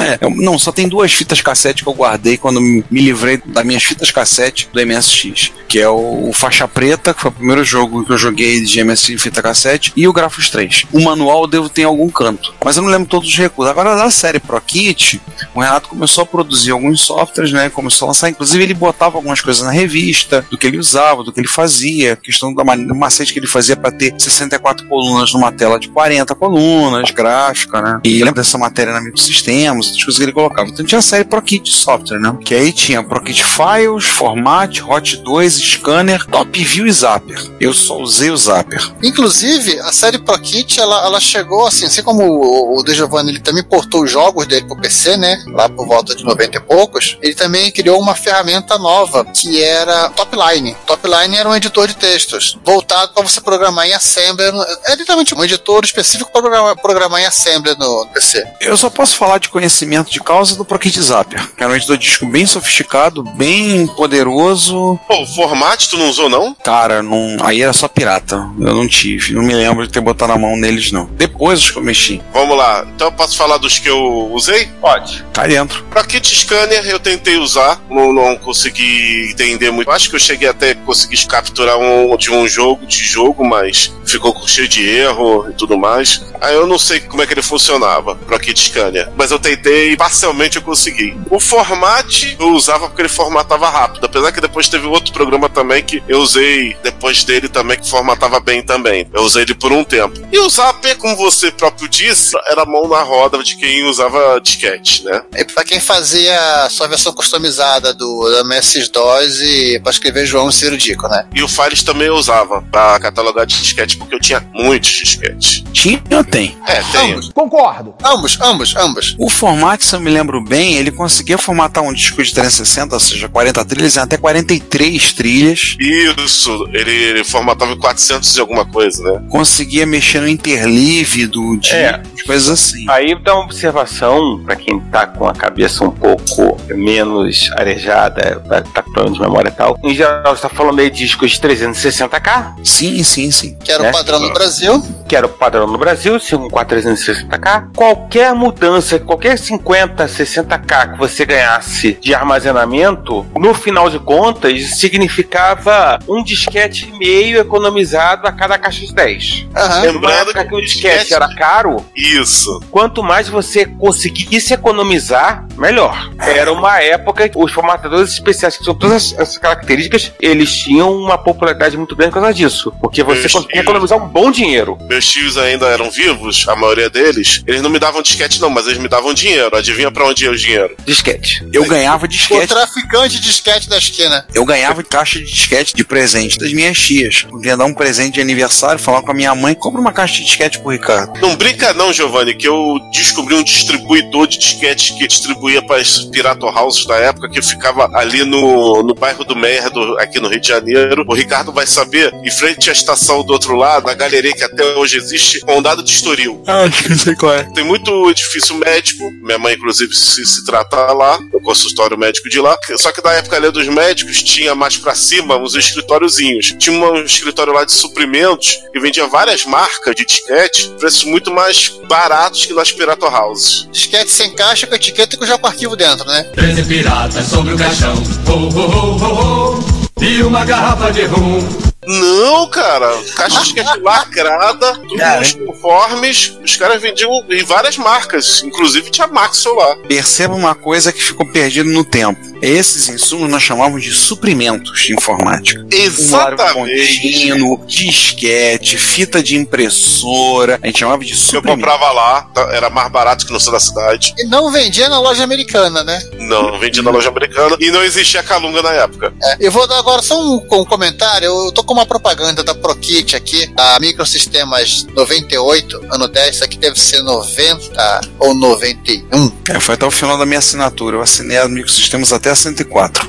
É, 0.00 0.18
eu- 0.24 0.30
não, 0.30 0.58
só 0.58 0.70
tem 0.70 0.88
duas 0.88 1.12
fitas 1.12 1.40
cassete 1.40 1.82
que 1.82 1.88
eu 1.88 1.94
guardei 1.94 2.36
quando 2.36 2.60
me 2.60 2.84
livrei 2.90 3.40
das 3.44 3.64
minhas 3.64 3.82
fitas 3.82 4.10
cassete 4.10 4.68
do 4.72 4.80
MSX, 4.86 5.50
que 5.68 5.78
é 5.80 5.88
o, 5.88 6.28
o 6.28 6.32
Faixa 6.32 6.68
Preta, 6.68 7.12
que 7.12 7.20
foi 7.20 7.30
o 7.30 7.34
primeiro 7.34 7.64
jogo 7.64 8.04
que 8.04 8.12
eu 8.12 8.18
joguei 8.18 8.62
de 8.62 8.82
MSX 8.84 9.10
em 9.10 9.18
fita 9.18 9.42
cassete, 9.42 9.92
e 9.96 10.06
o 10.06 10.12
Grafos 10.12 10.48
3. 10.50 10.84
O 10.92 11.00
manual 11.02 11.42
eu 11.42 11.46
devo 11.48 11.68
ter 11.68 11.82
em 11.82 11.86
algum 11.86 12.08
canto, 12.08 12.54
mas 12.64 12.76
eu 12.76 12.82
não 12.82 12.90
lembro 12.90 13.08
todos 13.08 13.28
os 13.28 13.36
recursos. 13.36 13.70
Agora, 13.70 13.96
da 13.96 14.10
série 14.10 14.38
Pro 14.38 14.60
Kit, 14.60 15.20
o 15.54 15.60
Renato 15.60 15.88
começou 15.88 16.22
a 16.22 16.26
produzir 16.26 16.70
alguns 16.70 17.00
softwares, 17.00 17.52
né, 17.52 17.68
começou 17.70 18.06
a 18.06 18.08
lançar, 18.10 18.28
inclusive 18.28 18.53
ele 18.62 18.74
botava 18.74 19.16
algumas 19.16 19.40
coisas 19.40 19.62
na 19.62 19.70
revista, 19.70 20.44
do 20.50 20.58
que 20.58 20.66
ele 20.66 20.78
usava, 20.78 21.22
do 21.22 21.32
que 21.32 21.40
ele 21.40 21.48
fazia, 21.48 22.16
questão 22.16 22.54
da 22.54 22.64
maneira, 22.64 22.94
macete 22.94 23.32
que 23.32 23.38
ele 23.38 23.46
fazia 23.46 23.76
para 23.76 23.90
ter 23.90 24.14
64 24.18 24.86
colunas 24.86 25.32
numa 25.32 25.52
tela 25.52 25.78
de 25.78 25.88
40 25.88 26.34
colunas, 26.34 27.10
gráfica, 27.10 27.80
né, 27.80 28.00
e 28.04 28.20
eu 28.20 28.24
lembro 28.24 28.40
dessa 28.40 28.58
matéria 28.58 28.92
na 28.92 29.00
Microsistemas, 29.00 29.86
outras 29.86 30.04
coisas 30.04 30.18
que 30.18 30.24
ele 30.24 30.32
colocava. 30.32 30.68
Então 30.68 30.84
tinha 30.84 30.98
a 30.98 31.02
série 31.02 31.24
ProKit 31.24 31.68
Software, 31.70 32.18
né? 32.18 32.36
Que 32.44 32.54
aí 32.54 32.72
tinha 32.72 33.02
ProKit 33.02 33.44
Files, 33.44 34.04
Format, 34.04 34.80
Hot 34.80 35.16
2, 35.16 35.54
Scanner, 35.54 36.24
Top 36.26 36.64
View 36.64 36.86
e 36.86 36.92
Zapper. 36.92 37.38
Eu 37.60 37.72
só 37.72 37.98
usei 37.98 38.30
o 38.30 38.36
Zapper. 38.36 38.92
Inclusive, 39.02 39.78
a 39.80 39.92
série 39.92 40.18
Pro 40.18 40.38
Kit, 40.38 40.80
ela, 40.80 41.04
ela 41.04 41.20
chegou 41.20 41.66
assim, 41.66 41.86
assim 41.86 42.02
como 42.02 42.24
o, 42.24 42.78
o 42.78 42.82
De 42.82 42.94
Giovanni, 42.94 43.30
ele 43.30 43.40
também 43.40 43.62
portou 43.62 44.04
os 44.04 44.10
jogos 44.10 44.46
dele 44.46 44.66
pro 44.66 44.76
PC, 44.76 45.16
né? 45.16 45.42
Lá 45.48 45.68
por 45.68 45.86
volta 45.86 46.14
de 46.14 46.24
90 46.24 46.56
e 46.56 46.60
poucos. 46.60 47.18
Ele 47.22 47.34
também 47.34 47.70
criou 47.70 48.00
uma 48.00 48.14
ferramenta 48.14 48.43
nova, 48.78 49.24
que 49.24 49.62
era 49.62 50.10
Topline. 50.10 50.76
Topline 50.86 51.36
era 51.36 51.48
um 51.48 51.54
editor 51.54 51.86
de 51.88 51.94
textos, 51.96 52.58
voltado 52.64 53.12
para 53.12 53.22
você 53.22 53.40
programar 53.40 53.86
em 53.86 53.92
Assembler. 53.92 54.52
no- 54.52 54.62
É 54.84 54.94
literalmente 54.96 55.34
um 55.34 55.42
editor 55.44 55.84
específico 55.84 56.30
para 56.30 56.42
programar, 56.42 56.76
programar 56.76 57.20
em 57.22 57.26
Assembler 57.26 57.76
no, 57.78 58.04
no 58.04 58.10
PC. 58.10 58.44
Eu 58.60 58.76
só 58.76 58.90
posso 58.90 59.16
falar 59.16 59.38
de 59.38 59.48
conhecimento 59.48 60.10
de 60.10 60.20
causa 60.20 60.56
do 60.56 60.64
ProKit 60.64 61.00
Zapper. 61.00 61.46
Que 61.56 61.62
era 61.62 61.72
um 61.72 61.76
editor 61.76 61.96
de 61.96 62.04
disco 62.04 62.26
bem 62.26 62.46
sofisticado, 62.46 63.22
bem 63.22 63.86
poderoso. 63.86 64.98
Pô, 65.08 65.22
o 65.22 65.26
formato 65.26 65.88
tu 65.88 65.96
não 65.96 66.08
usou, 66.08 66.28
não? 66.28 66.54
Cara, 66.62 67.02
não, 67.02 67.36
aí 67.42 67.62
era 67.62 67.72
só 67.72 67.88
pirata. 67.88 68.36
Eu 68.60 68.74
não 68.74 68.86
tive. 68.88 69.32
Não 69.34 69.42
me 69.42 69.54
lembro 69.54 69.86
de 69.86 69.92
ter 69.92 70.00
botado 70.00 70.32
a 70.32 70.38
mão 70.38 70.56
neles, 70.56 70.90
não. 70.92 71.06
Depois 71.06 71.60
os 71.60 71.70
que 71.70 71.78
eu 71.78 71.82
mexi. 71.82 72.22
Vamos 72.32 72.56
lá. 72.56 72.84
Então 72.94 73.08
eu 73.08 73.12
posso 73.12 73.36
falar 73.36 73.58
dos 73.58 73.78
que 73.78 73.88
eu 73.88 74.30
usei? 74.32 74.66
Pode. 74.80 75.24
Tá 75.32 75.46
dentro. 75.46 75.82
Pra 75.90 76.04
kit 76.04 76.34
scanner 76.34 76.86
eu 76.86 76.98
tentei 76.98 77.36
usar, 77.38 77.80
não, 77.90 78.12
não 78.24 78.36
consegui 78.36 79.30
entender 79.30 79.70
muito. 79.70 79.90
Acho 79.90 80.08
que 80.08 80.16
eu 80.16 80.20
cheguei 80.20 80.48
até 80.48 80.70
a 80.70 80.74
conseguir 80.74 81.26
capturar 81.26 81.78
um 81.78 82.16
de 82.16 82.30
um 82.30 82.46
jogo 82.46 82.86
de 82.86 82.98
jogo, 82.98 83.44
mas 83.44 83.92
ficou 84.04 84.34
cheio 84.46 84.68
de 84.68 84.86
erro 84.88 85.48
e 85.50 85.54
tudo 85.54 85.76
mais. 85.76 86.22
Aí 86.40 86.54
eu 86.54 86.66
não 86.66 86.78
sei 86.78 87.00
como 87.00 87.22
é 87.22 87.26
que 87.26 87.34
ele 87.34 87.42
funcionava 87.42 88.14
pra 88.14 88.38
kit 88.38 88.58
scanner, 88.58 89.10
mas 89.16 89.30
eu 89.30 89.38
tentei 89.38 89.92
e 89.92 89.96
parcialmente 89.96 90.56
eu 90.56 90.62
consegui. 90.62 91.16
O 91.30 91.40
format 91.40 92.36
eu 92.38 92.48
usava 92.50 92.86
porque 92.86 93.02
ele 93.02 93.08
formatava 93.08 93.68
rápido, 93.68 94.04
apesar 94.04 94.32
que 94.32 94.40
depois 94.40 94.68
teve 94.68 94.86
outro 94.86 95.12
programa 95.12 95.48
também 95.48 95.82
que 95.82 96.02
eu 96.08 96.20
usei 96.20 96.76
depois 96.82 97.24
dele 97.24 97.48
também 97.48 97.78
que 97.78 97.88
formatava 97.88 98.40
bem 98.40 98.62
também. 98.62 99.08
Eu 99.12 99.22
usei 99.22 99.42
ele 99.42 99.54
por 99.54 99.72
um 99.72 99.82
tempo. 99.82 100.20
E 100.30 100.38
o 100.38 100.48
Zapper, 100.48 100.96
como 100.98 101.16
você 101.16 101.50
próprio 101.50 101.88
disse, 101.88 102.36
era 102.46 102.64
mão 102.64 102.88
na 102.88 103.02
roda 103.02 103.42
de 103.42 103.56
quem 103.56 103.84
usava 103.84 104.40
disquete, 104.40 105.04
né? 105.04 105.22
E 105.36 105.44
para 105.44 105.64
quem 105.64 105.80
fazia 105.80 106.68
sua 106.70 106.86
versão 106.86 107.12
customizada 107.12 107.94
do, 107.94 108.13
do 108.20 108.38
MS-DOS 108.40 109.40
e 109.40 109.80
para 109.80 109.90
escrever 109.90 110.26
João 110.26 110.50
Ciro 110.50 110.76
Dico, 110.76 111.08
né? 111.08 111.24
E 111.34 111.42
o 111.42 111.48
Files 111.48 111.82
também 111.82 112.06
eu 112.08 112.14
usava 112.14 112.62
pra 112.62 112.98
catalogar 113.00 113.46
de 113.46 113.56
disquete, 113.60 113.96
porque 113.96 114.14
eu 114.14 114.20
tinha 114.20 114.44
muitos 114.54 114.90
disquetes. 114.90 115.62
Tinha 115.72 116.02
ou 116.12 116.24
tem? 116.24 116.56
É. 116.66 116.80
Ambos, 116.98 117.30
Concordo. 117.32 117.94
ambos, 118.04 118.38
ambos, 118.40 118.76
ambos. 118.76 119.16
O 119.18 119.28
formato, 119.28 119.84
se 119.84 119.94
eu 119.96 120.00
me 120.00 120.10
lembro 120.10 120.42
bem, 120.42 120.74
ele 120.74 120.90
conseguia 120.90 121.36
formatar 121.38 121.82
um 121.82 121.92
disco 121.92 122.22
de 122.22 122.32
360, 122.32 122.94
ou 122.94 123.00
seja, 123.00 123.28
40 123.28 123.64
trilhas, 123.64 123.98
até 123.98 124.16
43 124.16 125.12
trilhas. 125.12 125.76
Isso, 125.78 126.68
ele, 126.72 126.90
ele 126.92 127.24
formatava 127.24 127.72
em 127.72 127.78
400 127.78 128.36
e 128.36 128.40
alguma 128.40 128.64
coisa, 128.64 129.02
né? 129.02 129.22
Conseguia 129.28 129.86
mexer 129.86 130.20
no 130.20 130.28
interleave 130.28 131.26
do 131.26 131.56
disco, 131.56 131.76
É. 131.76 132.02
coisas 132.26 132.48
assim. 132.48 132.84
Aí 132.88 133.14
dá 133.22 133.34
uma 133.34 133.44
observação 133.44 134.40
pra 134.44 134.56
quem 134.56 134.80
tá 134.80 135.06
com 135.06 135.28
a 135.28 135.32
cabeça 135.34 135.84
um 135.84 135.90
pouco 135.90 136.56
menos 136.68 137.50
arejada, 137.56 138.03
tá 138.10 138.62
tá 138.62 138.82
com 138.82 138.92
problema 138.92 139.14
de 139.16 139.20
memória 139.22 139.48
e 139.48 139.52
tal. 139.52 139.78
Em 139.82 139.94
geral, 139.94 140.34
você 140.36 140.42
tá 140.42 140.48
falando 140.48 140.78
aí 140.80 140.90
de 140.90 140.98
discos 140.98 141.32
de 141.32 141.40
360k, 141.40 142.54
Sim, 142.64 143.02
sim, 143.02 143.30
sim. 143.30 143.56
Que 143.62 143.70
era 143.72 143.82
Né? 143.84 143.90
o 143.90 143.92
padrão 143.92 144.18
no 144.20 144.32
Brasil. 144.32 144.82
que 145.08 145.14
era 145.16 145.26
o 145.26 145.28
padrão 145.28 145.66
no 145.66 145.78
Brasil, 145.78 146.18
5460K. 146.18 147.68
Qualquer 147.76 148.34
mudança, 148.34 148.98
qualquer 148.98 149.38
50, 149.38 150.06
60K 150.08 150.92
que 150.92 150.98
você 150.98 151.24
ganhasse 151.24 151.98
de 152.00 152.14
armazenamento, 152.14 153.24
no 153.36 153.52
final 153.54 153.88
de 153.90 153.98
contas, 153.98 154.76
significava 154.76 155.98
um 156.08 156.22
disquete 156.22 156.88
e 156.92 156.98
meio 156.98 157.38
economizado 157.38 158.26
a 158.26 158.32
cada 158.32 158.58
caixa 158.58 158.80
de 158.86 158.94
10. 158.94 159.46
Aham. 159.54 159.92
Numa 159.92 160.08
Lembrando 160.08 160.32
que 160.32 160.44
que 160.44 160.54
o 160.54 160.58
o 160.58 160.60
disquete 160.62 160.98
disquete- 161.00 161.14
era 161.14 161.34
caro, 161.34 161.84
Isso. 161.94 162.60
quanto 162.70 163.02
mais 163.02 163.28
você 163.28 163.64
conseguisse 163.66 164.52
economizar, 164.54 165.46
melhor. 165.56 166.10
Era 166.18 166.52
uma 166.52 166.80
época 166.80 167.28
que 167.28 167.38
os 167.38 167.52
formatadores 167.52 167.93
especiais, 168.10 168.56
que 168.56 168.64
são 168.64 168.74
todas 168.74 169.12
essas- 169.18 169.38
características, 169.38 170.12
eles 170.20 170.56
tinham 170.56 170.92
uma 170.96 171.18
popularidade 171.18 171.76
muito 171.76 171.94
grande 171.94 172.12
por 172.12 172.20
causa 172.20 172.34
disso. 172.34 172.72
Porque 172.80 173.02
você 173.02 173.20
Meus 173.20 173.32
conseguia 173.32 173.52
tios. 173.54 173.62
economizar 173.62 173.98
um 174.02 174.08
bom 174.08 174.30
dinheiro. 174.30 174.78
Meus 174.88 175.06
tios 175.06 175.36
ainda 175.36 175.66
eram 175.66 175.90
vivos, 175.90 176.46
a 176.48 176.56
maioria 176.56 176.88
deles. 176.88 177.42
Eles 177.46 177.60
não 177.62 177.68
me 177.70 177.78
davam 177.78 178.00
disquete, 178.02 178.40
não, 178.40 178.48
mas 178.50 178.66
eles 178.66 178.78
me 178.78 178.88
davam 178.88 179.12
dinheiro. 179.12 179.54
Adivinha 179.56 179.90
pra 179.90 180.06
onde 180.06 180.24
ia 180.24 180.30
o 180.30 180.36
dinheiro? 180.36 180.74
Disquete. 180.86 181.46
Eu 181.52 181.64
ganhava 181.66 182.04
O 182.04 182.08
disquete. 182.08 182.48
traficante 182.48 183.16
de 183.16 183.22
disquete 183.22 183.68
da 183.68 183.76
esquina. 183.78 184.26
Eu 184.34 184.44
ganhava 184.44 184.82
caixa 184.82 185.18
de 185.18 185.24
disquete 185.26 185.74
de 185.74 185.84
presente 185.84 186.38
das 186.38 186.52
minhas 186.52 186.78
tias. 186.78 187.26
Eu 187.30 187.42
ia 187.44 187.56
dar 187.56 187.64
um 187.66 187.74
presente 187.74 188.14
de 188.14 188.20
aniversário, 188.20 188.78
falar 188.80 189.02
com 189.02 189.10
a 189.10 189.14
minha 189.14 189.34
mãe, 189.34 189.54
compra 189.54 189.80
uma 189.80 189.92
caixa 189.92 190.14
de 190.14 190.24
disquete 190.24 190.58
pro 190.60 190.70
Ricardo. 190.70 191.18
Não 191.20 191.36
brinca 191.36 191.72
não, 191.74 191.92
Giovanni, 191.92 192.34
que 192.34 192.48
eu 192.48 192.78
descobri 192.92 193.34
um 193.34 193.42
distribuidor 193.42 194.26
de 194.26 194.38
disquetes 194.38 194.90
que 194.96 195.06
distribuía 195.06 195.60
para 195.62 195.80
as 195.80 195.98
Pirato 196.04 196.46
Houses 196.46 196.86
da 196.86 196.96
época, 196.96 197.28
que 197.28 197.42
ficava 197.42 197.83
ali 197.92 198.24
no, 198.24 198.82
no 198.82 198.94
bairro 198.94 199.24
do 199.24 199.36
Merdo, 199.36 199.96
aqui 199.98 200.20
no 200.20 200.28
Rio 200.28 200.40
de 200.40 200.48
Janeiro. 200.48 201.04
O 201.06 201.14
Ricardo 201.14 201.52
vai 201.52 201.66
saber, 201.66 202.12
em 202.24 202.30
frente 202.30 202.70
à 202.70 202.72
estação 202.72 203.22
do 203.24 203.32
outro 203.32 203.54
lado, 203.56 203.88
a 203.88 203.94
galeria 203.94 204.32
que 204.32 204.44
até 204.44 204.64
hoje 204.76 204.96
existe, 204.96 205.40
Condado 205.40 205.82
de 205.82 205.90
Estoril. 205.90 206.42
Ah, 206.46 206.62
acho 206.62 206.82
que 206.82 206.90
não 206.90 206.98
sei 206.98 207.14
qual 207.14 207.34
é. 207.34 207.44
Tem 207.54 207.64
muito 207.64 208.10
edifício 208.10 208.54
médico, 208.56 209.10
minha 209.22 209.38
mãe, 209.38 209.54
inclusive, 209.54 209.94
se, 209.94 210.24
se 210.24 210.44
trata 210.44 210.76
lá, 210.92 211.18
no 211.32 211.40
consultório 211.40 211.98
médico 211.98 212.28
de 212.28 212.40
lá. 212.40 212.56
Só 212.76 212.92
que 212.92 213.02
na 213.02 213.12
época 213.12 213.36
ali 213.36 213.50
dos 213.50 213.66
médicos, 213.68 214.22
tinha 214.22 214.54
mais 214.54 214.76
pra 214.76 214.94
cima 214.94 215.36
uns 215.36 215.54
escritóriozinhos. 215.54 216.54
Tinha 216.58 216.76
um 216.76 217.04
escritório 217.04 217.52
lá 217.52 217.64
de 217.64 217.72
suprimentos 217.72 218.58
que 218.72 218.80
vendia 218.80 219.06
várias 219.06 219.44
marcas 219.44 219.94
de 219.94 220.04
disquete, 220.04 220.70
preços 220.78 221.04
muito 221.04 221.30
mais 221.30 221.68
baratos 221.88 222.46
que 222.46 222.52
nas 222.52 222.72
Pirata 222.72 223.08
House. 223.08 223.68
Disquete 223.70 224.10
sem 224.10 224.34
caixa, 224.34 224.66
com 224.66 224.74
etiqueta 224.74 225.14
e 225.14 225.18
com 225.18 225.26
já 225.26 225.38
com 225.38 225.46
arquivo 225.46 225.76
dentro, 225.76 226.06
né? 226.06 226.24
Treze 226.34 226.62
piratas 226.64 227.26
sobre 227.26 227.54
o 227.54 227.56
caixão. 227.74 227.94
Ho, 228.28 228.48
ho, 228.48 228.70
ho, 228.70 228.98
ho, 228.98 229.14
ho. 229.14 229.64
E 230.00 230.22
uma 230.22 230.44
garrafa 230.44 230.92
de 230.92 231.06
rum. 231.06 231.63
Não, 231.86 232.48
cara. 232.48 232.90
Caixa 233.16 233.42
de 233.42 233.80
lacrada, 233.80 234.74
todos 234.88 235.32
conformes. 235.46 236.38
Os 236.42 236.56
caras 236.56 236.80
vendiam 236.80 237.10
em 237.30 237.42
várias 237.44 237.76
marcas, 237.76 238.42
inclusive 238.42 238.90
tinha 238.90 239.06
Maxwell 239.06 239.54
lá. 239.56 239.76
Perceba 239.88 240.34
uma 240.34 240.54
coisa 240.54 240.92
que 240.92 241.02
ficou 241.02 241.26
perdida 241.30 241.68
no 241.68 241.84
tempo. 241.84 242.20
Esses 242.42 242.88
insumos 242.88 243.30
nós 243.30 243.42
chamávamos 243.42 243.82
de 243.82 243.92
suprimentos 243.92 244.82
de 244.82 244.92
informática. 244.94 245.64
Exatamente. 245.70 246.54
contínuo, 246.54 247.64
disquete, 247.66 248.76
fita 248.76 249.22
de 249.22 249.36
impressora. 249.36 250.58
A 250.62 250.66
gente 250.66 250.80
chamava 250.80 251.02
de 251.04 251.12
Eu 251.12 251.16
suprimento. 251.16 251.60
comprava 251.60 251.90
lá, 251.92 252.22
tá- 252.34 252.48
era 252.52 252.68
mais 252.70 252.90
barato 252.90 253.26
que 253.26 253.32
no 253.32 253.40
sul 253.40 253.52
da 253.52 253.60
cidade. 253.60 254.14
E 254.18 254.24
não 254.26 254.50
vendia 254.52 254.88
na 254.88 255.00
loja 255.00 255.24
americana, 255.24 255.82
né? 255.82 256.02
Não, 256.18 256.50
não 256.52 256.58
vendia 256.58 256.82
na 256.82 256.90
loja 256.90 257.08
americana 257.08 257.56
e 257.60 257.70
não 257.70 257.82
existia 257.82 258.22
Calunga 258.22 258.62
na 258.62 258.72
época. 258.72 259.12
É, 259.22 259.36
eu 259.40 259.50
vou 259.52 259.66
dar 259.66 259.78
agora 259.78 260.00
só 260.02 260.18
um, 260.20 260.36
um 260.36 260.64
comentário. 260.64 261.26
Eu 261.26 261.52
tô 261.52 261.62
com 261.62 261.73
uma 261.74 261.86
propaganda 261.86 262.42
da 262.42 262.54
ProKit 262.54 263.14
aqui, 263.16 263.46
da 263.48 263.78
Microsistemas 263.80 264.86
98, 264.94 265.80
ano 265.92 266.08
10. 266.08 266.34
Isso 266.36 266.44
aqui 266.44 266.56
deve 266.58 266.78
ser 266.78 267.02
90 267.02 268.00
ou 268.18 268.34
91. 268.34 269.32
É, 269.48 269.60
foi 269.60 269.74
até 269.74 269.84
o 269.84 269.90
final 269.90 270.16
da 270.16 270.24
minha 270.26 270.38
assinatura. 270.38 270.96
Eu 270.96 271.02
assinei 271.02 271.38
a 271.38 271.48
Microsistemas 271.48 272.12
até 272.12 272.30
a 272.30 272.34
104. 272.36 273.08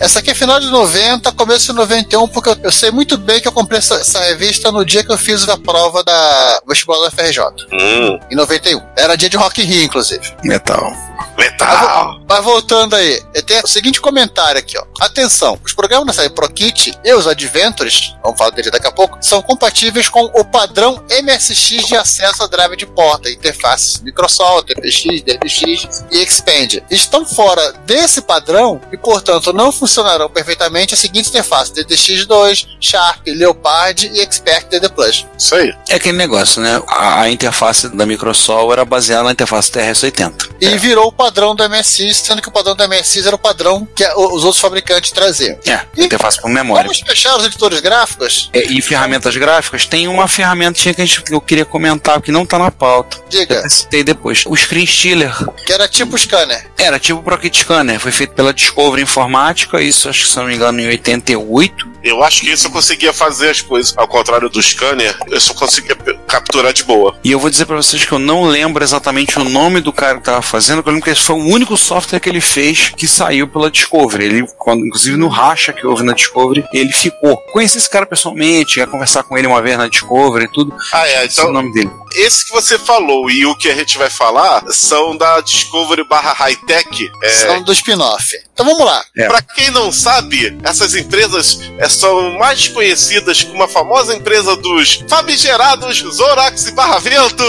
Essa 0.00 0.18
aqui 0.18 0.30
é 0.30 0.34
final 0.34 0.58
de 0.60 0.68
90, 0.70 1.30
começo 1.32 1.68
de 1.72 1.78
91, 1.78 2.28
porque 2.28 2.48
eu, 2.50 2.56
eu 2.64 2.72
sei 2.72 2.90
muito 2.90 3.16
bem 3.16 3.40
que 3.40 3.48
eu 3.48 3.52
comprei 3.52 3.78
essa, 3.78 3.94
essa 3.94 4.20
revista 4.20 4.70
no 4.72 4.84
dia 4.84 5.04
que 5.04 5.12
eu 5.12 5.18
fiz 5.18 5.48
a 5.48 5.56
prova 5.56 6.02
da 6.04 6.60
vestibular 6.68 7.00
da 7.04 7.10
FRJ, 7.10 7.40
Hum, 7.72 8.18
em 8.30 8.36
91. 8.36 8.80
Era 8.96 9.16
dia 9.16 9.28
de 9.28 9.36
Rock 9.36 9.60
in 9.62 9.64
Rio, 9.64 9.82
inclusive. 9.84 10.20
Metal. 10.44 10.92
Metal. 11.36 12.20
Mas 12.28 12.44
voltando 12.44 12.94
aí, 12.94 13.20
tem 13.46 13.60
o 13.62 13.66
seguinte 13.66 14.00
comentário 14.00 14.58
aqui, 14.58 14.78
ó. 14.78 14.84
Atenção, 15.00 15.58
os 15.64 15.72
programas 15.72 16.06
da 16.06 16.12
série 16.12 16.30
ProKit 16.34 16.98
e 17.04 17.12
os 17.12 17.26
Adventures, 17.26 18.14
vamos 18.22 18.38
falar 18.38 18.50
dele 18.50 18.70
daqui 18.70 18.86
a 18.86 18.92
pouco, 18.92 19.18
são 19.20 19.42
compatíveis 19.42 20.08
com 20.08 20.24
o 20.34 20.44
padrão 20.44 21.02
MSX 21.22 21.86
de 21.86 21.96
acesso 21.96 22.42
a 22.42 22.46
drive 22.46 22.76
de 22.76 22.86
porta, 22.86 23.30
interfaces 23.30 24.00
Microsoft, 24.00 24.66
TPX, 24.66 25.22
DPX 25.22 26.04
e 26.10 26.22
Expand. 26.22 26.82
Estão 26.90 27.24
fora 27.24 27.72
desse 27.84 28.20
padrão 28.22 28.80
e, 28.92 28.96
portanto, 28.96 29.52
não 29.52 29.72
funcionarão 29.72 30.28
perfeitamente 30.28 30.94
as 30.94 31.00
seguintes 31.00 31.30
interfaces: 31.30 31.72
DDX2, 31.72 32.66
Sharp, 32.80 33.26
Leopard 33.26 34.10
e 34.12 34.20
Expert 34.20 34.68
DD 34.68 34.88
Plus. 34.90 35.26
Isso 35.38 35.54
aí. 35.54 35.74
É 35.88 35.96
aquele 35.96 36.16
negócio, 36.16 36.60
né? 36.62 36.82
A, 36.86 37.22
a 37.22 37.30
interface 37.30 37.88
da 37.88 38.06
Microsoft 38.06 38.72
era 38.72 38.84
baseada 38.84 39.24
na 39.24 39.32
interface 39.32 39.70
TRS-80. 39.70 40.50
E 40.60 40.78
virou 40.78 41.09
o 41.10 41.12
padrão 41.12 41.54
do 41.54 41.68
MSX, 41.68 42.16
sendo 42.16 42.40
que 42.40 42.48
o 42.48 42.52
padrão 42.52 42.74
do 42.74 42.88
MSX 42.88 43.26
era 43.26 43.34
o 43.34 43.38
padrão 43.38 43.86
que 43.94 44.04
os 44.06 44.44
outros 44.44 44.58
fabricantes 44.60 45.10
traziam. 45.10 45.58
É, 45.66 45.80
interface 45.96 46.40
por 46.40 46.48
memória. 46.50 46.84
Vamos 46.84 47.00
fechar 47.00 47.36
os 47.36 47.44
editores 47.44 47.80
gráficos? 47.80 48.48
É, 48.52 48.64
e 48.72 48.80
ferramentas 48.80 49.36
gráficas, 49.36 49.86
tem 49.86 50.08
uma 50.08 50.26
ferramentinha 50.28 50.94
que, 50.94 51.02
a 51.02 51.04
gente- 51.06 51.22
que 51.22 51.34
eu 51.34 51.40
queria 51.40 51.64
comentar 51.64 52.20
que 52.22 52.32
não 52.32 52.46
tá 52.46 52.58
na 52.58 52.70
pauta. 52.70 53.18
Diga. 53.28 53.56
Eu 53.64 53.70
citei 53.70 54.02
depois. 54.02 54.44
O 54.46 54.56
Screen 54.56 54.86
Stealer. 54.86 55.32
Que 55.66 55.72
era 55.72 55.86
tipo 55.88 56.16
scanner. 56.18 56.70
Era 56.78 56.98
tipo 56.98 57.18
o 57.20 57.22
Procket 57.22 57.54
Scanner. 57.56 57.98
Foi 58.00 58.12
feito 58.12 58.32
pela 58.34 58.52
Discovery 58.54 59.02
Informática. 59.02 59.80
Isso, 59.82 60.08
acho 60.08 60.24
que 60.24 60.30
se 60.30 60.36
não 60.36 60.44
me 60.46 60.54
engano, 60.54 60.80
em 60.80 60.86
88. 60.88 61.90
Eu 62.02 62.22
acho 62.24 62.40
que 62.40 62.50
isso 62.50 62.66
eu 62.66 62.70
conseguia 62.70 63.12
fazer 63.12 63.50
as 63.50 63.60
coisas. 63.60 63.92
Ao 63.96 64.08
contrário 64.08 64.48
do 64.48 64.62
scanner, 64.62 65.14
eu 65.28 65.38
só 65.40 65.52
conseguia 65.52 65.94
capturar 66.30 66.72
de 66.72 66.84
boa. 66.84 67.16
E 67.24 67.30
eu 67.32 67.38
vou 67.38 67.50
dizer 67.50 67.66
pra 67.66 67.76
vocês 67.76 68.04
que 68.04 68.12
eu 68.12 68.18
não 68.18 68.44
lembro 68.44 68.82
exatamente 68.82 69.38
o 69.38 69.44
nome 69.44 69.80
do 69.80 69.92
cara 69.92 70.18
que 70.18 70.24
tava 70.24 70.42
fazendo, 70.42 70.76
porque 70.76 70.88
eu 70.90 70.92
lembro 70.94 71.04
que 71.04 71.10
esse 71.10 71.22
foi 71.22 71.36
o 71.36 71.44
único 71.44 71.76
software 71.76 72.20
que 72.20 72.28
ele 72.28 72.40
fez 72.40 72.90
que 72.96 73.06
saiu 73.08 73.48
pela 73.48 73.70
Discovery. 73.70 74.24
Ele, 74.24 74.46
quando, 74.58 74.86
inclusive 74.86 75.16
no 75.16 75.28
racha 75.28 75.72
que 75.72 75.86
houve 75.86 76.02
na 76.02 76.12
Discovery, 76.12 76.64
ele 76.72 76.92
ficou. 76.92 77.36
Conheci 77.52 77.78
esse 77.78 77.90
cara 77.90 78.06
pessoalmente, 78.06 78.78
ia 78.78 78.86
conversar 78.86 79.22
com 79.24 79.36
ele 79.36 79.46
uma 79.46 79.60
vez 79.60 79.76
na 79.76 79.88
Discovery 79.88 80.44
e 80.44 80.52
tudo. 80.52 80.74
Ah, 80.92 81.06
é. 81.08 81.26
Esse 81.26 81.40
é 81.40 81.42
o 81.42 81.50
Então, 81.50 81.52
nome 81.52 81.72
dele. 81.72 81.90
Esse 82.14 82.46
que 82.46 82.52
você 82.52 82.78
falou 82.78 83.30
e 83.30 83.46
o 83.46 83.54
que 83.54 83.68
a 83.68 83.74
gente 83.74 83.98
vai 83.98 84.10
falar 84.10 84.62
são 84.70 85.16
da 85.16 85.40
Discovery 85.40 86.04
barra 86.08 86.32
Hightech. 86.32 87.10
É, 87.22 87.28
São 87.30 87.62
do 87.62 87.72
spin-off. 87.72 88.36
Então 88.52 88.66
vamos 88.66 88.84
lá. 88.84 89.02
É. 89.16 89.26
Pra 89.26 89.42
quem 89.42 89.70
não 89.70 89.92
sabe, 89.92 90.56
essas 90.62 90.94
empresas 90.94 91.60
é, 91.78 91.88
são 91.88 92.38
mais 92.38 92.68
conhecidas 92.68 93.42
como 93.44 93.62
a 93.62 93.68
famosa 93.68 94.14
empresa 94.14 94.56
dos 94.56 95.04
famigerados 95.08 95.98
Zorax 95.98 96.66
e 96.66 96.72
Barra 96.72 96.98
Vento. 96.98 97.44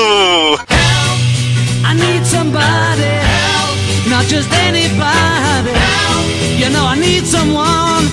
I 1.84 1.93
need 1.95 2.26
somebody 2.28 3.01
help, 3.01 4.07
not 4.07 4.26
just 4.30 4.51
anybody 4.53 5.72
help. 5.72 6.59
You 6.59 6.70
know 6.70 6.86
I 6.86 6.95
need 6.95 7.28
someone. 7.28 8.09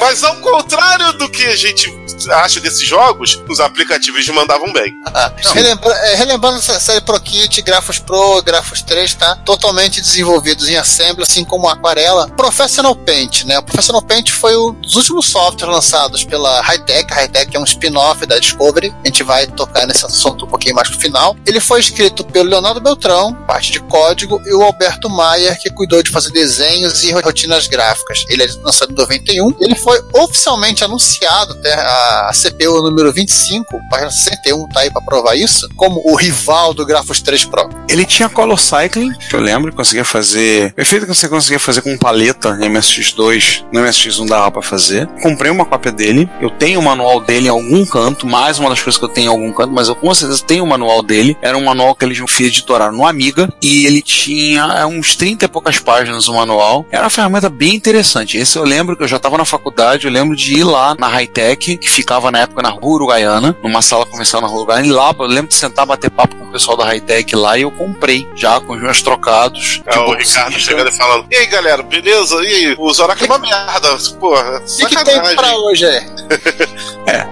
Mas 0.00 0.24
ao 0.24 0.36
contrário 0.36 1.12
do 1.14 1.28
que 1.28 1.44
a 1.44 1.56
gente 1.56 1.90
acha 2.28 2.60
desses 2.60 2.82
jogos, 2.86 3.42
os 3.48 3.60
aplicativos 3.60 4.26
mandavam 4.28 4.72
bem. 4.72 4.94
Ah, 5.18 5.32
relembra- 5.52 5.92
é, 5.94 6.14
relembrando 6.14 6.58
essa 6.58 6.78
série 6.78 7.00
ProKit, 7.00 7.60
Grafos 7.62 7.98
Pro, 7.98 8.40
Grafos 8.42 8.82
3, 8.82 9.14
tá? 9.14 9.34
Totalmente 9.36 10.00
desenvolvidos 10.00 10.68
em 10.68 10.76
Assembly, 10.76 11.22
assim 11.24 11.44
como 11.44 11.68
Aquarela. 11.68 12.28
Professional 12.36 12.94
Paint, 12.94 13.44
né? 13.44 13.58
O 13.58 13.62
Professional 13.62 14.00
Paint 14.02 14.30
foi 14.30 14.56
um 14.56 14.72
dos 14.74 14.94
últimos 14.96 15.26
softwares 15.26 15.74
lançados 15.74 16.22
pela 16.24 16.60
Hightech. 16.60 17.12
A 17.12 17.16
Hightech 17.16 17.56
é 17.56 17.58
um 17.58 17.64
spin-off 17.64 18.24
da 18.26 18.38
Discovery. 18.38 18.94
A 19.02 19.06
gente 19.08 19.22
vai 19.24 19.46
tocar 19.46 19.86
nesse 19.86 20.04
assunto 20.06 20.44
um 20.44 20.48
pouquinho 20.48 20.74
mais 20.76 20.88
pro 20.88 20.98
final. 21.00 21.34
Ele 21.46 21.58
foi 21.58 21.80
escrito 21.80 22.22
pelo 22.24 22.48
Leonardo 22.48 22.80
Beltrão, 22.80 23.34
parte 23.46 23.72
de 23.72 23.80
código, 23.80 24.40
e 24.46 24.54
o 24.54 24.62
Alberto 24.62 25.08
Maier, 25.10 25.58
que 25.60 25.70
cuidou 25.70 26.02
de 26.02 26.10
fazer 26.10 26.30
desenhos 26.30 27.02
e 27.02 27.10
rotinas 27.12 27.66
gráficas. 27.66 28.24
Ele 28.28 28.44
é 28.44 28.46
lançado 28.62 28.92
em 28.92 28.94
91. 28.96 29.56
Ele 29.60 29.74
foi 29.74 30.00
oficialmente 30.14 30.84
anunciado 30.84 31.54
até 31.54 31.72
a 31.74 32.07
CPU 32.32 32.82
número 32.82 33.12
25, 33.12 33.80
página 33.90 34.10
61, 34.10 34.68
tá 34.68 34.80
aí 34.80 34.90
pra 34.90 35.02
provar 35.02 35.36
isso, 35.36 35.68
como 35.76 36.00
o 36.04 36.14
rival 36.14 36.74
do 36.74 36.84
Grafos 36.84 37.20
3 37.20 37.44
Pro. 37.46 37.68
Ele 37.88 38.04
tinha 38.04 38.28
Color 38.28 38.58
Cycling, 38.58 39.12
que 39.28 39.34
eu 39.34 39.40
lembro, 39.40 39.72
conseguia 39.72 40.04
fazer. 40.04 40.74
O 40.76 40.80
efeito 40.80 41.06
que 41.06 41.14
você 41.14 41.28
conseguia 41.28 41.58
fazer 41.58 41.82
com 41.82 41.96
paleta 41.96 42.58
em 42.60 42.70
MSX2, 42.70 43.64
no 43.72 43.80
MSX 43.80 44.18
não 44.18 44.26
dava 44.26 44.50
pra 44.50 44.62
fazer. 44.62 45.06
Comprei 45.22 45.50
uma 45.50 45.64
cópia 45.64 45.92
dele, 45.92 46.28
eu 46.40 46.50
tenho 46.50 46.80
o 46.80 46.82
manual 46.82 47.20
dele 47.20 47.46
em 47.46 47.50
algum 47.50 47.84
canto, 47.84 48.26
mais 48.26 48.58
uma 48.58 48.70
das 48.70 48.80
coisas 48.80 48.98
que 48.98 49.04
eu 49.04 49.08
tenho 49.08 49.26
em 49.26 49.30
algum 49.30 49.52
canto, 49.52 49.72
mas 49.72 49.88
eu 49.88 49.94
com 49.94 50.12
certeza 50.14 50.42
tenho 50.44 50.64
o 50.64 50.66
manual 50.66 51.02
dele. 51.02 51.36
Era 51.42 51.56
um 51.56 51.64
manual 51.64 51.94
que 51.94 52.04
eles 52.04 52.18
editoraram 52.40 52.96
no 52.96 53.06
Amiga, 53.06 53.52
e 53.62 53.86
ele 53.86 54.02
tinha 54.02 54.62
é, 54.78 54.86
uns 54.86 55.16
30 55.16 55.44
e 55.44 55.48
poucas 55.48 55.78
páginas 55.78 56.28
o 56.28 56.34
manual. 56.34 56.86
Era 56.90 57.04
uma 57.04 57.10
ferramenta 57.10 57.48
bem 57.48 57.74
interessante. 57.74 58.36
Esse 58.36 58.58
eu 58.58 58.64
lembro 58.64 58.96
que 58.96 59.02
eu 59.02 59.08
já 59.08 59.18
tava 59.18 59.38
na 59.38 59.44
faculdade, 59.44 60.06
eu 60.06 60.12
lembro 60.12 60.36
de 60.36 60.54
ir 60.54 60.64
lá 60.64 60.94
na 60.98 61.08
Hightech, 61.08 61.76
que 61.76 61.88
ficava 61.98 62.30
na 62.30 62.40
época 62.40 62.62
na 62.62 62.68
Rua 62.68 62.94
Uruguaiana, 62.94 63.56
numa 63.60 63.82
sala 63.82 64.06
comercial 64.06 64.40
na 64.40 64.46
Rua 64.46 64.58
Uruguaiana, 64.58 64.86
e 64.86 64.90
lá 64.92 65.12
eu 65.18 65.26
lembro 65.26 65.48
de 65.48 65.54
sentar 65.54 65.84
bater 65.84 66.08
papo 66.10 66.36
com 66.36 66.44
o 66.44 66.52
pessoal 66.52 66.76
da 66.76 66.84
Hightech 66.84 67.34
lá 67.34 67.58
e 67.58 67.62
eu 67.62 67.70
comprei 67.72 68.26
já 68.36 68.60
com 68.60 68.74
os 68.74 68.80
meus 68.80 69.02
trocados. 69.02 69.82
É 69.84 69.98
o 69.98 70.14
Ricardo 70.14 70.58
chegando 70.58 70.88
e 70.88 70.92
falando: 70.92 71.26
E 71.28 71.36
aí, 71.36 71.46
galera, 71.46 71.82
beleza? 71.82 72.36
E 72.36 72.46
aí, 72.46 72.76
o 72.78 72.92
Zorak 72.92 73.20
é 73.22 73.26
uma 73.26 73.38
merda. 73.38 73.98
Porra, 74.20 74.58
O 74.60 74.76
que, 74.76 74.86
que 74.86 75.04
tem 75.04 75.36
pra 75.36 75.56
hoje 75.56 75.84
é? 75.86 76.06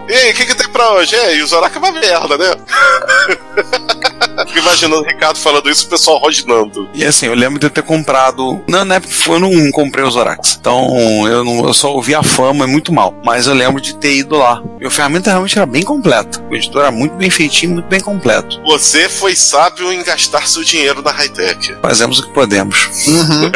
E 0.08 0.12
aí, 0.12 0.30
o 0.32 0.34
que, 0.34 0.46
que 0.46 0.54
tem 0.54 0.68
pra 0.68 0.92
hoje? 0.92 1.14
É, 1.14 1.36
e 1.36 1.42
o 1.42 1.46
Zorak 1.46 1.76
é 1.76 1.78
uma 1.78 1.92
merda, 1.92 2.36
né? 2.36 2.50
Fico 4.46 4.58
imaginando 4.58 5.02
o 5.02 5.04
Ricardo 5.04 5.38
falando 5.38 5.70
isso, 5.70 5.86
o 5.86 5.88
pessoal 5.88 6.18
rosnando. 6.18 6.88
E 6.92 7.04
assim, 7.04 7.26
eu 7.26 7.34
lembro 7.34 7.58
de 7.58 7.66
eu 7.66 7.70
ter 7.70 7.82
comprado. 7.82 8.60
Não, 8.68 8.84
na 8.84 8.96
época 8.96 9.12
eu 9.28 9.40
não 9.40 9.70
comprei 9.70 10.04
os 10.04 10.14
Zorax. 10.14 10.58
Então 10.60 10.88
eu, 11.26 11.44
não, 11.44 11.66
eu 11.66 11.74
só 11.74 11.92
ouvi 11.92 12.14
a 12.14 12.22
fama 12.22 12.64
e 12.64 12.68
muito 12.68 12.92
mal. 12.92 13.14
Mas 13.24 13.46
eu 13.46 13.54
lembro 13.54 13.80
de 13.80 13.94
ter 13.94 14.14
ido 14.14 14.36
lá. 14.36 14.55
E 14.80 14.86
a 14.86 14.90
ferramenta 14.90 15.30
realmente 15.30 15.56
era 15.56 15.66
bem 15.66 15.82
completa. 15.82 16.40
O 16.50 16.54
editor 16.54 16.82
era 16.82 16.90
muito 16.90 17.14
bem 17.16 17.30
feitinho, 17.30 17.72
muito 17.74 17.86
bem 17.88 18.00
completo. 18.00 18.60
Você 18.64 19.08
foi 19.08 19.34
sábio 19.34 19.92
em 19.92 20.02
gastar 20.02 20.46
seu 20.48 20.62
dinheiro 20.64 21.02
na 21.02 21.10
high-tech. 21.10 21.76
Fazemos 21.82 22.18
o 22.18 22.22
que 22.26 22.32
podemos. 22.32 22.88
Uhum. 23.06 23.50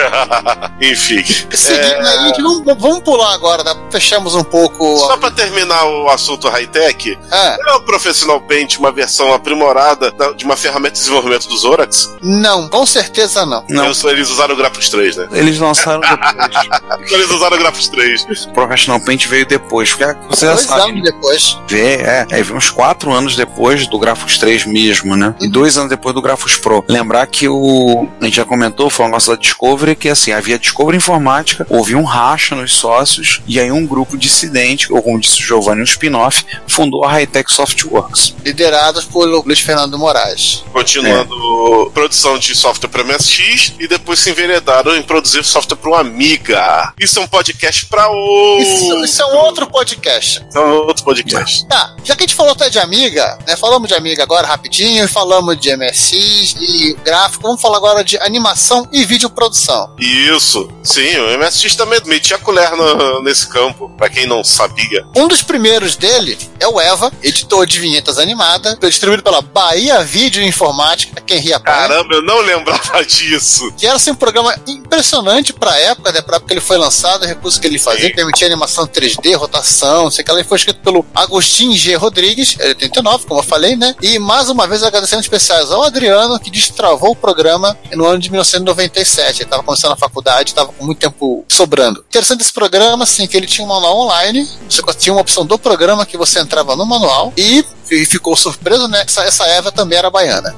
Enfim. 0.81 1.23
Seguindo 1.51 1.85
É, 1.85 2.09
aí, 2.19 2.33
vamos, 2.43 2.63
vamos 2.79 3.01
pular 3.01 3.35
agora, 3.35 3.63
né? 3.65 3.75
fechamos 3.91 4.35
um 4.35 4.43
pouco. 4.45 4.99
Só 4.99 5.17
pra 5.17 5.31
terminar 5.31 5.85
o 5.85 6.09
assunto 6.09 6.49
high-tech, 6.49 7.19
Ah, 7.31 7.57
é 7.69 7.73
o 7.75 7.81
Professional 7.83 8.41
Paint 8.41 8.77
uma 8.79 8.91
versão 8.93 9.33
aprimorada 9.33 10.11
da- 10.11 10.33
de 10.33 10.45
uma 10.45 10.57
ferramenta 10.57 10.95
de 10.95 11.01
desenvolvimento 11.01 11.49
dos 11.49 11.61
Zorax? 11.61 12.11
Não, 12.23 12.69
com 12.69 12.87
certeza 12.87 13.45
não. 13.45 13.65
Não. 13.69 13.85
Eles, 13.87 14.03
eles 14.05 14.31
usaram 14.31 14.55
o 14.55 14.57
Graphics 14.57 14.89
3, 14.89 15.17
né? 15.17 15.29
Eles 15.33 15.59
lançaram 15.59 16.01
depois. 16.01 17.13
Eles 17.13 17.31
usaram 17.31 17.57
o 17.57 17.61
Graphics 17.61 17.89
3. 17.89 18.27
o 18.47 18.53
Professional 18.53 19.01
Paint 19.01 19.27
veio 19.27 19.47
depois. 19.47 19.91
Porque 19.93 20.05
você 20.29 20.47
já 20.47 20.57
sabe, 20.57 20.89
anos 20.91 21.03
depois. 21.03 21.59
vê, 21.68 21.97
é, 21.97 22.26
é, 22.30 22.43
veio 22.43 22.57
uns 22.57 22.70
quatro 22.70 23.12
anos 23.12 23.36
depois 23.36 23.86
do 23.86 23.99
Grafos 23.99 24.38
3 24.38 24.66
mesmo, 24.66 25.16
né? 25.16 25.34
E 25.41 25.49
dois 25.49 25.76
anos 25.76 25.91
depois 25.91 26.14
do 26.14 26.22
Grafos 26.22 26.57
Pro. 26.57 26.84
Lembrar 26.88 27.26
que 27.26 27.49
o. 27.49 28.09
A 28.20 28.24
gente 28.24 28.36
já 28.36 28.45
comentou, 28.45 28.91
foi 28.91 29.07
o 29.07 29.09
nosso 29.09 29.30
da 29.30 29.36
Discovery, 29.36 29.97
que 29.97 30.09
assim, 30.09 30.32
havia 30.32 30.59
Discovery 30.59 30.97
Informática, 30.97 31.66
houve 31.68 31.95
um 31.95 32.05
racha 32.05 32.55
nos 32.55 32.72
sócios, 32.72 33.41
e 33.47 33.61
aí 33.61 33.70
um 33.70 33.86
grupo 33.86 34.16
dissidente, 34.16 34.93
ou 34.93 35.03
como 35.03 35.20
disse 35.20 35.41
o 35.41 35.45
Giovanni, 35.45 35.80
um 35.80 35.84
spin-off, 35.84 36.45
fundou 36.66 37.05
a 37.05 37.12
Hightech 37.12 37.53
Softworks. 37.53 38.34
Liderados 38.45 39.05
por 39.05 39.26
Luiz 39.26 39.61
Fernando 39.61 39.99
Moraes. 39.99 40.64
Continuando 40.72 41.91
produção 41.93 42.38
de 42.38 42.55
software 42.55 42.88
para 42.88 43.05
MSX 43.05 43.74
e 43.78 43.86
depois 43.86 44.18
se 44.18 44.30
enveredaram 44.30 44.97
em 44.97 45.03
produzir 45.03 45.45
software 45.45 45.76
para 45.76 45.91
o 45.91 45.95
Amiga. 45.95 46.93
Isso 46.99 47.18
é 47.18 47.22
um 47.22 47.26
podcast 47.26 47.86
para 47.86 48.09
o. 48.11 48.59
Isso, 48.61 49.05
isso 49.05 49.22
é 49.22 49.26
um 49.26 49.36
outro 49.36 49.66
podcast. 49.66 50.45
Isso 50.49 50.59
é 50.59 50.61
um 50.61 50.72
outro 50.87 51.05
podcast. 51.05 51.66
Tá, 51.66 51.95
já 52.05 52.14
que 52.16 52.24
a 52.24 52.26
gente 52.26 52.35
falou 52.37 52.53
até 52.53 52.68
de 52.70 52.78
Amiga, 52.78 53.39
né? 53.47 53.57
Falamos 53.57 53.89
de 53.89 53.95
Amiga 53.95 54.22
agora 54.22 54.47
rapidinho, 54.47 55.05
e 55.05 55.09
falamos 55.09 55.59
de 55.59 55.74
MSX 55.76 56.57
e 56.61 56.97
gráfico, 57.05 57.43
vamos 57.43 57.61
falar 57.61 57.76
agora 57.76 58.03
de 58.05 58.18
animação 58.18 58.89
e 58.93 59.05
videoprodução. 59.05 59.95
Isso, 59.99 60.70
sim, 60.83 61.16
o 61.18 61.39
MSX 61.39 61.74
também 61.76 62.01
metia 62.07 62.37
a 62.37 62.39
colher 62.39 62.70
no- 62.72 63.22
nesse 63.22 63.47
campo, 63.49 63.89
para 63.97 64.09
quem 64.09 64.26
não 64.26 64.43
sabia. 64.45 65.07
Um 65.16 65.28
dos 65.28 65.43
primeiros 65.43 65.97
dele 65.97 66.39
é 66.59 66.66
o 66.66 66.81
Eva, 66.81 67.12
editor 67.22 67.66
de 67.66 67.78
vinhetas 67.78 68.18
animada, 68.18 68.76
distribuído 68.81 69.22
pela 69.22 69.41
Bahia 69.43 70.03
Vídeo 70.03 70.43
Informática, 70.43 71.20
quem 71.20 71.39
ria. 71.39 71.59
Caramba, 71.61 72.14
eu 72.14 72.22
não 72.22 72.41
lembrava 72.41 73.05
disso. 73.07 73.72
Que 73.76 73.87
era 73.87 73.97
assim, 73.97 74.11
um 74.11 74.14
programa 74.14 74.55
impressionante 74.66 75.53
pra 75.53 75.78
época, 75.78 76.12
né? 76.12 76.20
Pra 76.20 76.37
época 76.37 76.49
que 76.49 76.55
ele 76.55 76.61
foi 76.61 76.76
lançado, 76.78 77.22
o 77.22 77.26
recurso 77.26 77.61
que 77.61 77.66
ele 77.66 77.78
fazia, 77.78 78.12
permitia 78.14 78.47
animação 78.47 78.87
3D, 78.87 79.37
rotação, 79.37 80.11
sei 80.11 80.24
que. 80.24 80.31
Ele 80.31 80.45
foi 80.45 80.59
escrito 80.61 80.81
pelo 80.81 81.05
Agostinho 81.15 81.77
G. 81.77 81.95
Rodrigues, 81.97 82.57
é 82.59 82.69
89, 82.69 83.27
como 83.27 83.41
eu 83.41 83.45
falei, 83.45 83.77
né? 83.77 83.95
E 84.03 84.19
mais 84.19 84.49
uma 84.49 84.67
vez 84.67 84.83
agradecendo 84.83 85.21
especiais 85.21 85.71
ao 85.71 85.83
Adriano, 85.83 86.39
que 86.39 86.51
destravou 86.51 87.13
o 87.13 87.17
programa 87.17 87.77
no 87.93 88.07
ano 88.07 88.19
de 88.19 88.31
1997. 88.31 89.43
Ele 89.43 89.51
tava 89.51 89.63
começando 89.63 89.93
a 89.93 89.97
faculdade, 89.97 90.55
tava 90.55 90.73
com 90.73 90.85
muito 90.85 90.99
tempo 90.99 91.45
sobrando. 91.49 92.05
Interessante 92.09 92.39
desse 92.39 92.53
programa, 92.53 93.05
assim, 93.05 93.27
que 93.27 93.37
ele 93.37 93.47
tinha 93.47 93.65
um 93.65 93.69
manual 93.69 93.99
online, 93.99 94.49
você 94.69 94.83
tinha 94.99 95.13
uma 95.13 95.23
opção 95.23 95.45
do 95.45 95.59
programa 95.59 96.07
que 96.07 96.17
você 96.17 96.41
entrava 96.41 96.77
no 96.77 96.85
manual 96.85 97.33
e, 97.37 97.65
e 97.91 98.05
ficou 98.05 98.37
surpreso, 98.37 98.87
né? 98.89 99.03
Essa, 99.07 99.25
essa 99.25 99.47
Eva 99.47 99.73
também 99.73 99.99
era 99.99 100.11
baiana. 100.11 100.55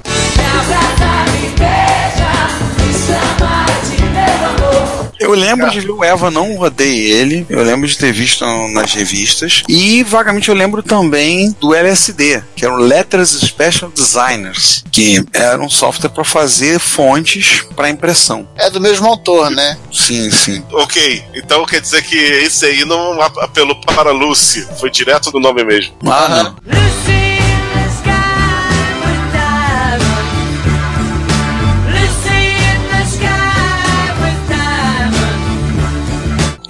Eu 5.22 5.32
lembro 5.32 5.70
de 5.70 5.80
ver 5.80 5.90
o 5.90 6.02
Eva, 6.04 6.30
não 6.30 6.54
rodei 6.56 7.10
ele. 7.10 7.46
Eu 7.48 7.62
lembro 7.62 7.86
de 7.88 7.96
ter 7.96 8.12
visto 8.12 8.44
nas 8.72 8.92
revistas. 8.94 9.62
E 9.68 10.02
vagamente 10.02 10.48
eu 10.48 10.54
lembro 10.54 10.82
também 10.82 11.54
do 11.60 11.74
LSD, 11.74 12.42
que 12.56 12.64
era 12.64 12.74
o 12.74 12.78
Letters 12.78 13.30
Special 13.30 13.90
Designers, 13.90 14.84
que 14.90 15.24
era 15.32 15.60
um 15.62 15.68
software 15.68 16.10
para 16.10 16.24
fazer 16.24 16.78
fontes 16.78 17.64
para 17.76 17.88
impressão. 17.90 18.46
É 18.56 18.68
do 18.70 18.80
mesmo 18.80 19.06
autor, 19.06 19.50
né? 19.50 19.76
Sim, 19.92 20.30
sim. 20.30 20.62
Ok, 20.72 21.22
então 21.34 21.64
quer 21.66 21.80
dizer 21.80 22.02
que 22.02 22.16
esse 22.16 22.64
aí 22.66 22.84
não 22.84 23.20
ap- 23.20 23.38
apelou 23.38 23.76
para 23.80 24.10
Lucy, 24.10 24.66
foi 24.78 24.90
direto 24.90 25.30
do 25.30 25.40
nome 25.40 25.64
mesmo. 25.64 25.94
Ah, 26.06 26.28
não. 26.66 27.21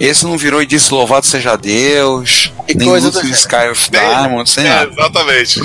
Esse 0.03 0.25
não 0.25 0.37
virou 0.37 0.61
e 0.61 0.65
disse 0.65 0.93
louvado 0.93 1.25
seja 1.25 1.55
Deus, 1.55 2.51
E 2.67 2.75
nem 2.75 2.89
coisa 2.89 3.07
Lucy 3.07 3.21
do 3.21 3.29
Sky 3.29 3.69
of 3.71 3.89
Diamond, 3.89 4.49
sei 4.49 4.67
É, 4.67 4.83
exatamente. 4.83 5.61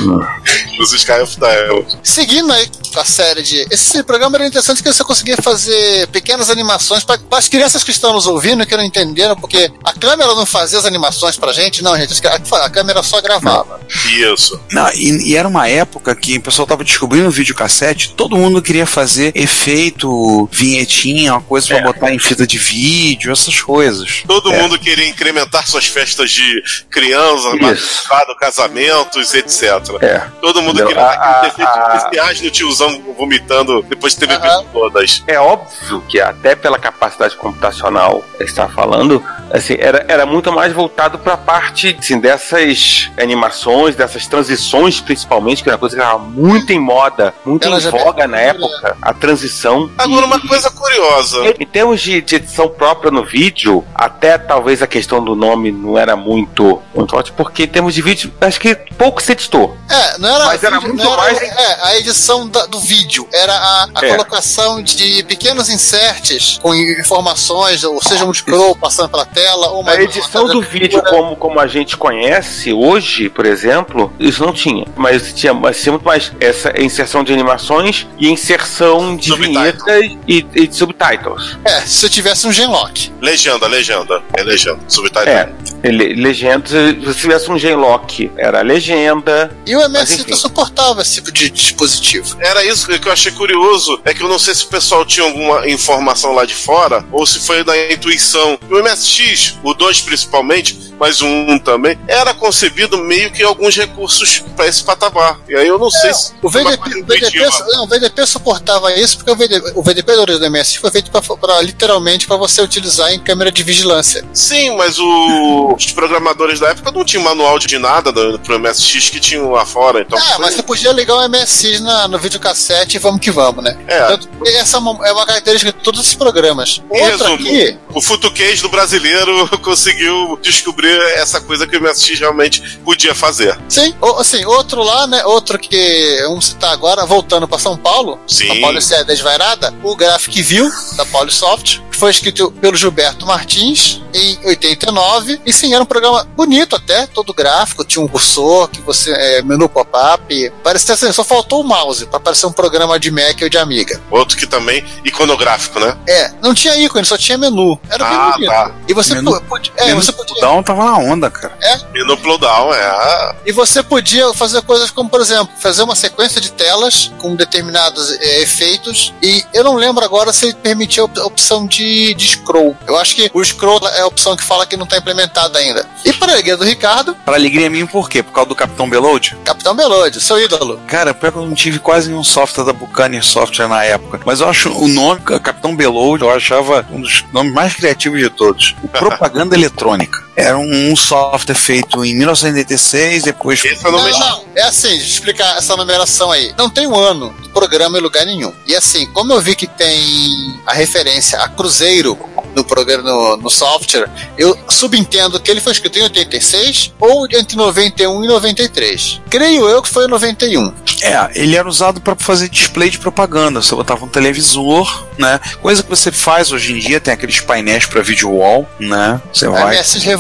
Os 0.81 0.93
Sky 0.93 1.21
of 1.23 1.37
Diamond. 1.37 1.99
Seguindo 2.05 2.53
aí 2.53 2.69
a 2.97 3.05
série 3.05 3.43
de. 3.43 3.67
Esse 3.71 4.03
programa 4.03 4.37
era 4.37 4.47
interessante 4.47 4.83
que 4.83 4.93
você 4.93 5.05
conseguia 5.05 5.37
fazer 5.37 6.07
pequenas 6.09 6.51
animações 6.51 7.05
para 7.05 7.19
as 7.33 7.49
crianças 7.49 7.83
que 7.85 7.91
estão 7.91 8.13
nos 8.13 8.27
ouvindo 8.27 8.67
que 8.67 8.77
não 8.77 8.85
entenderam, 8.85 9.37
porque 9.37 9.71
a 9.85 9.93
câmera 9.93 10.35
não 10.35 10.47
fazia 10.47 10.79
as 10.79 10.85
animações 10.87 11.37
pra 11.37 11.53
gente, 11.53 11.83
não, 11.83 11.97
gente. 11.97 12.21
A 12.27 12.71
câmera 12.71 13.03
só 13.03 13.21
gravava. 13.21 13.81
Isso. 14.19 14.61
Não, 14.71 14.89
e, 14.93 15.31
e 15.33 15.37
era 15.37 15.47
uma 15.49 15.69
época 15.69 16.15
que 16.15 16.37
o 16.39 16.43
pessoal 16.43 16.67
tava 16.67 16.85
descobrindo 16.85 17.31
videocassete, 17.31 18.13
todo 18.15 18.37
mundo 18.37 18.61
queria 18.63 18.87
fazer 18.87 19.33
efeito, 19.35 20.49
vinhetinha, 20.53 21.33
uma 21.35 21.41
coisa 21.43 21.67
pra 21.69 21.81
botar 21.83 22.13
em 22.13 22.19
fita 22.19 22.47
de 22.47 22.59
vídeo, 22.59 23.33
essas 23.33 23.61
coisas. 23.61 24.23
Todo 24.27 24.53
É. 24.53 24.63
mundo 24.63 24.79
queria 24.79 25.09
incrementar 25.09 25.67
suas 25.67 25.87
festas 25.87 26.31
de 26.31 26.63
criança, 26.91 27.51
batizado, 27.57 28.37
casamentos, 28.39 29.35
etc. 29.35 29.63
É. 30.01 30.23
Todo 30.41 30.61
mundo 30.63 30.81
Entendeu? 30.81 30.89
queria 30.89 31.03
dar 31.03 31.13
A- 31.19 31.31
aqueles 31.41 31.55
efeitos 31.55 31.77
a- 31.77 31.97
especiais 31.97 32.41
no 32.41 32.51
tiozão 32.79 33.03
vomitando 33.17 33.83
depois 33.83 34.15
de 34.15 34.21
ter 34.21 34.27
bebido 34.27 34.65
todas. 34.73 35.23
É 35.27 35.39
óbvio 35.39 36.03
que 36.09 36.21
até 36.21 36.55
pela 36.55 36.79
capacidade 36.79 37.37
computacional 37.37 38.23
que 38.37 38.45
está 38.45 38.69
falando, 38.69 39.23
assim, 39.53 39.77
era, 39.79 40.05
era 40.09 40.25
muito 40.25 40.53
mais 40.53 40.73
voltado 40.73 41.19
para 41.19 41.35
a 41.35 41.37
parte 41.37 41.97
assim, 41.99 42.19
dessas 42.21 43.11
animações, 43.21 43.97
dessas 43.97 44.27
transições 44.27 45.01
principalmente, 45.01 45.63
que 45.63 45.69
era 45.69 45.77
uma 45.77 45.81
coisa 45.81 45.97
que 45.97 46.03
estava 46.03 46.19
muito 46.23 46.73
em 46.73 46.79
moda, 46.79 47.35
muito 47.45 47.67
Ela 47.67 47.79
em 47.81 47.91
voga 47.91 48.27
na 48.27 48.39
época, 48.39 48.97
a 49.03 49.13
transição. 49.13 49.91
Agora, 49.99 50.27
uma 50.27 50.41
coisa 50.41 50.71
curiosa. 50.71 51.55
Em 51.59 51.67
termos 51.67 52.01
de, 52.01 52.21
de 52.21 52.37
edição 52.37 52.69
própria 52.69 53.11
no 53.11 53.25
vídeo, 53.25 53.85
até 53.95 54.39
talvez 54.39 54.83
a 54.83 54.87
questão 54.87 55.23
do 55.23 55.35
nome 55.35 55.73
não 55.73 55.99
era 55.99 56.15
muito, 56.17 56.81
muito 56.95 57.11
forte, 57.11 57.33
porque 57.33 57.65
em 57.65 57.67
termos 57.69 57.95
de 57.95 58.03
vídeo, 58.03 58.33
acho 58.41 58.61
que 58.61 58.75
pouco 58.75 59.23
se 59.23 59.33
editou. 59.33 59.77
É, 59.91 60.19
não 60.19 60.29
era, 60.35 60.47
Mas 60.47 60.63
era 60.63 60.79
vídeo, 60.79 60.95
muito 60.95 61.07
era- 61.09 61.17
mais- 61.17 61.41
é, 61.43 61.79
a 61.83 61.99
edição 61.99 62.49
da- 62.49 62.67
do 62.69 62.79
vídeo. 62.81 63.29
Era 63.33 63.53
a, 63.55 63.89
a 63.95 64.07
É. 64.07 64.11
colocação 64.11 64.83
de 64.83 65.23
pequenos 65.25 65.69
inserts 65.69 66.59
com 66.63 66.75
informações, 66.75 67.83
ou 67.85 68.03
seja, 68.03 68.25
um 68.25 68.33
scroll 68.33 68.77
passando 68.77 69.09
pela 69.09 69.25
tela, 69.27 69.69
ou 69.71 69.81
uma 69.81 69.93
A 69.93 70.03
edição 70.03 70.47
do 70.47 70.61
vídeo, 70.63 71.03
como, 71.03 71.37
como 71.37 71.59
a 71.61 71.67
gente 71.67 71.97
conhece 71.97 72.73
hoje, 72.73 73.29
por 73.29 73.47
exemplo, 73.47 74.13
isso 74.19 74.45
não 74.45 74.53
tinha. 74.53 74.87
Mas 74.97 75.33
tinha, 75.33 75.53
mas 75.55 75.81
tinha 75.83 75.93
muito 75.93 76.05
mais 76.05 76.33
essa 76.41 76.73
inserção 76.81 77.25
de 77.25 77.33
animações 77.33 78.07
e 78.19 78.29
inserção 78.31 79.17
de 79.17 79.35
vinhetas 79.35 80.03
e, 80.27 80.47
e 80.55 80.67
de 80.67 80.77
subtitles. 80.77 81.57
É, 81.65 81.81
se 81.83 82.05
eu 82.07 82.11
tivesse 82.11 82.47
um 82.47 82.53
genlock. 82.53 83.13
Legenda, 83.21 83.67
legenda. 83.67 84.23
É 84.35 84.43
legenda. 84.43 84.79
Subtitle. 84.89 85.29
É, 85.29 85.49
le- 85.85 86.15
legendas, 86.15 86.71
se 86.71 87.21
tivesse 87.21 87.51
um 87.51 87.59
Genlock, 87.59 88.31
era 88.37 88.61
legenda. 88.63 89.51
E 89.67 89.75
o 89.77 89.89
Mas, 89.89 90.13
enfim. 90.13 90.31
não 90.31 90.37
suportava 90.37 91.03
esse 91.03 91.15
tipo 91.17 91.33
de 91.33 91.51
dispositivo. 91.51 92.37
Era 92.41 92.58
isso 92.65 92.87
que 92.87 93.09
eu 93.09 93.13
achei 93.13 93.33
curioso, 93.33 94.01
é 94.05 94.15
que 94.15 94.23
eu 94.23 94.29
não 94.29 94.39
sei 94.39 94.55
se 94.55 94.65
o 94.65 94.69
pessoal 94.69 95.05
tinha 95.05 95.27
alguma 95.27 95.69
informação 95.69 96.33
lá 96.33 96.45
de 96.45 96.55
fora, 96.55 97.05
ou 97.13 97.27
se 97.27 97.41
foi 97.41 97.65
da 97.65 97.93
intuição. 97.93 98.59
O 98.71 98.83
MSX, 98.83 99.59
o 99.63 99.75
2 99.75 100.01
principalmente, 100.03 100.88
mas 100.99 101.21
o 101.21 101.27
1 101.27 101.59
também, 101.61 101.99
era 102.09 102.35
concebido 102.35 102.99
meio 102.99 103.31
que 103.31 103.43
alguns 103.43 103.77
recursos 103.77 104.43
para 104.57 104.67
esse 104.67 104.83
patamar. 104.83 105.39
E 105.49 105.55
aí 105.57 105.67
eu 105.69 105.79
não 105.79 105.91
sei 105.91 106.13
se. 106.15 106.33
O 106.43 106.49
VDP, 106.51 107.01
o 107.01 107.05
VDP, 107.07 107.39
não, 107.73 107.85
o 107.85 107.87
VDP 107.89 108.27
suportava 108.27 108.93
isso 108.95 109.17
porque 109.17 109.31
o 109.31 109.37
VDP, 109.37 109.73
o 109.75 109.83
VDP 109.83 110.13
do 110.17 110.51
MSX 110.51 110.77
foi 110.77 110.91
feito 110.91 111.11
pra, 111.11 111.21
pra, 111.21 111.61
literalmente 111.63 112.27
para 112.27 112.37
você 112.37 112.61
utilizar 112.63 113.13
em 113.13 113.19
câmera 113.21 113.51
de 113.53 113.63
vigilância. 113.63 114.25
Sim, 114.33 114.77
mas 114.77 114.99
o- 114.99 115.75
os 115.77 115.93
programadores 115.93 116.59
da 116.61 116.69
época 116.69 116.91
não 116.91 117.05
tinham 117.05 117.23
manual 117.23 117.59
de 117.59 117.79
nada 117.79 118.11
do, 118.13 118.39
pro 118.41 118.59
MSX 118.59 119.11
que 119.11 119.21
tinham 119.21 119.51
lá 119.53 119.65
fora. 119.65 120.01
Então 120.03 120.19
É, 120.19 120.23
foi- 120.23 120.39
mas 120.39 120.55
você 120.55 120.63
podia 120.63 120.93
ligar 120.93 121.15
o 121.17 121.23
MSX 121.29 121.81
na, 121.81 122.09
no 122.09 122.19
videocassete 122.19 122.97
e 122.97 122.99
vamos 122.99 123.21
que 123.21 123.31
vamos, 123.31 123.63
né? 123.65 123.77
É. 123.87 124.07
Tanto 124.07 124.29
essa 124.47 124.77
é 124.77 124.81
uma, 124.81 125.07
é 125.09 125.13
uma 125.13 125.27
característica 125.27 125.73
de 125.73 125.85
todos 125.85 126.01
esses 126.01 126.15
programas. 126.15 126.83
Outra 126.89 127.07
resumo, 127.11 127.35
aqui, 127.35 127.79
o 127.95 128.01
futuquês 128.03 128.61
do 128.63 128.69
brasileiro 128.69 129.49
conseguiu 129.63 130.39
descobrir 130.43 130.88
essa 130.91 131.41
coisa 131.41 131.67
que 131.67 131.77
o 131.77 131.81
MSX 131.83 132.19
realmente 132.21 132.79
podia 132.85 133.15
fazer. 133.15 133.59
sim, 133.69 133.95
o- 134.01 134.17
assim, 134.17 134.45
outro 134.45 134.83
lá, 134.83 135.07
né? 135.07 135.25
Outro 135.25 135.59
que 135.59 136.19
vamos 136.27 136.47
citar 136.47 136.73
agora, 136.73 137.05
voltando 137.07 137.47
para 137.49 137.59
São 137.59 137.77
Paulo, 137.77 138.19
Sim. 138.27 138.59
a 138.59 138.61
Paulo 138.61 138.79
é 138.79 139.05
desvairada, 139.05 139.75
o 139.83 139.95
Graphic 139.97 140.41
View 140.43 140.71
da 140.97 141.05
Polysoft, 141.07 141.81
foi 141.99 142.11
escrito 142.11 142.51
pelo 142.53 142.77
Gilberto 142.77 143.27
Martins 143.27 144.01
em 144.15 144.39
89. 144.47 145.41
E 145.45 145.53
sim, 145.53 145.75
era 145.75 145.83
um 145.83 145.87
programa 145.87 146.25
bonito 146.37 146.77
até, 146.77 147.07
todo 147.07 147.35
gráfico, 147.35 147.85
tinha 147.85 148.03
um 148.05 148.09
cursor 148.09 148.69
que 148.69 148.81
você 148.81 149.13
é, 149.13 149.43
menu 149.43 149.69
pop-up. 149.69 150.53
Parecia 150.63 150.95
assim, 150.95 151.13
só 151.13 151.25
faltou 151.25 151.61
o 151.61 151.65
mouse 151.65 152.07
para 152.07 152.21
parecer 152.21 152.47
um 152.47 152.53
programa 152.53 152.99
de 152.99 153.11
Mac 153.11 153.39
ou 153.43 153.49
de 153.49 153.59
Amiga. 153.59 154.01
Outro 154.11 154.37
que 154.37 154.47
também 154.47 154.85
iconográfico, 155.05 155.79
né? 155.81 155.97
É, 156.09 156.33
não 156.41 156.55
tinha 156.55 156.77
ícone, 156.77 157.05
só 157.05 157.17
tinha 157.17 157.37
menu. 157.37 157.79
Era 157.91 158.05
bem 158.09 158.17
Ah, 158.19 158.31
bonito. 158.33 158.49
tá. 158.51 158.73
E 158.87 158.93
você 158.95 159.15
Menu- 159.15 159.33
po- 159.33 159.41
podia, 159.47 159.73
é, 159.77 159.87
Menu 159.87 160.03
você 160.03 160.13
podia 160.13 160.41
Down 160.41 160.63
tava 160.63 160.85
na 160.85 160.97
onda, 160.99 161.31
cara. 161.31 161.57
Menu 161.93 162.17
Plowdown, 162.19 162.73
é. 162.73 162.87
Ah, 162.87 163.35
E 163.45 163.53
você 163.53 163.83
podia 163.83 164.33
fazer 164.35 164.63
coisas 164.63 164.91
como, 164.91 165.11
por 165.11 165.21
exemplo, 165.21 165.49
fazer 165.61 165.83
uma 165.83 165.97
sequência 165.97 166.41
de 166.41 166.53
telas 166.53 167.11
com 167.19 167.35
determinados 167.35 168.13
eh, 168.21 168.43
efeitos. 168.43 169.13
E 169.23 169.45
eu 169.53 169.65
não 169.65 169.75
lembro 169.75 170.05
agora 170.05 170.33
se 170.33 170.47
ele 170.47 170.55
permitia 170.55 171.03
a 171.03 171.25
opção 171.27 171.67
de, 171.67 171.88
de 172.15 172.29
scroll. 172.29 172.77
Eu 172.87 172.97
acho 172.99 173.15
que 173.15 173.31
o 173.33 173.45
scroll 173.45 173.81
é 173.89 174.01
a 174.01 174.07
opção 174.07 174.37
que 174.37 174.43
fala 174.45 174.67
que 174.67 174.77
não 174.77 174.85
está 174.85 174.99
implementada 174.99 175.59
ainda. 175.59 175.87
E 176.05 176.13
para 176.13 176.33
a 176.33 176.35
alegria 176.35 176.57
do 176.57 176.65
Ricardo, 176.65 177.15
Pra 177.25 177.35
alegria 177.37 177.69
minha, 177.71 177.87
por 177.87 178.09
quê? 178.09 178.23
Por 178.23 178.33
causa 178.33 178.49
do 178.49 178.55
Capitão 178.55 178.89
Beload? 178.89 179.37
Capitão 179.45 179.75
Belode, 179.75 180.21
seu 180.21 180.41
ídolo. 180.41 180.81
Cara, 180.87 181.13
pior 181.15 181.33
que 181.33 181.39
eu 181.39 181.47
não 181.47 181.55
tive 181.55 181.79
quase 181.79 182.09
nenhum 182.09 182.25
software 182.25 182.65
da 182.65 182.73
Buccaneer 182.73 183.25
Software 183.25 183.69
na 183.69 183.85
época. 183.85 184.21
Mas 184.25 184.41
eu 184.41 184.49
acho 184.49 184.71
o 184.73 184.89
nome, 184.89 185.21
Capitão 185.21 185.75
Beload, 185.77 186.23
eu 186.23 186.31
achava 186.31 186.87
um 186.91 187.01
dos 187.01 187.25
nomes 187.33 187.53
mais 187.53 187.75
criativos 187.75 188.21
de 188.21 188.31
todos. 188.31 188.75
O 188.83 188.89
Propaganda 188.89 189.55
Eletrônica. 189.55 190.28
Era 190.39 190.57
um, 190.57 190.95
software 190.95 191.57
feito 191.57 192.05
em 192.05 192.17
1986, 192.17 193.25
depois. 193.25 193.65
esse 193.65 193.85
eu 193.85 193.91
não 193.91 193.99
Não, 193.99 194.45
é 194.55 194.63
assim, 194.63 194.89
deixa 194.89 195.05
eu 195.05 195.09
explicar 195.09 195.59
essa 195.59 195.77
numeração 195.77 196.31
aí. 196.31 196.55
Não 196.57 196.71
tem 196.71 196.87
um 196.87 196.95
ano 196.95 197.35
do 197.43 197.49
programa 197.51 197.99
em 197.99 198.01
lugar 198.01 198.25
nenhum. 198.25 198.53
E 198.65 198.77
assim, 198.77 199.07
como 199.07 199.33
eu 199.33 199.41
vi 199.41 199.57
que 199.57 199.67
tem 199.67 200.61
a 200.65 200.73
referência 200.73 201.41
a 201.41 201.49
Cruzeiro 201.49 202.17
no 202.55 202.65
programa 202.65 203.03
no, 203.03 203.37
no 203.37 203.51
software, 203.51 204.09
eu 204.37 204.57
subentendo 204.69 205.41
que 205.41 205.51
ele 205.51 205.61
foi 205.61 205.73
escrito 205.73 205.99
em 205.99 206.03
86 206.03 206.93
ou 207.01 207.27
entre 207.27 207.57
91 207.57 208.25
e 208.25 208.29
93. 208.29 209.21
Creio 209.29 209.69
eu 209.69 209.83
que 209.83 209.89
foi 209.89 210.05
em 210.05 210.09
91. 210.09 210.73
É, 211.03 211.31
ele 211.35 211.57
era 211.57 211.69
usado 211.69 212.01
para 212.01 212.17
fazer 212.17 212.49
display 212.49 212.91
de 212.91 212.99
propaganda. 212.99 213.63
Você 213.63 213.75
botava 213.75 214.05
um 214.05 214.09
televisor, 214.09 215.07
né? 215.17 215.41
Coisa 215.61 215.83
que 215.83 215.89
você 215.89 216.11
faz 216.11 216.51
hoje 216.51 216.73
em 216.73 216.79
dia, 216.79 217.01
tem 217.01 217.15
aqueles 217.15 217.41
painéis 217.41 217.87
para 217.87 218.03
video 218.03 218.31
wall, 218.31 218.69
né? 218.79 219.21
Você 219.33 219.47
A 219.47 219.51
vai. 219.51 219.77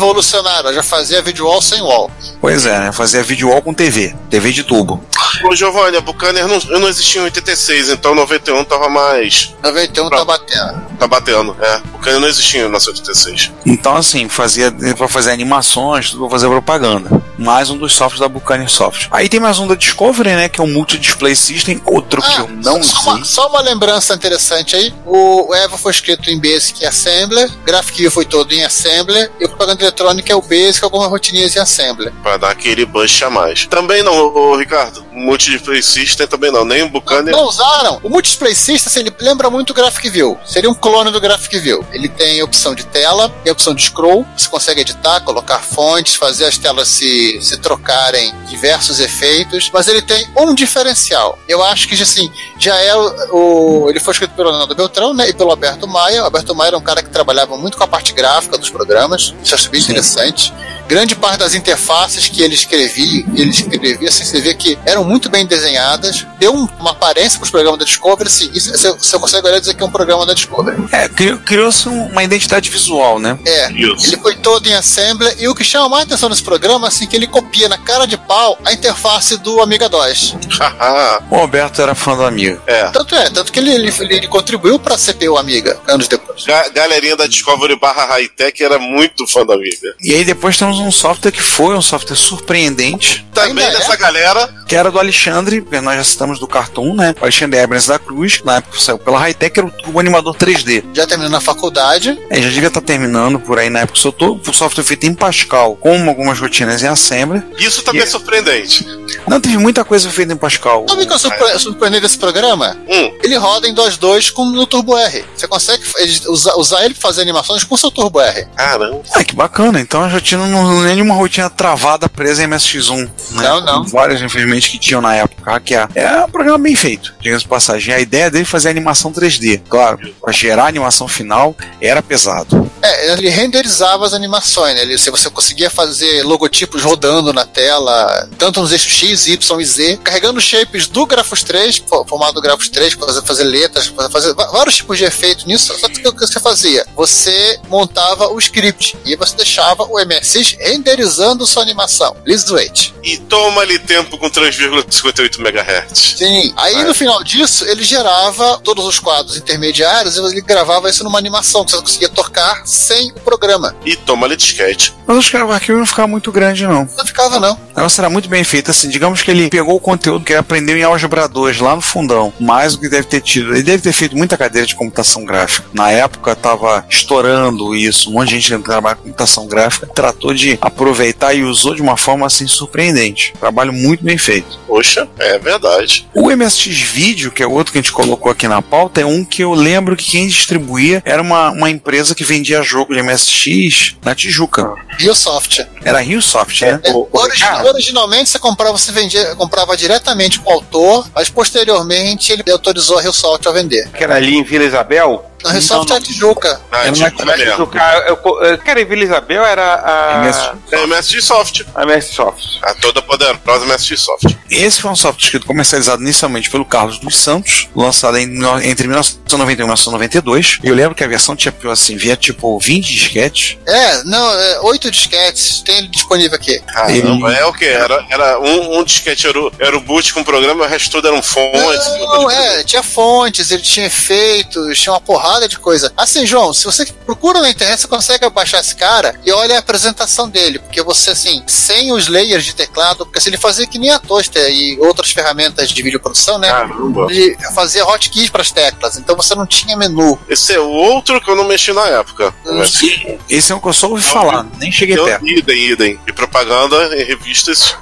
MS 0.08 0.32
revolucionária, 0.32 0.72
já 0.72 0.82
fazia 0.82 1.20
video 1.22 1.46
wall 1.46 1.60
sem 1.60 1.80
wall. 1.82 2.10
Pois 2.40 2.66
é, 2.66 2.78
né? 2.78 2.92
Fazia 2.92 3.22
video 3.22 3.48
wall 3.48 3.60
com 3.62 3.74
TV, 3.74 4.14
TV 4.30 4.52
de 4.52 4.62
tubo. 4.64 5.02
Ô, 5.44 5.54
Giovanni, 5.54 5.96
a 5.96 6.00
Buccaneer 6.00 6.48
não, 6.48 6.58
eu 6.70 6.80
não 6.80 6.88
existia 6.88 7.20
em 7.20 7.24
86, 7.24 7.90
então 7.90 8.14
91 8.14 8.64
tava 8.64 8.88
mais. 8.88 9.54
91 9.62 10.04
tá 10.04 10.16
Pronto. 10.16 10.24
batendo. 10.26 10.86
Tá 10.98 11.06
batendo, 11.06 11.56
é. 11.60 11.78
Buccaneer 11.92 12.20
não 12.20 12.28
existia 12.28 12.60
em 12.60 12.64
1986. 12.64 13.52
Então, 13.66 13.96
assim, 13.96 14.28
fazia 14.28 14.72
para 14.96 15.08
fazer 15.08 15.30
animações, 15.30 16.10
tudo 16.10 16.22
pra 16.22 16.30
fazer 16.30 16.48
propaganda. 16.48 17.22
Mais 17.38 17.70
um 17.70 17.76
dos 17.78 17.92
softwares 17.92 18.20
da 18.20 18.28
Buccaneer 18.28 18.68
Software. 18.68 19.08
Aí 19.12 19.28
tem 19.28 19.38
mais 19.38 19.58
um 19.60 19.66
da 19.66 19.74
Discovery, 19.76 20.30
né? 20.30 20.48
Que 20.48 20.60
é 20.60 20.64
o 20.64 20.66
Multi 20.66 20.98
Display 20.98 21.36
System, 21.36 21.80
outro 21.84 22.20
que 22.20 22.28
Ah, 22.32 22.40
eu 22.40 22.48
não 22.48 22.82
só, 22.82 23.00
uma, 23.02 23.12
usei. 23.12 23.24
só 23.24 23.48
uma 23.48 23.60
lembrança 23.60 24.14
interessante 24.14 24.74
aí. 24.74 24.92
O 25.06 25.54
Eva 25.54 25.78
foi 25.78 25.92
escrito 25.92 26.30
em 26.30 26.40
Basic 26.40 26.82
e 26.82 26.86
Assembler, 26.86 27.48
Graphic 27.64 28.10
foi 28.10 28.24
todo 28.24 28.52
em 28.52 28.64
Assembler, 28.64 29.30
e 29.38 29.44
o 29.44 29.48
propaganda 29.48 29.78
eletrônica 29.98 30.32
é 30.32 30.36
o 30.36 30.42
Basic, 30.42 30.84
algumas 30.84 31.08
rotininhas 31.08 31.54
em 31.56 31.58
Assembler. 31.58 32.12
Pra 32.22 32.36
dar 32.36 32.50
aquele 32.50 32.84
boost 32.84 33.24
a 33.24 33.30
mais. 33.30 33.66
Também 33.66 34.02
não, 34.02 34.14
ô, 34.16 34.52
ô, 34.52 34.56
Ricardo. 34.56 35.04
Multi-display 35.12 35.82
system 35.82 36.26
também 36.26 36.50
não. 36.52 36.64
Nem 36.64 36.82
o 36.82 36.88
Buccaneer. 36.88 37.36
Não 37.36 37.44
usaram? 37.44 38.00
O 38.02 38.08
Multisplay 38.08 38.54
System, 38.54 38.86
assim, 38.88 39.00
ele 39.00 39.12
lembra 39.20 39.50
muito 39.50 39.70
o 39.70 39.74
Graphic 39.74 40.08
View. 40.08 40.38
Seria 40.46 40.70
um 40.70 40.74
clone 40.74 41.10
do 41.10 41.20
Graphic 41.20 41.58
View. 41.58 41.84
Ele 41.92 42.08
tem 42.08 42.40
a 42.40 42.44
opção 42.44 42.74
de 42.74 42.84
tela 42.86 43.32
e 43.44 43.48
a 43.48 43.52
opção 43.52 43.74
de 43.74 43.82
scroll. 43.82 44.24
Você 44.36 44.48
consegue 44.48 44.80
editar, 44.82 45.20
colocar 45.22 45.58
fontes, 45.58 46.14
fazer 46.14 46.44
as 46.44 46.56
telas 46.56 46.86
se, 46.88 47.38
se 47.42 47.56
trocarem 47.58 48.32
diversos 48.48 49.00
efeitos. 49.00 49.70
Mas 49.72 49.88
ele 49.88 50.00
tem 50.02 50.26
um 50.36 50.54
diferencial. 50.54 51.38
Eu 51.48 51.62
acho 51.64 51.88
que, 51.88 52.00
assim, 52.00 52.30
já 52.58 52.76
é 52.76 52.94
o. 52.96 53.36
o- 53.84 53.90
ele 53.90 53.98
foi 54.00 54.12
escrito 54.12 54.34
pelo 54.34 54.50
Leonardo 54.50 54.74
Beltrão, 54.74 55.12
né? 55.12 55.28
E 55.28 55.32
pelo 55.32 55.50
Alberto 55.50 55.86
Maia. 55.88 56.22
O 56.22 56.24
Alberto 56.26 56.54
Maia 56.54 56.68
era 56.68 56.78
um 56.78 56.82
cara 56.82 57.02
que 57.02 57.10
trabalhava 57.10 57.56
muito 57.56 57.76
com 57.76 57.82
a 57.84 57.88
parte 57.88 58.12
gráfica 58.12 58.56
dos 58.56 58.70
programas. 58.70 59.34
Interessante. 59.78 60.52
Grande 60.88 61.14
parte 61.14 61.38
das 61.40 61.54
interfaces 61.54 62.28
que 62.28 62.42
ele 62.42 62.54
escrevia, 62.54 63.24
ele 63.34 63.50
escrevia, 63.50 64.08
assim, 64.08 64.24
você 64.24 64.40
vê 64.40 64.54
que 64.54 64.78
eram 64.86 65.04
muito 65.04 65.28
bem 65.28 65.46
desenhadas, 65.46 66.26
deu 66.38 66.52
um- 66.54 66.66
uma 66.80 66.92
aparência 66.92 67.38
para 67.38 67.44
os 67.44 67.50
programas 67.50 67.78
da 67.78 67.84
Discovery, 67.84 68.26
assim, 68.26 68.50
isso, 68.54 68.70
você, 68.70 68.90
você 68.92 69.18
consegue 69.18 69.46
olhar 69.46 69.58
e 69.58 69.60
dizer 69.60 69.74
que 69.74 69.82
é 69.82 69.86
um 69.86 69.90
programa 69.90 70.24
da 70.24 70.32
Discovery. 70.32 70.76
É, 70.90 71.08
criou- 71.08 71.38
criou-se 71.38 71.88
um- 71.88 72.06
uma 72.06 72.24
identidade 72.24 72.70
visual, 72.70 73.18
né? 73.18 73.38
É, 73.46 73.70
Isso. 73.72 74.06
ele 74.06 74.16
foi 74.16 74.34
todo 74.36 74.66
em 74.66 74.74
Assembler, 74.74 75.36
e 75.38 75.46
o 75.48 75.54
que 75.54 75.62
chama 75.62 75.88
mais 75.90 76.04
atenção 76.04 76.28
nesse 76.30 76.42
programa, 76.42 76.88
assim, 76.88 77.06
que 77.06 77.14
ele 77.14 77.26
copia 77.26 77.68
na 77.68 77.76
cara 77.78 78.06
de 78.06 78.16
pau 78.16 78.58
a 78.64 78.72
interface 78.72 79.36
do 79.38 79.60
Amiga 79.60 79.88
DOS. 79.88 80.34
Haha. 80.58 81.22
O 81.30 81.36
Alberto 81.36 81.82
era 81.82 81.94
fã 81.94 82.16
do 82.16 82.24
amigo. 82.24 82.60
é. 82.66 82.88
Tanto 82.90 83.14
é, 83.14 83.28
tanto 83.30 83.52
que 83.52 83.58
ele, 83.58 83.70
ele, 83.72 83.92
ele 84.00 84.26
contribuiu 84.26 84.78
para 84.78 84.94
a 84.94 84.98
CPU 84.98 85.36
Amiga, 85.36 85.78
anos 85.86 86.08
depois. 86.08 86.44
Ga- 86.44 86.68
galerinha 86.70 87.16
da 87.16 87.26
Discovery 87.26 87.76
barra 87.78 88.06
Hightech 88.06 88.62
era 88.64 88.78
muito 88.78 89.26
fã 89.26 89.44
da 89.44 89.54
Amiga. 89.54 89.94
E 90.00 90.14
aí 90.14 90.24
depois 90.24 90.56
temos 90.56 90.77
um 90.78 90.90
software 90.90 91.30
que 91.32 91.42
foi 91.42 91.74
um 91.76 91.82
software 91.82 92.16
surpreendente, 92.16 93.26
Também 93.34 93.64
Ainda 93.64 93.76
é? 93.76 93.78
dessa 93.78 93.96
galera. 93.96 94.48
que 94.66 94.74
era 94.74 94.90
do 94.90 94.98
Alexandre, 94.98 95.62
que 95.62 95.80
nós 95.80 95.96
já 95.96 96.04
citamos 96.04 96.38
do 96.40 96.46
Cartoon, 96.46 96.94
né? 96.94 97.14
O 97.20 97.24
Alexandre 97.24 97.58
Ebrens 97.60 97.86
da 97.86 97.98
Cruz, 97.98 98.38
que 98.38 98.44
na 98.46 98.56
época 98.56 98.80
saiu 98.80 98.98
pela 98.98 99.18
Hightech, 99.18 99.58
era 99.60 99.66
o 99.68 99.70
Turbo 99.70 100.00
Animador 100.00 100.34
3D. 100.36 100.84
Já 100.92 101.06
terminou 101.06 101.30
na 101.30 101.40
faculdade, 101.40 102.18
É, 102.30 102.40
já 102.42 102.48
devia 102.48 102.68
estar 102.68 102.80
terminando 102.80 103.38
por 103.38 103.58
aí 103.58 103.70
na 103.70 103.80
época, 103.80 103.98
soltou 103.98 104.40
o 104.46 104.52
software 104.52 104.82
feito 104.84 105.06
em 105.06 105.14
Pascal, 105.14 105.76
com 105.76 106.08
algumas 106.08 106.38
rotinas 106.38 106.82
em 106.82 106.86
Assembly. 106.88 107.42
Isso 107.58 107.82
também 107.82 108.00
é 108.02 108.04
Yeah. 108.04 108.10
surpreendente. 108.18 108.86
Não, 109.26 109.40
teve 109.40 109.56
muita 109.58 109.84
coisa 109.84 110.10
feita 110.10 110.32
em 110.32 110.36
Pascal. 110.36 110.86
sabe 110.88 111.02
o 111.02 111.06
que 111.06 111.12
eu 111.12 111.18
surpre 111.18 111.58
surpreendi 111.58 112.00
desse 112.00 112.18
programa? 112.18 112.76
Hum. 112.88 113.12
Ele 113.22 113.36
roda 113.36 113.68
em 113.68 113.74
2.2 113.74 114.30
com 114.30 114.44
no 114.44 114.66
Turbo 114.66 114.96
R. 114.96 115.24
Você 115.36 115.46
consegue 115.46 115.82
usar, 116.28 116.54
usar 116.56 116.84
ele 116.84 116.94
para 116.94 117.02
fazer 117.02 117.22
animações 117.22 117.62
com 117.64 117.76
seu 117.76 117.90
Turbo 117.90 118.20
R. 118.20 118.46
Caramba. 118.56 119.00
Ah, 119.14 119.24
que 119.24 119.34
bacana. 119.34 119.80
Então 119.80 120.02
a 120.02 120.08
rotina 120.08 120.46
não 120.46 120.67
é 120.86 120.94
nenhuma 120.94 121.14
rotina 121.14 121.48
travada 121.50 122.08
presa 122.08 122.42
em 122.44 122.48
MSX1. 122.48 122.96
Né? 122.98 123.10
Não, 123.42 123.60
não. 123.60 123.84
Várias, 123.84 124.20
infelizmente, 124.22 124.70
que 124.70 124.78
tinham 124.78 125.00
na 125.00 125.14
época 125.14 125.50
hackear. 125.50 125.88
É 125.94 126.24
um 126.24 126.30
programa 126.30 126.58
bem 126.58 126.74
feito, 126.76 127.14
diga-se 127.20 127.42
de 127.44 127.48
passagem. 127.48 127.94
A 127.94 128.00
ideia 128.00 128.30
dele 128.30 128.42
é 128.42 128.46
fazer 128.46 128.68
animação 128.68 129.12
3D. 129.12 129.60
Claro, 129.68 129.98
para 130.20 130.32
gerar 130.32 130.64
a 130.64 130.68
animação 130.68 131.06
final 131.08 131.54
era 131.80 132.02
pesado. 132.02 132.70
É, 132.82 133.12
ele 133.12 133.28
renderizava 133.28 134.06
as 134.06 134.12
animações, 134.14 134.74
né? 134.74 134.82
Ele, 134.82 134.98
se 134.98 135.10
você 135.10 135.28
conseguia 135.30 135.68
fazer 135.70 136.22
logotipos 136.22 136.82
rodando 136.82 137.32
na 137.32 137.44
tela, 137.44 138.28
tanto 138.38 138.60
nos 138.60 138.72
eixos 138.72 138.92
X, 138.92 139.26
Y 139.26 139.60
e 139.60 139.64
Z, 139.64 139.98
carregando 140.02 140.40
shapes 140.40 140.86
do 140.86 141.04
Grafos 141.06 141.42
3, 141.42 141.78
fo- 141.88 142.04
formato 142.08 142.34
do 142.34 142.40
Grafos 142.40 142.68
3, 142.68 142.94
para 142.94 143.06
fazer, 143.08 143.22
fazer 143.22 143.44
letras, 143.44 143.86
fazer 144.12 144.34
vários 144.34 144.76
tipos 144.76 144.96
de 144.98 145.04
efeitos 145.04 145.44
nisso. 145.44 145.76
Só 145.78 145.88
que 145.88 146.06
o 146.06 146.12
que 146.12 146.20
você 146.26 146.38
fazia? 146.40 146.86
Você 146.94 147.58
montava 147.68 148.28
o 148.28 148.38
script 148.38 148.96
e 149.04 149.16
você 149.16 149.36
deixava 149.36 149.82
o 149.84 149.98
MSX 150.04 150.56
renderizando 150.58 151.46
sua 151.46 151.62
animação. 151.62 152.16
Please 152.24 152.50
wait. 152.52 152.94
E 153.02 153.16
toma-lhe 153.18 153.78
tempo 153.78 154.18
com 154.18 154.28
3,58 154.30 155.38
MHz. 155.38 156.16
Sim. 156.18 156.52
Aí 156.56 156.84
no 156.84 156.94
final 156.94 157.22
disso, 157.22 157.64
ele 157.64 157.82
gerava 157.82 158.58
todos 158.58 158.84
os 158.84 158.98
quadros 158.98 159.36
intermediários 159.36 160.16
e 160.16 160.20
ele 160.20 160.40
gravava 160.40 160.90
isso 160.90 161.04
numa 161.04 161.18
animação 161.18 161.64
que 161.64 161.70
você 161.70 161.78
conseguia 161.78 162.08
tocar 162.08 162.66
sem 162.66 163.10
o 163.12 163.20
programa. 163.20 163.74
E 163.84 163.96
toma-lhe 163.96 164.36
disquete. 164.36 164.94
Mas 165.06 165.18
acho 165.18 165.30
que 165.30 165.36
o 165.36 165.52
arquivo 165.52 165.78
não 165.78 165.86
ficava 165.86 166.08
muito 166.08 166.30
grande, 166.30 166.66
não. 166.66 166.88
Não 166.96 167.06
ficava, 167.06 167.40
não. 167.40 167.54
O 167.54 167.76
negócio 167.76 168.00
era 168.00 168.10
muito 168.10 168.28
bem 168.28 168.44
feito. 168.44 168.70
Assim, 168.70 168.88
digamos 168.88 169.22
que 169.22 169.30
ele 169.30 169.48
pegou 169.48 169.76
o 169.76 169.80
conteúdo 169.80 170.24
que 170.24 170.32
ele 170.32 170.40
aprendeu 170.40 170.76
em 170.76 170.82
Álgebra 170.82 171.28
2 171.28 171.60
lá 171.60 171.74
no 171.74 171.80
fundão. 171.80 172.32
Mais 172.38 172.74
do 172.74 172.80
que 172.80 172.88
deve 172.88 173.06
ter 173.06 173.20
tido. 173.20 173.54
Ele 173.54 173.62
deve 173.62 173.82
ter 173.82 173.92
feito 173.92 174.16
muita 174.16 174.36
cadeira 174.36 174.66
de 174.66 174.74
computação 174.74 175.24
gráfica. 175.24 175.66
Na 175.72 175.90
época 175.90 176.36
tava 176.36 176.84
estourando 176.90 177.74
isso. 177.74 178.10
Um 178.10 178.14
monte 178.14 178.28
de 178.28 178.40
gente 178.40 178.56
que 178.58 178.64
trabalha 178.64 178.96
com 178.96 179.04
computação 179.04 179.46
gráfica 179.46 179.86
tratou 179.86 180.34
de 180.34 180.47
aproveitar 180.60 181.34
e 181.34 181.42
usou 181.42 181.74
de 181.74 181.82
uma 181.82 181.96
forma 181.96 182.26
assim 182.26 182.46
surpreendente. 182.46 183.32
Trabalho 183.38 183.72
muito 183.72 184.04
bem 184.04 184.16
feito. 184.16 184.58
Poxa, 184.66 185.08
é 185.18 185.38
verdade. 185.38 186.08
O 186.14 186.30
MSX 186.30 186.80
Video, 186.80 187.30
que 187.30 187.42
é 187.42 187.46
outro 187.46 187.72
que 187.72 187.78
a 187.78 187.82
gente 187.82 187.92
colocou 187.92 188.30
aqui 188.30 188.46
na 188.46 188.62
pauta, 188.62 189.00
é 189.00 189.04
um 189.06 189.24
que 189.24 189.42
eu 189.42 189.52
lembro 189.54 189.96
que 189.96 190.10
quem 190.12 190.26
distribuía 190.28 191.02
era 191.04 191.20
uma, 191.20 191.50
uma 191.50 191.70
empresa 191.70 192.14
que 192.14 192.24
vendia 192.24 192.62
jogo 192.62 192.94
de 192.94 193.02
MSX 193.02 193.96
na 194.04 194.14
Tijuca. 194.14 194.74
Biosoft. 194.98 195.66
Era 195.84 195.98
a 195.98 196.00
Riosoft, 196.00 196.62
né? 196.62 196.80
É, 196.84 196.92
origi- 196.92 197.44
originalmente 197.68 198.30
você 198.30 198.38
comprava, 198.38 198.76
você 198.76 198.92
vendia, 198.92 199.34
comprava 199.36 199.76
diretamente 199.76 200.40
com 200.40 200.50
o 200.50 200.54
autor, 200.54 201.08
mas 201.14 201.28
posteriormente 201.28 202.32
ele 202.32 202.42
autorizou 202.50 202.98
a 202.98 203.02
Rio 203.02 203.12
Salt 203.12 203.46
a 203.46 203.50
vender. 203.52 203.88
Que 203.90 204.04
era 204.04 204.16
ali 204.16 204.36
em 204.36 204.42
Vila 204.42 204.64
Isabel. 204.64 205.24
A 205.44 205.52
Resoft 205.52 205.92
é 205.92 205.96
a 205.96 206.00
Tijuca. 206.00 206.60
Ah, 206.72 206.78
Era 206.86 206.92
tipo, 206.92 207.24
na- 207.24 207.34
é 207.34 207.36
mesmo. 207.36 207.64
O 207.64 207.66
cara, 207.68 208.80
a 208.80 208.84
Vila 208.84 209.04
Isabel 209.04 209.44
era 209.44 209.74
a. 209.84 210.24
MS. 210.24 210.50
É 210.72 210.82
MSG 210.82 211.22
Soft. 211.22 211.60
A 211.74 211.82
MS 211.84 212.12
Soft. 212.12 212.44
A 212.62 212.74
toda 212.74 213.00
poderosa 213.00 213.64
MSG 213.64 213.96
Soft. 213.96 214.24
Esse 214.50 214.80
foi 214.82 214.90
um 214.90 214.96
software 214.96 215.24
escrito 215.24 215.46
comercializado 215.46 216.02
inicialmente 216.02 216.50
pelo 216.50 216.64
Carlos 216.64 216.98
dos 216.98 217.16
Santos, 217.16 217.68
lançado 217.74 218.16
em, 218.18 218.26
no- 218.26 218.60
entre 218.60 218.88
1991 218.88 219.52
e 219.52 219.56
1992. 219.56 220.58
E 220.64 220.68
eu 220.68 220.74
lembro 220.74 220.94
que 220.94 221.04
a 221.04 221.08
versão 221.08 221.36
tinha 221.36 221.54
assim, 221.70 221.96
via 221.96 222.16
tipo 222.16 222.58
20 222.58 222.86
disquetes. 222.86 223.58
É, 223.66 224.02
não, 224.04 224.32
é, 224.32 224.60
oito 224.62 224.90
disquetes. 224.90 225.60
Tem 225.62 225.78
ele 225.78 225.88
disponível 225.88 226.34
aqui. 226.36 226.58
Caramba, 226.60 227.32
é 227.32 227.44
o 227.44 227.52
que? 227.52 227.64
Era, 227.64 228.04
era 228.10 228.40
um, 228.40 228.78
um 228.78 228.84
disquete 228.84 229.26
era 229.26 229.38
o, 229.40 229.52
era 229.58 229.76
o 229.76 229.80
boot 229.80 230.12
com 230.12 230.20
o 230.20 230.24
programa, 230.24 230.64
o 230.64 230.68
resto 230.68 230.90
tudo 230.90 231.08
eram 231.08 231.22
fontes. 231.22 231.86
Não, 232.00 232.30
é, 232.30 232.64
tinha 232.64 232.82
fontes, 232.82 233.50
ele 233.50 233.62
tinha 233.62 233.86
efeitos, 233.86 234.78
tinha 234.78 234.92
uma 234.92 235.00
porrada 235.00 235.27
de 235.48 235.58
coisa. 235.58 235.92
Assim, 235.96 236.26
João, 236.26 236.52
se 236.52 236.64
você 236.64 236.86
procura 237.04 237.40
na 237.40 237.50
internet, 237.50 237.80
você 237.80 237.88
consegue 237.88 238.28
baixar 238.30 238.60
esse 238.60 238.74
cara 238.74 239.18
e 239.24 239.30
olha 239.30 239.56
a 239.56 239.58
apresentação 239.58 240.28
dele, 240.28 240.58
porque 240.58 240.82
você, 240.82 241.10
assim, 241.10 241.42
sem 241.46 241.92
os 241.92 242.08
layers 242.08 242.44
de 242.44 242.54
teclado, 242.54 243.04
porque 243.04 243.20
se 243.20 243.28
ele 243.28 243.36
fazia 243.36 243.66
que 243.66 243.78
nem 243.78 243.90
a 243.90 243.98
Toaster 243.98 244.48
e 244.50 244.78
outras 244.80 245.10
ferramentas 245.10 245.68
de 245.70 245.82
videoprodução, 245.82 246.38
né? 246.38 246.48
Caramba. 246.48 247.06
Ele 247.10 247.36
fazia 247.54 247.84
hotkeys 247.84 248.30
para 248.30 248.42
as 248.42 248.50
teclas, 248.50 248.96
então 248.96 249.16
você 249.16 249.34
não 249.34 249.46
tinha 249.46 249.76
menu. 249.76 250.18
Esse 250.28 250.54
é 250.54 250.60
o 250.60 250.68
outro 250.68 251.20
que 251.20 251.30
eu 251.30 251.36
não 251.36 251.44
mexi 251.44 251.72
na 251.72 251.86
época. 251.86 252.34
Mas, 252.44 252.80
Esse 253.28 253.52
é 253.52 253.54
o 253.54 253.60
que 253.60 253.68
eu 253.68 253.72
só 253.72 253.88
ouvi 253.88 254.02
falar, 254.02 254.46
nem 254.58 254.72
cheguei 254.72 254.98
eu, 254.98 255.04
perto. 255.04 255.26
idem, 255.28 255.72
idem. 255.72 256.00
E 256.06 256.12
propaganda 256.12 256.96
em 256.96 257.04
revistas. 257.04 257.74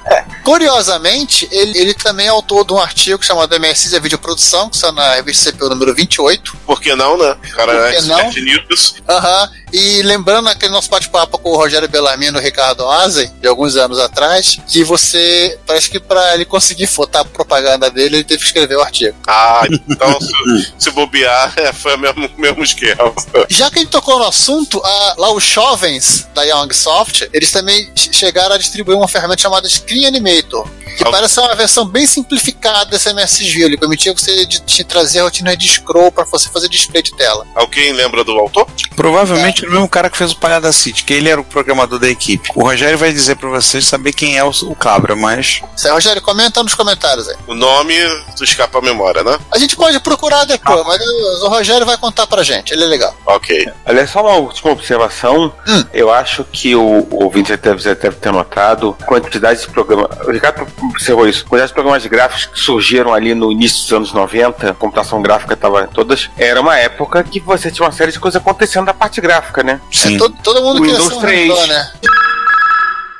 Curiosamente, 0.43 1.47
ele, 1.51 1.77
ele 1.77 1.93
também 1.93 2.27
é 2.27 2.29
autor 2.29 2.65
de 2.65 2.73
um 2.73 2.79
artigo 2.79 3.23
chamado 3.23 3.57
MSI 3.59 3.95
a 3.95 3.99
Videoprodução, 3.99 4.69
que 4.69 4.75
está 4.75 4.91
na 4.91 5.15
revista 5.15 5.51
CPU 5.51 5.69
número 5.69 5.93
28. 5.93 6.57
Por 6.65 6.81
que 6.81 6.95
não, 6.95 7.17
né? 7.17 7.36
Cara 7.55 7.89
é 7.89 7.95
expert 7.97 8.35
news. 8.41 8.95
Aham. 9.07 9.51
E 9.73 10.01
lembrando 10.01 10.47
aquele 10.47 10.71
nosso 10.71 10.89
bate-papo 10.89 11.37
com 11.37 11.49
o 11.51 11.55
Rogério 11.57 11.89
Bellarmino 11.89 12.37
e 12.37 12.41
o 12.41 12.43
Ricardo 12.43 12.87
Azen, 12.87 13.31
de 13.41 13.47
alguns 13.47 13.75
anos 13.75 13.99
atrás, 13.99 14.57
que 14.67 14.83
você, 14.83 15.59
parece 15.67 15.89
que 15.89 15.99
para 15.99 16.33
ele 16.35 16.45
conseguir 16.45 16.87
fotar 16.87 17.21
a 17.21 17.25
propaganda 17.25 17.89
dele, 17.89 18.17
ele 18.17 18.23
teve 18.23 18.39
que 18.41 18.45
escrever 18.47 18.75
o 18.77 18.81
artigo. 18.81 19.15
Ah, 19.27 19.63
então 19.89 20.19
se, 20.21 20.73
se 20.79 20.91
bobear, 20.91 21.53
é, 21.57 21.71
foi 21.73 21.95
o 21.95 21.99
mesmo, 21.99 22.29
mesmo 22.37 22.63
esquema. 22.63 23.13
Já 23.49 23.69
que 23.69 23.79
a 23.79 23.81
gente 23.81 23.91
tocou 23.91 24.17
no 24.19 24.25
assunto, 24.25 24.81
a- 24.83 25.15
lá 25.17 25.31
os 25.33 25.43
jovens 25.43 26.27
da 26.33 26.43
Young 26.43 26.73
Soft, 26.73 27.23
eles 27.33 27.51
também 27.51 27.91
che- 27.95 28.13
chegaram 28.13 28.55
a 28.55 28.57
distribuir 28.57 28.97
uma 28.97 29.07
ferramenta 29.07 29.41
chamada 29.41 29.67
Screen 29.67 30.05
Animator, 30.05 30.65
que 30.97 31.03
Ah. 31.03 31.11
parece 31.11 31.39
uma 31.39 31.53
versão 31.55 31.85
bem 31.85 32.07
simplificada 32.07 32.85
desse 32.85 33.09
MSG. 33.09 33.63
Ele 33.63 33.77
permitia 33.77 34.13
você 34.13 34.45
de, 34.45 34.61
te 34.61 34.83
trazer 34.83 35.21
rotinas 35.21 35.57
de 35.57 35.67
scroll 35.67 36.11
para 36.11 36.23
você 36.23 36.47
fazer 36.49 36.69
display 36.69 37.03
de 37.03 37.13
tela. 37.15 37.45
Alguém 37.53 37.91
lembra 37.91 38.23
do 38.23 38.31
autor? 38.31 38.65
Provavelmente 38.95 39.56
era 39.63 39.71
o 39.71 39.73
mesmo 39.73 39.89
cara 39.89 40.09
que 40.09 40.17
fez 40.17 40.31
o 40.31 40.37
Palhada 40.37 40.71
City, 40.71 41.03
que 41.03 41.13
ele 41.13 41.29
era 41.29 41.39
o 41.39 41.43
programador 41.43 41.99
da 41.99 42.09
equipe. 42.09 42.49
O 42.55 42.63
Rogério 42.63 42.97
vai 42.97 43.11
dizer 43.11 43.35
pra 43.35 43.49
vocês 43.49 43.85
saber 43.85 44.13
quem 44.13 44.37
é 44.37 44.43
o, 44.43 44.49
o 44.49 44.75
Cabra, 44.75 45.15
mas. 45.15 45.61
Rogério, 45.89 46.21
comenta 46.21 46.63
nos 46.63 46.75
comentários 46.75 47.27
aí. 47.27 47.35
O 47.47 47.55
nome 47.55 47.95
do 48.37 48.43
escapa 48.43 48.79
a 48.79 48.81
memória, 48.81 49.23
né? 49.23 49.37
A 49.51 49.57
gente 49.57 49.75
pode 49.75 49.99
procurar 49.99 50.45
depois, 50.45 50.85
mas 50.85 51.01
o, 51.43 51.47
Rogério 51.47 51.85
vai 51.85 51.97
contar 51.97 52.27
pra 52.27 52.43
gente, 52.43 52.73
ele 52.73 52.83
é 52.83 52.87
legal. 52.87 53.15
Ok. 53.25 53.67
Aliás, 53.85 54.09
só 54.09 54.21
uma 54.21 54.35
última 54.35 54.71
observação. 54.71 55.53
Hum. 55.67 55.83
Eu 55.93 56.11
acho 56.11 56.43
que 56.45 56.75
o, 56.75 57.07
o 57.09 57.23
ouvinte 57.23 57.55
deve, 57.57 57.83
deve 57.95 58.15
ter 58.17 58.31
notado 58.31 58.95
a 59.01 59.05
quantidade 59.05 59.61
de 59.61 59.67
programas. 59.67 60.09
O 60.25 60.31
Ricardo 60.31 60.67
observou 60.83 61.27
isso. 61.27 61.45
A 61.45 61.49
quantidade 61.49 61.69
de 61.69 61.73
programas 61.73 62.05
gráficos 62.05 62.45
que 62.45 62.59
surgiram 62.59 63.13
ali 63.13 63.33
no 63.33 63.51
início 63.51 63.81
dos 63.81 63.93
anos 63.93 64.13
90, 64.13 64.71
a 64.71 64.73
computação 64.73 65.21
gráfica 65.21 65.53
estava 65.53 65.83
em 65.83 65.87
todas. 65.87 66.29
Era 66.37 66.61
uma 66.61 66.77
época 66.77 67.23
que 67.23 67.39
você 67.39 67.71
tinha 67.71 67.85
uma 67.85 67.91
série 67.91 68.11
de 68.11 68.19
coisas 68.19 68.41
acontecendo 68.41 68.85
na 68.85 68.93
parte 68.93 69.19
gráfica, 69.21 69.46
né? 69.63 69.81
Sim. 69.91 70.15
É, 70.15 70.17
todo, 70.17 70.35
todo 70.43 70.61
mundo 70.61 70.81
queria 70.81 70.95
Windows 70.95 71.13
ser 71.13 71.17
um 71.17 71.21
3. 71.21 71.49
handler, 71.49 71.67
né? 71.67 71.91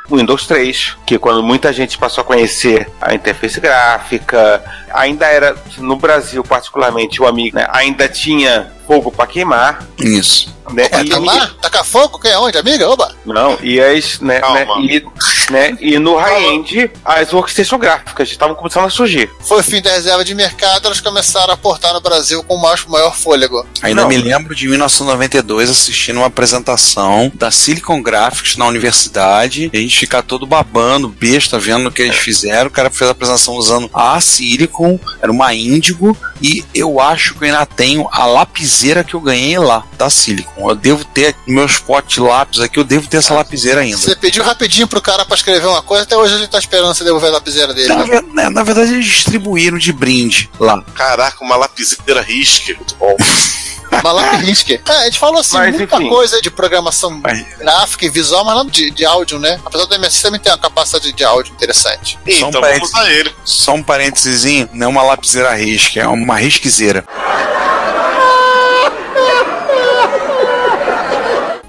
Windows 0.09 0.47
3, 0.47 0.97
que 1.05 1.19
quando 1.19 1.43
muita 1.43 1.73
gente 1.73 1.97
passou 1.97 2.21
a 2.21 2.25
conhecer 2.25 2.89
a 3.01 3.13
interface 3.13 3.59
gráfica, 3.59 4.63
ainda 4.93 5.25
era, 5.25 5.55
no 5.79 5.97
Brasil 5.97 6.43
particularmente, 6.43 7.21
o 7.21 7.27
amigo, 7.27 7.57
né, 7.57 7.67
ainda 7.69 8.07
tinha 8.07 8.71
fogo 8.87 9.11
para 9.11 9.27
queimar, 9.27 9.85
Isso. 9.99 10.55
né? 10.71 10.85
Opa, 10.85 11.03
e- 11.03 11.09
tá 11.09 11.19
lá? 11.19 11.51
Taca 11.61 11.83
fogo? 11.83 12.17
Quem 12.19 12.31
é 12.31 12.39
onde, 12.39 12.57
amiga? 12.57 12.89
Oba! 12.89 13.13
Não, 13.25 13.57
e 13.61 13.79
as, 13.81 14.19
né, 14.21 14.39
né, 14.39 14.65
e, 14.81 15.03
né, 15.51 15.77
e 15.81 15.99
no 15.99 16.15
high-end 16.15 16.89
as 17.03 17.33
workstation 17.33 17.77
gráficas 17.77 18.29
estavam 18.29 18.55
começando 18.55 18.85
a 18.85 18.89
surgir. 18.89 19.29
Foi 19.41 19.59
o 19.59 19.63
fim 19.63 19.81
da 19.81 19.91
reserva 19.91 20.23
de 20.23 20.33
mercado, 20.33 20.85
elas 20.85 21.01
começaram 21.01 21.53
a 21.53 21.57
portar 21.57 21.93
no 21.93 21.99
Brasil 22.01 22.43
com 22.43 22.55
o 22.55 22.61
maior, 22.61 22.79
maior 22.87 23.15
fôlego. 23.15 23.65
Ainda 23.81 24.01
Não. 24.03 24.09
me 24.09 24.17
lembro 24.17 24.55
de 24.55 24.67
1992 24.67 25.69
assistindo 25.69 26.17
uma 26.17 26.27
apresentação 26.27 27.31
da 27.35 27.51
Silicon 27.51 28.01
Graphics 28.01 28.55
na 28.57 28.65
universidade. 28.65 29.69
E 29.73 29.77
a 29.77 29.81
gente 29.81 29.97
ficar 29.99 30.21
todo 30.21 30.45
babando, 30.47 31.09
besta, 31.09 31.59
vendo 31.59 31.87
o 31.87 31.91
que 31.91 32.01
eles 32.03 32.17
fizeram. 32.17 32.67
O 32.67 32.71
cara 32.71 32.89
fez 32.89 33.07
a 33.09 33.11
apresentação 33.11 33.55
usando 33.55 33.89
a 33.93 34.19
Silicon, 34.21 34.99
era 35.21 35.31
uma 35.31 35.53
Índigo. 35.53 36.17
E 36.41 36.63
eu 36.73 36.99
acho 36.99 37.35
que 37.35 37.43
eu 37.43 37.47
ainda 37.47 37.65
tenho 37.65 38.07
a 38.11 38.25
lapiseira 38.25 39.03
que 39.03 39.13
eu 39.13 39.21
ganhei 39.21 39.57
lá, 39.57 39.83
da 39.97 40.09
Silicon. 40.09 40.69
Eu 40.69 40.75
devo 40.75 41.03
ter 41.05 41.35
meus 41.47 41.79
potes 41.79 42.15
de 42.15 42.21
lápis 42.21 42.59
aqui, 42.59 42.79
eu 42.79 42.83
devo 42.83 43.07
ter 43.07 43.17
essa 43.17 43.33
lapiseira 43.33 43.81
ainda. 43.81 43.97
Você 43.97 44.15
pediu 44.15 44.43
rapidinho 44.43 44.87
pro 44.87 45.01
cara 45.01 45.25
pra 45.25 45.35
escrever 45.35 45.67
uma 45.67 45.81
coisa, 45.81 46.03
até 46.03 46.15
hoje 46.15 46.35
ele 46.35 46.47
tá 46.47 46.59
esperando 46.59 46.93
você 46.93 47.03
devolver 47.03 47.29
a 47.29 47.33
lapiseira 47.33 47.73
dele. 47.73 47.87
Na, 47.87 48.21
né? 48.21 48.49
na 48.49 48.63
verdade, 48.63 48.93
eles 48.93 49.05
distribuíram 49.05 49.77
de 49.77 49.91
brinde 49.91 50.49
lá. 50.59 50.81
Caraca, 50.93 51.43
uma 51.43 51.55
lapiseira 51.55 52.21
risque. 52.21 52.73
Muito 52.73 52.95
bom. 52.95 53.15
Malak 54.03 54.37
Riske. 54.37 54.81
É, 54.87 54.91
a 54.91 55.05
gente 55.05 55.19
falou 55.19 55.39
assim, 55.39 55.57
Mas, 55.57 55.75
muita 55.75 55.95
enfim. 55.95 56.09
coisa 56.09 56.41
de 56.41 56.49
programação 56.51 57.19
Mas- 57.23 57.45
gráfica 57.57 58.05
e 58.05 58.09
visual, 58.09 58.43
mas 58.45 58.55
não 58.55 58.65
de, 58.65 58.91
de 58.91 59.05
áudio, 59.05 59.39
né? 59.39 59.59
Apesar 59.65 59.85
do 59.85 59.95
MSC 59.95 60.21
também 60.23 60.39
ter 60.39 60.49
uma 60.49 60.57
capacidade 60.57 61.11
de 61.11 61.23
áudio 61.23 61.53
interessante. 61.53 62.17
Então 62.25 62.51
parênteses. 62.51 62.91
vamos 62.91 63.07
a 63.07 63.11
ele. 63.11 63.35
Só 63.43 63.73
um 63.73 63.83
parênteses, 63.83 64.67
não 64.73 64.87
é 64.87 64.89
uma 64.89 65.03
lapiseira 65.03 65.53
risca, 65.55 65.99
é 66.01 66.07
uma 66.07 66.37
risquezeira. 66.37 67.03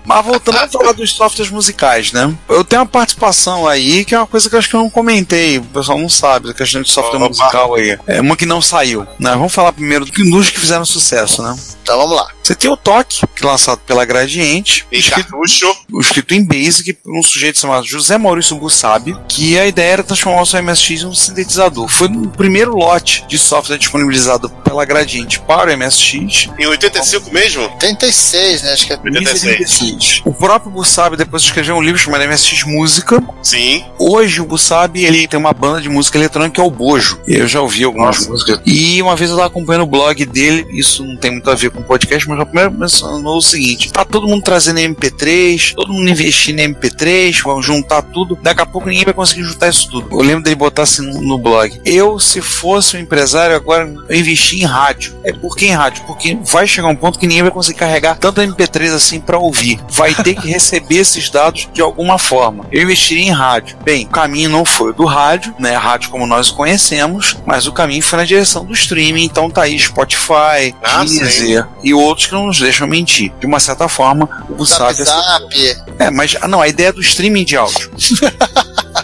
Mas 0.09 0.25
voltando 0.25 0.57
a 0.57 0.67
falar 0.67 0.93
dos 0.93 1.13
softwares 1.13 1.53
musicais, 1.53 2.13
né? 2.13 2.35
Eu 2.49 2.65
tenho 2.65 2.81
uma 2.81 2.89
participação 2.89 3.69
aí 3.69 4.07
que 4.07 4.15
é 4.15 4.19
uma 4.19 4.27
coisa 4.27 4.49
que 4.49 4.55
eu 4.55 4.59
acho 4.59 4.69
que 4.71 4.75
eu 4.75 4.81
não 4.81 4.89
comentei, 4.89 5.59
o 5.59 5.63
pessoal 5.65 5.99
não 5.99 6.09
sabe, 6.09 6.49
a 6.49 6.55
questão 6.55 6.81
de 6.81 6.91
software 6.91 7.19
Opa. 7.19 7.29
musical 7.29 7.75
aí. 7.75 7.99
É 8.07 8.19
uma 8.21 8.35
que 8.35 8.47
não 8.47 8.63
saiu, 8.63 9.07
né? 9.19 9.33
Vamos 9.33 9.53
falar 9.53 9.71
primeiro 9.73 10.07
do 10.07 10.11
que 10.13 10.29
dos 10.31 10.49
que 10.49 10.59
fizeram 10.59 10.85
sucesso, 10.87 11.43
né? 11.43 11.55
Então 11.83 11.99
vamos 11.99 12.17
lá. 12.17 12.29
Você 12.43 12.55
tem 12.55 12.71
o 12.71 12.77
Toque, 12.77 13.27
que 13.37 13.45
é 13.45 13.47
lançado 13.47 13.81
pela 13.87 14.05
Gradiente, 14.07 14.87
Em 14.91 14.99
escrito, 14.99 15.31
cartucho. 15.31 15.67
escrito 16.01 16.35
em 16.35 16.43
Basic 16.45 16.95
por 16.95 17.19
um 17.19 17.23
sujeito 17.23 17.59
chamado 17.59 17.87
José 17.87 18.17
Maurício 18.17 18.57
Bussabi, 18.57 19.15
que 19.29 19.59
a 19.59 19.67
ideia 19.67 19.93
era 19.93 20.03
transformar 20.03 20.41
o 20.43 20.47
seu 20.47 20.63
MSX 20.63 21.03
em 21.03 21.07
um 21.07 21.15
sintetizador. 21.15 21.87
Foi 21.89 22.09
o 22.09 22.29
primeiro 22.31 22.75
lote 22.75 23.25
de 23.29 23.39
software 23.39 23.77
disponibilizado 23.77 24.49
pela 24.49 24.85
Gradiente 24.87 25.41
para 25.41 25.71
o 25.73 25.77
MSX. 25.79 26.49
Em 26.59 26.67
85 26.67 27.31
mesmo? 27.33 27.69
36, 27.79 28.63
né? 28.63 28.73
Acho 28.73 28.87
que 28.87 28.93
é. 28.95 28.99
86. 29.03 29.98
O 30.25 30.33
próprio 30.33 30.71
Bussabi 30.71 31.17
depois 31.17 31.43
escreveu 31.43 31.77
um 31.77 31.83
livro 31.83 31.99
chamado 31.99 32.25
MSX 32.29 32.65
Música. 32.65 33.23
Sim. 33.43 33.85
Hoje 33.99 34.41
o 34.41 34.47
Bussabi 34.47 35.05
ele 35.05 35.27
tem 35.27 35.39
uma 35.39 35.53
banda 35.53 35.81
de 35.81 35.89
música 35.89 36.19
eletrônica 36.19 36.55
que 36.55 36.61
é 36.61 36.65
o 36.65 36.71
Bojo. 36.71 37.21
Eu 37.27 37.47
já 37.47 37.61
ouvi 37.61 37.85
algumas 37.85 38.27
músicas. 38.27 38.61
E 38.65 39.01
uma 39.03 39.17
vez 39.17 39.31
eu 39.31 39.37
estava 39.37 39.49
acompanhando 39.49 39.83
o 39.83 39.87
blog 39.87 40.25
dele, 40.27 40.67
isso 40.71 41.05
não 41.05 41.17
tem 41.17 41.31
muito 41.31 41.51
a 41.51 41.55
ver 41.55 41.71
com 41.71 41.83
podcast, 41.83 42.29
mas 42.29 42.41
a 42.41 42.45
primeira 42.45 42.71
mencionou 42.71 43.39
o 43.39 43.43
seguinte: 43.43 43.93
tá 43.93 44.05
todo 44.05 44.27
mundo 44.27 44.43
trazendo 44.43 44.81
MP3, 44.81 45.75
todo 45.75 45.93
mundo 45.93 46.09
investindo 46.09 46.61
em 46.61 46.75
MP3, 46.75 47.43
vão 47.43 47.63
juntar 47.63 48.03
tudo. 48.03 48.39
Daqui 48.43 48.61
a 48.61 48.67
pouco 48.67 48.89
ninguém 48.89 49.05
vai 49.05 49.15
conseguir 49.15 49.43
juntar 49.43 49.69
isso 49.69 49.91
tudo. 49.91 50.09
Eu 50.13 50.23
lembro 50.25 50.43
dele 50.43 50.57
botar 50.57 50.83
assim 50.83 51.03
no, 51.03 51.21
no 51.21 51.39
blog. 51.39 51.81
Eu, 51.85 52.19
se 52.19 52.41
fosse 52.41 52.97
um 52.97 53.01
empresário, 53.01 53.55
agora 53.55 53.93
eu 54.09 54.17
investi 54.17 54.61
em 54.61 54.65
rádio. 54.65 55.15
É 55.25 55.33
por 55.33 55.57
que 55.57 55.67
em 55.67 55.75
rádio? 55.75 56.05
Porque 56.07 56.39
vai 56.45 56.67
chegar 56.67 56.89
um 56.89 56.97
ponto 56.97 57.19
que 57.19 57.27
ninguém 57.27 57.43
vai 57.43 57.53
conseguir 57.53 57.79
carregar 57.79 58.17
tanto 58.17 58.41
MP3 58.41 58.93
assim 58.93 59.21
para 59.21 59.39
ouvir. 59.39 59.81
Vai 59.91 60.15
ter 60.15 60.35
que 60.35 60.49
receber 60.49 60.97
esses 60.97 61.31
dados 61.31 61.69
de 61.73 61.81
alguma 61.81 62.19
forma. 62.19 62.67
Eu 62.71 62.83
investiria 62.83 63.25
em 63.25 63.31
rádio. 63.31 63.77
Bem, 63.85 64.05
o 64.05 64.09
caminho 64.09 64.51
não 64.51 64.65
foi 64.65 64.91
o 64.91 64.95
do 64.95 65.05
rádio, 65.05 65.55
né? 65.59 65.75
Rádio 65.77 66.11
como 66.11 66.27
nós 66.27 66.49
o 66.51 66.55
conhecemos, 66.55 67.37
mas 67.47 67.67
o 67.67 67.73
caminho 67.73 68.03
foi 68.03 68.19
na 68.19 68.25
direção 68.25 68.65
do 68.65 68.73
streaming. 68.73 69.25
Então 69.25 69.51
tá 69.51 69.63
aí 69.63 69.79
Spotify, 69.79 70.75
Ah, 70.83 71.05
Deezer 71.05 71.67
e 71.83 71.95
outros 71.95 72.27
que 72.27 72.33
não 72.33 72.47
nos 72.47 72.59
deixam 72.59 72.87
mentir. 72.87 73.33
De 73.41 73.47
uma 73.47 73.61
certa 73.61 73.89
forma, 73.89 74.29
o 74.57 74.65
Zap 74.65 74.95
Zap. 74.95 75.77
é, 75.99 76.11
mas 76.11 76.37
ah, 76.41 76.49
não, 76.49 76.61
a 76.61 76.69
ideia 76.69 76.93
do 76.93 77.01
streaming 77.01 77.45
de 77.45 77.57
áudio. 77.57 77.91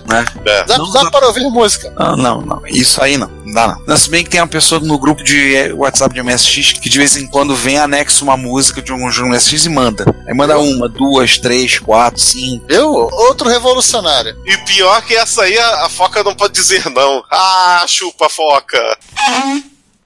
né? 0.07 0.25
É. 0.45 0.67
Zap 0.67 0.79
Não, 0.79 0.87
Zap 0.93 1.11
para 1.11 1.27
ouvir 1.27 1.43
música. 1.45 1.93
Ah, 1.97 2.17
não, 2.17 2.41
não. 2.41 2.63
Isso 2.67 3.03
aí 3.03 3.17
não. 3.17 3.31
Não 3.45 3.53
dá 3.53 3.77
não. 3.87 3.97
Se 3.97 4.11
bem 4.11 4.25
que 4.25 4.31
tem 4.31 4.41
uma 4.41 4.47
pessoa 4.47 4.81
no 4.81 4.99
grupo 4.99 5.23
de 5.23 5.55
eh, 5.55 5.73
WhatsApp 5.73 6.15
de 6.15 6.23
MSX 6.23 6.73
que 6.73 6.89
de 6.89 6.99
vez 6.99 7.17
em 7.17 7.27
quando 7.27 7.55
vem 7.55 7.79
anexo 7.79 8.25
uma 8.25 8.37
música 8.37 8.83
de 8.83 8.93
um 8.93 9.11
jogo 9.11 9.31
MSX 9.31 9.67
e 9.67 9.69
manda. 9.69 10.05
Aí 10.27 10.35
manda 10.35 10.59
uma, 10.75 10.89
duas, 10.89 11.39
três, 11.39 11.79
quatro, 11.79 12.21
cinco. 12.21 12.67
Viu? 12.69 12.91
Outro 12.91 13.49
revolucionário. 13.49 14.37
E 14.45 14.57
pior 14.59 15.03
que 15.03 15.15
essa 15.15 15.43
aí, 15.43 15.57
a, 15.59 15.87
a 15.87 15.89
foca 15.89 16.23
não 16.23 16.35
pode 16.35 16.55
dizer 16.55 16.89
não. 16.91 17.23
Ah, 17.31 17.85
chupa 17.87 18.29
foca. 18.29 18.99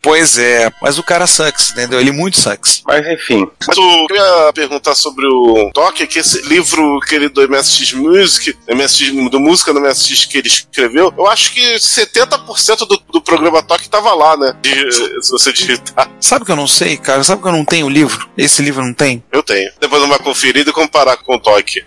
Pois 0.01 0.38
é, 0.38 0.70
mas 0.80 0.96
o 0.99 1.03
cara 1.03 1.26
sucks, 1.26 1.70
entendeu? 1.70 2.01
Ele 2.01 2.12
muito 2.12 2.38
sucks. 2.40 2.82
Mas 2.86 3.07
enfim. 3.07 3.49
Mas 3.66 3.76
eu 3.76 4.07
ia 4.14 4.53
perguntar 4.53 4.94
sobre 4.94 5.26
o 5.26 5.70
Toque 5.74 6.03
é 6.05 6.07
que 6.07 6.18
esse 6.18 6.40
livro 6.42 7.01
que 7.01 7.14
ele 7.14 7.28
do 7.28 7.46
MSX 7.49 7.92
Music, 7.94 8.57
MSX, 8.68 9.11
do 9.30 9.40
música 9.40 9.72
no 9.72 9.80
MSX 9.80 10.24
que 10.26 10.38
ele 10.38 10.49
escreveu, 10.49 11.12
eu 11.16 11.26
acho 11.26 11.53
que 11.53 11.61
70% 11.76 12.78
do, 12.86 13.03
do 13.12 13.20
programa 13.20 13.62
Toque 13.62 13.88
tava 13.88 14.14
lá, 14.14 14.36
né? 14.36 14.55
De- 14.62 14.92
se 15.22 15.30
você 15.30 15.53
digitar. 15.53 16.09
Sabe 16.20 16.44
que 16.44 16.53
eu 16.53 16.57
não 16.57 16.68
sei, 16.68 16.96
cara? 16.96 17.22
Sabe 17.24 17.42
que 17.42 17.49
eu 17.49 17.53
não 17.53 17.64
tenho 17.64 17.86
o 17.86 17.90
livro? 17.90 18.28
Esse 18.36 18.62
livro 18.62 18.84
não 18.84 18.94
tem? 18.94 19.22
Eu 19.32 19.42
tenho. 19.42 19.70
Depois 19.80 20.03
uma 20.03 20.18
conferida 20.18 20.70
e 20.70 20.72
comparar 20.72 21.16
com 21.16 21.34
o 21.34 21.40
Toque. 21.40 21.84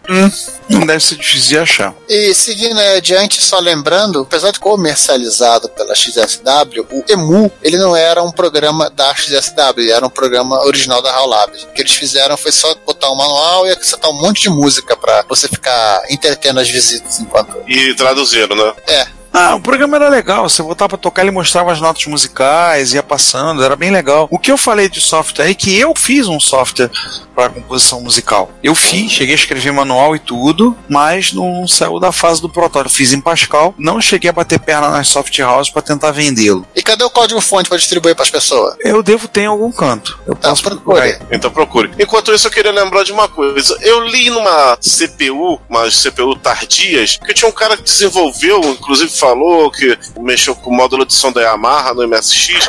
Não 0.70 0.86
deve 0.86 1.00
ser 1.04 1.16
difícil 1.16 1.50
de 1.50 1.58
achar. 1.60 1.94
E 2.10 2.34
seguindo 2.34 2.80
adiante, 2.80 3.42
só 3.42 3.60
lembrando, 3.60 4.22
apesar 4.22 4.52
de 4.52 4.60
comercializado 4.60 5.70
pela 5.70 5.96
XSW, 5.96 6.86
o 6.92 7.04
EMU, 7.10 7.52
ele 7.64 7.78
não 7.78 7.96
era 8.12 8.24
um 8.24 8.32
programa 8.32 8.90
da 8.90 9.14
XSW, 9.16 9.74
ele 9.78 9.92
era 9.92 10.06
um 10.06 10.10
programa 10.10 10.64
original 10.66 11.02
da 11.02 11.12
HAL 11.12 11.28
Labs. 11.28 11.64
O 11.64 11.68
que 11.68 11.82
eles 11.82 11.94
fizeram 11.94 12.38
foi 12.38 12.52
só 12.52 12.74
botar 12.86 13.12
um 13.12 13.16
manual 13.16 13.66
e 13.68 13.72
acrescentar 13.72 14.10
um 14.12 14.22
monte 14.22 14.44
de 14.44 14.50
música 14.50 14.96
pra 14.96 15.24
você 15.28 15.48
ficar 15.48 16.04
entretendo 16.10 16.60
as 16.60 16.70
visitas 16.70 17.20
enquanto... 17.20 17.58
E 17.68 17.94
traduziram, 17.96 18.56
né? 18.56 18.74
É. 18.88 19.21
Ah, 19.34 19.56
o 19.56 19.62
programa 19.62 19.96
era 19.96 20.10
legal. 20.10 20.50
Você 20.50 20.62
botava 20.62 20.90
pra 20.90 20.98
tocar, 20.98 21.22
ele 21.22 21.32
mostrava 21.32 21.72
as 21.72 21.80
notas 21.80 22.06
musicais, 22.06 22.94
ia 22.94 23.04
passando, 23.04 23.64
era 23.64 23.76
bem 23.76 23.92
legal. 23.92 24.28
O 24.30 24.38
que 24.38 24.52
eu 24.52 24.58
falei 24.58 24.90
de 24.90 25.00
software 25.00 25.50
é 25.50 25.54
que 25.54 25.78
eu 25.78 25.94
fiz 25.96 26.28
um 26.28 26.40
software 26.40 26.92
para 27.36 27.50
composição 27.50 28.02
musical. 28.02 28.52
Eu 28.62 28.76
fiz, 28.76 29.12
cheguei 29.12 29.34
a 29.34 29.38
escrever 29.38 29.72
manual 29.72 30.16
e 30.16 30.20
tudo, 30.20 30.78
mas 30.90 31.32
não 31.32 31.68
saiu 31.68 32.00
da 32.00 32.12
fase 32.12 32.42
do 32.42 32.50
protótipo. 32.50 32.94
Fiz 32.96 33.14
em 33.14 33.22
Pascal, 33.22 33.74
não 33.78 34.02
cheguei 34.02 34.30
a 34.30 34.34
bater 34.34 34.60
perna 34.60 34.90
nas 34.90 35.08
soft 35.08 35.38
houses 35.40 35.72
para 35.72 35.82
tentar 35.82 36.12
vendê-lo. 36.12 36.66
E 36.76 36.82
cadê 36.82 37.04
o 37.04 37.10
código-fonte 37.10 37.70
pra 37.70 37.78
distribuir 37.78 38.16
pras 38.16 38.30
pessoas? 38.30 38.76
Eu 38.82 39.02
devo 39.02 39.28
ter 39.28 39.42
em 39.42 39.46
algum 39.46 39.72
canto. 39.72 40.20
Eu 40.28 40.36
posso 40.36 40.62
procurar. 40.62 41.04
aí. 41.04 41.18
Então 41.32 41.50
procure. 41.50 41.92
Enquanto 41.98 42.34
isso, 42.34 42.48
eu 42.48 42.52
queria 42.52 42.72
lembrar 42.72 43.04
de 43.04 43.12
uma 43.12 43.28
coisa. 43.28 43.78
Eu 43.82 44.04
li 44.06 44.30
numa 44.30 44.78
CPU, 44.78 45.60
umas 45.70 45.96
CPU 46.04 46.36
tardias, 46.36 47.18
que 47.18 47.34
tinha 47.34 47.48
um 47.48 47.54
cara 47.54 47.78
que 47.78 47.84
desenvolveu, 47.84 48.60
inclusive 48.66 49.10
falou 49.22 49.70
que 49.70 49.96
mexeu 50.20 50.56
com 50.56 50.72
o 50.72 50.76
módulo 50.76 51.06
de 51.06 51.14
som 51.14 51.32
da 51.32 51.42
Yamaha 51.42 51.94
no 51.94 52.08
MSX. 52.08 52.68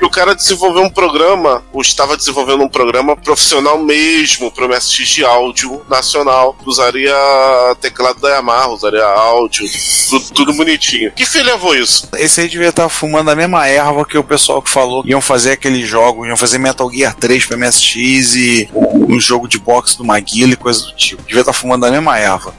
E 0.00 0.04
o 0.04 0.10
cara 0.10 0.34
desenvolveu 0.34 0.82
um 0.82 0.90
programa, 0.90 1.62
ou 1.72 1.80
estava 1.80 2.16
desenvolvendo 2.16 2.64
um 2.64 2.68
programa 2.68 3.16
profissional 3.16 3.78
mesmo 3.78 4.50
para 4.50 4.66
o 4.66 4.68
MSX 4.68 5.08
de 5.08 5.24
áudio 5.24 5.80
nacional. 5.88 6.56
Usaria 6.66 7.14
teclado 7.80 8.20
da 8.20 8.30
Yamaha, 8.30 8.68
usaria 8.70 9.04
áudio, 9.04 9.64
tudo, 10.10 10.24
tudo 10.34 10.54
bonitinho. 10.54 11.12
Que 11.12 11.24
fim 11.24 11.42
levou 11.42 11.76
isso? 11.76 12.08
Esse 12.16 12.40
aí 12.40 12.48
devia 12.48 12.70
estar 12.70 12.88
fumando 12.88 13.30
a 13.30 13.36
mesma 13.36 13.68
erva 13.68 14.04
que 14.04 14.18
o 14.18 14.24
pessoal 14.24 14.60
que 14.60 14.70
falou 14.70 15.04
iam 15.06 15.20
fazer 15.20 15.52
aqueles 15.52 15.88
jogos, 15.88 16.26
iam 16.26 16.36
fazer 16.36 16.58
Metal 16.58 16.90
Gear 16.90 17.14
3 17.14 17.46
pra 17.46 17.56
MSX 17.56 18.34
e 18.34 18.68
um 18.74 19.20
jogo 19.20 19.46
de 19.46 19.58
boxe 19.58 19.96
do 19.96 20.04
Maguila 20.04 20.54
e 20.54 20.56
coisa 20.56 20.84
do 20.84 20.92
tipo. 20.96 21.22
Devia 21.22 21.42
estar 21.42 21.52
fumando 21.52 21.86
a 21.86 21.90
mesma 21.92 22.18
erva. 22.18 22.52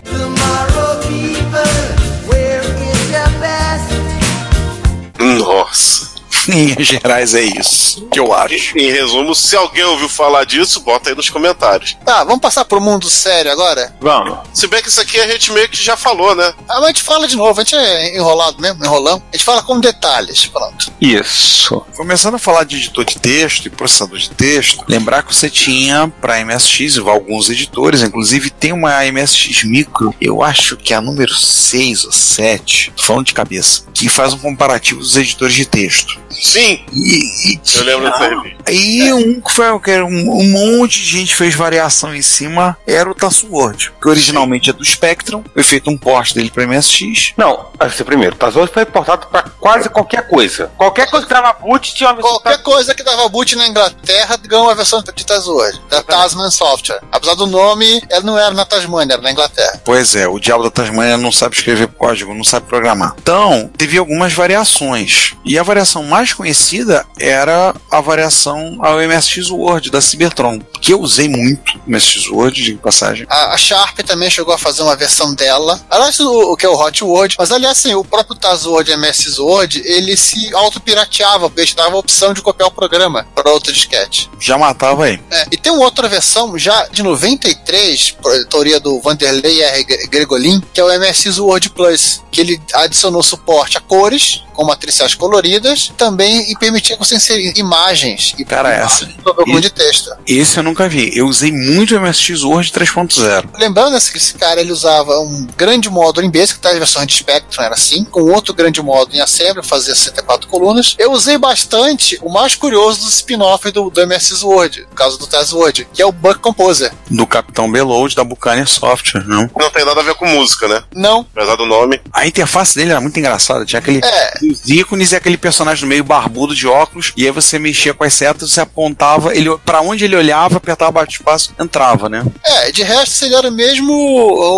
Nossa. 5.54 6.13
em 6.50 6.66
linhas 6.66 6.88
gerais 6.88 7.34
é 7.34 7.42
isso 7.42 8.08
que 8.12 8.20
eu 8.20 8.34
acho. 8.34 8.78
Em 8.78 8.92
resumo, 8.92 9.34
se 9.34 9.56
alguém 9.56 9.84
ouviu 9.84 10.08
falar 10.08 10.46
disso, 10.46 10.80
bota 10.82 11.10
aí 11.10 11.16
nos 11.16 11.30
comentários. 11.30 11.98
Tá, 12.06 12.24
vamos 12.24 12.42
passar 12.42 12.64
pro 12.66 12.80
mundo 12.80 13.10
sério 13.10 13.52
agora? 13.52 13.96
Vamos. 14.00 14.38
Se 14.54 14.68
bem 14.68 14.82
que 14.82 14.90
isso 14.90 15.02
aqui 15.02 15.20
a 15.20 15.28
gente 15.28 15.52
meio 15.52 15.68
que 15.68 15.82
já 15.82 15.98
falou, 15.98 16.36
né? 16.36 16.54
Ah, 16.70 16.76
mas 16.76 16.84
a 16.84 16.88
gente 16.88 17.02
fala 17.02 17.28
de 17.28 17.36
novo, 17.36 17.60
a 17.60 17.64
gente 17.64 17.76
é 17.76 18.16
enrolado 18.16 18.62
mesmo, 18.62 18.84
enrolão. 18.84 19.22
A 19.32 19.36
gente 19.36 19.46
fala 19.46 19.64
com 19.64 19.80
detalhes, 19.80 20.46
pronto. 20.46 20.94
Isso. 21.02 21.84
Começando 21.96 22.36
a 22.36 22.40
falar 22.40 22.64
de 22.64 22.76
editor 22.76 23.06
de 23.06 23.20
texto 23.20 23.66
e 23.66 23.70
processador 23.70 24.18
de 24.18 24.30
texto, 24.30 24.84
lembrar 24.88 25.24
que 25.24 25.34
você 25.34 25.50
tinha 25.50 26.08
para 26.22 26.44
MSX 26.44 26.98
alguns 26.98 27.50
editores, 27.50 28.02
inclusive 28.02 28.50
tem 28.50 28.72
uma 28.72 29.04
MSX 29.12 29.64
Micro, 29.64 30.14
eu 30.22 30.44
acho 30.44 30.78
que 30.78 30.94
é 30.94 30.98
a 30.98 31.02
número 31.02 31.34
6 31.34 32.06
ou 32.06 32.12
7, 32.12 32.94
tô 32.96 33.04
falando 33.04 33.26
de 33.26 33.34
cabeça, 33.34 33.84
que 33.94 34.10
faz 34.10 34.34
um 34.34 34.38
comparativo 34.38 35.00
dos 35.00 35.16
editores 35.18 35.56
de 35.56 35.66
texto. 35.66 36.22
Sim. 36.42 36.84
E, 36.94 37.54
e 37.54 37.60
Eu 37.76 37.84
lembro 37.84 38.12
dessa 38.12 38.30
revista. 38.30 38.64
Aí 38.68 39.14
um 39.14 39.42
que 39.42 39.52
foi 39.52 39.80
que 39.80 39.92
era 39.92 40.06
um, 40.06 40.40
um 40.40 40.50
monte 40.52 41.02
de 41.02 41.06
gente 41.06 41.36
fez 41.36 41.56
variação 41.56 42.16
em 42.16 42.22
cima 42.22 42.78
era 42.88 43.10
o 43.10 43.16
Tassword, 43.16 43.92
que 44.02 44.08
originalmente 44.08 44.70
é 44.70 44.74
do 44.74 44.84
Spectrum, 44.84 45.44
foi 45.54 45.64
feito 45.64 45.90
um 45.90 45.98
port 45.98 46.34
dele 46.34 46.50
para 46.50 46.66
MSX. 46.68 47.34
Não, 47.38 47.68
assim, 47.80 48.04
primeiro, 48.04 48.36
o 48.36 48.38
Tazos 48.38 48.70
foi 48.70 48.84
importado 48.84 49.28
para 49.28 49.44
quase 49.60 49.90
qualquer 49.90 50.28
coisa. 50.28 50.72
Qualquer 50.78 51.10
coisa 51.10 51.26
que 51.26 51.34
trava 51.34 51.54
boot 51.54 51.94
tinha 51.94 52.10
uma 52.10 52.16
versão. 52.16 52.32
Qualquer 52.40 52.64
coisa 52.64 52.96
que 52.96 53.04
dava 53.04 53.28
boot 53.30 53.56
na 53.56 53.68
Inglaterra 53.68 54.38
ganhou 54.46 54.66
uma 54.66 54.76
versão 54.76 55.02
de 55.02 55.26
Tazword, 55.26 55.82
da 55.90 56.04
Tasman 56.04 56.52
Software. 56.52 57.02
Apesar 57.12 57.36
do 57.36 57.48
nome, 57.48 58.02
ela 58.10 58.24
não 58.24 58.38
era 58.38 58.52
na 58.52 58.66
Tasmania, 58.66 59.14
era 59.14 59.22
na 59.22 59.32
Inglaterra. 59.32 59.82
Pois 59.84 60.16
é, 60.16 60.28
o 60.28 60.40
diabo 60.40 60.64
da 60.64 60.72
Tasmania 60.72 61.18
não 61.18 61.32
sabe 61.32 61.56
escrever 61.56 61.88
código, 61.88 62.34
não 62.34 62.44
sabe 62.44 62.68
programar. 62.68 63.16
Então, 63.22 63.70
teve 63.78 63.98
algumas 63.98 64.34
variações. 64.34 65.34
E 65.46 65.58
a 65.58 65.64
variação 65.64 66.04
mais 66.04 66.23
conhecida 66.32 67.06
era 67.20 67.76
a 67.90 68.02
variação 68.02 68.78
ao 68.80 69.00
MSX 69.00 69.50
Word 69.50 69.90
da 69.90 70.02
Cybertron, 70.02 70.60
que 70.82 70.94
eu 70.94 71.02
usei 71.02 71.28
muito 71.28 71.78
o 71.86 71.92
MSX 71.92 72.30
Word, 72.30 72.64
de 72.64 72.76
passagem. 72.76 73.26
A, 73.30 73.54
a 73.54 73.58
Sharp 73.58 74.00
também 74.00 74.30
chegou 74.30 74.54
a 74.54 74.58
fazer 74.58 74.84
uma 74.84 74.96
versão 74.96 75.34
dela. 75.34 75.82
Aliás, 75.90 76.20
o, 76.20 76.54
o 76.54 76.58
que 76.58 76.66
é 76.66 76.70
o 76.70 76.80
Hot 76.80 77.04
Word. 77.04 77.36
Mas 77.38 77.52
aliás, 77.52 77.78
assim, 77.78 77.96
o 77.96 78.04
próprio 78.04 78.36
Tazword 78.36 78.92
MS 78.92 79.40
Word, 79.40 79.82
ele 79.86 80.16
se 80.16 80.54
auto-pirateava, 80.54 81.50
porque 81.50 81.74
dava 81.74 81.96
a 81.96 82.00
opção 82.00 82.34
de 82.34 82.42
copiar 82.42 82.70
o 82.70 82.72
programa 82.72 83.26
para 83.34 83.52
outro 83.52 83.74
disquete. 83.74 84.30
Já 84.40 84.58
matava 84.58 85.06
aí. 85.06 85.20
É, 85.32 85.48
e 85.52 85.58
tem 85.58 85.72
uma 85.72 85.86
outra 85.86 86.08
versão, 86.08 86.58
já 86.58 86.88
de 86.88 87.02
93, 87.02 88.12
por 88.22 88.46
teoria 88.46 88.80
do 88.80 89.00
Vanderlei 89.00 89.62
R. 89.62 89.84
Gregolin, 90.08 90.62
que 90.74 90.80
é 90.80 90.84
o 90.84 91.00
MSX 91.00 91.40
Word 91.40 91.70
Plus, 91.72 92.22
que 92.32 92.42
ele 92.42 92.62
adicionou 92.74 93.24
suporte 93.24 93.78
a 93.78 93.82
cores, 93.82 94.44
com 94.54 94.64
matriciais 94.64 95.16
coloridas, 95.16 95.92
também 95.98 96.13
e 96.22 96.56
permitia 96.58 96.96
que 96.98 97.04
você 97.06 97.16
inserir 97.16 97.54
imagens 97.58 98.34
e 98.38 98.46
Cara, 98.46 98.72
essa. 98.74 99.06
no 99.06 99.24
documento 99.24 99.62
de 99.62 99.70
texto. 99.70 100.12
Esse 100.28 100.58
eu 100.58 100.64
nunca 100.64 100.88
vi. 100.88 101.12
Eu 101.18 101.28
usei 101.28 101.52
muito 101.52 101.96
o 101.96 102.00
MSX 102.02 102.44
Word 102.44 102.72
3.0. 102.72 103.50
Lembrando 103.58 103.94
que 104.12 104.18
esse 104.18 104.34
cara 104.36 104.60
ele 104.62 104.72
usava 104.72 105.18
um 105.20 105.48
grande 105.56 105.90
módulo 105.90 106.26
em 106.26 106.30
Basic, 106.32 106.60
tá? 106.60 106.70
As 106.70 106.78
versões 106.78 107.08
de 107.08 107.14
Spectrum 107.16 107.64
era 107.64 107.74
assim, 107.76 108.04
com 108.06 108.22
outro 108.24 108.54
grande 108.54 108.82
módulo 108.82 109.16
em 109.18 109.22
Assembly, 109.22 109.66
fazia 109.66 109.96
64 109.96 110.48
colunas. 110.48 110.96
Eu 111.00 111.12
usei 111.12 111.38
bastante 111.38 112.18
o 112.22 112.30
mais 112.32 112.56
curioso 112.56 113.02
dos 113.02 113.16
spin-off 113.16 113.70
do, 113.72 113.90
do 113.90 114.08
MSX 114.08 114.44
Word, 114.44 114.82
no 114.90 114.96
caso 114.96 115.18
do 115.18 115.28
Taz 115.28 115.54
Word, 115.54 115.88
que 115.94 116.02
é 116.02 116.06
o 116.06 116.12
Buck 116.12 116.40
Composer. 116.40 116.92
Do 117.10 117.26
Capitão 117.26 117.72
Beload 117.72 118.16
da 118.16 118.24
Buccaneer 118.24 118.68
Software, 118.68 119.26
não? 119.28 119.50
Não 119.58 119.70
tem 119.72 119.86
nada 119.86 120.02
a 120.02 120.04
ver 120.04 120.16
com 120.16 120.26
música, 120.28 120.68
né? 120.68 120.84
Não. 120.94 121.26
Apesar 121.36 121.56
do 121.56 121.66
nome. 121.66 122.02
A 122.12 122.26
interface 122.28 122.76
dele 122.76 122.92
era 122.92 123.02
muito 123.02 123.18
engraçada. 123.20 123.66
Tinha 123.66 123.80
aquele 123.80 124.00
É. 124.04 124.34
os 124.52 124.68
ícones 124.70 125.12
e 125.12 125.16
aquele 125.16 125.38
personagem 125.38 125.84
no 125.84 125.90
meio 125.90 126.03
barbudo 126.04 126.56
de 126.56 126.68
óculos. 126.68 127.12
E 127.18 127.26
aí 127.26 127.32
você 127.32 127.58
mexia 127.58 127.94
com 127.94 128.04
as 128.04 128.14
setas, 128.14 128.52
você 128.52 128.62
apontava, 128.62 129.36
ele 129.36 129.56
para 129.66 129.82
onde 129.82 130.04
ele 130.06 130.16
olhava, 130.16 130.58
apertava 130.58 130.92
bate 130.92 131.14
espaço, 131.18 131.54
entrava, 131.60 132.10
né? 132.10 132.26
É, 132.46 132.72
de 132.72 132.84
resto 132.84 133.26
ele 133.26 133.36
era 133.36 133.48
o 133.50 133.52
mesmo, 133.52 133.94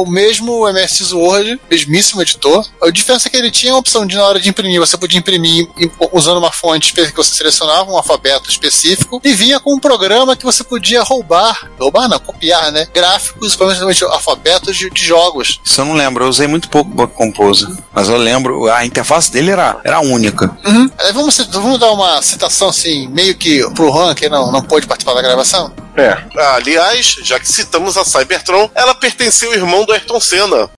o 0.02 0.06
mesmo 0.10 0.68
MSX 0.72 1.12
Word, 1.12 1.60
mesmíssimo 1.70 2.22
editor. 2.22 2.66
A 2.82 2.90
diferença 2.90 3.28
é 3.28 3.32
que 3.32 3.38
ele 3.38 3.52
tinha 3.52 3.74
a 3.74 3.78
opção 3.78 4.06
de 4.06 4.16
na 4.16 4.24
hora 4.26 4.40
de 4.40 4.50
imprimir, 4.50 4.80
você 4.80 4.98
podia 4.98 5.20
imprimir 5.20 5.68
im- 5.78 5.92
usando 6.12 6.38
uma 6.38 6.52
fonte 6.52 6.94
que 6.94 7.12
você 7.16 7.36
selecionava, 7.36 7.92
um 7.92 7.98
alfabeto 7.98 8.50
específico, 8.50 9.22
e 9.24 9.34
vinha 9.34 9.60
com 9.60 9.76
um 9.76 9.80
programa 9.80 10.36
que 10.36 10.46
você 10.46 10.64
podia 10.64 11.04
roubar, 11.04 11.70
roubar 11.80 12.08
não, 12.08 12.20
copiar, 12.20 12.72
né? 12.72 12.88
Gráficos, 12.94 13.56
provavelmente 13.56 14.04
alfabetos 14.04 14.76
de, 14.76 14.90
de 14.90 15.04
jogos. 15.04 15.60
Isso 15.64 15.82
eu 15.82 15.86
não 15.86 15.94
lembro, 15.94 16.24
eu 16.26 16.30
usei 16.30 16.48
muito 16.48 16.70
pouco 16.70 17.08
Composer. 17.10 17.70
Mas 17.94 18.10
eu 18.10 18.18
lembro, 18.18 18.70
a 18.72 18.86
interface 18.86 19.32
dele 19.32 19.52
era, 19.52 19.78
era 19.84 20.00
única. 20.00 20.56
Uhum. 20.66 20.90
Aí 21.00 21.14
vamos, 21.14 21.35
vamos 21.44 21.80
dar 21.80 21.92
uma 21.92 22.22
citação 22.22 22.70
assim, 22.70 23.08
meio 23.08 23.36
que 23.36 23.68
pro 23.72 23.96
Han, 23.96 24.14
que 24.16 24.30
não, 24.30 24.52
não 24.52 24.62
pôde 24.62 24.88
participar 24.88 25.14
da 25.14 25.22
gravação. 25.22 25.72
É. 25.96 26.18
Aliás, 26.56 27.16
já 27.24 27.40
que 27.40 27.48
citamos 27.48 27.98
a 27.98 28.04
Cybertron, 28.04 28.70
ela 28.76 28.94
pertenceu 28.94 29.50
ao 29.50 29.56
irmão 29.56 29.86
do 29.86 29.94
Ayrton 29.94 30.20
Senna. 30.20 30.70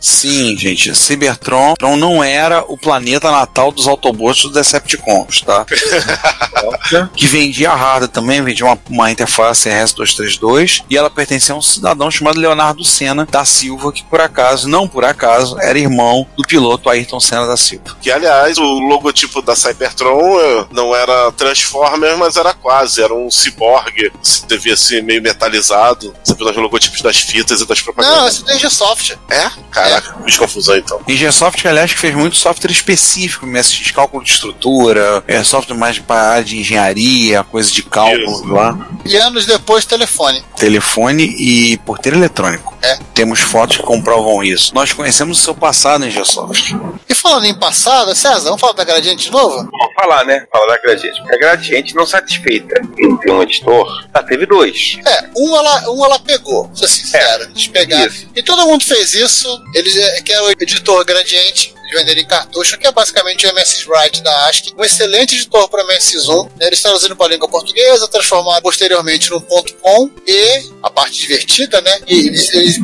Sim, 0.00 0.56
gente, 0.56 0.94
Cybertron 0.94 1.74
Tron 1.74 1.96
não 1.96 2.24
era 2.24 2.64
o 2.66 2.76
planeta 2.76 3.30
natal 3.30 3.70
dos 3.70 3.86
Autobots 3.86 4.42
dos 4.42 4.52
Decepticons, 4.52 5.42
tá? 5.42 5.64
que 7.14 7.26
vendia 7.26 7.70
hardware 7.70 8.08
também, 8.10 8.42
vendia 8.42 8.66
uma, 8.66 8.78
uma 8.88 9.10
interface 9.10 9.68
RS-232 9.68 10.84
e 10.88 10.96
ela 10.96 11.10
pertencia 11.10 11.54
a 11.54 11.58
um 11.58 11.62
cidadão 11.62 12.10
chamado 12.10 12.40
Leonardo 12.40 12.84
Senna 12.84 13.26
da 13.26 13.44
Silva, 13.44 13.92
que 13.92 14.02
por 14.04 14.20
acaso, 14.20 14.68
não 14.68 14.88
por 14.88 15.04
acaso, 15.04 15.58
era 15.60 15.78
irmão 15.78 16.26
do 16.36 16.42
piloto 16.44 16.88
Ayrton 16.88 17.20
Senna 17.20 17.46
da 17.46 17.56
Silva. 17.56 17.96
Que, 18.00 18.10
aliás, 18.10 18.58
o 18.58 18.78
logotipo 18.78 19.42
da 19.42 19.54
Cybertron 19.54 20.40
eh, 20.40 20.66
não 20.70 20.94
era 20.94 21.30
Transformer, 21.32 22.16
mas 22.16 22.36
era 22.36 22.54
quase. 22.54 23.02
Era 23.02 23.14
um 23.14 23.30
ciborgue. 23.30 24.12
Se 24.22 24.46
devia 24.46 24.76
ser 24.76 25.02
meio 25.02 25.22
metalizado. 25.22 26.14
Você 26.22 26.34
viu 26.34 26.48
os 26.48 26.56
logotipos 26.56 27.00
das 27.02 27.18
fitas 27.18 27.60
e 27.60 27.66
das 27.66 27.80
propagandas. 27.80 28.42
Não, 28.42 28.54
esse 28.54 28.66
é 28.66 28.70
Soft. 28.70 29.16
É? 29.28 29.50
Caraca, 29.90 30.16
fiz 30.24 30.36
confusão 30.36 30.76
então. 30.76 31.00
Gsoft, 31.06 31.66
aliás, 31.66 31.92
que 31.92 31.98
fez 31.98 32.14
muito 32.14 32.36
software 32.36 32.70
específico, 32.70 33.46
MSX, 33.46 33.90
cálculo 33.90 34.24
de 34.24 34.30
estrutura, 34.30 35.22
é, 35.26 35.42
software 35.42 35.76
mais 35.76 35.98
para 35.98 36.30
área 36.30 36.44
de 36.44 36.58
engenharia, 36.58 37.42
coisa 37.44 37.70
de 37.70 37.82
cálculo 37.82 38.30
Isso. 38.30 38.46
lá. 38.46 38.78
E 39.04 39.16
anos 39.16 39.46
depois, 39.46 39.84
telefone. 39.84 40.42
Telefone 40.56 41.24
e 41.24 41.78
porteiro 41.78 42.18
eletrônico. 42.18 42.76
É. 42.82 42.98
Temos 43.14 43.40
fotos 43.40 43.76
que 43.76 43.82
comprovam 43.82 44.42
isso. 44.42 44.74
Nós 44.74 44.92
conhecemos 44.92 45.38
o 45.38 45.42
seu 45.42 45.54
passado 45.54 46.04
em 46.06 46.10
Gsoft. 46.10 46.74
E 47.08 47.14
falando 47.14 47.44
em 47.44 47.54
passado, 47.54 48.14
César, 48.14 48.44
vamos 48.44 48.60
falar 48.60 48.72
da 48.72 48.84
Gradiente 48.84 49.24
de 49.26 49.30
novo? 49.30 49.56
Vamos 49.56 49.94
falar, 49.94 50.24
né? 50.24 50.46
Falar 50.50 50.66
da 50.66 50.78
Gradiente. 50.78 51.20
Porque 51.20 51.34
a 51.34 51.38
Gradiente 51.38 51.94
não 51.94 52.06
satisfeita 52.06 52.80
em 52.98 53.16
ter 53.18 53.30
um 53.30 53.42
editor, 53.42 54.08
ela 54.14 54.24
teve 54.24 54.46
dois. 54.46 54.98
É, 55.06 55.28
um 55.36 55.54
ela, 55.56 55.90
um 55.90 56.04
ela 56.04 56.18
pegou, 56.18 56.66
vou 56.66 56.76
ser 56.76 56.88
sincero. 56.88 57.44
Eles 57.44 57.66
pegaram. 57.66 58.06
Isso. 58.06 58.28
E 58.34 58.42
todo 58.42 58.66
mundo 58.66 58.84
fez 58.84 59.14
isso. 59.14 59.48
Eles 59.80 59.96
é, 59.96 60.20
que 60.20 60.32
é 60.32 60.42
o 60.42 60.50
editor 60.50 61.04
Gradiente. 61.04 61.74
Eles 61.84 61.98
venderam 61.98 62.20
em 62.20 62.26
cartucho, 62.26 62.78
que 62.78 62.86
é 62.86 62.92
basicamente 62.92 63.46
o 63.46 63.50
MS 63.50 63.88
Write 63.88 64.22
da 64.22 64.46
ASCII. 64.46 64.74
Um 64.76 64.84
excelente 64.84 65.34
editor 65.34 65.68
para 65.68 65.84
MS1. 65.84 66.50
né? 66.60 66.66
Eles 66.66 66.82
traduziram 66.82 67.16
para 67.16 67.26
a 67.26 67.28
língua 67.30 67.48
portuguesa, 67.48 68.06
transformaram 68.08 68.62
posteriormente 68.62 69.30
no 69.30 69.40
.com 69.40 70.10
e 70.26 70.70
a 70.82 70.90
parte 70.90 71.18
divertida, 71.20 71.80
né? 71.80 72.00
E 72.06 72.28
eles, 72.28 72.52
eles 72.52 72.78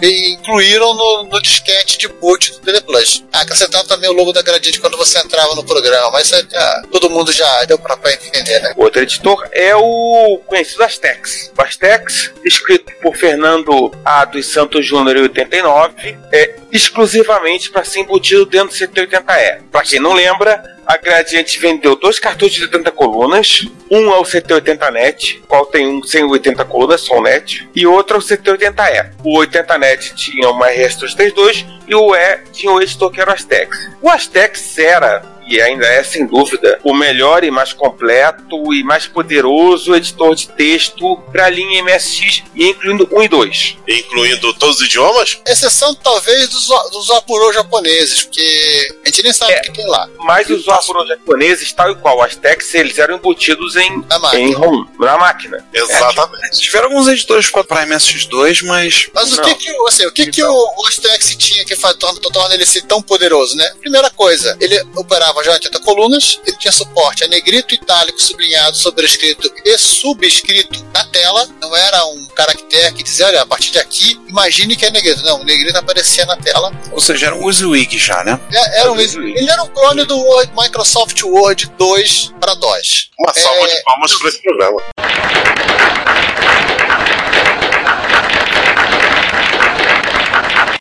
e 0.00 0.34
incluíram 0.34 0.94
no, 0.94 1.24
no 1.24 1.40
disquete 1.40 1.98
de 1.98 2.08
boot 2.08 2.52
do 2.52 2.60
DD 2.60 2.80
Plus. 2.82 3.24
Ah, 3.32 3.40
acrescentaram 3.40 3.86
também 3.86 4.10
o 4.10 4.12
logo 4.12 4.32
da 4.32 4.42
Gradiente 4.42 4.80
quando 4.80 4.96
você 4.96 5.18
entrava 5.18 5.54
no 5.54 5.64
programa, 5.64 6.10
mas 6.10 6.28
já, 6.28 6.82
todo 6.90 7.10
mundo 7.10 7.32
já 7.32 7.64
deu 7.64 7.78
pra, 7.78 7.96
pra 7.96 8.12
entender, 8.12 8.60
né? 8.60 8.74
O 8.76 8.84
outro 8.84 9.02
editor 9.02 9.48
é 9.52 9.74
o 9.74 10.40
conhecido 10.46 10.82
Astex. 10.82 11.52
O 11.56 11.62
Astex, 11.62 12.32
escrito 12.44 12.92
por 13.02 13.16
Fernando 13.16 13.92
A. 14.04 14.24
dos 14.24 14.46
Santos 14.46 14.84
Júnior 14.86 15.16
em 15.16 15.22
89, 15.22 16.18
é 16.32 16.56
exclusivamente 16.72 17.70
para 17.70 17.84
ser 17.84 18.00
embutido 18.00 18.46
dentro 18.46 18.68
do 18.68 18.74
180E. 18.74 19.62
Para 19.70 19.82
quem 19.82 20.00
não 20.00 20.12
lembra, 20.12 20.75
a 20.86 20.96
Gradiente 20.96 21.58
vendeu 21.58 21.96
dois 21.96 22.18
cartuchos 22.18 22.56
de 22.56 22.62
80 22.62 22.92
colunas. 22.92 23.66
Um 23.90 24.12
é 24.12 24.18
o 24.18 24.22
CT80net, 24.22 25.42
qual 25.48 25.66
tem 25.66 25.86
um 25.86 26.02
sem 26.02 26.22
80 26.22 26.64
colunas, 26.64 27.00
só 27.00 27.18
o 27.18 27.22
net, 27.22 27.68
e 27.74 27.86
outro 27.86 28.16
é 28.16 28.18
o 28.20 28.22
CT80E. 28.22 29.10
O 29.24 29.38
80net 29.38 30.14
tinha 30.14 30.48
uma 30.48 30.68
RS232 30.68 31.66
e 31.88 31.94
o 31.94 32.14
E 32.14 32.38
tinha 32.52 32.72
o 32.72 32.80
editor 32.80 33.10
que 33.10 33.20
era 33.20 33.30
o 33.30 33.34
Astex. 33.34 33.76
O 34.00 34.08
Astex 34.08 34.78
era 34.78 35.35
e 35.46 35.60
ainda 35.60 35.86
é 35.86 36.02
sem 36.02 36.26
dúvida 36.26 36.78
o 36.82 36.94
melhor 36.94 37.44
e 37.44 37.50
mais 37.50 37.72
completo 37.72 38.72
e 38.74 38.82
mais 38.82 39.06
poderoso 39.06 39.94
editor 39.94 40.34
de 40.34 40.48
texto 40.48 41.16
para 41.32 41.46
a 41.46 41.50
linha 41.50 41.82
MSX, 41.82 42.42
incluindo 42.54 43.08
1 43.12 43.22
e 43.22 43.28
2. 43.28 43.76
Incluindo 43.88 44.54
todos 44.54 44.80
os 44.80 44.86
idiomas? 44.86 45.38
Exceção 45.46 45.94
talvez 45.94 46.48
dos, 46.48 46.66
dos 46.90 47.10
Apuro 47.10 47.52
japoneses, 47.52 48.24
porque 48.24 48.88
a 49.04 49.08
gente 49.08 49.22
nem 49.22 49.32
sabe 49.32 49.54
o 49.54 49.60
que 49.62 49.72
tem 49.72 49.86
lá. 49.86 50.08
Mas 50.20 50.48
os 50.50 50.68
Apuro 50.68 51.06
japoneses, 51.06 51.72
tal 51.72 51.90
e 51.92 51.94
qual 51.96 52.22
as 52.22 52.36
Tex, 52.36 52.74
eles 52.74 52.98
eram 52.98 53.16
embutidos 53.16 53.76
em, 53.76 54.04
em 54.34 54.52
ROM, 54.52 54.84
na 54.98 55.16
máquina. 55.16 55.64
Exatamente. 55.72 56.60
Tiveram 56.60 56.86
alguns 56.88 57.08
editores 57.08 57.50
para 57.50 57.86
MSX2, 57.86 58.64
mas. 58.64 59.08
Mas 59.14 59.32
o 59.32 59.36
Não. 59.36 59.44
que 59.44 59.54
que, 59.56 59.72
o- 59.72 59.86
assim, 59.86 60.06
o, 60.06 60.12
que, 60.12 60.26
que 60.30 60.42
o, 60.42 60.52
o 60.52 60.86
Astex 60.86 61.34
tinha 61.36 61.64
que 61.64 61.76
torna, 61.76 62.20
torna 62.20 62.54
ele 62.54 62.66
ser 62.66 62.82
tão 62.82 63.00
poderoso, 63.02 63.56
né? 63.56 63.68
Primeira 63.80 64.10
coisa, 64.10 64.56
ele 64.60 64.78
operava 64.96 65.35
já 65.44 65.50
em 65.52 65.54
80 65.54 65.80
colunas, 65.80 66.40
ele 66.46 66.56
tinha 66.56 66.72
suporte 66.72 67.24
a 67.24 67.28
negrito, 67.28 67.74
itálico, 67.74 68.20
sublinhado, 68.20 68.76
sobrescrito 68.76 69.50
e 69.64 69.78
subscrito 69.78 70.84
na 70.94 71.04
tela. 71.06 71.48
Não 71.60 71.74
era 71.76 72.04
um 72.06 72.26
caractere 72.34 72.94
que 72.94 73.02
dizia, 73.02 73.26
olha, 73.26 73.42
a 73.42 73.46
partir 73.46 73.70
de 73.70 73.78
aqui, 73.78 74.18
imagine 74.28 74.76
que 74.76 74.84
é 74.86 74.90
negrito. 74.90 75.22
Não, 75.22 75.40
o 75.40 75.44
negrito 75.44 75.76
aparecia 75.78 76.24
na 76.26 76.36
tela. 76.36 76.72
Ou 76.92 77.00
seja, 77.00 77.26
era 77.26 77.34
um 77.36 77.44
WYSIWYG 77.44 77.98
já, 77.98 78.22
né? 78.24 78.38
É- 78.52 78.80
Era 78.80 78.92
um, 78.92 79.00
ele 79.00 79.48
era 79.50 79.62
um 79.62 79.68
clone 79.68 80.04
do 80.04 80.16
Word- 80.18 80.52
Microsoft 80.56 81.20
Word 81.22 81.66
2 81.78 82.32
para 82.40 82.54
DOS. 82.54 83.10
Uma 83.18 83.32
salva 83.34 83.66
É, 83.66 83.76
de 83.76 83.82
palmas 83.84 84.14
para 84.18 84.28
esse 84.28 84.42
programa. 84.42 84.82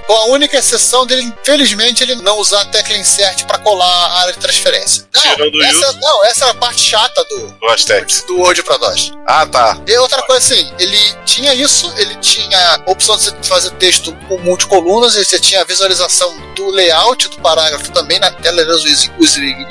Com 0.08 0.14
a 0.14 0.26
única 0.26 0.58
exceção 0.58 1.06
dele, 1.06 1.24
infelizmente, 1.24 2.04
ele 2.04 2.16
não 2.16 2.38
usar 2.38 2.62
a 2.62 2.66
tecla 2.66 2.96
insert 2.96 3.46
para 3.46 3.58
colar 3.58 3.86
a 3.86 4.20
área 4.22 4.34
de 4.34 4.40
transferência. 4.40 5.08
Não, 5.14 5.22
Tirando 5.22 5.64
essa, 5.64 5.94
não, 5.94 6.26
essa 6.26 6.46
era 6.46 6.52
a 6.52 6.56
parte 6.56 6.82
chata 6.82 7.24
do, 7.30 7.48
Do 7.60 7.68
Astex. 7.70 8.24
do 8.28 8.38
Word 8.38 8.62
para 8.64 8.78
DOS. 8.78 9.12
Ah, 9.28 9.46
tá. 9.46 9.82
E 9.88 9.98
outra 9.98 10.22
coisa 10.24 10.54
assim, 10.54 10.72
ele 10.80 10.98
tinha 11.26 11.54
isso, 11.56 11.92
ele 11.98 12.16
tinha 12.16 12.58
a 12.58 12.92
opção 12.92 13.18
de 13.18 13.24
você 13.24 13.36
fazer 13.44 13.72
texto 13.72 14.16
com 14.28 14.38
multicolunas, 14.40 15.16
você 15.16 15.40
tinha 15.40 15.62
a 15.62 15.64
visualização 15.64 16.36
do 16.56 16.70
layout 16.70 17.28
do 17.30 17.38
parágrafo 17.38 17.92
também 17.92 18.20
na 18.20 18.32
tela, 18.32 18.62
era 18.62 18.76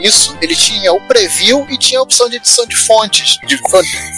isso. 0.01 0.37
Ele 0.41 0.57
tinha 0.57 0.93
o 0.93 1.01
preview 1.07 1.67
e 1.71 1.79
tinha 1.79 2.01
a 2.01 2.03
opção 2.03 2.29
de 2.29 2.37
edição 2.37 2.67
de 2.67 2.77
fontes, 2.77 3.39
de 3.47 3.59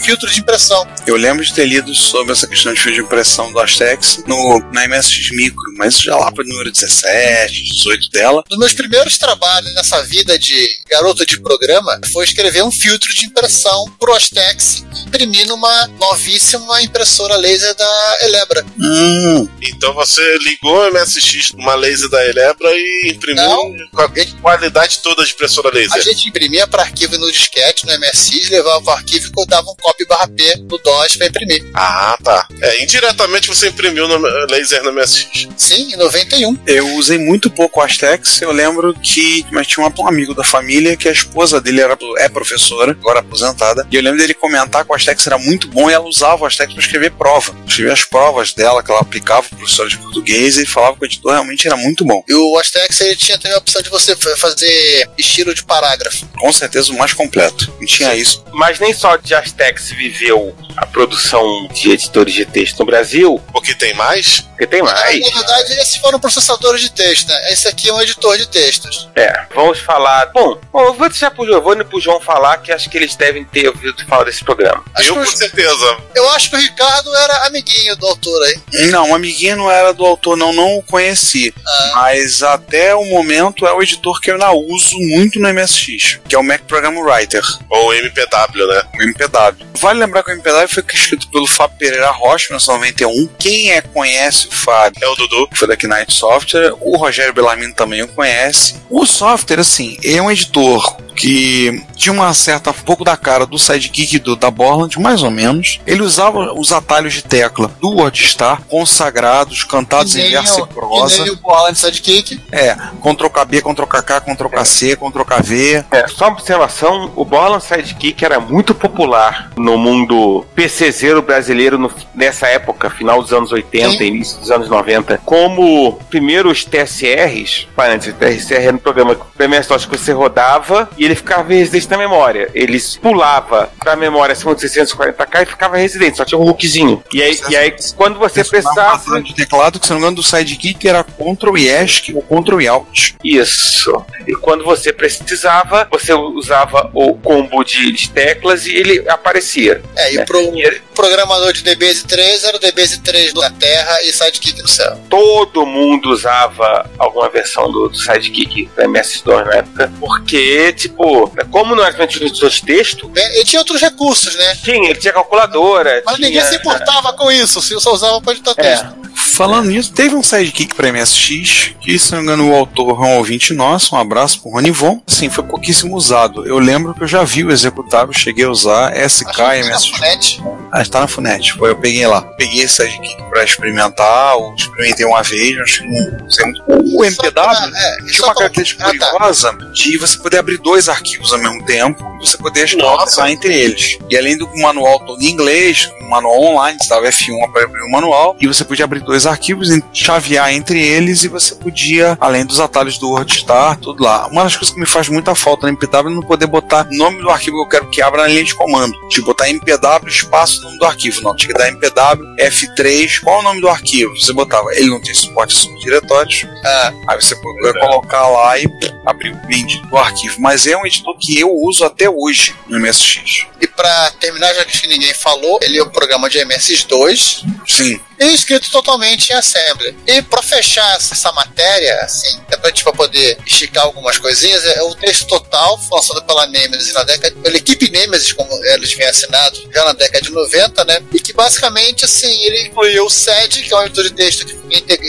filtro 0.04 0.30
de 0.30 0.40
impressão. 0.40 0.86
Eu 1.06 1.16
lembro 1.16 1.44
de 1.44 1.52
ter 1.52 1.66
lido 1.66 1.94
sobre 1.94 2.32
essa 2.32 2.46
questão 2.46 2.72
de 2.72 2.80
fio 2.80 2.92
de 2.92 3.00
impressão 3.00 3.52
do 3.52 3.58
Astex 3.60 4.22
no, 4.26 4.58
na 4.72 4.88
MSX 4.88 5.30
Micro, 5.32 5.74
mas 5.76 5.94
isso 5.94 6.05
já 6.06 6.16
lá 6.16 6.30
para 6.30 6.44
o 6.44 6.48
número 6.48 6.70
17, 6.70 7.62
18 7.64 8.10
dela. 8.10 8.40
Um 8.46 8.48
dos 8.50 8.58
meus 8.58 8.72
primeiros 8.72 9.18
trabalhos 9.18 9.74
nessa 9.74 10.02
vida 10.04 10.38
de 10.38 10.78
garoto 10.88 11.26
de 11.26 11.38
programa 11.40 12.00
foi 12.12 12.24
escrever 12.24 12.62
um 12.62 12.70
filtro 12.70 13.12
de 13.12 13.26
impressão 13.26 13.84
pro 13.98 14.14
Astex 14.14 14.84
e 14.94 15.00
imprimir 15.08 15.46
numa 15.48 15.86
novíssima 15.98 16.80
impressora 16.82 17.36
laser 17.36 17.74
da 17.74 18.18
Elebra. 18.22 18.64
Hum, 18.78 19.48
Então 19.62 19.92
você 19.94 20.22
ligou 20.38 20.78
o 20.78 20.92
MSX 20.92 21.52
numa 21.54 21.74
laser 21.74 22.08
da 22.08 22.24
Elebra 22.24 22.70
e 22.72 23.12
imprimiu 23.12 23.42
Não. 23.42 23.72
com 23.92 24.02
a 24.02 24.08
qualidade 24.40 25.00
toda 25.02 25.24
de 25.24 25.32
impressora 25.32 25.68
A 25.68 25.72
laser. 25.72 26.02
gente 26.02 26.28
imprimia 26.28 26.66
para 26.68 26.82
arquivo 26.82 27.18
no 27.18 27.30
disquete, 27.32 27.84
no 27.86 27.98
MSX, 27.98 28.48
levava 28.50 28.84
o 28.84 28.90
arquivo 28.90 29.32
e 29.36 29.46
dava 29.46 29.68
um 29.70 29.74
copy 29.76 30.06
barra 30.06 30.28
P 30.28 30.56
no 30.58 30.78
DOS 30.78 31.16
para 31.16 31.26
imprimir. 31.26 31.64
Ah, 31.74 32.16
tá. 32.22 32.46
É, 32.62 32.82
indiretamente 32.82 33.48
você 33.48 33.68
imprimiu 33.68 34.06
no 34.06 34.18
laser 34.46 34.82
no 34.84 34.92
MSX. 34.92 35.48
Sim, 35.56 35.95
em 35.96 36.04
91. 36.04 36.58
eu 36.66 36.94
usei 36.96 37.18
muito 37.18 37.50
pouco 37.50 37.80
o 37.80 37.82
Astex. 37.82 38.40
Eu 38.42 38.52
lembro 38.52 38.94
que 38.94 39.44
mas 39.50 39.66
tinha 39.66 39.84
um 39.86 40.06
amigo 40.08 40.34
da 40.34 40.44
família 40.44 40.96
que 40.96 41.08
a 41.08 41.12
esposa 41.12 41.60
dele 41.60 41.80
era, 41.80 41.96
é 42.18 42.28
professora, 42.28 42.92
agora 42.92 43.20
aposentada. 43.20 43.86
E 43.90 43.96
eu 43.96 44.02
lembro 44.02 44.18
dele 44.18 44.34
comentar 44.34 44.84
que 44.84 44.90
o 44.92 44.94
Astex 44.94 45.26
era 45.26 45.38
muito 45.38 45.68
bom 45.68 45.90
e 45.90 45.92
ela 45.94 46.04
usava 46.06 46.42
o 46.42 46.46
Astex 46.46 46.72
para 46.72 46.82
escrever 46.82 47.10
prova. 47.12 47.54
Escrevia 47.66 47.92
as 47.92 48.04
provas 48.04 48.52
dela 48.52 48.82
que 48.82 48.90
ela 48.90 49.00
aplicava 49.00 49.42
para 49.48 49.58
professor 49.58 49.88
de 49.88 49.98
português 49.98 50.56
e 50.58 50.66
falava 50.66 50.96
que 50.96 51.02
o 51.02 51.06
editor 51.06 51.32
realmente 51.32 51.66
era 51.66 51.76
muito 51.76 52.04
bom. 52.04 52.22
E 52.28 52.34
o 52.34 52.58
Astex 52.58 53.00
ele 53.00 53.16
tinha 53.16 53.38
também 53.38 53.54
a 53.54 53.58
opção 53.58 53.80
de 53.82 53.88
você 53.90 54.14
fa- 54.16 54.36
fazer 54.36 55.08
estilo 55.18 55.54
de 55.54 55.64
parágrafo. 55.64 56.26
Com 56.38 56.52
certeza 56.52 56.92
o 56.92 56.96
mais 56.98 57.12
completo. 57.12 57.72
Não 57.78 57.86
tinha 57.86 58.14
isso. 58.14 58.44
Mas 58.52 58.78
nem 58.78 58.92
só 58.92 59.16
de 59.16 59.34
Astex 59.34 59.90
viveu 59.90 60.54
a 60.76 60.86
produção 60.86 61.68
de 61.72 61.90
editores 61.90 62.34
de 62.34 62.44
texto 62.44 62.78
no 62.80 62.86
Brasil, 62.86 63.40
Porque 63.52 63.74
tem 63.74 63.94
mais? 63.94 64.40
porque 64.56 64.66
tem 64.66 64.82
mais. 64.82 65.20
Na 65.20 65.28
verdade, 65.40 65.78
esses 65.86 65.96
foram 66.00 66.18
processadores 66.18 66.80
de 66.80 66.90
texto, 66.90 67.28
né? 67.28 67.52
Esse 67.52 67.68
aqui 67.68 67.88
é 67.88 67.92
um 67.92 68.00
editor 68.00 68.36
de 68.36 68.48
textos. 68.48 69.08
É, 69.14 69.46
vamos 69.54 69.78
falar. 69.78 70.26
Bom, 70.26 70.60
bom, 70.72 70.80
eu 70.84 70.94
vou 70.94 71.08
deixar 71.08 71.30
pro 71.30 71.46
Giovanni 71.46 71.82
e 71.82 71.84
pro 71.84 72.00
João 72.00 72.20
falar, 72.20 72.58
que 72.58 72.72
acho 72.72 72.90
que 72.90 72.96
eles 72.98 73.14
devem 73.14 73.44
ter 73.44 73.68
ouvido 73.68 74.04
falar 74.06 74.24
desse 74.24 74.44
programa. 74.44 74.82
Acho 74.94 75.10
eu 75.10 75.14
com 75.14 75.20
os- 75.20 75.30
certeza. 75.30 75.96
Eu 76.14 76.28
acho 76.30 76.50
que 76.50 76.56
o 76.56 76.58
Ricardo 76.58 77.14
era 77.14 77.46
amiguinho 77.46 77.96
do 77.96 78.06
autor 78.06 78.42
aí. 78.44 78.60
Não, 78.90 79.10
o 79.10 79.14
amiguinho 79.14 79.56
não 79.56 79.70
era 79.70 79.92
do 79.92 80.04
autor, 80.04 80.36
não, 80.36 80.52
não 80.52 80.76
o 80.78 80.82
conheci. 80.82 81.54
Mas 81.94 82.42
até 82.42 82.94
o 82.94 83.04
momento 83.06 83.66
é 83.66 83.72
o 83.72 83.82
editor 83.82 84.20
que 84.20 84.30
eu 84.30 84.34
ainda 84.34 84.52
uso 84.52 84.96
muito 84.98 85.38
no 85.38 85.48
MSX, 85.52 86.18
que 86.28 86.34
é 86.34 86.38
o 86.38 86.42
Mac 86.42 86.62
Program 86.62 86.96
Writer, 86.98 87.42
Ou 87.70 87.94
MPW, 87.94 88.66
né? 88.66 88.82
o 88.98 89.02
MPW. 89.02 89.66
Vale 89.80 90.00
lembrar 90.00 90.22
que 90.22 90.30
o 90.30 90.34
MPW 90.34 90.68
foi 90.68 90.82
escrito 90.92 91.28
pelo 91.30 91.46
Fábio 91.46 91.76
Pereira 91.78 92.10
Rocha, 92.10 92.46
em 92.46 92.56
1991. 92.56 93.28
Quem 93.38 93.70
é 93.72 93.80
conhece 93.82 94.48
o 94.48 94.50
Fábio, 94.52 94.98
É 95.02 95.08
o 95.08 95.14
Dudu. 95.14 95.48
que 95.48 95.58
foi 95.58 95.68
da 95.68 95.75
Knight 95.84 96.12
Software, 96.12 96.72
o 96.80 96.96
Rogério 96.96 97.32
Bellarmino 97.34 97.74
também 97.74 98.02
o 98.02 98.08
conhece. 98.08 98.76
O 98.88 99.04
software, 99.04 99.60
assim, 99.60 99.96
ele 100.02 100.16
é 100.18 100.22
um 100.22 100.30
editor 100.30 100.96
que 101.16 101.82
tinha 101.96 102.12
uma 102.12 102.32
certa, 102.34 102.70
um 102.70 102.74
pouco 102.74 103.02
da 103.02 103.16
cara 103.16 103.46
do 103.46 103.58
sidekick 103.58 104.18
do, 104.18 104.36
da 104.36 104.50
Borland, 104.50 105.00
mais 105.00 105.22
ou 105.22 105.30
menos. 105.30 105.80
Ele 105.86 106.02
usava 106.02 106.52
os 106.52 106.72
atalhos 106.72 107.14
de 107.14 107.24
tecla 107.24 107.70
do 107.80 107.90
WordStar, 107.90 108.60
consagrados, 108.68 109.64
cantados 109.64 110.14
em 110.14 110.30
verso 110.30 110.60
e 110.60 110.66
prosa. 110.74 111.26
E 111.26 111.30
o 111.30 111.36
Borland 111.36 111.78
Sidekick. 111.78 112.38
É, 112.52 112.74
Ctrl 113.02 113.28
KB, 113.30 113.62
Ctrl 113.62 113.86
KK, 113.86 114.20
Ctrl 114.26 114.48
KC, 114.48 114.96
Ctrl 114.96 115.22
KV. 115.24 115.84
É, 115.90 116.06
só 116.08 116.26
uma 116.26 116.32
observação, 116.34 117.10
o 117.16 117.24
Borland 117.24 117.64
Sidekick 117.64 118.22
era 118.22 118.38
muito 118.38 118.74
popular 118.74 119.50
no 119.56 119.78
mundo 119.78 120.44
PCzeiro 120.54 121.22
brasileiro 121.22 121.78
no- 121.78 121.90
nessa 122.14 122.46
época, 122.46 122.90
final 122.90 123.22
dos 123.22 123.32
anos 123.32 123.52
80, 123.52 124.04
início 124.04 124.38
dos 124.38 124.50
anos 124.50 124.68
90. 124.68 125.18
Como 125.24 125.62
primeiro 126.10 126.50
os 126.50 126.64
TSRs, 126.64 127.68
parênteses, 127.74 128.14
TSR 128.14 128.64
era 128.66 128.76
um 128.76 128.78
programa 128.78 129.14
que 129.14 129.22
MS-DOS 129.42 129.86
que 129.86 129.96
você 129.98 130.12
rodava 130.12 130.88
e 130.96 131.04
ele 131.04 131.14
ficava 131.14 131.48
residente 131.52 131.90
na 131.90 131.98
memória. 131.98 132.48
Ele 132.54 132.78
pulava 133.00 133.70
pra 133.78 133.96
memória 133.96 134.32
acima 134.32 134.54
de 134.54 134.66
640k 134.66 135.42
e 135.42 135.46
ficava 135.46 135.76
residente, 135.76 136.16
só 136.16 136.24
tinha 136.24 136.38
um 136.38 136.46
hookzinho. 136.48 137.02
E 137.12 137.22
aí, 137.22 137.38
e 137.48 137.56
aí 137.56 137.74
quando 137.96 138.18
você 138.18 138.42
precisava... 138.44 139.16
Um 139.16 139.22
de 139.22 139.34
teclado 139.34 139.78
que, 139.80 139.86
se 139.86 139.92
não 139.92 139.98
me 139.98 140.02
engano, 140.02 140.16
do 140.16 140.22
sidekick 140.22 140.86
era 140.88 141.04
Ctrl 141.04 141.56
e 141.56 141.68
ESC 141.68 142.14
ou 142.14 142.22
Ctrl 142.22 142.60
e 142.60 142.68
Alt. 142.68 143.14
Isso. 143.24 144.04
E 144.26 144.34
quando 144.34 144.64
você 144.64 144.92
precisava, 144.92 145.86
você 145.90 146.12
usava 146.12 146.90
o 146.94 147.14
combo 147.14 147.62
de, 147.64 147.92
de 147.92 148.10
teclas 148.10 148.66
e 148.66 148.74
ele 148.74 149.04
aparecia. 149.08 149.82
É, 149.96 150.14
e 150.14 150.18
o 150.18 150.24
pro- 150.26 150.52
programador 150.96 151.52
de 151.52 151.62
DBase3 151.62 152.44
era 152.44 152.56
o 152.56 152.60
DBase3 152.60 153.32
da 153.34 153.50
Terra 153.50 154.02
e 154.02 154.12
Sidekick 154.12 154.60
no 154.62 154.66
céu. 154.68 154.98
Todo 155.08 155.64
mundo 155.66 156.10
usava 156.10 156.90
alguma 156.98 157.28
versão 157.28 157.70
do, 157.70 157.88
do 157.88 157.96
Sidekick 157.96 158.68
da 158.76 158.84
MS-DOS 158.84 159.46
na 159.46 159.54
época, 159.56 159.92
porque, 160.00 160.72
tipo, 160.72 161.30
como 161.50 161.76
não 161.76 161.84
era 161.84 162.02
editor 162.04 162.50
de 162.50 162.62
texto, 162.62 163.10
É, 163.14 163.36
Ele 163.36 163.44
tinha 163.44 163.60
outros 163.60 163.80
recursos, 163.80 164.34
né? 164.34 164.56
tinha, 164.64 164.90
ele 164.90 164.98
tinha 164.98 165.12
calculadora. 165.12 166.02
Mas 166.06 166.16
ninguém 166.18 166.32
tinha- 166.32 166.46
se 166.46 166.56
importava 166.56 167.12
com 167.12 167.30
isso, 167.30 167.60
se 167.60 167.78
só 167.80 167.92
usava 167.92 168.20
para 168.20 168.32
editar 168.32 168.54
texto. 168.54 168.86
Falando 169.14 169.68
nisso, 169.68 169.92
teve 169.92 170.14
um 170.14 170.22
sidekick 170.22 170.74
para 170.74 170.88
MSX, 170.88 171.74
que 171.80 171.98
se 171.98 172.12
não 172.12 172.18
me 172.18 172.24
engano 172.24 172.50
o 172.50 172.54
autor 172.54 172.90
é 173.04 173.06
um 173.06 173.16
ouvinte 173.18 173.52
nosso, 173.52 173.94
um 173.94 173.98
abraço 173.98 174.40
pro 174.40 174.50
Ronivon. 174.52 175.02
Assim, 175.06 175.28
foi 175.28 175.44
pouquíssimo 175.44 175.94
usado. 175.94 176.46
Eu 176.46 176.58
lembro 176.58 176.94
que 176.94 177.02
eu 177.02 177.06
já 177.06 177.22
vi 177.22 177.44
o 177.44 177.50
executável, 177.52 178.12
cheguei 178.14 178.44
a 178.46 178.50
usar 178.50 178.92
SK 178.96 179.26
MSX. 179.62 180.40
Ah, 180.86 180.96
está 180.96 181.00
na 181.00 181.08
Funet, 181.08 181.54
eu 181.58 181.76
peguei 181.76 182.06
lá. 182.06 182.22
Peguei 182.22 182.62
esse 182.62 182.76
sidekick 182.76 183.22
pra 183.28 183.44
experimentar, 183.44 184.36
ou 184.36 184.54
experimentei 184.54 185.04
uma 185.04 185.22
vez, 185.22 185.58
acho 185.58 185.82
que 185.82 185.88
não 185.88 186.30
sei 186.30 186.46
muito. 186.46 186.62
O 186.68 187.04
MPW 187.04 187.72
tinha 188.06 188.26
uma 188.26 188.34
característica 188.34 188.84
curiosa 188.84 189.52
de 189.72 189.98
você 189.98 190.18
poder 190.18 190.38
abrir 190.38 190.58
dois 190.58 190.88
arquivos 190.88 191.32
ao 191.32 191.38
mesmo 191.38 191.64
tempo 191.66 192.16
você 192.20 192.36
poder 192.36 192.66
passar 192.76 193.30
entre 193.30 193.54
eles. 193.54 193.98
E 194.08 194.16
além 194.16 194.36
do 194.36 194.48
manual 194.56 195.00
todo 195.00 195.22
em 195.22 195.26
inglês, 195.26 195.90
um 196.00 196.08
manual 196.08 196.42
online, 196.42 196.78
você 196.80 196.88
dava 196.88 197.06
F1 197.08 197.52
para 197.52 197.64
abrir 197.64 197.82
o 197.82 197.90
manual, 197.90 198.36
e 198.40 198.46
você 198.46 198.64
podia 198.64 198.84
abrir 198.84 199.00
dois 199.00 199.26
arquivos, 199.26 199.70
e 199.70 199.82
chavear 199.92 200.52
entre 200.52 200.80
eles, 200.80 201.24
e 201.24 201.28
você 201.28 201.54
podia, 201.54 202.16
além 202.20 202.44
dos 202.44 202.60
atalhos 202.60 202.98
do 202.98 203.10
WordStar, 203.10 203.78
tudo 203.78 204.02
lá. 204.02 204.26
Uma 204.28 204.44
das 204.44 204.56
coisas 204.56 204.74
que 204.74 204.80
me 204.80 204.86
faz 204.86 205.08
muita 205.08 205.34
falta 205.34 205.66
no 205.66 205.72
MPW 205.72 206.10
é 206.10 206.14
não 206.14 206.22
poder 206.22 206.46
botar 206.46 206.86
o 206.90 206.96
nome 206.96 207.20
do 207.20 207.30
arquivo 207.30 207.56
que 207.56 207.62
eu 207.62 207.68
quero 207.68 207.90
que 207.90 208.02
abra 208.02 208.22
na 208.22 208.28
linha 208.28 208.44
de 208.44 208.54
comando. 208.54 208.94
Tipo, 209.08 209.26
botar 209.26 209.48
MPW 209.48 210.08
espaço 210.08 210.62
nome 210.76 210.78
do 210.78 210.84
arquivo. 210.86 211.22
Não, 211.22 211.34
tinha 211.34 211.52
que 211.52 211.58
dar 211.58 211.68
MPW 211.68 212.36
F3, 212.38 213.20
qual 213.22 213.36
é 213.36 213.40
o 213.40 213.42
nome 213.42 213.60
do 213.60 213.68
arquivo? 213.68 214.14
Você 214.16 214.32
botava, 214.32 214.72
ele 214.74 214.90
não 214.90 215.00
tem 215.00 215.14
suporte 215.14 215.54
a 215.54 215.58
subdiretórios, 215.58 216.46
Ah, 216.64 216.92
aí 217.08 217.20
você 217.20 217.34
podia 217.36 217.72
colocar 217.74 218.28
lá 218.28 218.58
e 218.58 218.68
abrir 219.04 219.32
o 219.32 219.36
print 219.42 219.80
do 219.88 219.96
arquivo. 219.96 220.36
Mas 220.40 220.66
é 220.66 220.76
um 220.76 220.86
editor 220.86 221.16
que 221.18 221.38
eu 221.38 221.50
uso 221.52 221.84
até 221.84 222.08
hoje 222.08 222.54
no 222.68 222.78
MSX. 222.78 223.46
E 223.60 223.66
pra 223.66 224.10
terminar, 224.20 224.52
já 224.54 224.64
que 224.64 224.86
ninguém 224.86 225.14
falou, 225.14 225.58
ele 225.62 225.78
é 225.78 225.82
um 225.82 225.88
programa 225.88 226.28
de 226.28 226.38
MS2 226.38 227.44
Sim. 227.66 228.00
E 228.18 228.34
escrito 228.34 228.70
totalmente 228.70 229.30
em 229.30 229.34
Assembly. 229.34 229.96
E 230.06 230.22
pra 230.22 230.42
fechar 230.42 230.96
essa 230.96 231.32
matéria, 231.32 232.00
assim, 232.02 232.40
é 232.50 232.56
pra, 232.56 232.72
tipo, 232.72 232.92
poder 232.92 233.38
esticar 233.46 233.84
algumas 233.84 234.18
coisinhas, 234.18 234.64
é 234.64 234.82
o 234.82 234.94
texto 234.94 235.26
total, 235.26 235.78
lançado 235.90 236.22
pela 236.24 236.46
Nemesis 236.46 236.92
na 236.94 237.02
década, 237.02 237.34
pela 237.42 237.56
equipe 237.56 237.90
Nemesis, 237.90 238.32
como 238.32 238.52
eles 238.64 238.92
vêm 238.94 239.06
assinados, 239.06 239.66
já 239.72 239.84
na 239.84 239.92
década 239.92 240.22
de 240.22 240.30
90, 240.30 240.84
né? 240.84 241.00
E 241.12 241.20
que 241.20 241.32
basicamente, 241.32 242.04
assim, 242.04 242.32
ele 242.44 242.68
incluiu 242.68 243.06
o 243.06 243.10
SED, 243.10 243.62
que 243.62 243.72
é 243.72 243.76
um 243.76 243.82
editor 243.82 244.04
de 244.04 244.10
texto 244.12 244.46
que 244.46 244.56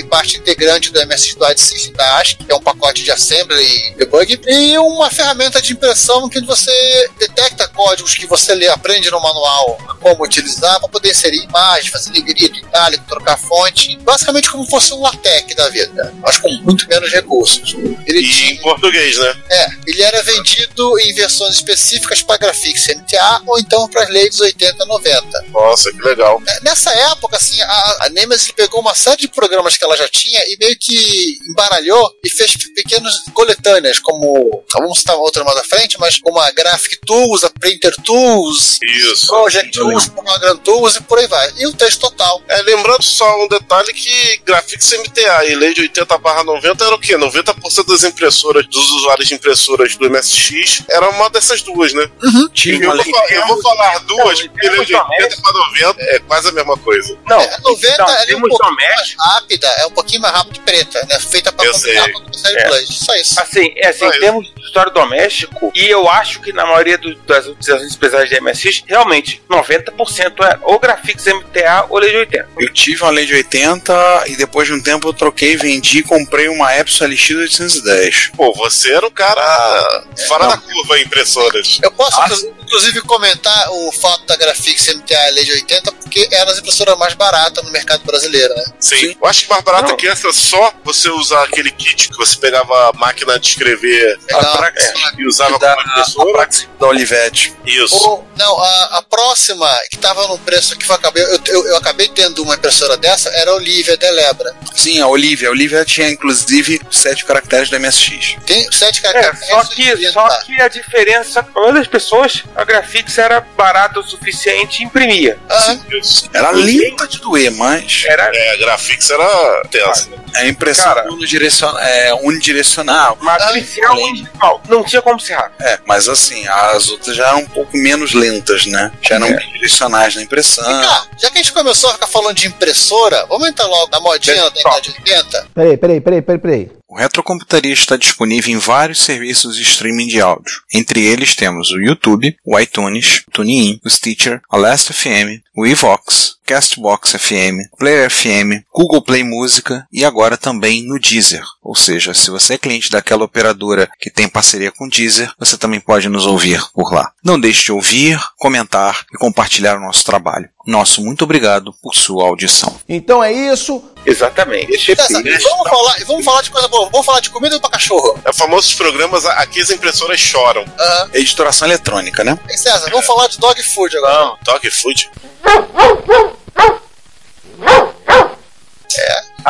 parte 0.10 0.38
integrante 0.38 0.92
do 0.92 1.06
MSX 1.06 1.36
do 1.36 1.58
System 1.58 1.94
da 1.94 2.24
que 2.24 2.52
é 2.52 2.56
um 2.56 2.62
pacote 2.62 3.04
de 3.04 3.12
Assembly 3.12 3.62
e 3.62 3.96
debug, 3.96 4.40
e 4.46 4.78
uma 4.78 5.10
ferramenta 5.10 5.62
de 5.62 5.74
impressão 5.74 6.30
que 6.30 6.42
você 6.42 7.10
detecta 7.20 7.68
códigos 7.68 8.16
que 8.16 8.26
você 8.26 8.54
lê, 8.54 8.68
aprende 8.68 9.10
no 9.12 9.20
manual 9.20 9.78
como 10.02 10.24
utilizar 10.24 10.80
para 10.80 10.90
poder 10.90 11.12
inserir 11.12 11.44
imagem, 11.44 11.92
fazer 11.92 12.12
negrito, 12.12 12.58
itálico, 12.58 12.97
trocar 13.02 13.38
fonte, 13.38 13.98
basicamente 13.98 14.50
como 14.50 14.66
fosse 14.66 14.94
um 14.94 15.02
LaTeX 15.02 15.56
da 15.56 15.70
vida, 15.70 16.14
mas 16.22 16.38
com 16.38 16.50
muito 16.64 16.88
menos 16.88 17.12
recursos. 17.12 17.76
Ele 18.06 18.20
e 18.20 18.52
em 18.52 18.58
português, 18.58 19.18
né? 19.18 19.36
é, 19.50 19.68
ele 19.88 20.02
era 20.02 20.22
vendido 20.24 21.00
em 21.00 21.14
versões 21.14 21.56
específicas 21.56 22.22
para 22.22 22.38
Graphics 22.38 22.88
MTA 22.88 23.42
ou 23.46 23.60
então 23.60 23.88
para 23.88 24.04
as 24.04 24.10
leis 24.10 24.40
80 24.40 24.84
e 24.84 24.88
90. 24.88 25.46
Nossa, 25.78 25.92
que 25.92 26.02
legal. 26.02 26.42
É, 26.48 26.60
Nessa 26.64 26.92
época, 26.92 27.38
assim, 27.38 27.62
a, 27.62 27.98
a 28.02 28.10
Nemesis 28.10 28.52
pegou 28.52 28.82
uma 28.82 28.96
série 28.96 29.18
de 29.18 29.28
programas 29.28 29.78
que 29.78 29.84
ela 29.84 29.96
já 29.96 30.08
tinha 30.08 30.40
e 30.48 30.58
meio 30.60 30.76
que 30.80 31.38
embaralhou 31.50 32.12
e 32.26 32.30
fez 32.30 32.54
pequenas 32.74 33.14
coletâneas, 33.34 34.00
como, 34.00 34.64
vamos 34.74 35.00
citar 35.00 35.16
outra 35.16 35.44
mais 35.44 35.58
à 35.58 35.64
frente, 35.64 36.00
mas 36.00 36.20
como 36.20 36.40
a 36.40 36.50
Graphic 36.52 36.98
Tools, 37.06 37.44
a 37.44 37.50
Printer 37.50 37.96
Tools, 38.04 38.80
Isso. 38.82 39.28
Project 39.28 39.72
Tools, 39.72 40.08
Program 40.08 40.58
Tools 40.58 40.96
e 40.96 41.04
por 41.04 41.20
aí 41.20 41.28
vai. 41.28 41.54
E 41.58 41.68
o 41.68 41.74
texto 41.74 42.02
total. 42.02 42.42
É, 42.48 42.62
lembrando 42.64 43.04
só 43.04 43.44
um 43.44 43.48
detalhe 43.48 43.94
que 43.94 44.42
Graphics 44.46 44.92
MTA 44.94 45.46
e 45.46 45.56
lei 45.56 45.74
de 45.74 45.82
80 45.82 46.18
barra 46.18 46.44
90 46.44 46.86
era 46.86 46.96
o 46.96 47.00
quê? 47.00 47.16
90% 47.16 47.88
das 47.88 48.04
impressoras, 48.04 48.66
dos 48.68 48.90
usuários 48.92 49.28
de 49.28 49.36
impressoras 49.36 49.96
do 49.96 50.10
MSX 50.10 50.84
era 50.90 51.10
uma 51.10 51.30
dessas 51.30 51.62
duas, 51.62 51.94
né? 51.94 52.10
Tinha 52.54 52.76
eu, 52.76 52.92
uma 52.92 53.04
vou, 53.04 53.30
eu 53.30 53.48
vou 53.48 53.62
falar 53.62 54.00
duas, 54.00 54.42
porque 54.42 54.70
lei 54.70 54.86
de 54.86 54.96
80 54.96 55.42
para 55.42 55.67
90 55.72 56.02
é 56.02 56.20
quase 56.20 56.50
a 56.50 56.52
mesma 56.52 56.78
coisa. 56.78 57.18
Não, 57.26 57.40
É, 57.40 57.58
90 57.62 57.94
então, 57.94 58.10
ela 58.10 58.32
é 58.32 58.36
um 58.36 58.42
pouquinho 58.42 58.76
mais 58.76 59.16
rápida, 59.20 59.68
é 59.68 59.86
um 59.86 59.92
pouquinho 59.92 60.22
mais 60.22 60.34
rápida 60.36 60.58
e 60.58 60.62
preta, 60.62 61.06
né? 61.10 61.20
Feita 61.20 61.52
para 61.52 61.66
Eu 61.66 61.74
combinar 61.74 62.12
com 62.12 62.30
o 62.30 62.34
série 62.34 62.58
É. 62.60 62.68
Blade. 62.68 62.94
Só 62.94 63.16
isso. 63.16 63.40
Assim, 63.42 63.74
é 63.78 63.88
assim, 63.90 64.00
Só 64.00 64.06
em 64.06 64.10
isso. 64.12 64.20
termos 64.20 64.54
de 64.54 64.62
história 64.66 64.92
doméstico, 64.92 65.72
e 65.76 65.86
eu 65.88 66.08
acho 66.10 66.42
que 66.42 66.52
na 66.54 66.66
maioria 66.66 66.98
do- 66.98 67.16
das 67.20 67.46
utilizações 67.46 67.90
especiais 67.92 68.30
de 68.30 68.36
MSX, 68.36 68.84
realmente, 68.88 69.42
90% 69.50 70.44
é 70.44 70.60
ou 70.64 70.80
Graphics 70.80 71.26
MTA 71.28 71.86
ou 71.90 72.00
Lei 72.00 72.12
de 72.12 72.18
80. 72.18 72.50
Eu 72.60 72.72
tive 72.74 73.02
uma 73.04 73.12
lei 73.12 73.26
de 73.26 73.34
80 73.34 74.24
e 74.28 74.36
depois 74.36 74.68
de 74.68 74.74
um 74.74 74.82
tempo 74.82 75.08
eu 75.08 75.14
troquei, 75.14 75.56
vendi 75.58 76.00
e 76.00 76.04
comprei 76.04 76.48
uma 76.50 76.76
Epson 76.78 77.06
LX 77.06 77.30
810. 77.32 78.32
Pô, 78.36 78.54
você 78.54 78.94
era 78.94 79.06
um 79.06 79.12
cara 79.12 80.08
fora 80.28 80.48
da 80.48 80.58
curva 80.58 81.00
em 81.00 81.04
impressoras. 81.04 81.80
Eu 81.82 81.92
posso, 81.92 82.20
Ah, 82.22 82.26
inclu- 82.26 82.56
inclusive, 82.64 83.02
comentar 83.02 83.70
o 83.72 83.92
fato 83.92 84.26
da 84.26 84.36
Graphics 84.36 84.88
MTA 84.88 85.30
Lei 85.32 85.46
de 85.46 85.52
80, 85.58 85.92
porque 85.92 86.28
era 86.32 86.52
as 86.52 86.58
impressoras 86.60 86.98
mais 86.98 87.14
baratas 87.14 87.64
no 87.64 87.72
mercado 87.72 88.04
brasileiro, 88.04 88.54
né? 88.56 88.64
Sim. 88.80 89.16
Eu 89.22 89.28
acho 89.28 89.44
que 89.44 89.50
mais 89.50 89.64
barato 89.64 89.90
Não. 89.90 89.98
que 89.98 90.08
essa 90.08 90.28
é 90.30 90.34
só 90.34 90.74
você 90.84 91.10
usar 91.10 91.44
aquele 91.44 91.72
kit 91.72 92.10
que 92.10 92.18
você 92.18 92.38
pegava 92.38 92.90
a 92.90 92.94
máquina 92.94 93.40
de 93.40 93.48
escrever 93.48 94.18
Pegar 94.28 94.40
A 94.42 94.58
Praxis 94.58 94.92
e 95.18 95.26
usava 95.28 95.58
da, 95.60 95.76
como 95.76 95.88
a 95.88 95.92
impressora. 95.92 96.32
Praxis 96.34 96.68
da 96.80 96.88
Olivetti. 96.88 97.54
Isso. 97.66 97.96
Ou, 97.96 98.28
não, 98.38 98.60
a, 98.60 98.84
a 98.98 99.02
próxima, 99.02 99.70
que 99.90 99.98
tava 99.98 100.28
num 100.28 100.38
preço 100.38 100.78
que 100.78 100.86
foi, 100.86 100.96
acabei, 100.96 101.24
eu, 101.24 101.40
eu, 101.48 101.68
eu 101.68 101.78
acabei 101.78 102.08
tendo 102.10 102.44
uma 102.44 102.56
impressora 102.56 102.96
dessa, 102.98 103.30
era 103.30 103.52
a 103.52 103.56
Olivia 103.56 103.98
Delebra. 103.98 104.56
Sim, 104.76 105.02
a 105.02 105.08
Olivia. 105.08 105.48
A 105.50 105.52
Olivia 105.52 105.84
tinha 105.86 106.10
inclusive 106.10 106.80
sete 106.92 107.26
caracteres 107.26 107.70
do 107.70 107.80
MSX. 107.80 108.36
Tem 108.46 108.72
sete 108.72 109.00
É, 109.00 109.02
caracteres. 109.12 109.48
só 109.50 109.64
que, 109.66 110.12
só 110.12 110.28
que 110.42 110.62
a 110.62 110.68
diferença, 110.68 111.42
para 111.44 111.62
maioria 111.62 111.82
das 111.82 111.88
pessoas, 111.90 112.44
a 112.56 112.64
Graphics 112.64 113.18
era 113.18 113.42
barata 113.42 114.00
o 114.00 114.04
suficiente 114.04 114.82
e 114.82 114.86
imprimia. 114.86 115.38
Ah, 115.50 115.78
Isso. 115.92 116.30
Era 116.34 116.52
linda 116.52 117.08
de 117.08 117.20
doer, 117.20 117.52
mas 117.52 118.04
Era 118.08 118.30
É, 118.36 118.52
a 118.54 118.58
Graphics 118.58 119.10
era 119.10 119.62
tensa. 119.72 120.10
a 120.36 120.46
impressão 120.46 120.84
Cara. 120.94 121.10
unidirecion- 121.12 121.78
é, 121.80 122.14
unidirecional. 122.16 123.18
matricial 123.22 123.92
além- 123.94 124.10
individual. 124.10 124.62
Não 124.68 124.84
tinha 124.84 125.02
como 125.02 125.20
se 125.20 125.32
errar. 125.32 125.52
É, 125.60 125.80
mas 125.86 126.08
assim, 126.10 126.48
as 126.48 126.90
outras 126.90 127.16
já 127.16 127.28
eram 127.30 127.40
um 127.40 127.46
pouco 127.48 127.76
menos 127.78 128.14
lentas, 128.14 128.66
né? 128.66 128.92
Já 129.02 129.16
eram 129.16 129.28
É. 129.28 129.34
bidirecionais 129.38 130.16
na 130.16 130.22
impressão. 130.24 130.64
Cá, 130.66 131.06
já 131.18 131.30
que 131.32 131.38
a 131.40 131.42
gente 131.42 131.54
começou 131.54 131.90
a 131.90 131.94
ficar 131.94 132.08
falando 132.08 132.36
de 132.36 132.48
impressora, 132.48 133.26
vamos 133.28 133.48
entrar 133.48 133.66
logo 133.68 133.90
na 133.92 134.00
modinha 134.00 134.36
da 134.36 134.50
década 134.50 134.82
de 134.82 134.90
80? 134.92 135.48
Peraí, 135.54 135.78
peraí, 135.78 136.02
peraí, 136.02 136.22
peraí, 136.22 136.40
peraí. 136.40 136.72
O 136.90 136.96
Retrocomputaria 136.96 137.74
está 137.74 137.98
disponível 137.98 138.54
em 138.54 138.58
vários 138.58 139.02
serviços 139.02 139.58
de 139.58 139.62
streaming 139.64 140.08
de 140.08 140.22
áudio. 140.22 140.62
Entre 140.74 141.04
eles 141.04 141.36
temos 141.36 141.70
o 141.70 141.82
YouTube, 141.82 142.38
o 142.46 142.58
iTunes, 142.58 143.24
o 143.28 143.32
TuneIn, 143.32 143.78
o 143.84 143.90
Stitcher, 143.90 144.42
a 144.50 144.56
Last 144.56 144.94
FM, 144.94 145.44
o 145.54 145.66
Evox, 145.66 146.38
Castbox 146.46 147.12
FM, 147.12 147.68
Player 147.78 148.10
FM, 148.10 148.64
Google 148.74 149.02
Play 149.02 149.22
Música 149.22 149.86
e 149.92 150.06
agora 150.06 150.38
também 150.38 150.82
no 150.82 150.98
Deezer. 150.98 151.44
Ou 151.62 151.76
seja, 151.76 152.14
se 152.14 152.32
você 152.32 152.54
é 152.54 152.58
cliente 152.58 152.90
daquela 152.90 153.26
operadora 153.26 153.90
que 154.00 154.10
tem 154.10 154.30
parceria 154.30 154.72
com 154.72 154.88
Deezer, 154.88 155.30
você 155.38 155.58
também 155.58 155.82
pode 155.82 156.08
nos 156.08 156.26
ouvir 156.26 156.64
por 156.74 156.94
lá. 156.94 157.12
Não 157.22 157.38
deixe 157.38 157.66
de 157.66 157.74
ouvir, 157.74 158.18
comentar 158.38 159.06
e 159.14 159.18
compartilhar 159.18 159.76
o 159.76 159.82
nosso 159.82 160.06
trabalho. 160.06 160.48
Nosso 160.66 161.04
muito 161.04 161.24
obrigado 161.24 161.74
por 161.82 161.94
sua 161.94 162.26
audição. 162.26 162.80
Então 162.88 163.22
é 163.22 163.34
isso. 163.34 163.84
Exatamente. 164.08 164.96
César, 164.96 165.22
vamos, 165.22 165.70
falar, 165.70 165.96
vamos 166.06 166.26
falar 166.26 166.42
de 166.42 166.50
coisa 166.50 166.68
boa. 166.70 166.90
Vamos 166.90 167.06
falar 167.06 167.20
de 167.20 167.30
comida 167.30 167.60
pra 167.60 167.70
cachorro. 167.70 168.20
É 168.24 168.32
famosos 168.32 168.74
programas 168.74 169.26
Aqui 169.26 169.62
as 169.62 169.70
impressoras 169.70 170.20
choram. 170.20 170.66
Aham. 170.80 171.10
Editoração 171.14 171.68
eletrônica, 171.68 172.24
né? 172.24 172.40
Hein, 172.50 172.58
César, 172.58 172.90
vamos 172.90 173.06
falar 173.06 173.28
de 173.28 173.38
dog 173.38 173.62
food 173.62 173.98
agora. 173.98 174.14
Não, 174.14 174.38
dog 174.44 174.72
food. 174.72 175.10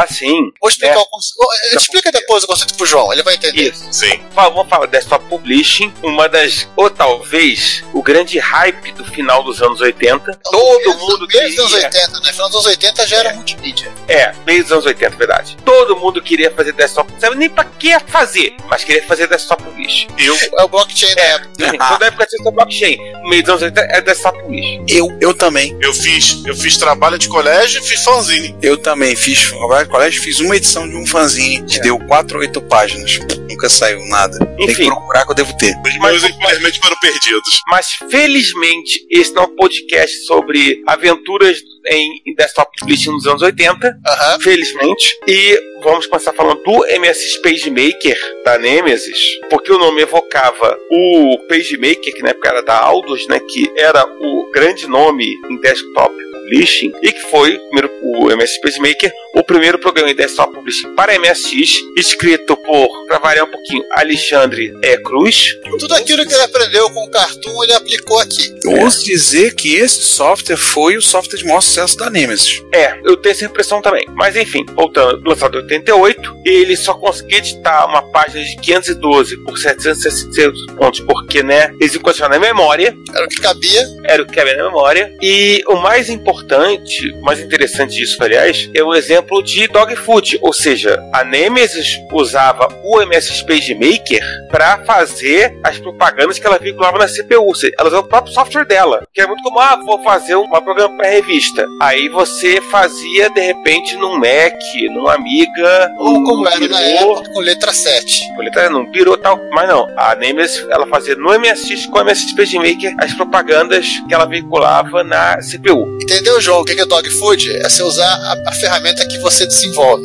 Assim. 0.03 0.51
Vou 0.61 0.69
explicar 0.69 0.95
né? 0.95 1.01
o 1.01 1.05
conceito. 1.05 1.75
Explica 1.75 2.11
depois 2.11 2.43
o 2.43 2.47
conceito 2.47 2.75
pro 2.75 2.85
João, 2.85 3.11
ele 3.11 3.23
vai 3.23 3.35
entender. 3.35 3.71
Isso. 3.71 3.87
Sim. 3.91 4.21
Vamos 4.33 4.67
falar 4.69 4.85
desktop 4.85 5.25
publishing, 5.25 5.91
uma 6.03 6.29
das, 6.29 6.67
ou 6.75 6.89
talvez, 6.89 7.83
o 7.93 8.01
grande 8.03 8.37
hype 8.39 8.91
do 8.93 9.03
final 9.05 9.43
dos 9.43 9.61
anos 9.61 9.81
80. 9.81 10.39
Todo 10.43 10.77
Desde- 10.83 10.97
mundo 11.01 11.27
Desde 11.27 11.61
os 11.61 11.73
anos 11.73 11.85
queria. 11.85 12.01
80, 12.01 12.19
né? 12.19 12.31
Final 12.33 12.47
dos 12.49 12.55
anos 12.57 12.65
80 12.67 13.07
já 13.07 13.17
era 13.17 13.33
multimídia. 13.33 13.91
É, 14.07 14.33
meio 14.45 14.63
dos 14.63 14.71
anos 14.71 14.85
80, 14.85 15.15
verdade. 15.15 15.57
Todo 15.65 15.95
mundo 15.97 16.21
queria 16.21 16.51
fazer 16.51 16.73
desktop. 16.73 17.11
Não 17.11 17.19
sabe 17.19 17.35
nem 17.35 17.49
pra 17.49 17.63
que 17.63 17.97
fazer, 18.07 18.55
mas 18.69 18.83
queria 18.83 19.03
fazer 19.03 19.27
desktop 19.27 19.63
publishing. 19.63 20.07
Eu, 20.17 20.35
É 20.59 20.63
o 20.63 20.67
blockchain 20.67 21.15
da 21.15 21.21
época. 21.23 21.49
Sim, 21.71 21.77
Toda 21.77 22.05
época 22.07 22.25
tinha 22.27 22.51
blockchain. 22.51 22.97
No 23.23 23.29
meio 23.29 23.41
dos 23.43 23.49
anos 23.49 23.63
80 23.63 23.81
é 23.81 24.01
desktop 24.01 24.39
publishing. 24.41 24.85
Eu, 24.87 25.17
eu 25.19 25.33
também. 25.33 25.77
eu 25.81 25.93
fiz, 25.93 26.43
eu 26.45 26.55
fiz 26.55 26.77
trabalho 26.77 27.17
de 27.17 27.27
colégio 27.27 27.81
e 27.81 27.83
fiz 27.87 28.03
fanzine. 28.03 28.55
Eu 28.61 28.77
também 28.77 29.15
fiz, 29.15 29.51
colégio, 29.87 30.21
fiz 30.21 30.39
uma 30.39 30.55
edição 30.55 30.87
de 30.87 30.95
um 30.95 31.05
fanzine 31.05 31.65
que 31.65 31.79
deu 31.81 31.99
4 31.99 32.37
ou 32.37 32.41
8 32.43 32.61
páginas. 32.61 33.19
Nunca 33.49 33.69
saiu 33.69 33.99
nada. 34.07 34.37
Tem 34.37 34.65
que 34.67 34.71
Enfim. 34.73 34.85
procurar 34.85 35.25
que 35.25 35.31
eu 35.31 35.35
devo 35.35 35.57
ter. 35.57 35.73
Os 35.85 35.99
meus, 35.99 36.23
infelizmente, 36.23 36.79
foram 36.79 36.97
perdidos. 36.99 37.61
Mas 37.69 37.87
felizmente 38.09 39.05
esse 39.09 39.33
não 39.33 39.43
é 39.43 39.45
um 39.47 39.55
podcast 39.55 40.25
sobre 40.25 40.83
aventuras 40.85 41.59
em, 41.87 42.21
em 42.25 42.35
desktop 42.35 42.69
publishing 42.79 43.11
nos 43.11 43.25
anos 43.25 43.41
80. 43.41 43.97
Aham. 44.05 44.39
Felizmente. 44.41 45.17
E 45.27 45.59
vamos 45.83 46.05
começar 46.07 46.33
falando 46.33 46.61
do 46.63 46.85
MSX 46.99 47.37
PageMaker 47.37 48.17
da 48.43 48.57
Nemesis, 48.57 49.17
porque 49.49 49.71
o 49.71 49.77
nome 49.77 50.01
evocava 50.01 50.77
o 50.91 51.37
PageMaker, 51.47 52.13
que 52.13 52.21
na 52.21 52.29
época 52.29 52.49
era 52.49 52.61
da 52.61 52.77
Aldus, 52.79 53.27
né, 53.27 53.39
que 53.39 53.71
era 53.77 54.05
o 54.05 54.51
grande 54.51 54.87
nome 54.87 55.25
em 55.49 55.61
desktop 55.61 56.13
publishing, 56.47 56.91
e 57.01 57.11
que 57.11 57.21
foi 57.29 57.55
o, 57.55 57.69
primeiro, 57.69 57.91
o 58.01 58.35
MSX 58.35 58.59
PageMaker, 58.61 59.11
o 59.35 59.43
primeiro 59.43 59.79
programa 59.79 60.11
em 60.11 60.15
desktop 60.15 60.53
publishing 60.53 60.95
para 60.95 61.17
MSX, 61.19 61.77
escrito 61.97 62.55
por, 62.57 63.05
para 63.07 63.19
variar 63.19 63.45
um 63.45 63.51
pouquinho, 63.51 63.83
Alexandre 63.91 64.73
E. 64.81 64.97
Cruz. 64.99 65.49
Tudo 65.79 65.93
aquilo 65.93 66.25
que 66.25 66.33
ele 66.33 66.43
aprendeu 66.43 66.89
com 66.89 67.03
o 67.03 67.09
Cartoon, 67.09 67.63
ele 67.63 67.73
aplicou 67.73 68.19
aqui. 68.19 68.53
Eu 68.63 68.79
ouso 68.81 69.03
dizer 69.03 69.53
que 69.55 69.75
esse 69.75 70.03
software 70.03 70.57
foi 70.57 70.97
o 70.97 71.01
software 71.01 71.37
de 71.37 71.45
maior 71.45 71.61
sucesso 71.61 71.97
da 71.97 72.09
Nemesis. 72.09 72.63
É, 72.73 72.99
eu 73.05 73.17
tenho 73.17 73.33
essa 73.33 73.45
impressão 73.45 73.81
também. 73.81 74.05
Mas 74.15 74.35
enfim, 74.35 74.65
voltando, 74.73 75.21
lançado 75.27 75.57
em 75.57 75.61
88, 75.63 76.37
ele 76.45 76.75
só 76.75 76.93
conseguia 76.93 77.37
editar 77.39 77.85
uma 77.85 78.01
página 78.11 78.43
de 78.43 78.55
512 78.57 79.37
por 79.37 79.57
766 79.57 80.75
pontos, 80.77 80.99
porque, 81.01 81.43
né, 81.43 81.73
eles 81.79 81.97
na 82.29 82.39
memória, 82.39 82.97
Era 83.13 83.25
o 83.25 83.29
que 83.29 83.41
cabia. 83.41 83.87
era 84.05 84.23
o 84.23 84.25
que 84.25 84.33
cabia 84.33 84.55
na 84.57 84.63
memória. 84.65 85.13
E 85.21 85.63
o 85.67 85.75
mais 85.75 86.09
importante, 86.09 86.36
o 86.43 87.21
mais 87.21 87.39
interessante 87.39 87.95
disso, 87.95 88.21
aliás, 88.21 88.69
é 88.73 88.83
o 88.83 88.93
exemplo 88.93 89.43
de 89.43 89.67
Dog 89.67 89.95
Food, 89.95 90.39
ou 90.41 90.53
seja, 90.53 91.01
a 91.13 91.23
Nemesis 91.23 91.99
usava 92.11 92.67
o 92.83 93.05
MSX 93.05 93.41
PageMaker 93.43 94.21
para 94.49 94.79
fazer 94.85 95.57
as 95.63 95.77
propagandas 95.77 96.39
que 96.39 96.45
ela 96.45 96.57
vinculava 96.57 96.97
na 96.97 97.07
CPU, 97.07 97.45
ou 97.45 97.55
seja, 97.55 97.73
ela 97.77 97.89
usava 97.89 98.05
o 98.05 98.09
próprio 98.09 98.33
software 98.33 98.65
dela, 98.65 99.05
que 99.13 99.21
é 99.21 99.27
muito 99.27 99.43
como, 99.43 99.59
ah, 99.59 99.79
vou 99.85 100.03
fazer 100.03 100.35
um 100.35 100.49
programa 100.49 100.97
para 100.97 101.09
revista. 101.09 101.67
Aí 101.81 102.09
você 102.09 102.61
fazia, 102.61 103.29
de 103.29 103.41
repente, 103.41 103.95
num 103.95 104.17
Mac, 104.17 104.57
num 104.91 105.07
Amiga, 105.07 105.91
Ou 105.97 106.13
num 106.13 106.23
como 106.23 106.47
era 106.47 106.67
na 106.67 106.81
época, 106.81 107.31
com 107.31 107.39
letra 107.39 107.71
7. 107.71 108.35
Poleta 108.35 108.69
não 108.69 108.91
pirou 108.91 109.17
tal, 109.17 109.39
mas 109.51 109.67
não. 109.67 109.87
A 109.97 110.15
Nemesis 110.15 110.65
ela 110.69 110.87
fazia 110.87 111.15
no 111.15 111.37
MSX 111.39 111.85
com 111.87 111.99
o 111.99 112.03
MSX 112.03 112.33
PageMaker 112.33 112.95
as 112.99 113.13
propagandas 113.13 113.87
que 114.07 114.13
ela 114.13 114.25
veiculava 114.25 115.03
na 115.03 115.37
CPU. 115.37 115.97
Entendeu, 116.01 116.26
João? 116.41 116.61
O 116.61 116.65
que 116.65 116.79
é 116.79 116.85
dog 116.85 117.09
food? 117.11 117.49
É 117.57 117.69
você 117.69 117.83
usar 117.83 118.05
a, 118.05 118.49
a 118.49 118.51
ferramenta 118.53 119.05
que 119.07 119.17
você 119.19 119.45
desenvolve. 119.45 120.03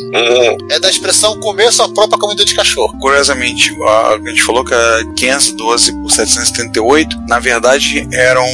É 0.71 0.79
da 0.81 0.89
expressão 0.89 1.39
comer 1.41 1.73
sua 1.73 1.93
própria 1.93 2.19
comida 2.19 2.45
de 2.45 2.55
cachorro. 2.55 2.97
Curiosamente, 3.01 3.71
a, 3.83 4.19
gente 4.25 4.43
falou 4.43 4.65
que 4.65 4.75
a 4.75 5.05
512 5.17 5.93
por 6.01 6.11
778, 6.11 7.17
na 7.29 7.39
verdade, 7.39 8.09
eram 8.13 8.47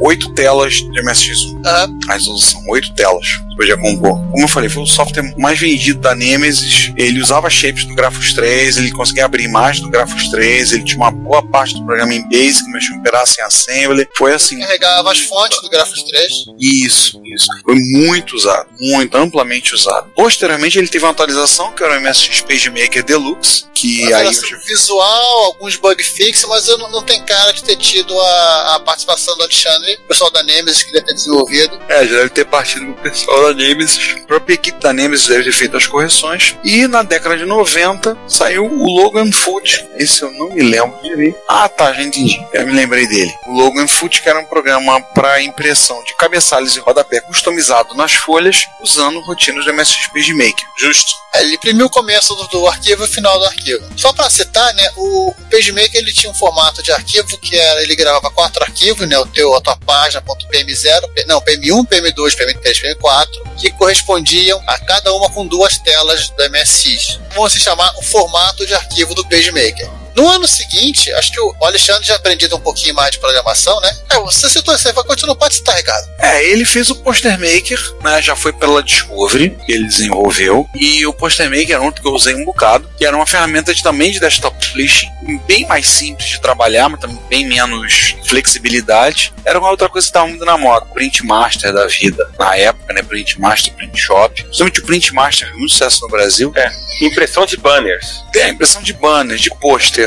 oito 0.00 0.32
telas 0.34 0.74
de 0.74 1.02
MSX1. 1.02 1.66
Aham. 1.66 1.98
A 2.08 2.12
resolução, 2.14 2.62
oito 2.68 2.92
telas. 2.94 3.26
Podia 3.56 3.76
compor. 3.78 4.20
Como 4.30 4.44
eu 4.44 4.48
falei, 4.48 4.68
foi 4.68 4.82
o 4.82 4.86
software 4.86 5.34
mais 5.38 5.58
vendido 5.58 5.98
da 5.98 6.14
Nemesis. 6.14 6.92
Ele 6.94 7.20
usava 7.20 7.48
shapes 7.48 7.86
do 7.86 7.94
Grafos 7.94 8.34
3, 8.34 8.76
ele 8.76 8.90
conseguia 8.92 9.24
abrir 9.24 9.44
imagens 9.44 9.82
do 9.82 9.90
Grafos 9.90 10.28
3, 10.28 10.72
ele 10.72 10.84
tinha 10.84 10.98
uma 10.98 11.10
boa 11.10 11.42
parte 11.42 11.72
do 11.74 11.84
programa 11.84 12.12
em 12.12 12.22
Basic, 12.28 12.68
mexia 12.70 12.94
um 12.94 13.02
pedaço 13.02 13.40
em 13.40 13.44
Assembly. 13.44 14.06
Foi 14.16 14.34
assim. 14.34 14.58
Carregava 14.58 15.10
as 15.10 15.20
fontes 15.20 15.60
do 15.62 15.70
Grafos 15.70 16.02
3. 16.02 16.32
Isso, 16.60 17.15
isso. 17.24 17.46
Foi 17.64 17.74
muito 17.74 18.36
usado, 18.36 18.68
muito 18.78 19.16
amplamente 19.16 19.74
usado. 19.74 20.10
Posteriormente, 20.14 20.78
ele 20.78 20.88
teve 20.88 21.04
uma 21.04 21.10
atualização 21.10 21.72
que 21.72 21.82
era 21.82 21.98
o 21.98 22.00
MSX 22.00 22.40
PageMaker 22.42 23.04
Deluxe, 23.04 23.64
que 23.74 24.12
aí 24.12 24.26
Alteração 24.26 24.58
visual, 24.66 25.44
alguns 25.44 25.76
bug 25.76 26.02
fix, 26.02 26.44
mas 26.48 26.66
eu 26.66 26.78
não, 26.78 26.90
não 26.90 27.02
tem 27.02 27.22
cara 27.24 27.52
de 27.52 27.62
ter 27.62 27.76
tido 27.76 28.18
a, 28.18 28.76
a 28.76 28.80
participação 28.80 29.36
do 29.36 29.42
Alexandre, 29.42 29.98
o 30.04 30.08
pessoal 30.08 30.30
da 30.30 30.42
Nemesis 30.42 30.82
que 30.82 30.92
deve 30.92 31.06
ter 31.06 31.14
desenvolvido. 31.14 31.80
É, 31.88 32.06
já 32.06 32.16
deve 32.16 32.30
ter 32.30 32.44
partido 32.46 32.86
com 32.86 32.92
o 32.92 33.02
pessoal 33.02 33.42
da 33.44 33.54
Nemesis. 33.54 34.16
A 34.22 34.26
própria 34.26 34.54
equipe 34.54 34.80
da 34.80 34.92
Nemesis 34.92 35.28
deve 35.28 35.44
ter 35.44 35.52
feito 35.52 35.76
as 35.76 35.86
correções. 35.86 36.56
E 36.64 36.86
na 36.86 37.02
década 37.02 37.36
de 37.36 37.44
90 37.44 38.16
saiu 38.26 38.64
o 38.64 38.84
Logan 38.84 39.30
Food. 39.30 39.86
Esse 39.96 40.22
eu 40.22 40.30
não 40.32 40.50
me 40.50 40.62
lembro 40.62 40.98
direito. 41.02 41.38
Ah, 41.48 41.68
tá, 41.68 41.92
já 41.92 42.02
entendi. 42.02 42.44
Eu 42.52 42.66
me 42.66 42.72
lembrei 42.72 43.06
dele. 43.06 43.32
O 43.46 43.52
Logan 43.52 43.86
Food, 43.86 44.22
que 44.22 44.28
era 44.28 44.38
um 44.38 44.44
programa 44.44 45.00
para 45.00 45.42
impressão 45.42 46.02
de 46.04 46.14
cabeçalhos 46.16 46.76
e 46.76 46.80
customizado 47.26 47.94
nas 47.94 48.12
folhas, 48.12 48.66
usando 48.82 49.20
rotinas 49.20 49.64
do 49.64 49.72
MSX 49.72 50.08
PageMaker. 50.12 50.66
Justo. 50.78 51.12
É, 51.34 51.42
ele 51.42 51.54
imprimiu 51.54 51.86
o 51.86 51.90
começo 51.90 52.34
do, 52.34 52.46
do 52.48 52.66
arquivo 52.66 53.02
e 53.02 53.06
o 53.06 53.08
final 53.08 53.38
do 53.38 53.44
arquivo. 53.44 53.84
Só 53.96 54.12
para 54.12 54.30
citar, 54.30 54.72
né, 54.74 54.90
o 54.96 55.34
PageMaker 55.50 55.96
ele 56.00 56.12
tinha 56.12 56.30
um 56.30 56.34
formato 56.34 56.82
de 56.82 56.90
arquivo 56.92 57.36
que 57.38 57.56
era, 57.58 57.82
ele 57.82 57.94
gravava 57.96 58.30
quatro 58.30 58.62
arquivos, 58.62 59.06
né, 59.08 59.18
o 59.18 59.26
teu, 59.26 59.54
a 59.54 59.60
tua 59.60 59.76
página.pm0, 59.76 61.08
P- 61.14 61.24
não, 61.26 61.40
PM1, 61.40 61.86
PM2, 61.86 62.36
PM3, 62.36 62.96
PM4, 62.96 63.28
que 63.58 63.70
correspondiam 63.72 64.62
a 64.66 64.78
cada 64.78 65.12
uma 65.14 65.30
com 65.30 65.46
duas 65.46 65.78
telas 65.78 66.30
do 66.30 66.50
MSX. 66.50 67.20
Vão 67.34 67.48
se 67.48 67.60
chamar 67.60 67.92
o 67.98 68.02
formato 68.02 68.66
de 68.66 68.74
arquivo 68.74 69.14
do 69.14 69.26
PageMaker. 69.28 69.88
No 70.16 70.26
ano 70.28 70.48
seguinte, 70.48 71.12
acho 71.12 71.30
que 71.30 71.38
o 71.38 71.54
Alexandre 71.62 72.06
já 72.06 72.16
aprendido 72.16 72.56
um 72.56 72.60
pouquinho 72.60 72.94
mais 72.94 73.10
de 73.10 73.18
programação, 73.18 73.78
né? 73.82 73.90
É, 74.10 74.18
você 74.18 74.48
citou 74.48 74.74
isso 74.74 74.88
aí, 74.88 74.94
vai 74.94 75.04
continuar, 75.04 75.36
pode 75.36 75.56
citar, 75.56 75.76
Ricardo. 75.76 76.08
É, 76.18 76.42
ele 76.44 76.64
fez 76.64 76.88
o 76.88 76.94
Poster 76.96 77.38
Maker, 77.38 77.78
né? 78.02 78.22
Já 78.22 78.34
foi 78.34 78.52
pela 78.52 78.82
Discovery 78.82 79.50
que 79.66 79.72
ele 79.72 79.86
desenvolveu. 79.86 80.66
E 80.74 81.06
o 81.06 81.12
Poster 81.12 81.50
Maker 81.50 81.72
era 81.72 81.82
outro 81.82 82.00
que 82.00 82.08
eu 82.08 82.12
usei 82.12 82.34
um 82.34 82.46
bocado, 82.46 82.88
que 82.96 83.04
era 83.04 83.14
uma 83.14 83.26
ferramenta 83.26 83.74
de, 83.74 83.82
também 83.82 84.10
de 84.10 84.18
desktop 84.18 84.56
publishing, 84.66 85.08
bem 85.46 85.66
mais 85.66 85.86
simples 85.86 86.28
de 86.28 86.40
trabalhar, 86.40 86.88
mas 86.88 87.00
também 87.00 87.18
bem 87.28 87.46
menos 87.46 88.14
flexibilidade. 88.24 89.34
Era 89.44 89.58
uma 89.58 89.70
outra 89.70 89.88
coisa 89.88 90.06
que 90.06 90.08
estava 90.08 90.26
muito 90.26 90.44
na 90.46 90.56
moda, 90.56 90.86
Print 90.86 91.26
Master 91.26 91.74
da 91.74 91.86
vida. 91.86 92.30
Na 92.38 92.56
época, 92.56 92.94
né? 92.94 93.02
Print 93.02 93.38
Master, 93.38 93.74
Print 93.74 93.98
Shop. 93.98 94.42
Principalmente 94.42 94.80
o 94.80 94.86
Print 94.86 95.12
Master, 95.12 95.54
muito 95.56 95.72
sucesso 95.72 96.00
no 96.02 96.08
Brasil. 96.08 96.52
É, 96.56 96.72
impressão 97.02 97.44
de 97.44 97.58
banners. 97.58 98.24
É, 98.34 98.48
impressão 98.48 98.82
de 98.82 98.94
banners, 98.94 99.40
de 99.40 99.50
pôster. 99.50 100.05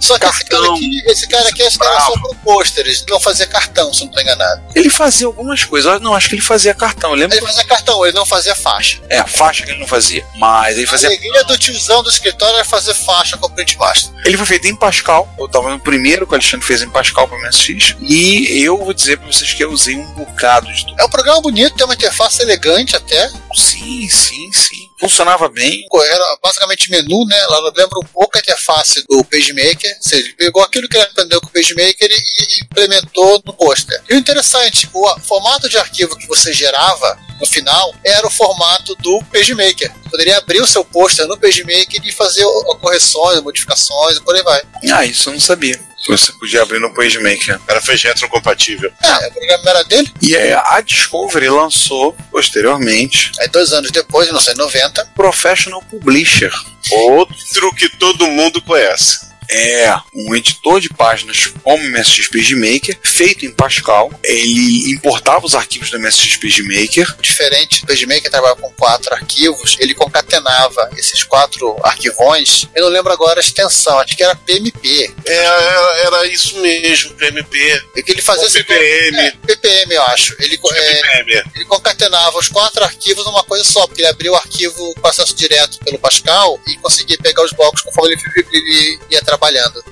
Só 0.00 0.18
que 0.18 0.26
esse 0.26 0.44
cara 0.44 0.66
aqui, 0.72 1.02
esse 1.06 1.28
cara 1.28 1.48
aqui 1.48 1.62
esse 1.62 1.78
cara 1.78 1.90
era 1.92 2.00
só 2.00 2.12
pro 2.12 2.34
pôsteres, 2.36 3.04
não 3.08 3.18
fazia 3.18 3.46
cartão, 3.46 3.92
se 3.92 4.02
eu 4.02 4.06
não 4.06 4.12
tô 4.12 4.20
enganado. 4.20 4.62
Ele 4.74 4.90
fazia 4.90 5.26
algumas 5.26 5.64
coisas. 5.64 6.00
Não, 6.00 6.14
acho 6.14 6.28
que 6.28 6.34
ele 6.34 6.42
fazia 6.42 6.74
cartão. 6.74 7.10
Eu 7.10 7.16
lembro 7.16 7.36
Ele 7.36 7.46
fazia 7.46 7.64
cartão, 7.64 8.04
ele 8.06 8.14
não 8.16 8.24
fazia 8.26 8.54
faixa. 8.54 9.00
É, 9.08 9.18
a 9.18 9.26
faixa 9.26 9.64
que 9.64 9.70
ele 9.70 9.80
não 9.80 9.86
fazia. 9.86 10.24
Mas 10.36 10.76
ele 10.76 10.86
A 10.86 10.88
fazia. 10.88 11.08
alegria 11.08 11.44
do 11.44 11.58
tiozão 11.58 12.02
do 12.02 12.10
escritório 12.10 12.54
era 12.56 12.64
fazer 12.64 12.94
faixa 12.94 13.36
com 13.36 13.46
o 13.46 13.50
Print 13.50 13.76
Master. 13.78 14.12
Ele 14.24 14.36
foi 14.36 14.46
feito 14.46 14.66
em 14.68 14.76
Pascal. 14.76 15.28
Eu 15.38 15.48
tava 15.48 15.70
no 15.70 15.78
primeiro 15.80 16.26
que 16.26 16.32
o 16.32 16.36
Alexandre 16.36 16.66
fez 16.66 16.82
em 16.82 16.90
Pascal 16.90 17.26
para 17.28 17.38
MSX. 17.38 17.96
E 18.00 18.62
eu 18.62 18.78
vou 18.78 18.92
dizer 18.92 19.18
para 19.18 19.26
vocês 19.32 19.52
que 19.52 19.64
eu 19.64 19.70
usei 19.72 19.96
um 19.96 20.06
bocado 20.14 20.72
de 20.72 20.84
tudo. 20.86 21.00
É 21.00 21.04
um 21.04 21.10
programa 21.10 21.40
bonito, 21.40 21.74
tem 21.76 21.84
uma 21.84 21.94
interface 21.94 22.42
elegante 22.42 22.94
até. 22.96 23.28
Sim, 23.54 24.08
sim, 24.08 24.50
sim. 24.52 24.85
Funcionava 24.98 25.48
bem. 25.48 25.86
Era 25.92 26.38
basicamente 26.42 26.90
menu, 26.90 27.26
né? 27.26 27.38
Ela 27.40 27.72
lembra 27.76 27.98
um 27.98 28.06
pouco 28.06 28.36
a 28.36 28.40
interface 28.40 29.04
do 29.08 29.24
PageMaker. 29.24 29.96
Ou 29.96 30.02
seja, 30.02 30.34
pegou 30.36 30.62
aquilo 30.62 30.88
que 30.88 30.96
ele 30.96 31.04
aprendeu 31.04 31.40
com 31.40 31.48
o 31.48 31.52
PageMaker 31.52 32.10
e, 32.10 32.64
implementou 32.64 33.42
no 33.44 33.52
pôster. 33.52 34.02
E 34.08 34.14
o 34.14 34.18
interessante, 34.18 34.88
o 34.92 35.20
formato 35.20 35.68
de 35.68 35.78
arquivo 35.78 36.16
que 36.16 36.26
você 36.26 36.52
gerava 36.52 37.18
no 37.40 37.46
final 37.46 37.94
era 38.04 38.26
o 38.26 38.30
formato 38.30 38.94
do 38.96 39.22
PageMaker. 39.32 39.92
Você 39.92 40.10
poderia 40.10 40.38
abrir 40.38 40.60
o 40.60 40.66
seu 40.66 40.84
pôster 40.84 41.26
no 41.26 41.38
PageMaker 41.38 42.00
e 42.04 42.12
fazer 42.12 42.44
correções, 42.80 43.40
modificações 43.40 44.16
e 44.16 44.22
por 44.22 44.34
aí 44.34 44.42
vai. 44.42 44.62
Ah, 44.92 45.04
isso 45.04 45.28
eu 45.28 45.34
não 45.34 45.40
sabia. 45.40 45.78
Você 46.06 46.32
podia 46.32 46.62
abrir 46.62 46.78
no 46.80 46.92
PageMaker. 46.94 47.60
Ela 47.66 47.80
fez 47.80 48.02
retrocompatível. 48.02 48.92
É, 49.02 49.28
o 49.28 49.32
programa 49.32 49.70
era 49.70 49.82
dele. 49.84 50.12
E 50.22 50.36
aí 50.36 50.52
a 50.52 50.80
Discovery 50.80 51.48
lançou, 51.48 52.16
posteriormente, 52.30 53.32
Aí 53.40 53.48
dois 53.48 53.72
anos 53.72 53.90
depois, 53.90 54.26
em 54.26 54.30
1990, 54.30 55.06
Professional 55.14 55.82
Publisher. 55.82 56.52
Outro 56.92 57.74
que 57.74 57.88
todo 57.88 58.26
mundo 58.26 58.62
conhece. 58.62 59.26
É 59.48 59.96
um 60.14 60.34
editor 60.34 60.80
de 60.80 60.88
páginas 60.88 61.52
como 61.62 61.82
o 61.82 61.90
MSX 61.90 62.28
PageMaker, 62.28 62.98
feito 63.02 63.44
em 63.44 63.50
Pascal. 63.50 64.12
Ele 64.22 64.92
importava 64.92 65.46
os 65.46 65.54
arquivos 65.54 65.90
do 65.90 65.98
MSX 65.98 66.36
PageMaker. 66.36 67.16
diferente 67.20 67.80
do 67.80 67.86
PageMaker, 67.86 68.30
trabalhava 68.30 68.60
com 68.60 68.70
quatro 68.72 69.14
arquivos, 69.14 69.76
ele 69.78 69.94
concatenava 69.94 70.90
esses 70.96 71.22
quatro 71.22 71.76
arquivões. 71.82 72.68
Eu 72.74 72.84
não 72.84 72.90
lembro 72.90 73.12
agora 73.12 73.40
a 73.40 73.42
extensão, 73.42 73.98
acho 73.98 74.16
que 74.16 74.22
era 74.22 74.34
PMP. 74.34 75.14
É, 75.24 75.34
era, 75.34 75.98
era 76.06 76.26
isso 76.26 76.58
mesmo, 76.60 77.14
PMP. 77.14 77.82
E 77.96 78.02
que 78.02 78.12
ele 78.12 78.22
fazia 78.22 78.50
PPM. 78.50 79.18
É, 79.18 79.30
PPM, 79.46 79.94
eu 79.94 80.02
acho. 80.04 80.34
Ele, 80.40 80.58
é, 80.72 81.02
PPM. 81.02 81.42
ele 81.54 81.64
concatenava 81.66 82.38
os 82.38 82.48
quatro 82.48 82.84
arquivos 82.84 83.24
numa 83.24 83.44
coisa 83.44 83.64
só, 83.64 83.86
porque 83.86 84.02
ele 84.02 84.08
abria 84.08 84.32
o 84.32 84.36
arquivo 84.36 84.94
com 85.00 85.08
acesso 85.08 85.34
direto 85.34 85.78
pelo 85.84 85.98
Pascal 85.98 86.60
e 86.66 86.76
conseguia 86.78 87.18
pegar 87.18 87.44
os 87.44 87.52
blocos 87.52 87.82
conforme 87.82 88.14
ele, 88.14 88.46
ele 88.52 88.98
ia 89.10 89.22
trabalhando. 89.22 89.35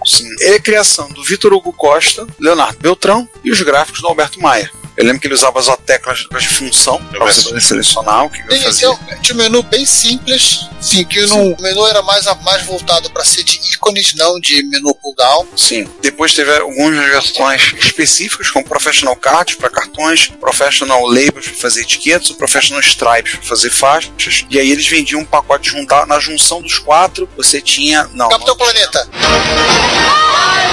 Sim. 0.05 0.29
Ele 0.41 0.57
é 0.57 0.61
criação 0.61 1.09
do 1.11 1.23
Vitor 1.23 1.53
Hugo 1.53 1.73
Costa, 1.73 2.27
Leonardo 2.39 2.79
Beltrão 2.79 3.29
e 3.43 3.51
os 3.51 3.61
gráficos 3.63 4.01
do 4.01 4.09
Alberto 4.09 4.41
Maia. 4.41 4.71
Eu 4.97 5.05
lembro 5.05 5.21
que 5.21 5.27
ele 5.27 5.35
usava 5.35 5.59
as 5.59 5.67
teclas 5.85 6.27
de 6.39 6.49
função 6.49 7.03
para 7.07 7.25
você 7.25 7.43
poder 7.43 7.61
selecionar 7.61 8.25
o 8.27 8.31
que 8.31 8.39
Ele 8.49 8.73
tinha, 8.73 8.91
um- 8.93 9.21
tinha 9.21 9.35
um 9.35 9.39
menu 9.39 9.63
bem 9.65 9.85
simples, 9.85 10.69
sim, 10.81 11.05
que 11.05 11.21
no, 11.27 11.53
o 11.55 11.61
menu 11.61 11.85
era 11.87 12.01
mais, 12.03 12.25
mais 12.43 12.63
voltado 12.65 13.11
para 13.11 13.25
ser 13.25 13.43
de 13.43 13.59
ícones, 13.73 14.15
não 14.15 14.39
de 14.39 14.63
menu 14.67 14.95
pull-down. 14.95 15.47
Sim. 15.57 15.89
Depois 16.01 16.33
teve 16.35 16.57
algumas 16.59 17.05
versões 17.11 17.73
específicas, 17.81 18.51
como 18.51 18.65
Professional 18.65 19.17
Cards 19.17 19.57
para 19.57 19.69
cartões, 19.69 20.29
Professional 20.41 21.05
Labels 21.07 21.49
para 21.49 21.55
fazer 21.61 21.81
etiquetas, 21.83 22.31
o 22.31 22.35
Professional 22.37 22.81
Stripes 22.81 23.35
para 23.37 23.43
fazer 23.49 23.71
faixas. 23.71 24.45
E 24.49 24.59
aí 24.59 24.71
eles 24.71 24.87
vendiam 24.87 25.21
um 25.21 25.25
pacote 25.25 25.71
juntar. 25.71 26.07
Na 26.07 26.21
junção 26.21 26.61
dos 26.63 26.79
quatro, 26.79 27.29
você 27.37 27.61
tinha. 27.61 28.09
Não. 28.15 28.29
Capitão 28.29 28.57
Planeta. 28.57 29.09
Não 29.13 30.64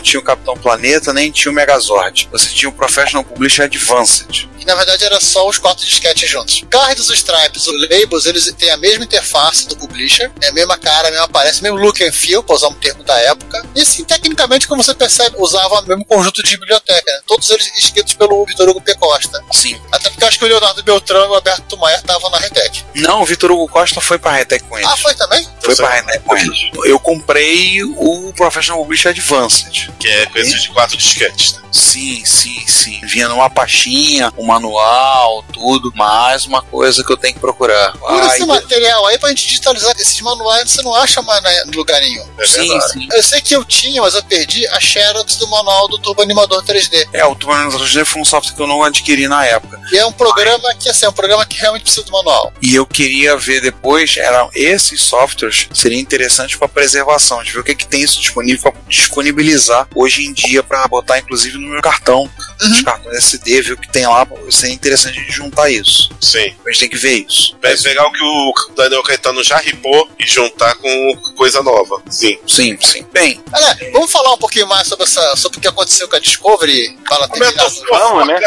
tinha 0.00 0.20
o 0.20 0.22
Capitão 0.22 0.56
Planeta, 0.56 1.12
nem 1.12 1.30
tinha 1.30 1.50
o 1.50 1.54
Megazord. 1.54 2.28
Você 2.32 2.48
tinha 2.50 2.68
o 2.68 2.72
Professional 2.72 3.24
Publisher 3.24 3.62
Advanced. 3.64 4.48
que 4.58 4.66
na 4.66 4.76
verdade 4.76 5.04
era 5.04 5.20
só 5.20 5.48
os 5.48 5.58
quatro 5.58 5.84
disquetes 5.84 6.28
juntos. 6.30 6.64
Cards, 6.70 7.08
os 7.08 7.16
stripes, 7.18 7.66
os 7.66 7.90
labels, 7.90 8.26
eles 8.26 8.52
têm 8.56 8.70
a 8.70 8.76
mesma 8.76 9.04
interface 9.04 9.66
do 9.66 9.76
publisher, 9.76 10.30
é 10.40 10.48
a 10.48 10.52
mesma 10.52 10.78
cara, 10.78 11.08
a 11.08 11.10
mesma 11.10 11.26
aparência, 11.26 11.62
mesmo 11.62 11.78
look 11.78 12.00
and 12.02 12.12
feel, 12.12 12.42
para 12.44 12.54
usar 12.54 12.68
um 12.68 12.74
termo 12.74 13.02
da 13.02 13.18
época. 13.18 13.64
E 13.74 13.80
assim, 13.80 14.04
tecnicamente, 14.04 14.68
como 14.68 14.82
você 14.82 14.94
percebe, 14.94 15.36
usava 15.38 15.80
o 15.80 15.86
mesmo 15.86 16.04
conjunto 16.04 16.42
de 16.44 16.56
biblioteca, 16.56 17.12
né? 17.12 17.20
todos 17.26 17.50
eles 17.50 17.66
escritos 17.76 18.14
pelo 18.14 18.44
Vitor 18.46 18.68
Hugo 18.68 18.80
P. 18.80 18.94
Costa. 18.94 19.42
Sim. 19.52 19.80
Até 19.90 20.10
porque 20.10 20.22
eu 20.22 20.28
acho 20.28 20.38
que 20.38 20.44
o 20.44 20.48
Leonardo 20.48 20.82
Beltrão 20.82 21.24
e 21.24 21.28
o 21.28 21.34
Alberto 21.34 21.76
Maia 21.78 21.96
estavam 21.96 22.30
na 22.30 22.38
Retec. 22.38 22.84
Não, 22.94 23.22
o 23.22 23.26
Vitor 23.26 23.50
Hugo 23.50 23.68
Costa 23.68 24.00
foi 24.00 24.18
pra 24.18 24.32
Retec 24.32 24.64
com 24.68 24.78
eles. 24.78 24.88
Ah, 24.88 24.96
foi 24.96 25.14
também? 25.14 25.46
Foi 25.60 25.74
pra 25.74 25.90
Retec 25.90 26.20
com 26.20 26.36
eles. 26.36 26.70
Eu 26.84 27.00
comprei 27.00 27.82
o 27.82 28.32
Professional 28.36 28.80
Publisher 28.80 29.08
Advanced. 29.08 29.71
Que 29.98 30.08
é 30.08 30.28
esses 30.36 30.62
de 30.62 30.68
quatro 30.70 30.96
disquetes. 30.96 31.54
né? 31.54 31.62
Sim, 31.72 32.22
sim, 32.24 32.66
sim. 32.66 33.00
Vinha 33.06 33.28
numa 33.28 33.48
pastinha, 33.48 34.30
um 34.36 34.44
manual, 34.46 35.42
tudo. 35.52 35.90
Mais 35.94 36.44
uma 36.44 36.60
coisa 36.62 37.02
que 37.02 37.10
eu 37.12 37.16
tenho 37.16 37.34
que 37.34 37.40
procurar. 37.40 37.92
Pura 37.96 38.26
esse 38.26 38.42
Ai, 38.42 38.46
material 38.46 39.06
aí 39.06 39.18
pra 39.18 39.30
gente 39.30 39.46
digitalizar 39.46 39.94
esses 39.98 40.20
manuais, 40.20 40.70
você 40.70 40.82
não 40.82 40.94
acha 40.94 41.22
mais 41.22 41.42
na- 41.42 41.64
no 41.66 41.72
lugar 41.76 41.98
nenhum. 42.00 42.24
É 42.38 42.46
sim, 42.46 42.68
verdade. 42.68 42.92
sim. 42.92 43.08
Eu 43.10 43.22
sei 43.22 43.40
que 43.40 43.56
eu 43.56 43.64
tinha, 43.64 44.02
mas 44.02 44.14
eu 44.14 44.22
perdi 44.22 44.66
a 44.68 44.78
Xerox 44.80 45.36
do 45.36 45.46
manual 45.48 45.88
do 45.88 45.98
Turbo 45.98 46.20
Animador 46.22 46.62
3D. 46.62 47.08
É, 47.12 47.24
o 47.24 47.34
Turbo 47.34 47.54
3D 47.78 48.04
foi 48.04 48.20
um 48.20 48.24
software 48.24 48.54
que 48.54 48.60
eu 48.62 48.66
não 48.66 48.82
adquiri 48.82 49.26
na 49.26 49.44
época. 49.46 49.80
E 49.90 49.96
é 49.98 50.04
um 50.04 50.12
programa 50.12 50.74
que, 50.74 50.88
assim, 50.90 51.06
é 51.06 51.08
um 51.08 51.12
programa 51.12 51.46
que 51.46 51.58
realmente 51.58 51.82
precisa 51.84 52.04
do 52.04 52.12
manual. 52.12 52.52
E 52.60 52.74
eu 52.74 52.84
queria 52.84 53.34
ver 53.36 53.60
depois, 53.62 54.16
eram 54.18 54.50
esses 54.54 55.00
softwares 55.02 55.68
seriam 55.72 56.00
interessantes 56.00 56.56
para 56.56 56.68
preservação, 56.68 57.42
de 57.42 57.50
ver 57.52 57.60
o 57.60 57.64
que, 57.64 57.74
que 57.74 57.86
tem 57.86 58.02
isso 58.02 58.20
disponível 58.20 58.70
para 58.72 58.82
disponibilizar 58.88 59.61
hoje 59.94 60.24
em 60.24 60.32
dia 60.32 60.62
para 60.62 60.86
botar 60.88 61.18
inclusive 61.18 61.58
no 61.58 61.68
meu 61.68 61.82
cartão, 61.82 62.28
os 62.60 62.80
cartões 62.82 63.16
SD, 63.16 63.62
ver 63.62 63.72
o 63.72 63.76
que 63.76 63.90
tem 63.90 64.06
lá, 64.06 64.26
seria 64.50 64.74
interessante 64.74 65.18
a 65.18 65.22
gente 65.22 65.32
juntar 65.32 65.70
isso. 65.70 66.10
Sim. 66.20 66.54
A 66.66 66.70
gente 66.70 66.80
tem 66.80 66.88
que 66.88 66.96
ver 66.96 67.26
isso. 67.26 67.56
É 67.62 67.76
pegar 67.76 68.06
o 68.06 68.12
que 68.12 68.22
o 68.22 68.74
Daniel 68.76 69.02
Caetano 69.02 69.42
já 69.42 69.58
ripou 69.58 70.08
e 70.18 70.26
juntar 70.26 70.74
com 70.76 71.16
coisa 71.36 71.62
nova. 71.62 72.02
Sim. 72.08 72.38
Sim, 72.46 72.78
sim. 72.80 73.06
Bem, 73.12 73.42
Olha, 73.52 73.78
vamos 73.92 74.10
falar 74.10 74.32
um 74.32 74.38
pouquinho 74.38 74.66
mais 74.66 74.86
sobre, 74.86 75.04
essa, 75.04 75.36
sobre 75.36 75.58
o 75.58 75.60
que 75.60 75.68
aconteceu 75.68 76.08
com 76.08 76.16
a 76.16 76.18
Discovery? 76.18 76.98
Fala 77.08 77.28
Como 77.28 77.44
é. 77.44 77.52
Vamos, 77.90 78.26
né? 78.26 78.40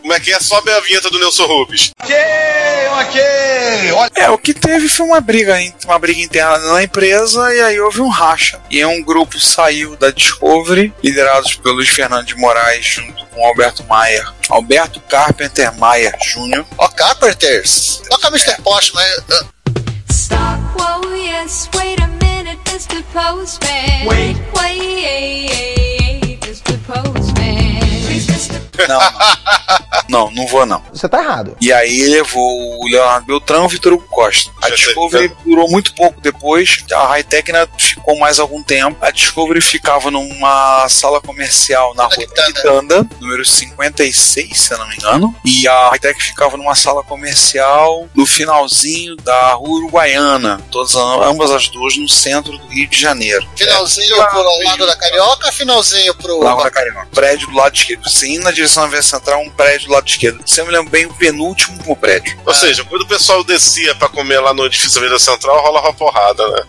Como 0.00 0.12
é 0.12 0.20
que 0.20 0.32
é? 0.32 0.40
Sobe 0.40 0.70
a 0.70 0.80
vinheta 0.80 1.10
do 1.10 1.18
Nelson 1.18 1.46
Rubens. 1.46 1.90
Ok. 3.00 3.92
Olha, 3.94 4.10
É, 4.16 4.30
o 4.30 4.38
que 4.38 4.52
teve 4.54 4.88
foi 4.88 5.06
uma 5.06 5.20
briga, 5.20 5.56
uma 5.84 5.98
briga 5.98 6.20
interna 6.20 6.58
na 6.72 6.82
empresa 6.82 7.52
e 7.54 7.60
aí 7.60 7.80
houve 7.80 8.00
um 8.00 8.08
racha. 8.08 8.60
E 8.70 8.78
aí 8.78 8.84
um 8.86 9.02
grupo 9.02 9.38
saiu 9.40 9.96
da 9.96 10.10
Discovery, 10.10 10.92
liderados 11.02 11.54
pelo 11.54 11.76
Luiz 11.76 11.88
Fernando 11.88 12.26
de 12.26 12.34
Moraes 12.36 12.84
junto 12.84 13.24
com 13.26 13.44
Alberto 13.46 13.84
Maia. 13.84 14.26
Alberto 14.48 15.00
Carpenter 15.08 15.72
Maia 15.78 16.12
Jr. 16.22 16.64
Ó, 16.78 16.88
Carpenters. 16.88 18.02
Toca 18.08 18.28
Mr. 18.28 18.60
Post, 18.62 18.92
mas. 18.94 19.18
ah, 19.30 19.44
Stop, 20.10 20.60
whoa, 20.78 21.14
yes, 21.14 21.68
wait 21.74 21.98
a 22.02 22.06
minute, 22.06 22.58
Mr. 22.70 23.02
Postman. 23.12 24.06
Wait. 24.06 24.36
Wait, 24.54 26.38
Mr. 26.42 26.76
Postman. 26.86 27.21
Mr. 28.82 28.88
Não, 30.08 30.26
não, 30.26 30.30
não 30.30 30.46
vou 30.46 30.66
não. 30.66 30.82
Você 30.92 31.08
tá 31.08 31.22
errado. 31.22 31.56
E 31.60 31.72
aí 31.72 32.06
levou 32.06 32.80
o 32.80 32.86
Leonardo 32.86 33.26
Beltrão 33.26 33.62
e 33.64 33.66
o 33.66 33.68
Vitor 33.68 33.92
Hugo 33.94 34.06
Costa. 34.08 34.50
A 34.62 34.68
Já 34.68 34.76
Discovery 34.76 35.32
durou 35.44 35.68
muito 35.70 35.94
pouco 35.94 36.20
depois, 36.20 36.84
a 36.92 37.06
Hightech 37.06 37.50
ainda 37.50 37.68
ficou 37.78 38.18
mais 38.18 38.38
algum 38.38 38.62
tempo. 38.62 38.96
A 39.00 39.10
Discovery 39.10 39.60
ficava 39.60 40.10
numa 40.10 40.88
sala 40.88 41.20
comercial 41.20 41.94
na 41.94 42.04
rua 42.04 42.26
da 42.34 42.46
Quitanda, 42.46 43.06
número 43.20 43.44
56, 43.44 44.60
se 44.60 44.72
eu 44.72 44.78
não 44.78 44.88
me 44.88 44.96
engano. 44.96 45.34
E 45.44 45.66
a 45.68 45.90
Hightech 45.90 46.22
ficava 46.22 46.56
numa 46.56 46.74
sala 46.74 47.02
comercial 47.02 48.08
no 48.14 48.26
finalzinho 48.26 49.16
da 49.16 49.52
rua 49.52 49.78
Uruguaiana, 49.78 50.60
todas 50.70 50.94
ambas 50.94 51.50
as 51.50 51.68
duas 51.68 51.96
no 51.96 52.08
centro 52.08 52.56
do 52.56 52.66
Rio 52.68 52.88
de 52.88 53.00
Janeiro. 53.00 53.46
finalzinho 53.56 54.16
pro 54.28 54.42
Lago 54.64 54.86
da 54.86 54.96
Carioca, 54.96 55.52
finalzinho 55.52 56.14
pro. 56.14 56.42
Lago 56.42 56.62
da 56.62 56.70
Carioca. 56.70 57.08
Prédio 57.12 57.48
do 57.48 57.56
lado 57.56 57.74
esquerdo. 57.74 58.08
Você 58.08 58.28
indo 58.28 58.44
na 58.44 58.50
direção 58.50 58.71
da 58.80 58.86
Via 58.86 59.02
Central, 59.02 59.40
um 59.42 59.50
prédio 59.50 59.88
do 59.88 59.92
lado 59.92 60.08
esquerdo. 60.08 60.42
Se 60.46 60.60
eu 60.60 60.66
me 60.66 60.72
lembro 60.72 60.90
bem, 60.90 61.06
o 61.06 61.14
penúltimo 61.14 61.96
prédio. 61.96 62.38
Ou 62.46 62.54
seja, 62.54 62.84
quando 62.84 63.02
o 63.02 63.06
pessoal 63.06 63.44
descia 63.44 63.94
pra 63.94 64.08
comer 64.08 64.40
lá 64.40 64.54
no 64.54 64.66
edifício 64.66 64.94
da 64.94 65.06
Avenida 65.06 65.18
Central, 65.18 65.62
rolava 65.62 65.92
porrada, 65.92 66.46
né? 66.48 66.62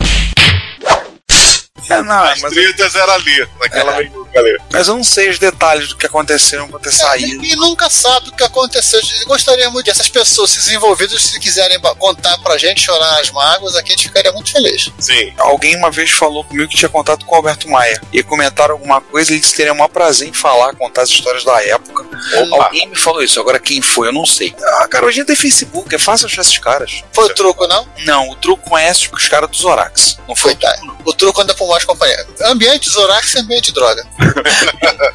É, 1.90 2.02
não, 2.02 2.24
As 2.24 2.42
mas, 2.42 2.54
tretas 2.54 2.96
era 2.96 3.14
ali, 3.14 3.48
naquela 3.60 3.94
É. 3.94 3.98
meiuca 4.00 4.40
ali. 4.40 4.58
mas 4.72 4.88
eu 4.88 4.96
não 4.96 5.04
sei 5.04 5.30
os 5.30 5.40
detalhes 5.40 5.90
do 5.90 5.96
que 5.98 6.06
aconteceram 6.06 6.68
pra 6.70 6.80
ter 6.80 6.92
saído. 6.92 7.28
Ninguém 7.42 7.56
nunca 7.56 7.90
sabe 7.90 8.30
o 8.30 8.32
que 8.32 8.44
aconteceu. 8.44 9.00
Eu 9.22 9.28
gostaria 9.28 9.70
muito 9.70 9.86
dessas 9.86 10.08
pessoas, 10.10 10.56
esses 10.56 10.72
envolvidos, 10.72 11.22
se 11.24 11.40
quiserem 11.40 11.80
contar 11.98 12.38
pra 12.40 12.58
gente, 12.58 12.82
chorar 12.82 13.20
as 13.20 13.30
mágoas, 13.32 13.76
aqui 13.76 13.92
a 13.92 13.96
gente 13.96 14.08
ficaria 14.08 14.32
muito 14.32 14.52
feliz. 14.52 14.90
Sim. 15.00 15.34
Alguém 15.38 15.76
uma 15.76 15.92
vez 15.92 16.10
falou 16.12 16.44
comigo 16.44 16.70
que 16.70 16.78
tinha 16.78 16.90
contato 16.90 17.26
com 17.26 17.34
o 17.34 17.38
Alberto 17.38 17.70
Maia. 17.70 18.02
E 18.12 18.24
comentaram 18.24 18.74
alguma 18.76 19.02
coisa, 19.02 19.32
ele 19.32 19.40
disse 19.40 19.52
que 19.52 19.58
teria 19.58 19.74
o 19.74 19.78
maior 19.78 19.90
prazer 19.90 20.28
em 20.28 20.34
falar, 20.34 20.74
contar 20.76 21.02
as 21.04 21.10
histórias 21.10 21.44
da 21.44 21.62
época. 21.64 22.04
Opa. 22.04 22.66
Alguém 22.66 22.88
me 22.88 22.96
falou 22.96 23.22
isso, 23.24 23.40
agora 23.40 23.60
quem 23.60 23.82
foi, 23.82 24.08
eu 24.08 24.14
não 24.14 24.26
sei. 24.26 24.56
Ah, 24.80 24.88
cara, 24.88 25.06
hoje 25.06 25.24
tem 25.24 25.36
Facebook, 25.36 25.94
é 25.94 26.00
fácil 26.00 26.28
achar 26.28 26.42
esses 26.42 26.58
caras. 26.58 27.04
Foi 27.12 27.26
o 27.26 27.34
truco, 27.34 27.68
não? 27.68 27.88
Não, 28.06 28.30
o 28.30 28.36
truco 28.36 28.70
conhece 28.70 29.10
os 29.12 29.28
caras 29.28 29.50
dos 29.50 29.60
Zorax. 29.60 30.18
Não 30.28 30.36
foi 30.36 30.54
o 30.54 30.56
Coitado. 30.58 30.98
O 31.06 31.14
truco 31.14 31.42
anda 31.42 31.54
um 31.54 31.56
mais 31.74 31.86
companhia. 31.86 32.26
Ambiente 32.44 32.90
Zorax 32.90 33.36
é 33.36 33.40
ambiente 33.40 33.66
de 33.66 33.74
droga. 33.74 34.08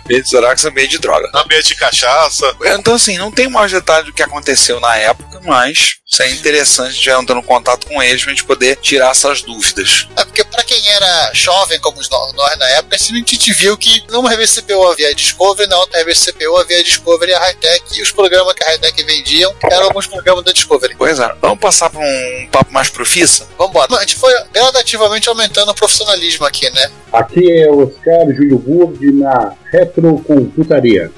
Ambiente 0.05 0.25
de 0.25 0.31
Zorax 0.31 0.65
é 0.65 0.69
ambiente 0.69 0.91
de 0.91 0.99
droga. 0.99 1.31
Ambiente 1.35 1.69
de 1.69 1.77
cachaça. 1.77 2.57
Então, 2.65 2.95
assim, 2.95 3.17
não 3.17 3.31
tem 3.31 3.49
mais 3.49 3.71
detalhe 3.71 4.07
do 4.07 4.13
que 4.13 4.23
aconteceu 4.23 4.81
na 4.81 4.97
época, 4.97 5.41
mas 5.45 5.99
isso 6.11 6.23
é 6.23 6.31
interessante 6.31 7.03
já 7.03 7.19
entrando 7.21 7.41
em 7.41 7.47
contato 7.47 7.87
com 7.87 8.03
eles 8.03 8.23
pra 8.23 8.33
gente 8.33 8.45
poder 8.45 8.77
tirar 8.77 9.11
essas 9.11 9.43
dúvidas. 9.43 10.09
É 10.17 10.25
porque 10.25 10.43
pra 10.43 10.63
quem 10.65 10.89
era 10.89 11.31
jovem, 11.35 11.79
como 11.81 12.01
nós, 12.11 12.59
na 12.59 12.69
época, 12.71 12.97
assim, 12.97 13.13
a 13.13 13.17
gente 13.17 13.53
viu 13.53 13.77
que 13.77 14.03
numa 14.09 14.31
revista 14.31 14.63
CPO 14.63 14.91
havia 14.91 15.09
a 15.09 15.13
Discovery, 15.13 15.69
na 15.69 15.79
outra 15.79 15.99
revista 15.99 16.33
CPO 16.33 16.57
havia 16.57 16.81
a 16.81 16.83
Discovery 16.83 17.33
e 17.33 17.35
a 17.35 17.39
Hightech, 17.39 17.99
e 17.99 18.03
os 18.03 18.11
programas 18.11 18.55
que 18.55 18.65
a 18.65 18.69
Hightech 18.69 19.05
vendiam 19.05 19.55
eram 19.71 19.85
alguns 19.85 20.07
programas 20.07 20.45
da 20.45 20.53
Discovery. 20.53 20.95
Pois 20.97 21.19
é, 21.19 21.35
vamos 21.41 21.59
passar 21.61 21.91
pra 21.91 22.01
um 22.01 22.49
papo 22.51 22.73
mais 22.73 22.89
profissa? 22.89 23.47
Vambora. 23.59 23.97
A 23.97 24.01
gente 24.01 24.17
foi 24.17 24.33
gradativamente 24.53 25.29
aumentando 25.29 25.71
o 25.71 25.75
profissionalismo 25.75 26.47
aqui, 26.49 26.71
né? 26.71 26.91
Aqui 27.13 27.53
é 27.53 27.71
Oscar 27.71 28.27
Júlio 28.35 28.59
Burg 28.59 29.13
na 29.13 29.53
Retrocomputaria. 29.71 31.11